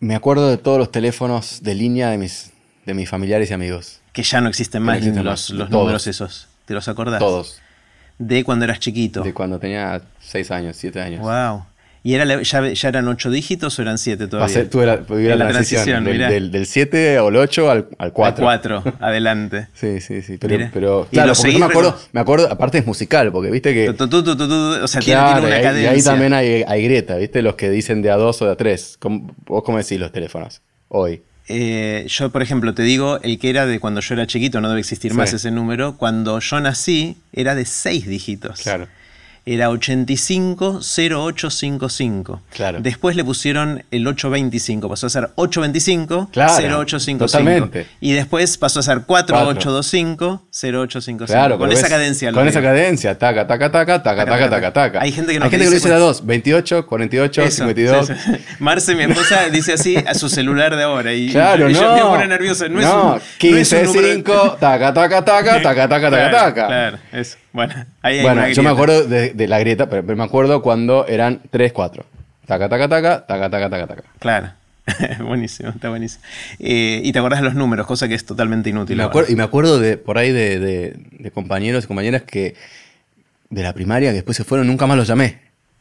Me 0.00 0.14
acuerdo 0.14 0.48
de 0.48 0.56
todos 0.58 0.78
los 0.78 0.92
teléfonos 0.92 1.62
de 1.62 1.74
línea 1.74 2.10
de 2.10 2.18
mis, 2.18 2.52
de 2.86 2.94
mis 2.94 3.08
familiares 3.08 3.50
y 3.50 3.54
amigos. 3.54 4.00
Que 4.18 4.24
ya 4.24 4.40
no 4.40 4.48
existen 4.48 4.82
no 4.82 4.86
más 4.86 4.96
existen 4.98 5.24
los, 5.24 5.32
más. 5.32 5.50
los 5.50 5.70
números 5.70 6.06
esos. 6.08 6.48
¿Te 6.64 6.74
los 6.74 6.88
acordás? 6.88 7.20
Todos. 7.20 7.60
De 8.18 8.42
cuando 8.42 8.64
eras 8.64 8.80
chiquito. 8.80 9.22
De 9.22 9.32
cuando 9.32 9.60
tenía 9.60 10.02
6 10.20 10.50
años, 10.50 10.76
7 10.76 11.00
años. 11.00 11.20
Wow. 11.20 11.64
¿Y 12.02 12.14
era 12.14 12.24
la- 12.24 12.42
ya, 12.42 12.66
ya 12.72 12.88
eran 12.88 13.06
ocho 13.06 13.30
dígitos 13.30 13.78
o 13.78 13.82
eran 13.82 13.96
siete 13.98 14.26
todavía? 14.26 14.52
Pasé- 14.56 14.68
tuve 14.68 14.86
la, 14.86 14.96
viví 14.96 15.28
la 15.28 15.36
la 15.36 15.48
transición, 15.50 15.84
transición, 15.84 16.04
del, 16.04 16.14
mirá. 16.14 16.30
del, 16.30 16.50
del 16.50 16.66
7 16.66 17.18
o 17.20 17.28
el 17.28 17.36
8 17.36 17.70
al, 17.70 17.88
al 17.98 18.12
4. 18.12 18.42
Cuatro, 18.44 18.82
adelante. 19.00 19.68
Sí, 19.74 20.00
sí, 20.00 20.22
sí. 20.22 20.36
Pero, 20.38 20.68
pero 20.72 21.06
¿Y 21.10 21.14
claro, 21.14 21.32
porque 21.36 21.52
yo 21.52 21.58
me 21.60 21.66
acuerdo, 21.66 21.98
me 22.12 22.20
acuerdo, 22.20 22.50
aparte 22.50 22.78
es 22.78 22.86
musical, 22.86 23.30
porque 23.30 23.50
viste 23.52 23.72
que. 23.72 23.92
Tu, 23.92 24.08
tu, 24.08 24.22
tu, 24.24 24.32
o 24.82 24.88
sea, 24.88 25.00
tiene- 25.00 25.20
Claro, 25.20 25.40
tiene, 25.42 25.46
y 25.46 25.46
una 25.46 25.54
ahí- 25.56 25.60
y 25.60 25.62
cadencia. 25.64 25.90
ahí 25.92 26.02
también 26.02 26.32
hay, 26.34 26.64
hay 26.66 26.82
grieta, 26.84 27.16
¿viste? 27.16 27.40
Los 27.42 27.54
que 27.56 27.70
dicen 27.70 28.02
de 28.02 28.10
a 28.10 28.16
dos 28.16 28.42
o 28.42 28.46
de 28.46 28.52
a 28.52 28.56
tres. 28.56 28.96
¿Cómo- 28.98 29.32
¿Vos 29.46 29.62
cómo 29.64 29.78
decís 29.78 29.98
los 30.00 30.10
teléfonos 30.10 30.60
hoy? 30.88 31.22
Eh, 31.48 32.04
yo, 32.08 32.30
por 32.30 32.42
ejemplo, 32.42 32.74
te 32.74 32.82
digo, 32.82 33.20
el 33.22 33.38
que 33.38 33.48
era 33.50 33.64
de 33.66 33.80
cuando 33.80 34.00
yo 34.00 34.14
era 34.14 34.26
chiquito, 34.26 34.60
no 34.60 34.68
debe 34.68 34.80
existir 34.80 35.12
Sí. 35.12 35.16
más 35.16 35.32
ese 35.32 35.50
número. 35.50 35.96
Cuando 35.96 36.38
yo 36.40 36.60
nací, 36.60 37.16
era 37.32 37.54
de 37.54 37.64
seis 37.64 38.06
dígitos. 38.06 38.60
Claro. 38.60 38.86
Era 39.50 39.70
850855. 39.70 42.42
Claro. 42.54 42.80
Después 42.82 43.16
le 43.16 43.24
pusieron 43.24 43.82
el 43.90 44.06
825, 44.06 44.88
pasó 44.90 45.06
a 45.06 45.10
ser 45.10 45.30
825 45.36 46.28
Claro, 46.32 46.52
0855. 46.84 47.24
totalmente. 47.26 47.86
Y 48.00 48.12
después 48.12 48.58
pasó 48.58 48.80
a 48.80 48.82
ser 48.82 49.00
4825 49.02 50.42
0855. 50.52 51.24
Claro, 51.26 51.56
con 51.58 51.72
esa 51.72 51.82
ves, 51.82 51.90
cadencia. 51.90 52.32
Con 52.32 52.42
digo. 52.42 52.50
esa 52.50 52.60
cadencia, 52.60 53.16
taca, 53.18 53.46
taca, 53.46 53.70
taca, 53.72 54.02
taca, 54.02 54.26
taca, 54.26 54.50
taca, 54.50 54.72
taca. 54.72 55.00
Hay 55.00 55.12
gente 55.12 55.32
que 55.32 55.38
no 55.38 55.46
Hay 55.46 55.50
gente 55.50 55.64
te 55.64 55.70
que 55.70 55.72
lo 55.76 55.76
dice 55.76 55.88
de 55.88 55.94
dos, 55.96 56.26
28, 56.26 56.86
48, 56.86 57.42
Eso, 57.42 57.56
52. 57.56 58.06
sí, 58.06 58.12
sí. 58.14 58.32
Marce, 58.58 58.94
mi 58.94 59.04
esposa, 59.04 59.48
dice 59.52 59.72
así 59.72 59.96
a 59.96 60.12
su 60.14 60.28
celular 60.28 60.76
de 60.76 60.82
ahora. 60.82 61.14
Y 61.14 61.30
Claro, 61.30 61.70
y 61.70 61.72
no. 61.72 61.80
yo 61.80 61.94
me 61.94 62.02
pone 62.02 62.26
nerviosa. 62.26 62.68
No, 62.68 62.80
es 62.80 62.86
un, 62.86 62.92
no 62.92 63.16
es 63.16 63.22
15, 63.38 63.78
un 63.80 63.86
número- 63.86 64.12
5, 64.14 64.56
taca, 64.60 64.92
taca, 64.92 65.24
taca, 65.24 65.62
taca, 65.62 65.64
taca, 65.74 65.88
taca, 65.88 66.08
Claro, 66.10 66.36
taca. 66.36 66.66
Claro, 66.66 66.98
eso. 67.12 67.38
Bueno, 67.66 67.74
ahí 68.02 68.18
hay 68.18 68.22
Bueno, 68.22 68.40
una 68.42 68.50
yo 68.52 68.62
me 68.62 68.70
acuerdo 68.70 69.04
de, 69.08 69.30
de 69.34 69.48
la 69.48 69.58
grieta, 69.58 69.88
pero, 69.90 70.04
pero 70.04 70.16
me 70.16 70.22
acuerdo 70.24 70.62
cuando 70.62 71.06
eran 71.08 71.40
3, 71.50 71.72
4. 71.72 72.04
Taca, 72.46 72.68
taca, 72.68 72.88
taca, 72.88 73.26
taca, 73.26 73.50
taca, 73.50 73.68
taca, 73.70 73.86
taca. 73.88 74.02
Claro. 74.20 74.50
buenísimo, 75.26 75.70
está 75.70 75.88
buenísimo. 75.90 76.22
Eh, 76.60 77.00
y 77.04 77.12
te 77.12 77.18
acordás 77.18 77.40
de 77.40 77.44
los 77.46 77.54
números, 77.54 77.86
cosa 77.86 78.06
que 78.08 78.14
es 78.14 78.24
totalmente 78.24 78.70
inútil. 78.70 78.96
me, 78.96 79.02
ahora. 79.02 79.10
acuerdo, 79.10 79.32
y 79.32 79.36
me 79.36 79.42
acuerdo 79.42 79.78
de 79.80 79.96
por 79.98 80.18
ahí 80.18 80.30
de, 80.32 80.58
de- 80.60 80.96
de 81.10 81.30
compañeros 81.30 81.84
y 81.84 81.86
compañeras 81.88 82.22
que 82.22 82.54
de 83.50 83.62
la 83.62 83.72
primaria 83.72 84.10
que 84.10 84.14
después 84.14 84.36
se 84.36 84.44
fueron, 84.44 84.66
nunca 84.66 84.86
más 84.86 84.96
los 84.96 85.08
llamé. 85.08 85.38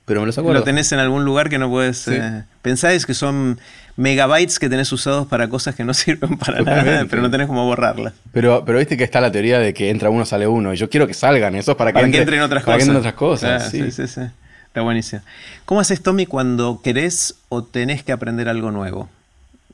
Pero 0.08 0.22
me 0.22 0.26
los 0.26 0.38
acuerdo. 0.40 0.62
Lo 0.62 0.64
tenés 0.66 0.92
en 0.94 1.00
algún 1.00 1.24
lugar 1.26 1.50
que 1.50 1.60
no 1.60 1.70
puedes. 1.70 1.98
Sí. 2.00 2.14
eh, 2.16 2.44
pensáis 2.64 3.06
que 3.06 3.14
son 3.14 3.60
megabytes 3.98 4.58
que 4.58 4.70
tenés 4.70 4.92
usados 4.92 5.28
para 5.28 5.48
cosas 5.50 5.76
que 5.76 5.84
no 5.84 5.94
sirven 5.94 6.38
para 6.38 6.62
nada, 6.62 6.78
Totalmente. 6.80 7.10
pero 7.10 7.22
no 7.22 7.30
tenés 7.30 7.48
cómo 7.48 7.66
borrarlas. 7.66 8.14
Pero, 8.32 8.64
pero 8.66 8.80
viste 8.80 8.96
que 8.98 9.04
está 9.04 9.20
la 9.22 9.32
teoría 9.32 9.60
de 9.60 9.74
que 9.74 9.90
entra 9.90 10.10
uno, 10.10 10.26
sale 10.26 10.48
uno. 10.48 10.74
Y 10.74 10.78
yo 10.78 10.90
quiero 10.90 11.06
que 11.08 11.14
salgan 11.14 11.56
esos 11.56 11.76
para 11.76 11.92
que, 11.92 11.96
Para 11.96 12.04
que 12.06 12.08
entre- 12.08 12.22
entren 12.22 12.42
otras 12.42 12.64
para 12.64 12.78
cosas. 12.78 12.78
que 12.78 12.84
entren 12.92 12.98
otras 13.00 13.14
cosas. 13.14 13.70
Sí. 13.70 13.84
sí, 13.84 13.92
sí, 13.92 14.08
sí. 14.08 14.22
Está 14.68 14.82
buenísimo. 14.82 15.22
¿Cómo 15.66 15.82
haces, 15.82 16.02
Tommy, 16.02 16.26
cuando 16.26 16.82
querés 16.84 17.36
o 17.50 17.64
tenés 17.64 18.04
que 18.04 18.12
aprender 18.12 18.48
algo 18.50 18.72
nuevo? 18.72 19.10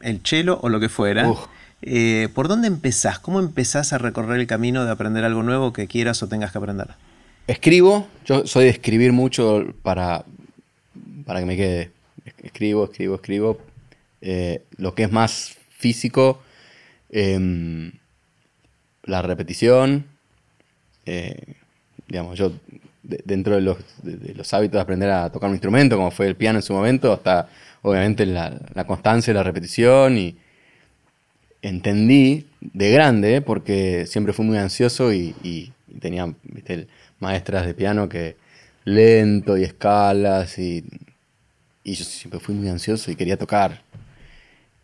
El 0.01 0.23
chelo 0.23 0.59
o 0.63 0.69
lo 0.69 0.79
que 0.79 0.89
fuera. 0.89 1.29
Uf. 1.29 1.39
Eh, 1.83 2.29
¿Por 2.33 2.47
dónde 2.47 2.67
empezás? 2.67 3.19
¿Cómo 3.19 3.39
empezás 3.39 3.93
a 3.93 3.97
recorrer 3.97 4.39
el 4.39 4.47
camino 4.47 4.85
de 4.85 4.91
aprender 4.91 5.25
algo 5.25 5.43
nuevo 5.43 5.73
que 5.73 5.87
quieras 5.87 6.23
o 6.23 6.27
tengas 6.27 6.51
que 6.53 6.57
aprender? 6.57 6.87
Escribo, 7.47 8.07
yo 8.25 8.45
soy 8.47 8.65
de 8.65 8.69
escribir 8.71 9.11
mucho 9.11 9.65
para, 9.81 10.25
para 11.25 11.39
que 11.41 11.45
me 11.45 11.57
quede. 11.57 11.91
Escribo, 12.41 12.85
escribo, 12.85 13.15
escribo. 13.15 13.57
Eh, 14.21 14.63
lo 14.77 14.95
que 14.95 15.03
es 15.03 15.11
más 15.11 15.57
físico, 15.69 16.41
em, 17.11 17.91
la 19.03 19.21
repetición. 19.21 20.05
eh, 21.05 21.55
digamos, 22.07 22.37
yo 22.37 22.53
de- 23.03 23.21
dentro 23.25 23.55
de 23.55 23.61
los, 23.61 23.77
de, 24.03 24.33
los 24.35 24.53
hábitos 24.53 24.75
de 24.77 24.81
aprender 24.81 25.09
a 25.09 25.29
tocar 25.31 25.49
un 25.49 25.55
instrumento, 25.55 25.97
como 25.97 26.11
fue 26.11 26.27
el 26.27 26.35
piano 26.37 26.59
en 26.59 26.63
su 26.63 26.73
momento, 26.73 27.11
hasta 27.11 27.49
obviamente 27.81 28.25
la, 28.25 28.57
la 28.73 28.85
constancia 28.87 29.31
y 29.31 29.33
la 29.33 29.43
repetición. 29.43 30.17
Y 30.17 30.37
entendí 31.61 32.45
de 32.61 32.91
grande, 32.91 33.41
porque 33.41 34.05
siempre 34.05 34.33
fui 34.33 34.45
muy 34.45 34.57
ansioso 34.57 35.13
y, 35.13 35.71
tenía 35.99 36.33
¿viste, 36.43 36.73
el- 36.73 36.87
maestras 37.23 37.65
de 37.65 37.73
piano 37.73 38.09
que 38.09 38.35
lento 38.85 39.57
y 39.57 39.63
escalas 39.63 40.59
y, 40.59 40.83
y 41.83 41.93
yo 41.93 42.03
siempre 42.05 42.39
fui 42.39 42.53
muy 42.53 42.69
ansioso 42.69 43.09
y 43.11 43.15
quería 43.15 43.37
tocar. 43.37 43.81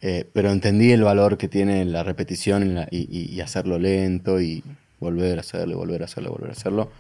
Eh, 0.02 0.26
pero 0.34 0.50
entendí 0.52 0.92
el 0.94 1.04
valor 1.04 1.38
que 1.38 1.50
tiene 1.50 1.84
la 1.86 2.04
repetición 2.04 2.64
y, 2.64 2.74
la- 2.74 2.88
y- 2.90 3.08
y- 3.12 3.36
y 3.36 3.42
hacerlo 3.42 3.78
lento 3.78 4.40
y 4.40 4.64
volver 5.00 5.38
a 5.38 5.42
hacerlo, 5.42 5.78
volver 5.78 6.02
a 6.02 6.06
hacerlo, 6.06 6.32
volver 6.32 6.50
a 6.50 6.54
hacerlo. 6.54 6.92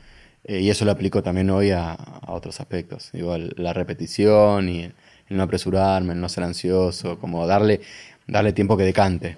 Eh, 0.43 0.59
y 0.61 0.69
eso 0.69 0.83
lo 0.85 0.91
aplico 0.91 1.21
también 1.23 1.49
hoy 1.49 1.71
a, 1.71 1.97
otros 2.27 2.59
aspectos. 2.59 3.09
Igual 3.13 3.53
la 3.57 3.73
repetición 3.73 4.69
y 4.69 4.83
el, 4.83 4.93
no 5.29 5.43
apresurarme, 5.43 6.13
el 6.13 6.19
no 6.19 6.27
ser 6.27 6.43
ansioso, 6.43 7.17
como 7.19 7.45
darle, 7.47 7.81
darle 8.27 8.51
tiempo 8.51 8.75
que 8.77 8.83
decante. 8.83 9.37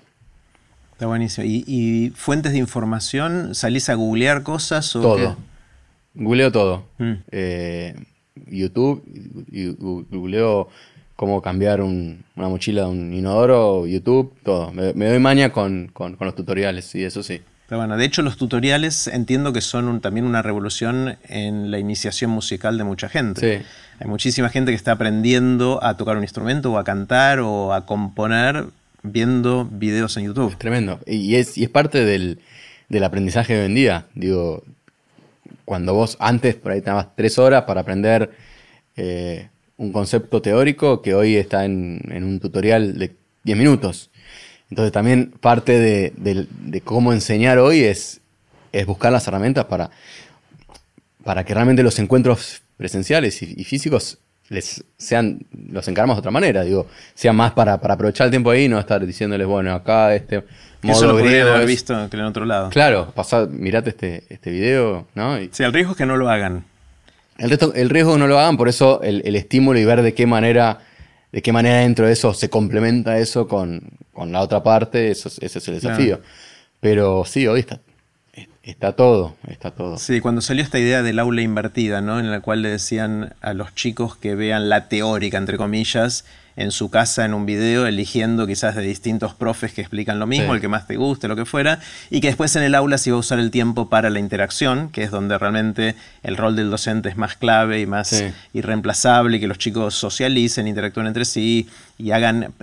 Está 0.93 1.05
buenísimo. 1.07 1.45
¿Y, 1.47 2.13
fuentes 2.15 2.51
de 2.51 2.59
información? 2.59 3.55
¿Salís 3.55 3.89
a 3.89 3.95
googlear 3.95 4.43
cosas? 4.43 4.95
O 4.95 5.01
todo. 5.01 5.37
Googleo 6.13 6.51
todo. 6.51 6.85
Mm. 6.97 7.13
Eh, 7.31 7.95
YouTube, 8.47 9.03
googleo 10.09 10.69
cómo 11.15 11.41
cambiar 11.41 11.81
una 11.81 12.17
mochila 12.35 12.81
de 12.81 12.87
un 12.87 13.13
inodoro, 13.13 13.85
YouTube, 13.85 14.33
todo. 14.43 14.71
Me, 14.71 14.91
doy 14.91 15.19
maña 15.19 15.51
con, 15.51 15.91
los 16.19 16.35
tutoriales, 16.35 16.95
y 16.95 17.03
eso 17.03 17.21
sí. 17.21 17.41
Pero 17.67 17.79
bueno, 17.79 17.95
de 17.95 18.03
hecho 18.05 18.21
los 18.21 18.37
tutoriales 18.37 19.07
entiendo 19.07 19.53
que 19.53 19.61
son 19.61 20.01
también 20.01 20.25
una 20.25 20.41
revolución 20.41 21.17
en 21.29 21.69
la 21.71 21.77
iniciación 21.77 22.31
musical 22.31 22.77
de 22.77 22.83
mucha 22.83 23.07
gente. 23.07 23.63
Hay 23.99 24.07
muchísima 24.07 24.49
gente 24.49 24.71
que 24.71 24.75
está 24.75 24.93
aprendiendo 24.93 25.79
a 25.83 25.95
tocar 25.95 26.17
un 26.17 26.23
instrumento 26.23 26.71
o 26.71 26.79
a 26.79 26.83
cantar 26.83 27.39
o 27.39 27.71
a 27.71 27.85
componer 27.85 28.65
viendo 29.03 29.65
videos 29.71 30.17
en 30.17 30.25
YouTube. 30.25 30.57
tremendo. 30.57 30.99
Y 31.05 31.35
es, 31.35 31.57
y 31.57 31.63
es 31.63 31.69
parte 31.69 32.03
del, 32.03 32.39
aprendizaje 33.03 33.53
de 33.53 33.59
hoy 33.59 33.65
en 33.67 33.75
día. 33.75 34.05
Digo, 34.15 34.63
cuando 35.71 35.93
vos 35.93 36.17
antes 36.19 36.55
por 36.55 36.73
ahí 36.73 36.81
tenías 36.81 37.15
tres 37.15 37.39
horas 37.39 37.63
para 37.63 37.79
aprender 37.79 38.29
eh, 38.97 39.47
un 39.77 39.93
concepto 39.93 40.41
teórico 40.41 41.01
que 41.01 41.15
hoy 41.15 41.37
está 41.37 41.63
en, 41.63 42.01
un 42.11 42.41
tutorial 42.41 42.99
de 42.99 43.15
10 43.45 43.57
minutos. 43.57 44.11
Entonces 44.69 44.91
también 44.91 45.31
parte 45.39 45.79
de, 45.79 46.81
cómo 46.83 47.13
enseñar 47.13 47.57
hoy 47.57 47.83
es, 47.83 48.19
es, 48.73 48.85
buscar 48.85 49.13
las 49.13 49.25
herramientas 49.29 49.63
para, 49.63 49.91
para 51.23 51.45
que 51.45 51.53
realmente 51.53 51.83
los 51.83 51.99
encuentros 51.99 52.63
presenciales 52.75 53.41
y, 53.41 53.63
físicos 53.63 54.19
les 54.51 54.83
sean, 54.97 55.39
los 55.69 55.87
encaramos 55.87 56.17
de 56.17 56.19
otra 56.19 56.31
manera, 56.31 56.63
digo, 56.63 56.85
sea 57.13 57.31
más 57.31 57.53
para, 57.53 57.73
aprovechar 57.73 58.25
el 58.25 58.31
tiempo 58.31 58.51
ahí 58.51 58.65
y 58.65 58.69
no 58.69 58.79
estar 58.79 59.05
diciéndoles, 59.05 59.47
bueno, 59.47 59.73
acá 59.73 60.13
este 60.13 60.43
modo 60.81 60.97
Eso 60.97 61.07
lo 61.07 61.17
haber 61.17 61.65
visto 61.65 62.09
que 62.09 62.17
en 62.17 62.23
otro 62.23 62.45
lado. 62.45 62.69
Claro, 62.69 63.11
pasad, 63.15 63.47
mirate 63.47 63.91
este, 63.91 64.25
este 64.27 64.51
video, 64.51 65.07
¿no? 65.15 65.37
sí, 65.51 65.63
el 65.63 65.71
riesgo 65.71 65.93
es 65.93 65.97
que 65.97 66.05
no 66.05 66.17
lo 66.17 66.29
hagan. 66.29 66.65
El, 67.37 67.49
resto, 67.49 67.73
el 67.73 67.89
riesgo 67.89 68.11
es 68.11 68.15
que 68.17 68.19
no 68.19 68.27
lo 68.27 68.37
hagan, 68.37 68.57
por 68.57 68.67
eso 68.67 69.01
el, 69.03 69.21
el 69.25 69.37
estímulo 69.37 69.79
y 69.79 69.85
ver 69.85 70.01
de 70.01 70.13
qué 70.13 70.27
manera 70.27 70.79
de 71.31 71.41
qué 71.41 71.53
manera 71.53 71.77
dentro 71.79 72.05
de 72.05 72.11
eso 72.11 72.33
se 72.33 72.49
complementa 72.49 73.17
eso 73.17 73.47
con, 73.47 73.81
la 74.27 74.41
otra 74.41 74.61
parte, 74.61 75.11
eso, 75.11 75.29
ese 75.39 75.59
es 75.59 75.67
el 75.69 75.75
desafío. 75.75 76.19
Pero 76.81 77.23
sí, 77.25 77.47
hoy 77.47 77.61
está, 77.61 77.79
está 78.63 78.93
todo, 78.93 79.35
está 79.47 79.71
todo. 79.71 79.97
Sí, 79.97 80.19
cuando 80.21 80.41
salió 80.41 80.63
esta 80.63 80.79
idea 80.79 81.01
del 81.01 81.19
aula 81.19 81.41
invertida, 81.41 82.01
¿no? 82.01 82.19
En 82.19 82.29
la 82.29 82.41
cual 82.41 82.61
le 82.61 82.69
decían 82.69 83.33
a 83.41 83.53
los 83.53 83.73
chicos 83.75 84.15
que 84.15 84.35
vean 84.35 84.69
la 84.69 84.87
teórica, 84.87 85.37
entre 85.37 85.57
comillas, 85.57 86.25
en 86.55 86.71
su 86.71 86.89
casa 86.89 87.25
en 87.25 87.33
un 87.33 87.45
video, 87.45 87.87
eligiendo 87.87 88.45
quizás 88.45 88.75
de 88.75 88.81
distintos 88.81 89.33
profes 89.33 89.73
que 89.73 89.81
explican 89.81 90.19
lo 90.19 90.27
mismo, 90.27 90.53
el 90.53 90.61
que 90.61 90.67
más 90.67 90.85
te 90.85 90.97
guste, 90.97 91.27
lo 91.27 91.35
que 91.35 91.45
fuera, 91.45 91.79
y 92.09 92.21
que 92.21 92.27
después 92.27 92.55
en 92.55 92.63
el 92.63 92.75
aula 92.75 92.97
se 92.97 93.09
iba 93.09 93.15
a 93.15 93.19
usar 93.19 93.39
el 93.39 93.51
tiempo 93.51 93.89
para 93.89 94.09
la 94.09 94.19
interacción, 94.19 94.89
que 94.89 95.03
es 95.03 95.11
donde 95.11 95.37
realmente 95.37 95.95
el 96.23 96.37
rol 96.37 96.55
del 96.55 96.69
docente 96.69 97.09
es 97.09 97.17
más 97.17 97.37
clave 97.37 97.79
y 97.79 97.85
más 97.85 98.23
irreemplazable, 98.53 99.37
y 99.37 99.39
que 99.39 99.47
los 99.47 99.57
chicos 99.57 99.95
socialicen, 99.95 100.67
interactúen 100.67 101.07
entre 101.07 101.25
sí 101.25 101.69
y 101.97 102.11
hagan 102.11 102.53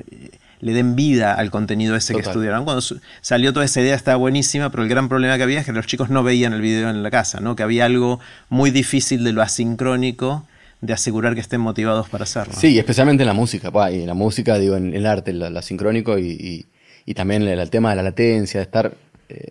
le 0.60 0.72
den 0.72 0.96
vida 0.96 1.34
al 1.34 1.50
contenido 1.50 1.96
ese 1.96 2.14
que 2.14 2.20
estudiaron. 2.20 2.64
Cuando 2.64 2.82
salió 3.20 3.52
toda 3.52 3.64
esa 3.64 3.80
idea 3.80 3.94
estaba 3.94 4.16
buenísima, 4.16 4.70
pero 4.70 4.82
el 4.82 4.88
gran 4.88 5.08
problema 5.08 5.36
que 5.36 5.42
había 5.42 5.60
es 5.60 5.66
que 5.66 5.72
los 5.72 5.86
chicos 5.86 6.10
no 6.10 6.22
veían 6.22 6.52
el 6.52 6.60
video 6.60 6.90
en 6.90 7.02
la 7.02 7.10
casa, 7.10 7.40
¿no? 7.40 7.56
que 7.56 7.62
había 7.62 7.84
algo 7.84 8.20
muy 8.48 8.70
difícil 8.70 9.24
de 9.24 9.32
lo 9.32 9.42
asincrónico 9.42 10.44
de 10.80 10.92
asegurar 10.92 11.34
que 11.34 11.40
estén 11.40 11.60
motivados 11.60 12.08
para 12.08 12.24
hacerlo. 12.24 12.54
Sí, 12.56 12.78
especialmente 12.78 13.22
en 13.22 13.26
la 13.26 13.34
música, 13.34 13.70
y 13.90 14.00
en 14.02 14.06
la 14.06 14.14
música, 14.14 14.58
digo, 14.58 14.76
en 14.76 14.94
el 14.94 15.06
arte, 15.06 15.32
la, 15.32 15.62
sincrónico 15.62 16.18
y, 16.18 16.66
también 17.14 17.42
el, 17.42 17.70
tema 17.70 17.90
de 17.90 17.96
la 17.96 18.02
latencia, 18.02 18.60
de 18.60 18.64
estar 18.64 18.92
eh, 19.28 19.44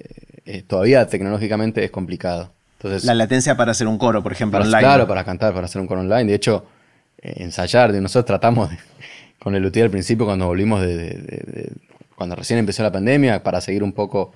eh, 0.45 0.63
todavía 0.65 1.05
tecnológicamente 1.07 1.83
es 1.83 1.91
complicado. 1.91 2.51
Entonces, 2.77 3.03
la 3.03 3.15
latencia 3.15 3.57
para 3.57 3.71
hacer 3.71 3.87
un 3.87 3.97
coro, 3.97 4.21
por 4.23 4.31
ejemplo, 4.31 4.59
online. 4.59 4.79
Claro, 4.79 5.07
para 5.07 5.23
cantar, 5.23 5.53
para 5.53 5.65
hacer 5.65 5.81
un 5.81 5.87
coro 5.87 6.01
online. 6.01 6.25
De 6.25 6.35
hecho, 6.35 6.65
eh, 7.21 7.33
ensayar, 7.37 7.91
de 7.91 7.99
nosotros 7.99 8.25
tratamos 8.25 8.69
con 9.39 9.55
el 9.55 9.65
UTI 9.65 9.81
al 9.81 9.89
principio, 9.89 10.25
cuando 10.25 10.47
volvimos 10.47 10.81
de, 10.81 11.71
cuando 12.15 12.35
recién 12.35 12.59
empezó 12.59 12.83
la 12.83 12.91
pandemia, 12.91 13.43
para 13.43 13.61
seguir 13.61 13.83
un 13.83 13.93
poco, 13.93 14.33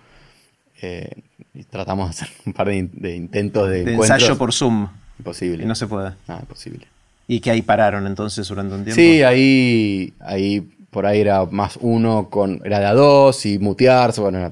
tratamos 1.70 2.08
de 2.08 2.10
hacer 2.12 2.30
un 2.46 2.54
par 2.54 2.68
de, 2.68 3.16
intentos 3.16 3.70
de, 3.70 3.84
de 3.84 3.94
ensayo 3.94 4.38
por 4.38 4.54
Zoom. 4.54 4.88
Imposible. 5.20 5.64
Y 5.64 5.68
no 5.68 5.76
se 5.76 5.88
puede. 5.88 6.14
Ah, 6.28 6.38
imposible. 6.40 6.88
¿Y 7.28 7.40
que 7.40 7.52
ahí 7.52 7.62
pararon 7.62 8.08
entonces 8.08 8.48
durante 8.48 8.76
un 8.76 8.84
tiempo? 8.84 9.00
Sí, 9.00 9.24
ahí, 9.24 10.14
ahí 10.20 10.62
por 10.90 11.06
ahí 11.06 11.22
era 11.22 11.46
más 11.46 11.78
uno 11.80 12.30
con. 12.30 12.62
Era 12.66 12.80
de 12.80 12.86
a 12.88 12.94
dos 12.94 13.46
y 13.46 13.58
mutearse, 13.58 14.20
bueno, 14.20 14.52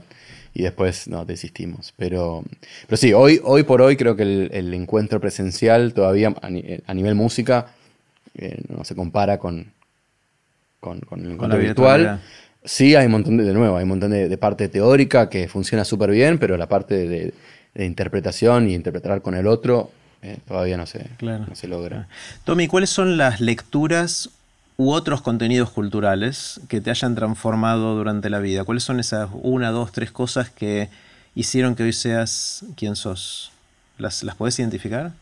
y 0.53 0.63
después 0.63 1.07
no, 1.07 1.25
desistimos. 1.25 1.93
Pero, 1.97 2.43
pero 2.87 2.97
sí, 2.97 3.13
hoy, 3.13 3.41
hoy 3.43 3.63
por 3.63 3.81
hoy 3.81 3.97
creo 3.97 4.15
que 4.15 4.23
el, 4.23 4.73
encuentro 4.73 5.19
presencial 5.19 5.93
todavía 5.93 6.33
a, 6.41 6.93
nivel 6.93 7.15
música 7.15 7.67
eh, 8.35 8.61
no 8.69 8.83
se 8.85 8.95
compara 8.95 9.39
con, 9.39 9.71
con, 10.79 11.01
el 11.23 11.31
encuentro 11.31 11.59
virtual. 11.59 12.21
Sí, 12.63 12.95
hay 12.95 13.05
un 13.05 13.13
montón 13.13 13.37
de, 13.37 13.43
de 13.43 13.53
nuevo, 13.53 13.77
hay 13.77 13.83
un 13.83 13.89
montón 13.89 14.11
de, 14.11 14.37
parte 14.37 14.67
teórica 14.67 15.29
que 15.29 15.47
funciona 15.47 15.85
súper 15.85 16.11
bien, 16.11 16.37
pero 16.39 16.57
la 16.57 16.67
parte 16.67 17.07
de, 17.07 17.33
de 17.73 17.85
interpretación 17.85 18.69
y 18.69 18.75
interpretar 18.75 19.21
con 19.21 19.35
el 19.35 19.47
otro 19.47 19.91
eh, 20.21 20.37
todavía 20.45 20.75
no 20.75 20.85
se, 20.85 21.09
no 21.21 21.55
se 21.55 21.67
logra. 21.67 22.07
Tommy, 22.43 22.67
¿cuáles 22.67 22.89
son 22.89 23.17
las 23.17 23.39
lecturas 23.39 24.29
u 24.75 24.91
otros 24.91 25.21
contenidos 25.21 25.69
culturales 25.69 26.59
que 26.67 26.81
te 26.81 26.89
hayan 26.89 27.15
transformado 27.15 27.95
durante 27.95 28.29
la 28.29 28.39
vida? 28.39 28.65
¿Cuáles 28.65 28.83
son 28.83 28.99
esas 28.99 29.29
una, 29.33 29.71
dos, 29.71 29.91
tres 29.93 30.11
cosas 30.11 30.49
que 30.49 30.89
hicieron 31.35 31.75
que 31.75 31.83
hoy 31.83 31.93
seas 31.93 32.65
quien 32.75 32.97
sos? 32.97 33.51
¿Las, 33.97 34.23
las 34.23 34.35
podés 34.35 34.59
identificar? 34.59 35.13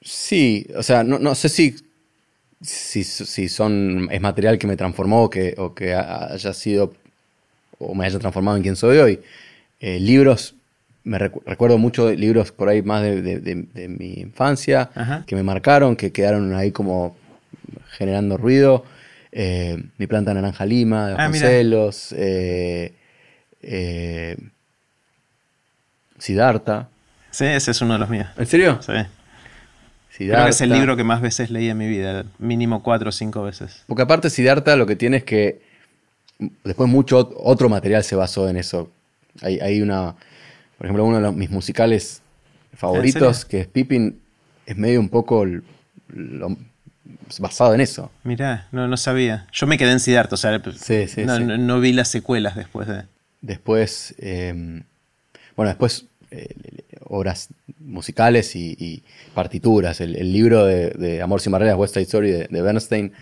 Sí, 0.00 0.66
o 0.76 0.82
sea, 0.82 1.04
no, 1.04 1.34
sé 1.36 1.48
si, 1.48 1.76
si, 2.62 3.04
son, 3.48 4.08
es 4.10 4.20
material 4.20 4.58
que 4.58 4.66
me 4.66 4.76
transformó 4.76 5.28
que, 5.28 5.54
o 5.58 5.74
que 5.74 5.94
haya 5.94 6.52
sido 6.52 6.94
o 7.78 7.94
me 7.94 8.06
haya 8.06 8.18
transformado 8.18 8.56
en 8.56 8.62
quien 8.62 8.76
soy 8.76 8.98
hoy. 8.98 9.20
Eh, 9.80 9.98
libros 9.98 10.54
me 11.04 11.18
recuerdo 11.18 11.78
mucho 11.78 12.06
de 12.06 12.16
libros 12.16 12.52
por 12.52 12.68
ahí 12.68 12.82
más 12.82 13.02
de, 13.02 13.88
mi 13.88 14.14
infancia 14.14 14.90
que 15.26 15.34
me 15.34 15.42
marcaron, 15.42 15.96
que 15.96 16.12
quedaron 16.12 16.54
ahí 16.54 16.70
como 16.70 17.16
generando 17.90 18.36
ruido. 18.36 18.84
Eh, 19.32 19.82
mi 19.96 20.06
planta 20.06 20.34
naranja 20.34 20.66
lima, 20.66 21.08
de 21.08 21.14
ah, 21.18 21.32
celos 21.32 22.14
eh, 22.16 22.94
eh, 23.62 24.36
Siddhartha. 26.18 26.88
Sí, 27.30 27.46
ese 27.46 27.70
es 27.70 27.80
uno 27.80 27.94
de 27.94 27.98
los 27.98 28.10
míos. 28.10 28.28
¿En 28.36 28.46
serio? 28.46 28.78
Sí. 28.82 28.92
Creo 30.16 30.44
que 30.44 30.50
es 30.50 30.60
el 30.60 30.70
libro 30.70 30.96
que 30.96 31.04
más 31.04 31.20
veces 31.20 31.50
leí 31.50 31.68
en 31.68 31.78
mi 31.78 31.88
vida, 31.88 32.24
mínimo 32.38 32.82
cuatro 32.82 33.08
o 33.08 33.12
cinco 33.12 33.42
veces. 33.42 33.84
Porque 33.86 34.02
aparte 34.02 34.30
Siddhartha 34.30 34.76
lo 34.76 34.86
que 34.86 34.96
tiene 34.96 35.18
es 35.18 35.24
que 35.24 35.62
después 36.64 36.88
mucho 36.88 37.30
otro 37.36 37.68
material 37.68 38.04
se 38.04 38.14
basó 38.14 38.48
en 38.48 38.56
eso. 38.56 38.90
Hay, 39.40 39.58
hay 39.60 39.80
una 39.80 40.14
por 40.82 40.86
ejemplo, 40.86 41.04
uno 41.04 41.20
de 41.20 41.30
mis 41.30 41.48
musicales 41.48 42.22
favoritos, 42.74 43.44
que 43.44 43.60
es 43.60 43.68
Pippin, 43.68 44.20
es 44.66 44.76
medio 44.76 44.98
un 44.98 45.08
poco 45.08 45.46
basado 47.38 47.72
en 47.74 47.80
eso. 47.80 48.10
Mirá, 48.24 48.66
no, 48.72 48.88
no 48.88 48.96
sabía. 48.96 49.46
Yo 49.52 49.68
me 49.68 49.78
quedé 49.78 49.92
en 49.92 50.00
Siddhartha, 50.00 50.34
o 50.34 50.36
sea, 50.36 50.58
no, 50.58 51.78
vi 51.78 51.92
las 51.92 52.08
secuelas 52.08 52.56
después 52.56 52.88
de. 52.88 53.04
Después, 53.42 54.16
em, 54.18 54.82
bueno, 55.54 55.68
después 55.68 56.06
obras 57.04 57.48
musicales 57.78 58.56
y, 58.56 59.02
partituras. 59.34 60.00
El, 60.00 60.32
libro 60.32 60.64
de, 60.64 61.20
Amor 61.22 61.40
sin 61.40 61.52
barreras, 61.52 61.76
West 61.76 61.94
Side 61.94 62.04
Story 62.04 62.30
de, 62.30 62.62
Bernstein, 62.62 63.12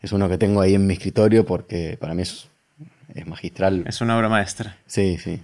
es 0.00 0.12
uno 0.12 0.28
que 0.28 0.38
tengo 0.38 0.60
ahí 0.60 0.74
en 0.74 0.86
mi 0.86 0.94
escritorio 0.94 1.44
porque 1.44 1.96
para 2.00 2.14
mí 2.14 2.22
es, 2.22 2.48
es 3.14 3.26
magistral. 3.26 3.84
Es 3.86 4.00
una 4.00 4.16
obra 4.16 4.28
maestra. 4.28 4.76
Sí, 4.86 5.18
sí 5.18 5.40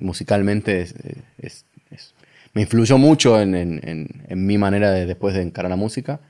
musicalmente 0.00 0.86
me 2.52 2.62
influyó 2.62 2.98
mucho 2.98 3.40
en, 3.40 4.08
mi 4.30 4.58
manera 4.58 4.90
de 4.90 5.06
después 5.06 5.34
de 5.34 5.42
encarar 5.42 5.70
la 5.70 5.76
música. 5.76 6.20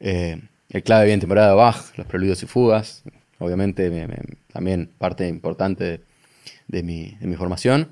Eh, 0.00 0.40
el 0.70 0.82
clave 0.82 1.06
bien 1.06 1.20
temporada 1.20 1.48
de 1.48 1.54
Bach, 1.54 1.96
los 1.96 2.06
preludios 2.06 2.42
y 2.42 2.46
fugas, 2.46 3.02
obviamente 3.38 3.90
también 4.52 4.90
parte 4.98 5.28
importante 5.28 6.00
de, 6.68 6.82
mi, 6.82 7.16
formación. 7.36 7.88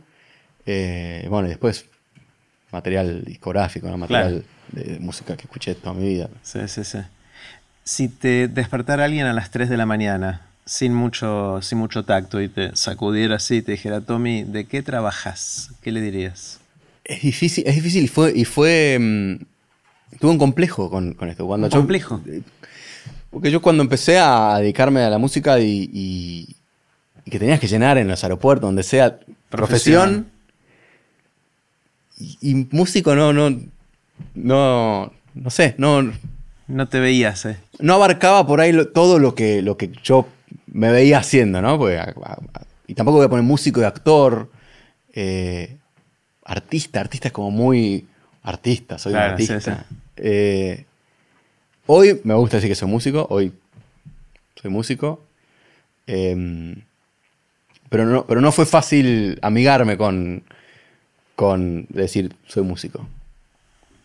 Eh, 0.67 1.27
bueno, 1.29 1.47
y 1.47 1.51
después 1.51 1.87
material 2.73 3.25
discográfico, 3.25 3.89
material 3.97 4.45
de, 4.73 4.99
música 5.01 5.37
que 5.37 5.43
escuché 5.43 5.75
toda 5.75 5.95
mi 5.95 6.07
vida. 6.09 6.29
Sí, 6.43 6.61
sí, 6.69 6.85
sí. 6.85 6.99
Si 7.85 8.09
te 8.09 8.47
despertara 8.49 9.05
alguien 9.05 9.27
a 9.27 9.33
las 9.33 9.51
3 9.51 9.69
de 9.69 9.77
la 9.77 9.87
mañana 9.87 10.43
sin 10.65 10.95
mucho, 10.95 11.61
sin 11.63 11.79
mucho 11.79 12.05
tacto 12.05 12.41
y 12.41 12.49
te 12.49 12.77
sacudiera 12.77 13.37
así 13.37 13.57
y 13.57 13.63
te 13.63 13.73
dijera, 13.73 14.01
Tommy, 14.03 14.45
¿de 14.45 14.67
qué 14.67 14.83
trabajas? 14.83 15.71
¿Qué 15.83 15.91
le 15.91 16.01
dirías? 16.01 16.61
Es 17.05 17.23
difícil, 17.23 17.65
es 17.67 17.75
difícil 17.75 18.05
y 18.05 18.09
fue, 18.09 18.33
y 18.37 18.45
fue 18.45 18.97
mm, 19.01 19.37
tuve 20.21 20.31
un 20.31 20.39
complejo 20.39 20.89
con, 20.91 21.15
con 21.15 21.29
esto. 21.29 21.47
Cuando 21.47 21.67
¿Un 21.67 21.71
yo- 21.73 21.79
complejo? 21.81 22.21
Porque 23.31 23.51
yo 23.51 23.61
cuando 23.63 23.83
empecé 23.83 24.19
a 24.19 24.59
dedicarme 24.59 25.01
a 25.03 25.11
la 25.11 25.19
música 25.19 25.59
y, 25.59 25.89
y- 25.93 26.57
y 27.25 27.31
que 27.31 27.39
tenías 27.39 27.59
que 27.61 27.67
llenar 27.69 27.99
en 27.99 28.07
los 28.09 28.23
aeropuertos, 28.23 28.69
donde 28.69 28.83
sea, 28.83 29.19
profesión, 29.49 30.27
y, 32.21 32.39
y 32.43 32.69
músico 32.71 33.15
no, 33.17 33.33
no, 33.33 33.51
no, 34.35 35.13
no 35.35 35.51
sé, 35.51 35.75
no, 35.79 36.13
No 36.69 36.89
te 36.89 37.01
veías, 37.01 37.45
¿eh? 37.47 37.57
no 37.81 37.95
abarcaba 37.95 38.47
por 38.47 38.61
ahí 38.61 38.73
lo- 38.73 38.89
todo 38.89 39.19
lo 39.19 39.35
que, 39.35 39.63
lo 39.63 39.77
que 39.77 39.91
yo 40.05 40.29
me 40.67 40.93
veía 40.93 41.19
haciendo, 41.19 41.61
¿no? 41.63 41.79
Porque, 41.79 41.99
a- 41.99 42.15
a- 42.25 42.33
a- 42.55 42.63
y 42.87 42.95
tampoco 42.95 43.17
voy 43.19 43.27
a 43.27 43.31
poner 43.31 43.45
músico 43.45 43.81
y 43.81 43.85
actor, 43.85 44.51
eh, 45.15 45.77
artista, 46.45 47.01
artista 47.01 47.29
es 47.29 47.33
como 47.33 47.51
muy 47.51 48.07
artista, 48.43 48.99
soy 48.99 49.13
Claro, 49.13 49.33
un 49.35 49.39
sí, 49.41 49.53
artista. 49.53 49.85
sí. 49.89 49.95
Eh, 50.17 50.85
hoy 51.87 52.21
me 52.25 52.35
gusta 52.35 52.57
decir 52.59 52.71
que 52.71 52.75
soy 52.75 52.89
músico, 52.89 53.27
hoy 53.31 53.53
soy 54.61 54.71
músico. 54.71 55.25
eh, 56.07 56.75
pero, 57.89 58.05
no, 58.07 58.25
pero 58.27 58.41
no 58.41 58.53
fue 58.53 58.67
fácil 58.67 59.39
amigarme 59.43 59.97
con, 59.97 60.43
con 61.41 61.87
decir 61.89 62.35
soy 62.49 62.65
músico. 62.65 63.09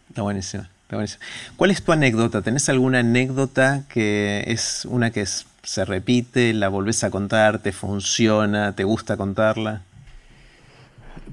Está 0.08 0.22
buenísimo, 0.22 0.64
está 0.84 0.96
buenísimo. 0.96 1.22
¿Cuál 1.58 1.72
es 1.72 1.84
tu 1.84 1.92
anécdota? 1.92 2.42
¿Tenés 2.42 2.70
alguna 2.70 3.00
anécdota 3.00 3.84
que 3.90 4.46
es 4.48 4.86
una 4.86 5.12
que 5.12 5.20
es- 5.20 5.46
se 5.62 5.84
repite, 5.84 6.54
la 6.54 6.70
volvés 6.70 7.04
a 7.04 7.10
contar, 7.10 7.60
te 7.60 7.74
funciona, 7.74 8.74
te 8.74 8.86
gusta 8.86 9.18
contarla? 9.18 9.82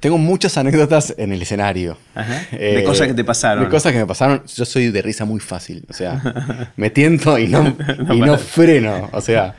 Tengo 0.00 0.18
muchas 0.18 0.58
anécdotas 0.58 1.14
en 1.16 1.32
el 1.32 1.40
escenario. 1.42 1.96
Ajá. 2.16 2.46
De 2.56 2.82
cosas 2.82 3.06
que 3.06 3.14
te 3.14 3.22
pasaron. 3.22 3.62
De 3.62 3.70
cosas 3.70 3.92
que 3.92 3.98
me 3.98 4.06
pasaron. 4.06 4.42
Yo 4.56 4.64
soy 4.64 4.90
de 4.90 5.02
risa 5.02 5.24
muy 5.24 5.38
fácil. 5.38 5.84
O 5.88 5.92
sea, 5.92 6.20
me 6.76 6.90
tiento 6.90 7.38
y 7.38 7.46
no, 7.46 7.76
y 8.12 8.18
no 8.20 8.36
freno. 8.38 9.08
O 9.12 9.20
sea, 9.20 9.54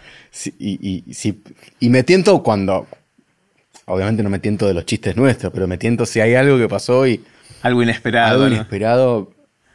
y, 0.60 1.06
y 1.80 1.90
me 1.90 2.04
tiento 2.04 2.44
cuando. 2.44 2.86
Obviamente 3.86 4.24
no 4.24 4.30
me 4.30 4.40
tiento 4.40 4.68
de 4.68 4.74
los 4.74 4.86
chistes 4.86 5.16
nuestros, 5.18 5.52
pero 5.54 5.68
me 5.68 5.78
tiento 5.78 6.06
si 6.06 6.20
hay 6.22 6.36
algo 6.36 6.58
que 6.58 6.68
pasó 6.70 7.06
y 7.08 7.24
Algo 7.62 7.84
inesperado. 7.84 8.32
algo 8.44 8.48
¿no? 8.48 8.56
inesperado. 8.56 9.32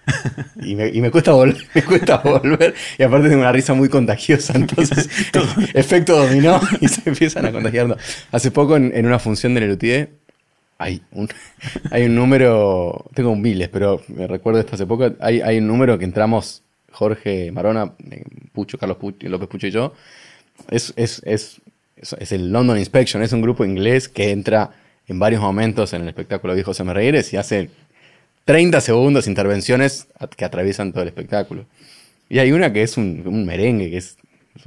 Y 0.63 0.75
me, 0.75 0.89
y 0.89 1.03
me 1.03 1.11
cuesta 1.11 1.33
volver, 1.33 1.59
me 1.75 1.83
cuesta 1.85 2.17
volver. 2.19 2.75
Y 2.99 3.03
aparte 3.03 3.29
tengo 3.29 3.43
una 3.43 3.53
risa 3.53 3.75
muy 3.75 3.91
contagiosa, 3.91 4.55
entonces 4.57 5.09
efecto 5.75 6.17
dominó 6.17 6.59
y 6.81 6.89
se 6.89 7.09
empiezan 7.11 7.45
a 7.45 7.53
contagiar. 7.53 7.95
Hace 8.33 8.51
poco 8.51 8.77
en, 8.77 8.91
en 8.95 9.05
una 9.05 9.19
función 9.19 9.53
de 9.55 9.61
Lelutier 9.61 10.11
hay 10.79 11.03
un, 11.13 11.29
hay 11.91 12.05
un 12.05 12.15
número, 12.15 13.05
tengo 13.15 13.37
miles, 13.37 13.69
pero 13.69 14.01
me 14.09 14.27
recuerdo 14.27 14.61
esto 14.61 14.77
hace 14.77 14.87
poco, 14.87 15.13
hay, 15.21 15.41
hay 15.43 15.59
un 15.59 15.67
número 15.67 15.99
que 15.99 16.05
entramos 16.07 16.63
Jorge 16.93 17.51
Marona, 17.53 17.93
eh, 18.11 18.25
Pucho, 18.53 18.79
Carlos 18.79 18.97
Pucho, 18.97 19.29
López 19.29 19.49
Pucho 19.49 19.67
y 19.67 19.71
yo. 19.73 19.93
Es, 20.71 20.93
es, 20.97 21.21
es, 21.25 21.61
es, 22.19 22.33
el 22.33 22.51
London 22.53 22.79
Inspection, 22.79 23.23
es 23.23 23.33
un 23.33 23.43
grupo 23.43 23.65
inglés 23.65 24.09
que 24.09 24.31
entra 24.31 24.71
en 25.07 25.19
varios 25.19 25.41
momentos 25.41 25.93
en 25.93 26.03
el 26.03 26.09
espectáculo 26.09 26.55
Viejo 26.55 26.75
Se 26.75 26.85
me 26.85 26.93
y 27.33 27.37
hace 27.37 27.71
30 28.45 28.81
segundos 28.81 29.27
intervenciones 29.27 30.07
a- 30.19 30.27
que 30.29 30.45
atraviesan 30.45 30.93
todo 30.93 31.03
el 31.03 31.09
espectáculo. 31.09 31.67
Y 32.29 32.39
hay 32.41 32.53
una 32.53 32.73
que 32.73 32.83
es 32.83 32.97
un, 32.97 33.23
merengue, 33.47 33.91
que 33.91 33.97
es, 33.97 34.17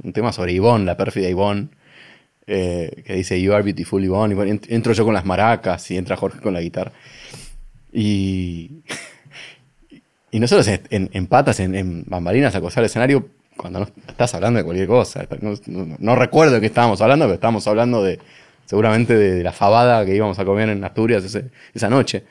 un 0.02 0.12
tema 0.12 0.32
sobre 0.32 0.52
Ivonne, 0.52 0.84
la 0.84 0.96
pérfida 0.96 1.28
Ivonne, 1.28 1.68
eh, 2.46 3.02
que 3.06 3.14
dice 3.14 3.40
You 3.40 3.52
are 3.52 3.62
beautiful 3.62 4.02
Ivonne. 4.04 4.34
Ent- 4.34 4.66
entro 4.68 4.92
yo 4.94 5.04
con 5.04 5.14
las 5.14 5.24
maracas 5.24 5.90
y 5.90 5.96
entra 5.96 6.16
Jorge 6.16 6.40
con 6.40 6.54
la 6.54 6.60
guitarra. 6.60 6.92
Y, 7.92 8.82
y 10.30 10.40
nosotros 10.40 10.66
en, 10.68 11.10
en- 11.12 11.26
patas, 11.26 11.60
en, 11.60 11.74
en 11.74 12.04
bambalinas, 12.06 12.54
acosar 12.54 12.82
el 12.82 12.86
escenario 12.86 13.28
cuando 13.56 13.80
no 13.80 13.88
estás 14.08 14.34
hablando 14.34 14.58
de 14.58 14.64
cualquier 14.64 14.88
cosa. 14.88 15.26
No, 15.66 16.16
recuerdo 16.16 16.54
de 16.54 16.60
qué 16.60 16.66
estábamos 16.66 17.00
hablando, 17.00 17.26
pero 17.26 17.34
estábamos 17.34 17.66
hablando 17.66 18.02
de 18.02 18.18
seguramente 18.64 19.14
de, 19.16 19.42
la 19.42 19.52
fabada 19.52 20.04
que 20.04 20.14
íbamos 20.14 20.38
a 20.38 20.44
comer 20.44 20.70
en 20.70 20.84
Asturias 20.84 21.24
esa 21.74 21.90
noche. 21.90 22.24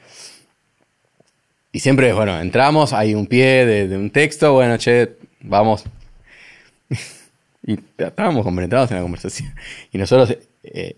Y 1.72 1.80
siempre, 1.80 2.12
bueno, 2.14 2.40
entramos, 2.40 2.92
hay 2.92 3.16
un 3.16 3.28
pie 3.28 3.66
de, 3.66 3.98
un 3.98 4.10
texto, 4.10 4.54
bueno, 4.54 4.78
che, 4.78 5.16
vamos. 5.42 5.86
y 7.66 7.80
estábamos 7.98 8.44
compenetrados 8.44 8.92
en 8.92 8.98
la 8.98 9.04
conversación. 9.04 9.54
Y 9.92 9.98
nosotros, 9.98 10.38
eh, 10.64 10.98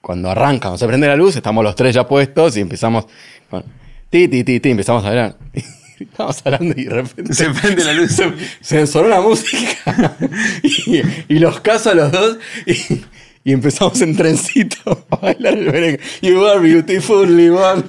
cuando 0.00 0.30
arranca, 0.30 0.68
cuando 0.68 0.78
se 0.78 0.86
prende 0.86 1.08
la 1.08 1.16
luz, 1.16 1.36
estamos 1.36 1.62
los 1.62 1.74
tres 1.74 1.94
ya 1.94 2.08
puestos 2.08 2.56
y 2.56 2.60
empezamos 2.60 3.06
con 3.50 3.64
ti, 4.08 4.28
ti, 4.28 4.44
ti, 4.44 4.60
ti, 4.60 4.70
empezamos 4.70 5.04
a 5.04 5.08
hablar. 5.08 5.36
Estamos 6.00 6.40
hablando 6.44 6.74
y 6.76 6.84
de 6.84 6.90
repente 6.90 7.34
Se 7.34 7.50
prende 7.50 7.84
la 7.84 7.92
luz. 7.92 8.10
se, 8.60 8.86
se 8.86 9.02
la 9.08 9.20
música 9.20 10.16
y, 10.62 11.02
y 11.28 11.38
los 11.38 11.60
caso 11.60 11.90
a 11.90 11.94
los 11.94 12.10
dos 12.12 12.38
y, 12.66 13.02
y 13.44 13.52
empezamos 13.52 14.00
en 14.00 14.16
trencito 14.16 15.06
a 15.10 15.16
bailar 15.16 15.54
el 15.54 15.66
merengue. 15.70 16.00
You 16.22 16.44
are 16.46 16.60
beautiful, 16.60 17.28
Iván. 17.38 17.84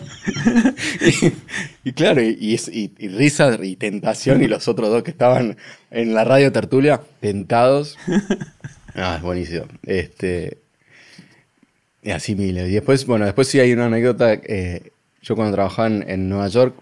Y, 1.01 1.89
y 1.89 1.93
claro, 1.93 2.21
y, 2.21 2.37
y 2.39 2.55
es- 2.55 2.67
y- 2.67 2.91
y 2.97 3.07
risa 3.09 3.57
y 3.61 3.75
tentación 3.75 4.43
y 4.43 4.47
los 4.47 4.67
otros 4.67 4.89
dos 4.89 5.03
que 5.03 5.11
estaban 5.11 5.57
en 5.91 6.13
la 6.13 6.23
radio 6.25 6.51
tertulia, 6.51 7.01
tentados. 7.21 7.97
Ah, 8.95 9.15
es 9.17 9.21
buenísimo. 9.21 9.65
Este, 9.83 10.57
y 12.03 12.11
así 12.11 12.35
miles. 12.35 12.69
Y 12.69 12.73
después, 12.73 13.05
bueno, 13.05 13.25
después 13.25 13.47
sí 13.47 13.59
hay 13.59 13.71
una 13.73 13.85
anécdota. 13.85 14.33
eh, 14.33 14.91
yo 15.21 15.35
cuando 15.35 15.55
trabajaba 15.55 15.87
en, 15.87 16.05
en 16.07 16.29
Nueva 16.29 16.47
York, 16.49 16.75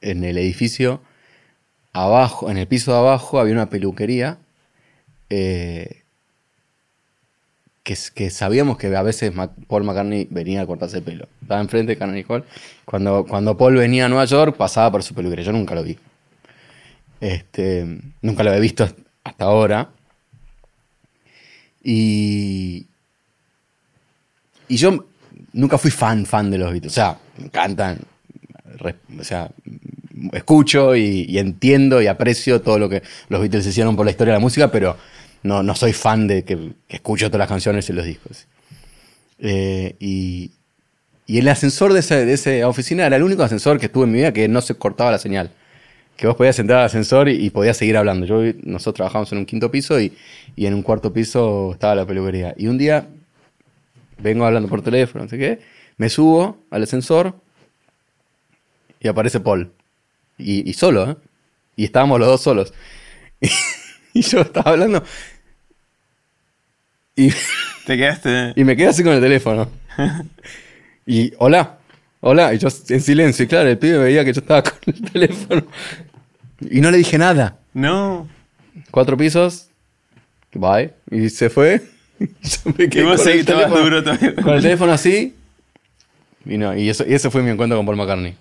en 0.00 0.24
el 0.24 0.38
edificio, 0.38 1.00
abajo, 1.92 2.50
en 2.50 2.58
el 2.58 2.66
piso 2.66 2.92
de 2.92 2.98
abajo 2.98 3.40
había 3.40 3.54
una 3.54 3.70
peluquería 3.70 4.38
eh, 5.30 6.02
que, 8.14 8.28
sabíamos 8.30 8.76
que 8.76 8.94
a 8.94 9.02
veces 9.02 9.32
Paul 9.66 9.84
McCartney 9.84 10.28
venía 10.30 10.60
a 10.60 10.66
cortarse 10.66 10.98
el 10.98 11.04
pelo. 11.04 11.26
Estaba 11.40 11.60
enfrente 11.60 11.92
de 11.92 11.98
Carnegie 11.98 12.26
Hall. 12.28 12.44
Cuando, 12.84 13.24
cuando 13.24 13.56
Paul 13.56 13.76
venía 13.76 14.04
a 14.04 14.08
Nueva 14.08 14.26
York, 14.26 14.56
pasaba 14.56 14.92
por 14.92 15.02
su 15.02 15.14
peluquería. 15.14 15.46
Yo 15.46 15.52
nunca 15.52 15.74
lo 15.74 15.82
vi. 15.82 15.96
Este, 17.20 17.86
nunca 18.20 18.42
lo 18.42 18.50
había 18.50 18.60
visto 18.60 18.86
hasta 19.24 19.44
ahora. 19.44 19.88
Y, 21.82 22.86
y 24.68 24.76
yo 24.76 25.06
nunca 25.54 25.78
fui 25.78 25.90
fan, 25.90 26.26
fan 26.26 26.50
de 26.50 26.58
los 26.58 26.70
Beatles. 26.70 26.92
O 26.92 26.94
sea, 26.94 27.18
me 27.38 27.46
encantan. 27.46 28.00
O 29.18 29.24
sea, 29.24 29.50
escucho 30.32 30.96
y, 30.96 31.38
entiendo 31.38 32.02
y 32.02 32.06
aprecio 32.06 32.60
todo 32.60 32.78
lo 32.78 32.88
que 32.88 33.02
los 33.28 33.40
Beatles 33.40 33.66
hicieron 33.66 33.96
por 33.96 34.04
la 34.04 34.10
historia 34.10 34.32
de 34.34 34.38
la 34.38 34.42
música, 34.42 34.70
pero 34.70 34.96
no, 35.42 35.62
no 35.62 35.74
soy 35.74 35.92
fan 35.92 36.26
de 36.26 36.44
que, 36.44 36.72
que 36.88 36.96
escucho 36.96 37.28
todas 37.28 37.40
las 37.40 37.48
canciones 37.48 37.88
y 37.88 37.92
los 37.92 38.04
discos. 38.04 38.46
Eh, 39.38 39.94
y, 40.00 40.50
y 41.26 41.38
el 41.38 41.48
ascensor 41.48 41.92
de, 41.92 42.00
esa- 42.00 42.16
de 42.16 42.32
esa 42.32 42.68
oficina 42.68 43.06
era 43.06 43.16
el 43.16 43.22
único 43.22 43.42
ascensor 43.42 43.78
que 43.78 43.86
estuve 43.86 44.04
en 44.04 44.12
mi 44.12 44.18
vida 44.18 44.32
que 44.32 44.48
no 44.48 44.60
se 44.60 44.74
cortaba 44.74 45.10
la 45.12 45.18
señal. 45.18 45.50
Que 46.16 46.26
vos 46.26 46.34
podías 46.34 46.58
entrar 46.58 46.80
al 46.80 46.86
ascensor 46.86 47.28
y, 47.28 47.34
y 47.46 47.50
podías 47.50 47.76
seguir 47.76 47.96
hablando. 47.96 48.26
Yo, 48.26 48.42
nosotros 48.64 48.94
trabajamos 48.96 49.30
en 49.32 49.38
un 49.38 49.46
quinto 49.46 49.70
piso 49.70 50.00
y, 50.00 50.12
y 50.56 50.66
en 50.66 50.74
un 50.74 50.82
cuarto 50.82 51.12
piso 51.12 51.72
estaba 51.74 51.94
la 51.94 52.06
peluquería. 52.06 52.54
Y 52.58 52.66
un 52.66 52.76
día 52.76 53.06
vengo 54.20 54.44
hablando 54.44 54.68
por 54.68 54.82
teléfono, 54.82 55.24
no 55.24 55.30
sé 55.30 55.38
qué, 55.38 55.60
me 55.96 56.08
subo 56.08 56.58
al 56.70 56.82
ascensor 56.82 57.34
y 59.00 59.08
aparece 59.08 59.40
Paul. 59.40 59.72
Y, 60.38 60.68
y 60.68 60.72
solo, 60.74 61.10
¿eh? 61.10 61.16
Y 61.76 61.84
estábamos 61.84 62.18
los 62.20 62.28
dos 62.28 62.42
solos. 62.42 62.72
y 64.14 64.22
yo 64.22 64.40
estaba 64.40 64.72
hablando 64.72 65.04
y, 67.16 67.30
Te 67.86 67.96
quedaste. 67.96 68.52
y 68.54 68.64
me 68.64 68.76
quedé 68.76 68.88
así 68.88 69.02
con 69.02 69.12
el 69.12 69.20
teléfono. 69.20 69.68
Y 71.10 71.32
hola, 71.38 71.78
hola, 72.20 72.52
y 72.52 72.58
yo 72.58 72.68
en 72.90 73.00
silencio. 73.00 73.42
Y 73.46 73.48
claro, 73.48 73.66
el 73.70 73.78
pibe 73.78 73.96
veía 73.96 74.26
que 74.26 74.34
yo 74.34 74.42
estaba 74.42 74.62
con 74.62 74.74
el 74.84 75.10
teléfono. 75.10 75.64
Y 76.70 76.82
no 76.82 76.90
le 76.90 76.98
dije 76.98 77.16
nada. 77.16 77.56
No. 77.72 78.28
Cuatro 78.90 79.16
pisos, 79.16 79.70
bye. 80.52 80.92
Y 81.10 81.30
se 81.30 81.48
fue. 81.48 81.80
Y 82.20 82.26
yo 82.26 82.74
me 82.76 82.84
Y 82.84 82.88
quedé 82.90 83.04
vos 83.04 83.22
con 83.22 83.32
el 83.32 83.44
teléfono. 83.46 83.80
duro 83.80 84.04
también. 84.04 84.34
Con 84.34 84.52
el 84.52 84.60
teléfono 84.60 84.92
así. 84.92 85.34
Y, 86.44 86.58
no, 86.58 86.76
y, 86.76 86.90
eso, 86.90 87.04
y 87.08 87.14
ese 87.14 87.30
fue 87.30 87.42
mi 87.42 87.48
encuentro 87.52 87.78
con 87.78 87.86
Paul 87.86 87.96
McCartney. 87.96 88.36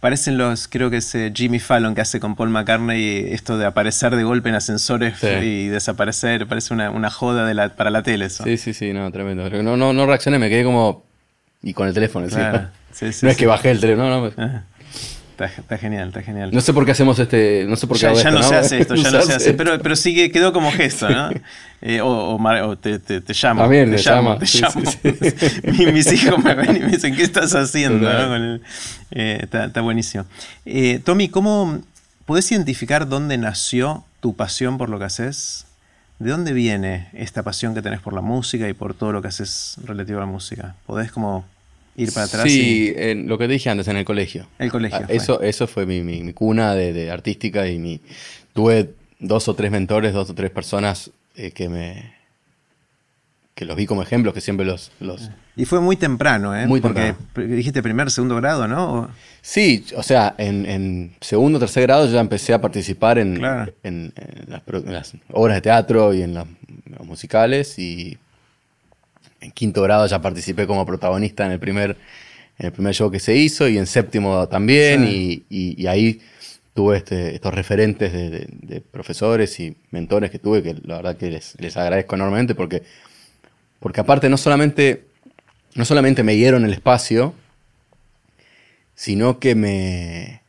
Parecen 0.00 0.36
los, 0.38 0.68
creo 0.68 0.90
que 0.90 0.98
es 0.98 1.14
eh, 1.14 1.32
Jimmy 1.34 1.58
Fallon 1.58 1.94
que 1.94 2.00
hace 2.02 2.20
con 2.20 2.36
Paul 2.36 2.50
McCartney 2.50 3.28
esto 3.32 3.56
de 3.58 3.64
aparecer 3.64 4.14
de 4.14 4.22
golpe 4.24 4.48
en 4.50 4.54
ascensores 4.54 5.18
Sí. 5.18 5.26
y 5.28 5.68
desaparecer. 5.68 6.46
Parece 6.46 6.74
una, 6.74 6.90
una 6.90 7.10
joda 7.10 7.46
de 7.46 7.54
la, 7.54 7.70
para 7.70 7.90
la 7.90 8.02
tele 8.02 8.26
eso. 8.26 8.44
Sí, 8.44 8.56
sí, 8.58 8.74
sí, 8.74 8.92
no, 8.92 9.10
tremendo. 9.10 9.48
No, 9.62 9.76
no, 9.76 9.92
no 9.92 10.06
reaccioné, 10.06 10.38
me 10.38 10.48
quedé 10.48 10.64
como. 10.64 11.04
Y 11.62 11.72
con 11.74 11.88
el 11.88 11.94
teléfono, 11.94 12.28
sí. 12.28 12.34
Claro. 12.36 12.68
Sí, 12.96 13.12
sí, 13.12 13.26
no 13.26 13.30
es 13.30 13.36
que 13.36 13.44
bajé 13.46 13.70
el 13.72 13.78
teléfono, 13.78 14.08
no, 14.08 14.20
no. 14.34 14.42
Ajá. 14.42 14.64
Está, 15.44 15.76
genial, 15.76 16.08
está 16.08 16.22
genial. 16.22 16.50
No 16.52 16.60
sé 16.60 16.72
por 16.72 16.86
qué 16.86 16.92
hacemos 16.92 17.18
este. 17.18 17.66
No 17.68 17.76
sé 17.76 17.86
por 17.86 17.98
qué 17.98 18.02
ya, 18.02 18.14
ya 18.14 18.30
no, 18.30 18.42
se 18.42 18.56
hace 18.56 18.80
esto, 18.80 18.94
ya 18.94 19.10
no 19.10 19.22
se 19.22 19.34
hace. 19.34 19.52
Pero, 19.52 19.78
pero 19.82 19.94
sí 19.94 20.14
que 20.14 20.30
quedó 20.30 20.52
como 20.52 20.72
gesto, 20.72 21.08
¿no? 21.08 21.30
Eh, 21.82 22.00
o, 22.00 22.36
o, 22.36 22.76
te, 22.78 22.98
te, 22.98 23.20
te, 23.20 23.34
llamo. 23.34 23.60
También, 23.60 23.94
te 23.94 24.02
llamo. 24.02 24.38
Te 24.38 24.46
llamo. 24.46 24.80
mis 25.92 26.10
hijos 26.10 26.42
me 26.42 26.54
ven 26.54 26.74
y 26.74 26.80
me 26.80 26.86
dicen, 26.88 27.14
¿qué 27.14 27.22
estás 27.22 27.54
haciendo? 27.54 28.10
¿no? 28.10 28.58
Eh, 29.10 29.40
está, 29.42 29.66
está, 29.66 29.82
buenísimo. 29.82 30.24
Eh, 30.64 31.00
Tommy, 31.04 31.28
¿cómo 31.28 31.82
podés 32.24 32.50
identificar 32.50 33.06
dónde 33.06 33.36
nació 33.36 34.04
tu 34.20 34.34
pasión 34.34 34.78
por 34.78 34.88
lo 34.88 34.98
que 34.98 35.04
haces? 35.04 35.66
¿De 36.18 36.30
dónde 36.30 36.54
viene 36.54 37.08
esta 37.12 37.42
pasión 37.42 37.74
que 37.74 37.82
tenés 37.82 38.00
por 38.00 38.14
la 38.14 38.22
música 38.22 38.66
y 38.70 38.72
por 38.72 38.94
todo 38.94 39.12
lo 39.12 39.20
que 39.20 39.28
haces 39.28 39.76
relativo 39.84 40.16
a 40.18 40.22
la 40.22 40.26
música? 40.26 40.76
¿Podés 40.86 41.12
como 41.12 41.44
ir 41.96 42.12
para 42.12 42.26
atrás. 42.26 42.44
Sí, 42.44 42.92
en 42.96 43.28
lo 43.28 43.38
que 43.38 43.46
te 43.46 43.54
dije 43.54 43.70
antes, 43.70 43.88
en 43.88 43.96
el 43.96 44.04
colegio. 44.04 44.46
El 44.58 44.70
colegio. 44.70 45.00
Ah, 45.02 45.06
eso, 45.08 45.38
fue. 45.38 45.48
eso 45.48 45.66
fue 45.66 45.86
mi, 45.86 46.32
cuna 46.32 46.74
de, 46.74 47.10
artística 47.10 47.66
y 47.68 47.78
mi, 47.78 48.00
tuve 48.52 48.90
dos 49.18 49.48
o 49.48 49.54
tres 49.54 49.70
mentores, 49.70 50.12
dos 50.12 50.30
o 50.30 50.34
tres 50.34 50.50
personas 50.50 51.10
eh, 51.36 51.50
que 51.50 51.68
me 51.68 52.16
que 53.56 53.64
los 53.64 53.74
vi 53.74 53.86
como 53.86 54.02
ejemplos, 54.02 54.34
que 54.34 54.42
siempre 54.42 54.66
los, 54.66 54.92
los... 55.00 55.30
Y 55.56 55.64
fue 55.64 55.80
muy 55.80 55.96
temprano, 55.96 56.54
¿eh? 56.54 56.66
Muy 56.66 56.82
Porque 56.82 57.14
dijiste 57.36 57.82
primer, 57.82 58.10
segundo 58.10 58.36
grado, 58.36 58.68
¿no? 58.68 59.08
Sí, 59.40 59.86
o 59.96 60.02
sea, 60.02 60.34
en, 60.36 60.66
en 60.66 61.16
segundo, 61.22 61.58
tercer 61.58 61.84
grado 61.84 62.06
ya 62.06 62.20
empecé 62.20 62.52
a 62.52 62.60
participar 62.60 63.16
en, 63.16 63.42
en, 63.82 64.12
las, 64.46 65.14
obras 65.32 65.56
de 65.56 65.60
teatro 65.62 66.12
y 66.12 66.20
en 66.20 66.34
los 66.34 66.46
musicales 67.06 67.78
y 67.78 68.18
en 69.40 69.50
quinto 69.52 69.82
grado 69.82 70.06
ya 70.06 70.20
participé 70.20 70.66
como 70.66 70.86
protagonista 70.86 71.46
en 71.46 71.52
el 71.52 71.58
primer, 71.58 71.96
en 72.58 72.66
el 72.66 72.72
primer 72.72 72.94
show 72.94 73.10
que 73.10 73.20
se 73.20 73.36
hizo 73.36 73.68
y 73.68 73.78
en 73.78 73.86
séptimo 73.86 74.48
también 74.48 75.04
y, 75.08 75.86
ahí 75.86 76.20
tuve 76.74 76.98
este, 76.98 77.34
estos 77.34 77.54
referentes 77.54 78.12
de, 78.12 78.82
profesores 78.90 79.58
y 79.60 79.76
mentores 79.90 80.30
que 80.30 80.38
tuve 80.38 80.62
que 80.62 80.74
la 80.84 80.96
verdad 80.96 81.16
que 81.16 81.30
les, 81.30 81.76
agradezco 81.76 82.14
enormemente 82.16 82.54
porque, 82.54 82.82
porque 83.80 84.00
aparte 84.00 84.28
no 84.28 84.36
solamente, 84.36 85.04
no 85.74 85.84
solamente 85.84 86.22
me 86.22 86.34
dieron 86.34 86.64
el 86.64 86.72
espacio, 86.72 87.34
sino 88.94 89.38
que 89.38 89.54
me, 89.54 90.42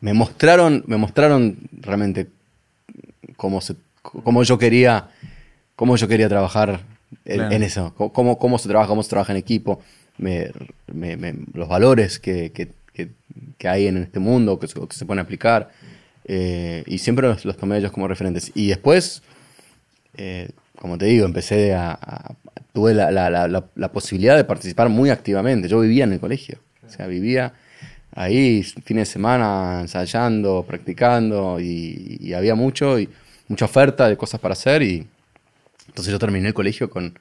me 0.00 0.14
mostraron, 0.14 0.84
me 0.86 0.96
mostraron 0.96 1.58
realmente 1.72 2.28
cómo, 3.36 3.60
se, 3.60 3.76
cómo 4.02 4.42
yo 4.42 4.58
quería 4.58 5.10
cómo 5.76 5.96
yo 5.96 6.08
quería 6.08 6.28
trabajar 6.28 6.80
en, 7.24 7.62
eso, 7.62 7.94
cómo, 7.94 8.38
cómo 8.38 8.58
se 8.58 8.68
trabaja, 8.68 8.88
cómo 8.88 9.02
se 9.02 9.10
trabaja 9.10 9.32
en 9.32 9.38
equipo, 9.38 9.80
los 10.18 11.68
valores 11.68 12.18
que, 12.18 12.70
hay 13.64 13.86
en 13.86 13.98
este 13.98 14.18
mundo, 14.18 14.58
que, 14.58 14.66
se 14.66 15.04
pueden 15.04 15.20
aplicar. 15.20 15.70
Eh, 16.28 16.82
y 16.86 16.98
siempre 16.98 17.28
los, 17.28 17.56
tomé 17.56 17.78
ellos 17.78 17.92
como 17.92 18.08
referentes. 18.08 18.50
Y 18.54 18.68
después, 18.68 19.22
eh, 20.16 20.50
como 20.80 20.98
te 20.98 21.06
digo, 21.06 21.24
empecé 21.26 21.74
a... 21.74 22.34
tuve 22.72 22.94
la, 22.94 23.90
posibilidad 23.92 24.36
de 24.36 24.44
participar 24.44 24.88
muy 24.88 25.10
activamente. 25.10 25.68
Yo 25.68 25.80
vivía 25.80 26.04
en 26.04 26.14
el 26.14 26.20
colegio. 26.20 26.58
O 26.84 26.90
sea, 26.90 27.06
vivía 27.06 27.52
ahí 28.12 28.62
fines 28.62 29.08
de 29.08 29.12
semana 29.12 29.80
ensayando, 29.82 30.64
practicando 30.66 31.60
y, 31.60 32.32
había 32.34 32.54
mucho 32.54 32.98
y 32.98 33.08
mucha 33.48 33.66
oferta 33.66 34.08
de 34.08 34.16
cosas 34.16 34.40
para 34.40 34.54
hacer 34.54 34.82
y, 34.82 35.06
entonces 35.88 36.12
yo 36.12 36.18
terminé 36.18 36.48
el 36.48 36.54
colegio 36.54 36.90
con, 36.90 37.18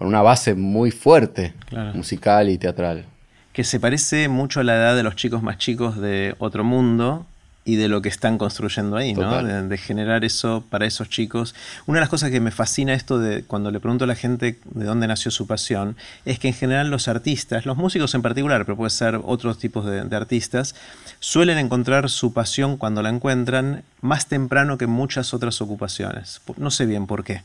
una 0.00 0.22
base 0.22 0.54
muy 0.54 0.90
fuerte, 0.90 1.54
musical 1.94 2.48
y 2.48 2.58
teatral. 2.58 3.04
Que 3.52 3.62
se 3.62 3.78
parece 3.78 4.28
mucho 4.28 4.60
a 4.60 4.64
la 4.64 4.74
edad 4.74 4.96
de 4.96 5.02
los 5.02 5.16
chicos 5.16 5.42
más 5.42 5.58
chicos 5.58 6.00
de 6.00 6.34
Otro 6.38 6.64
Mundo 6.64 7.26
y 7.64 7.76
de 7.76 7.88
lo 7.88 8.02
que 8.02 8.08
están 8.08 8.38
construyendo 8.38 8.96
ahí, 8.96 9.14
¿no? 9.14 9.42
De, 9.42 9.78
generar 9.78 10.24
eso 10.24 10.64
para 10.68 10.86
esos 10.86 11.08
chicos. 11.08 11.54
Una 11.86 11.98
de 11.98 12.00
las 12.00 12.08
cosas 12.08 12.30
que 12.30 12.40
me 12.40 12.50
fascina 12.50 12.92
esto 12.94 13.20
de 13.20 13.44
cuando 13.44 13.70
le 13.70 13.78
pregunto 13.78 14.04
a 14.04 14.08
la 14.08 14.16
gente 14.16 14.58
de 14.64 14.84
dónde 14.84 15.06
nació 15.06 15.30
su 15.30 15.46
pasión, 15.46 15.96
es 16.24 16.40
que 16.40 16.48
en 16.48 16.54
general 16.54 16.90
los 16.90 17.06
artistas, 17.06 17.64
los 17.64 17.76
músicos 17.76 18.14
en 18.14 18.22
particular, 18.22 18.64
pero 18.64 18.76
puede 18.76 18.90
ser 18.90 19.20
otros 19.22 19.58
tipos 19.58 19.86
de, 19.86 20.04
de 20.04 20.16
artistas, 20.16 20.74
suelen 21.20 21.58
encontrar 21.58 22.10
su 22.10 22.32
pasión 22.32 22.76
cuando 22.76 23.02
la 23.02 23.10
encuentran 23.10 23.84
más 24.00 24.26
temprano 24.26 24.76
que 24.76 24.88
muchas 24.88 25.32
otras 25.32 25.60
ocupaciones. 25.60 26.40
No 26.56 26.72
sé 26.72 26.86
bien 26.86 27.06
por 27.06 27.22
qué 27.22 27.42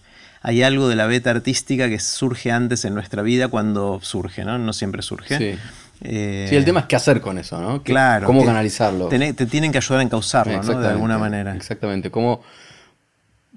hay 0.48 0.64
algo 0.64 0.88
de 0.88 0.95
la 0.95 1.07
beta 1.07 1.30
artística 1.30 1.90
que 1.90 1.99
surge 1.99 2.52
antes 2.52 2.86
en 2.86 2.94
nuestra 2.94 3.22
vida 3.22 3.49
cuando 3.49 3.99
surge, 4.02 4.45
¿no? 4.45 4.57
No 4.57 4.72
siempre 4.72 5.02
surge. 5.02 5.38
Sí. 5.38 5.60
Eh, 5.99 6.48
el 6.49 6.64
tema 6.64 6.80
es 6.80 6.86
qué 6.86 6.95
hacer 6.95 7.19
con 7.19 7.38
eso, 7.38 7.60
¿no? 7.60 7.84
claro. 7.84 8.26
¿Cómo 8.26 8.45
canalizarlo? 8.45 9.10
Te, 9.10 9.34
tienen 9.34 9.74
que 9.74 9.80
ayudar 9.80 9.99
a 9.99 10.03
encauzarlo, 10.03 10.64
¿no? 10.64 10.80
De 10.80 10.88
alguna 10.88 11.18
manera. 11.18 11.53
Exactamente. 11.53 12.10
¿Cómo? 12.10 12.44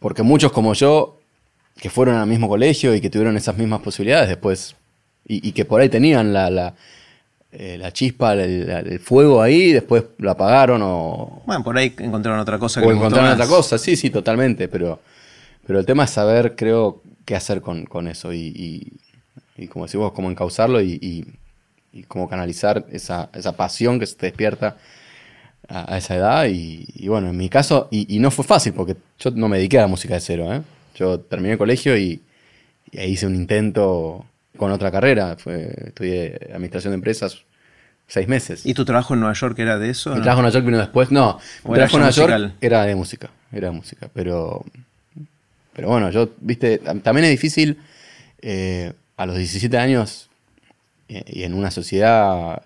Porque 0.01 0.25
muchos 0.25 0.51
como 0.51 0.75
yo, 0.75 1.17
que 1.77 1.91
fueron 1.91 2.17
al 2.17 2.27
mismo 2.27 2.49
colegio 2.49 2.93
y 2.93 3.01
que 3.01 3.09
tuvieron 3.09 3.37
esas 3.37 3.57
mismas 3.57 3.83
posibilidades 3.83 4.29
después, 4.29 4.75
y, 5.29 5.53
que 5.53 5.65
por 5.65 5.81
ahí 5.81 5.89
tenían 5.89 6.33
la, 6.33 6.51
la, 6.51 6.75
eh, 7.53 7.89
chispa, 7.93 8.33
el, 8.33 8.99
fuego 8.99 9.41
ahí, 9.41 9.71
después 9.71 10.07
lo 10.19 10.33
apagaron 10.33 10.81
o... 10.83 11.43
Bueno, 11.47 11.62
por 11.62 11.79
ahí 11.79 11.95
encontraron 11.99 12.41
otra 12.41 12.59
cosa. 12.59 12.81
Que 12.81 12.89
o 12.89 12.91
encontraron 12.91 13.31
otra 13.31 13.47
cosa, 13.47 13.79
sí, 13.79 13.95
sí, 13.95 14.11
totalmente, 14.11 14.67
pero 14.67 14.99
pero 15.71 15.79
el 15.79 15.87
tema 15.87 16.03
es 16.03 16.11
saber, 16.11 16.57
creo, 16.57 17.01
qué 17.25 17.37
hacer 17.37 17.61
con, 17.61 18.09
eso 18.09 18.35
y, 18.35 18.99
como 19.69 19.85
decimos, 19.85 20.11
cómo 20.11 20.29
encauzarlo 20.29 20.83
y, 20.83 21.25
cómo 22.09 22.29
canalizar 22.29 22.87
esa, 22.91 23.31
pasión 23.57 24.01
que 24.01 24.07
se 24.07 24.17
te 24.17 24.27
despierta 24.27 24.79
a, 25.69 25.97
esa 25.97 26.17
edad. 26.17 26.47
Y, 26.49 27.07
bueno, 27.07 27.29
en 27.29 27.37
mi 27.37 27.49
caso, 27.49 27.87
y, 27.93 28.19
no 28.19 28.33
fue 28.33 28.45
fácil 28.45 28.73
porque 28.73 28.97
yo 29.21 29.31
no 29.31 29.49
me 29.49 29.59
dediqué 29.59 29.79
a 29.79 29.83
la 29.83 29.87
música 29.87 30.15
de 30.15 30.21
cero. 30.21 30.53
¿eh? 30.53 30.61
Yo 30.97 31.21
terminé 31.21 31.53
el 31.53 31.59
colegio 31.59 31.97
y, 31.97 32.21
hice 32.91 33.29
un 33.29 33.37
intento 33.37 34.27
con 34.57 34.73
otra 34.73 34.91
carrera. 34.91 35.37
Fue, 35.39 35.73
estudié 35.87 36.37
administración 36.53 36.91
de 36.91 36.97
empresas 36.97 37.45
seis 38.09 38.27
meses. 38.27 38.67
¿Y 38.67 38.75
tu 38.75 38.85
trabajo 38.85 39.15
en 39.15 39.21
Nueva 39.21 39.35
York 39.35 39.57
era 39.61 39.79
de 39.79 39.91
eso? 39.91 40.17
Mi 40.17 40.21
trabajo 40.21 40.41
en 40.41 40.43
Nueva 40.43 40.55
York 40.55 40.67
vino 40.67 40.79
después. 40.79 41.13
No, 41.13 41.39
mi 41.63 41.75
trabajo 41.75 41.97
en 41.97 42.01
Nueva 42.01 42.11
York 42.11 42.55
era 42.61 42.83
de 42.87 42.97
música. 42.97 43.31
Era 43.53 43.69
de 43.69 43.75
música, 43.75 44.11
pero 44.13 44.65
pero 45.73 45.89
bueno, 45.89 46.11
yo, 46.11 46.31
viste, 46.41 46.79
también 46.79 47.25
es 47.25 47.31
difícil 47.31 47.79
eh, 48.43 48.93
a 49.17 49.27
los 49.27 49.37
17 49.37 49.77
años 49.79 50.31
eh, 51.09 51.25
y 51.27 51.43
en 51.43 51.55
una 51.55 51.71
sociedad 51.71 52.63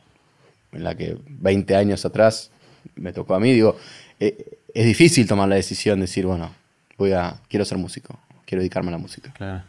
en 0.73 0.85
la 0.85 0.97
que 0.97 1.17
20 1.27 1.77
años 1.77 2.05
atrás 2.05 2.51
me 2.97 3.13
tocó 3.13 3.35
a 3.35 3.41
mí, 3.41 3.53
digo, 3.53 3.77
eh, 4.21 4.59
es 4.73 4.87
difícil 4.87 5.27
tomar 5.27 5.49
la 5.49 5.57
decisión 5.57 5.99
de 5.99 6.03
decir, 6.05 6.27
bueno, 6.27 6.55
voy 6.99 7.13
a, 7.13 7.41
quiero 7.49 7.65
ser 7.65 7.79
músico, 7.79 8.19
quiero 8.45 8.61
dedicarme 8.61 8.89
a 8.89 8.93
la 8.93 8.99
música. 8.99 9.33
Claro. 9.33 9.65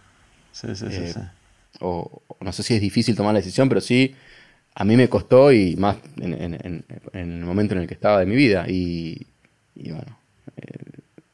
Sí, 0.51 0.67
sí, 0.73 0.85
sí, 0.89 1.19
O, 1.81 2.21
no 2.39 2.51
sé 2.53 2.63
si 2.63 2.75
es 2.75 2.81
difícil 2.81 3.15
tomar 3.15 3.33
la 3.33 3.39
decisión, 3.39 3.67
pero 3.67 3.81
sí, 3.81 4.15
a 4.73 4.85
mí 4.85 4.95
me 4.95 5.09
costó 5.09 5.51
y 5.51 5.75
más 5.75 5.97
en, 6.17 6.83
el 7.13 7.45
momento 7.45 7.73
en 7.73 7.81
el 7.81 7.87
que 7.87 7.93
estaba 7.93 8.19
de 8.19 8.25
mi 8.25 8.35
vida. 8.35 8.65
Y, 8.67 9.25
bueno, 9.75 10.17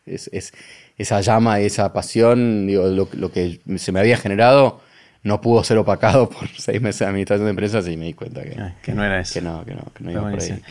es, 0.06 0.54
esa 1.02 1.22
llama, 1.22 1.60
esa 1.60 1.94
pasión, 1.94 2.68
digo, 2.68 2.88
lo, 2.88 3.32
que 3.32 3.60
se 3.78 3.92
me 3.92 4.00
había 4.00 4.18
generado 4.18 4.82
no 5.24 5.42
pudo 5.42 5.64
ser 5.64 5.78
opacado 5.78 6.30
por 6.32 6.48
seis 6.58 6.82
meses 6.82 7.00
de 7.00 7.06
administración 7.06 7.46
de 7.46 7.52
empresas 7.52 7.88
y 7.88 7.98
me 7.98 8.06
di 8.06 8.14
cuenta 8.14 8.42
que, 8.42 8.58
que 8.82 8.94
no 8.94 9.04
era 9.04 9.20
eso. 9.20 9.34
Que 9.34 9.42
no, 9.42 9.64
que 9.66 9.76
no, 9.76 9.84
que 9.94 10.04
no 10.04 10.12
iba 10.12 10.22
por 10.22 10.42
ahí. 10.42 10.62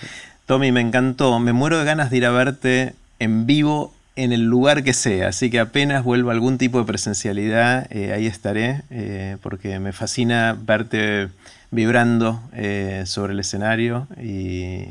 Tommy, 0.47 0.73
me 0.73 0.81
encantó. 0.81 1.39
Me 1.39 1.53
muero 1.53 1.79
de 1.79 1.85
ganas 1.85 2.11
de 2.11 2.17
ir 2.17 2.27
a 2.27 2.31
verte 2.31 2.95
en 3.21 3.47
vivo 3.47 3.95
en 4.17 4.33
el 4.33 4.43
lugar 4.43 4.83
que 4.83 4.93
sea. 4.93 5.29
Así 5.29 5.51
que 5.51 5.61
apenas 5.61 6.05
vuelva 6.05 6.33
algún 6.33 6.59
tipo 6.59 6.79
de 6.79 6.85
presencialidad, 6.85 7.87
eh, 7.91 8.13
ahí 8.13 8.27
estaré, 8.27 8.83
eh, 8.91 9.37
porque 9.43 9.79
me 9.79 9.93
fascina 9.93 10.57
verte 10.61 11.29
vibrando 11.71 12.43
eh, 12.53 13.05
sobre 13.07 13.33
el 13.33 13.41
escenario 13.41 14.09
y, 14.21 14.87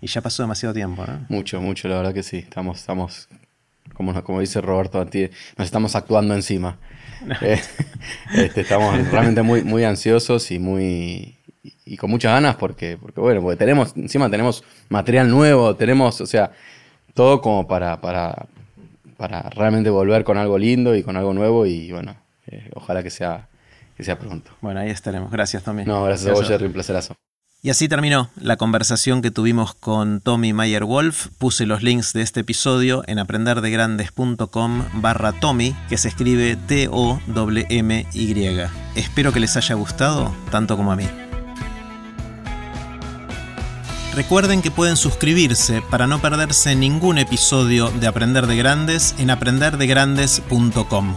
y, 0.00 0.06
ya 0.06 0.20
pasó 0.20 0.44
demasiado 0.44 0.74
tiempo. 0.74 1.04
¿no? 1.06 1.26
Mucho, 1.28 1.60
mucho, 1.60 1.88
la 1.88 1.96
verdad 1.96 2.14
que 2.14 2.22
sí. 2.22 2.38
Estamos, 2.38 2.78
estamos 2.78 3.28
como, 3.94 4.22
como 4.22 4.40
dice 4.40 4.60
Roberto 4.60 5.04
nos 5.04 5.66
estamos 5.66 5.94
actuando 5.96 6.34
encima. 6.34 6.78
Eh, 7.42 7.60
este, 8.32 8.60
estamos 8.60 8.96
realmente 9.10 9.42
muy, 9.42 9.64
muy 9.64 9.82
ansiosos 9.82 10.52
y 10.52 10.60
muy 10.60 11.36
y, 11.84 11.96
con 11.96 12.10
muchas 12.10 12.32
ganas 12.32 12.56
porque, 12.56 12.96
porque 12.96 13.20
bueno, 13.20 13.42
porque 13.42 13.56
tenemos, 13.56 13.96
encima 13.96 14.30
tenemos 14.30 14.62
material 14.88 15.28
nuevo, 15.28 15.74
tenemos, 15.74 16.20
o 16.20 16.26
sea, 16.26 16.52
todo 17.14 17.40
como 17.40 17.66
para, 17.66 18.00
para, 18.00 18.46
para 19.16 19.42
realmente 19.50 19.90
volver 19.90 20.24
con 20.24 20.38
algo 20.38 20.58
lindo 20.58 20.94
y 20.94 21.02
con 21.02 21.16
algo 21.16 21.34
nuevo 21.34 21.66
y 21.66 21.90
bueno, 21.90 22.16
eh, 22.46 22.70
ojalá 22.74 23.02
que 23.02 23.10
sea, 23.10 23.48
que 23.96 24.04
sea 24.04 24.18
pronto. 24.18 24.52
Bueno, 24.60 24.80
ahí 24.80 24.90
estaremos. 24.90 25.30
Gracias, 25.30 25.64
Tommy. 25.64 25.84
No, 25.84 26.04
gracias, 26.04 26.30
a 26.30 26.34
vos, 26.34 26.46
Jerry, 26.46 26.66
un 26.66 26.72
placerazo. 26.72 27.16
Y 27.60 27.70
así 27.70 27.88
terminó 27.88 28.30
la 28.36 28.56
conversación 28.56 29.20
que 29.20 29.32
tuvimos 29.32 29.74
con 29.74 30.20
Tommy 30.20 30.52
Mayer 30.52 30.84
Wolf. 30.84 31.26
Puse 31.38 31.66
los 31.66 31.82
links 31.82 32.12
de 32.12 32.22
este 32.22 32.40
episodio 32.40 33.02
en 33.08 33.18
aprenderdegrandes.com 33.18 34.84
barra 34.94 35.32
Tommy, 35.32 35.74
que 35.88 35.98
se 35.98 36.06
escribe 36.06 36.54
T-O-M-Y. 36.54 38.10
Espero 38.94 39.32
que 39.32 39.40
les 39.40 39.56
haya 39.56 39.74
gustado 39.74 40.32
tanto 40.52 40.76
como 40.76 40.92
a 40.92 40.96
mí. 40.96 41.08
Recuerden 44.14 44.62
que 44.62 44.70
pueden 44.70 44.96
suscribirse 44.96 45.82
para 45.82 46.06
no 46.06 46.20
perderse 46.20 46.76
ningún 46.76 47.18
episodio 47.18 47.90
de 47.90 48.06
Aprender 48.06 48.46
de 48.46 48.56
Grandes 48.56 49.14
en 49.18 49.30
aprenderdegrandes.com. 49.30 51.16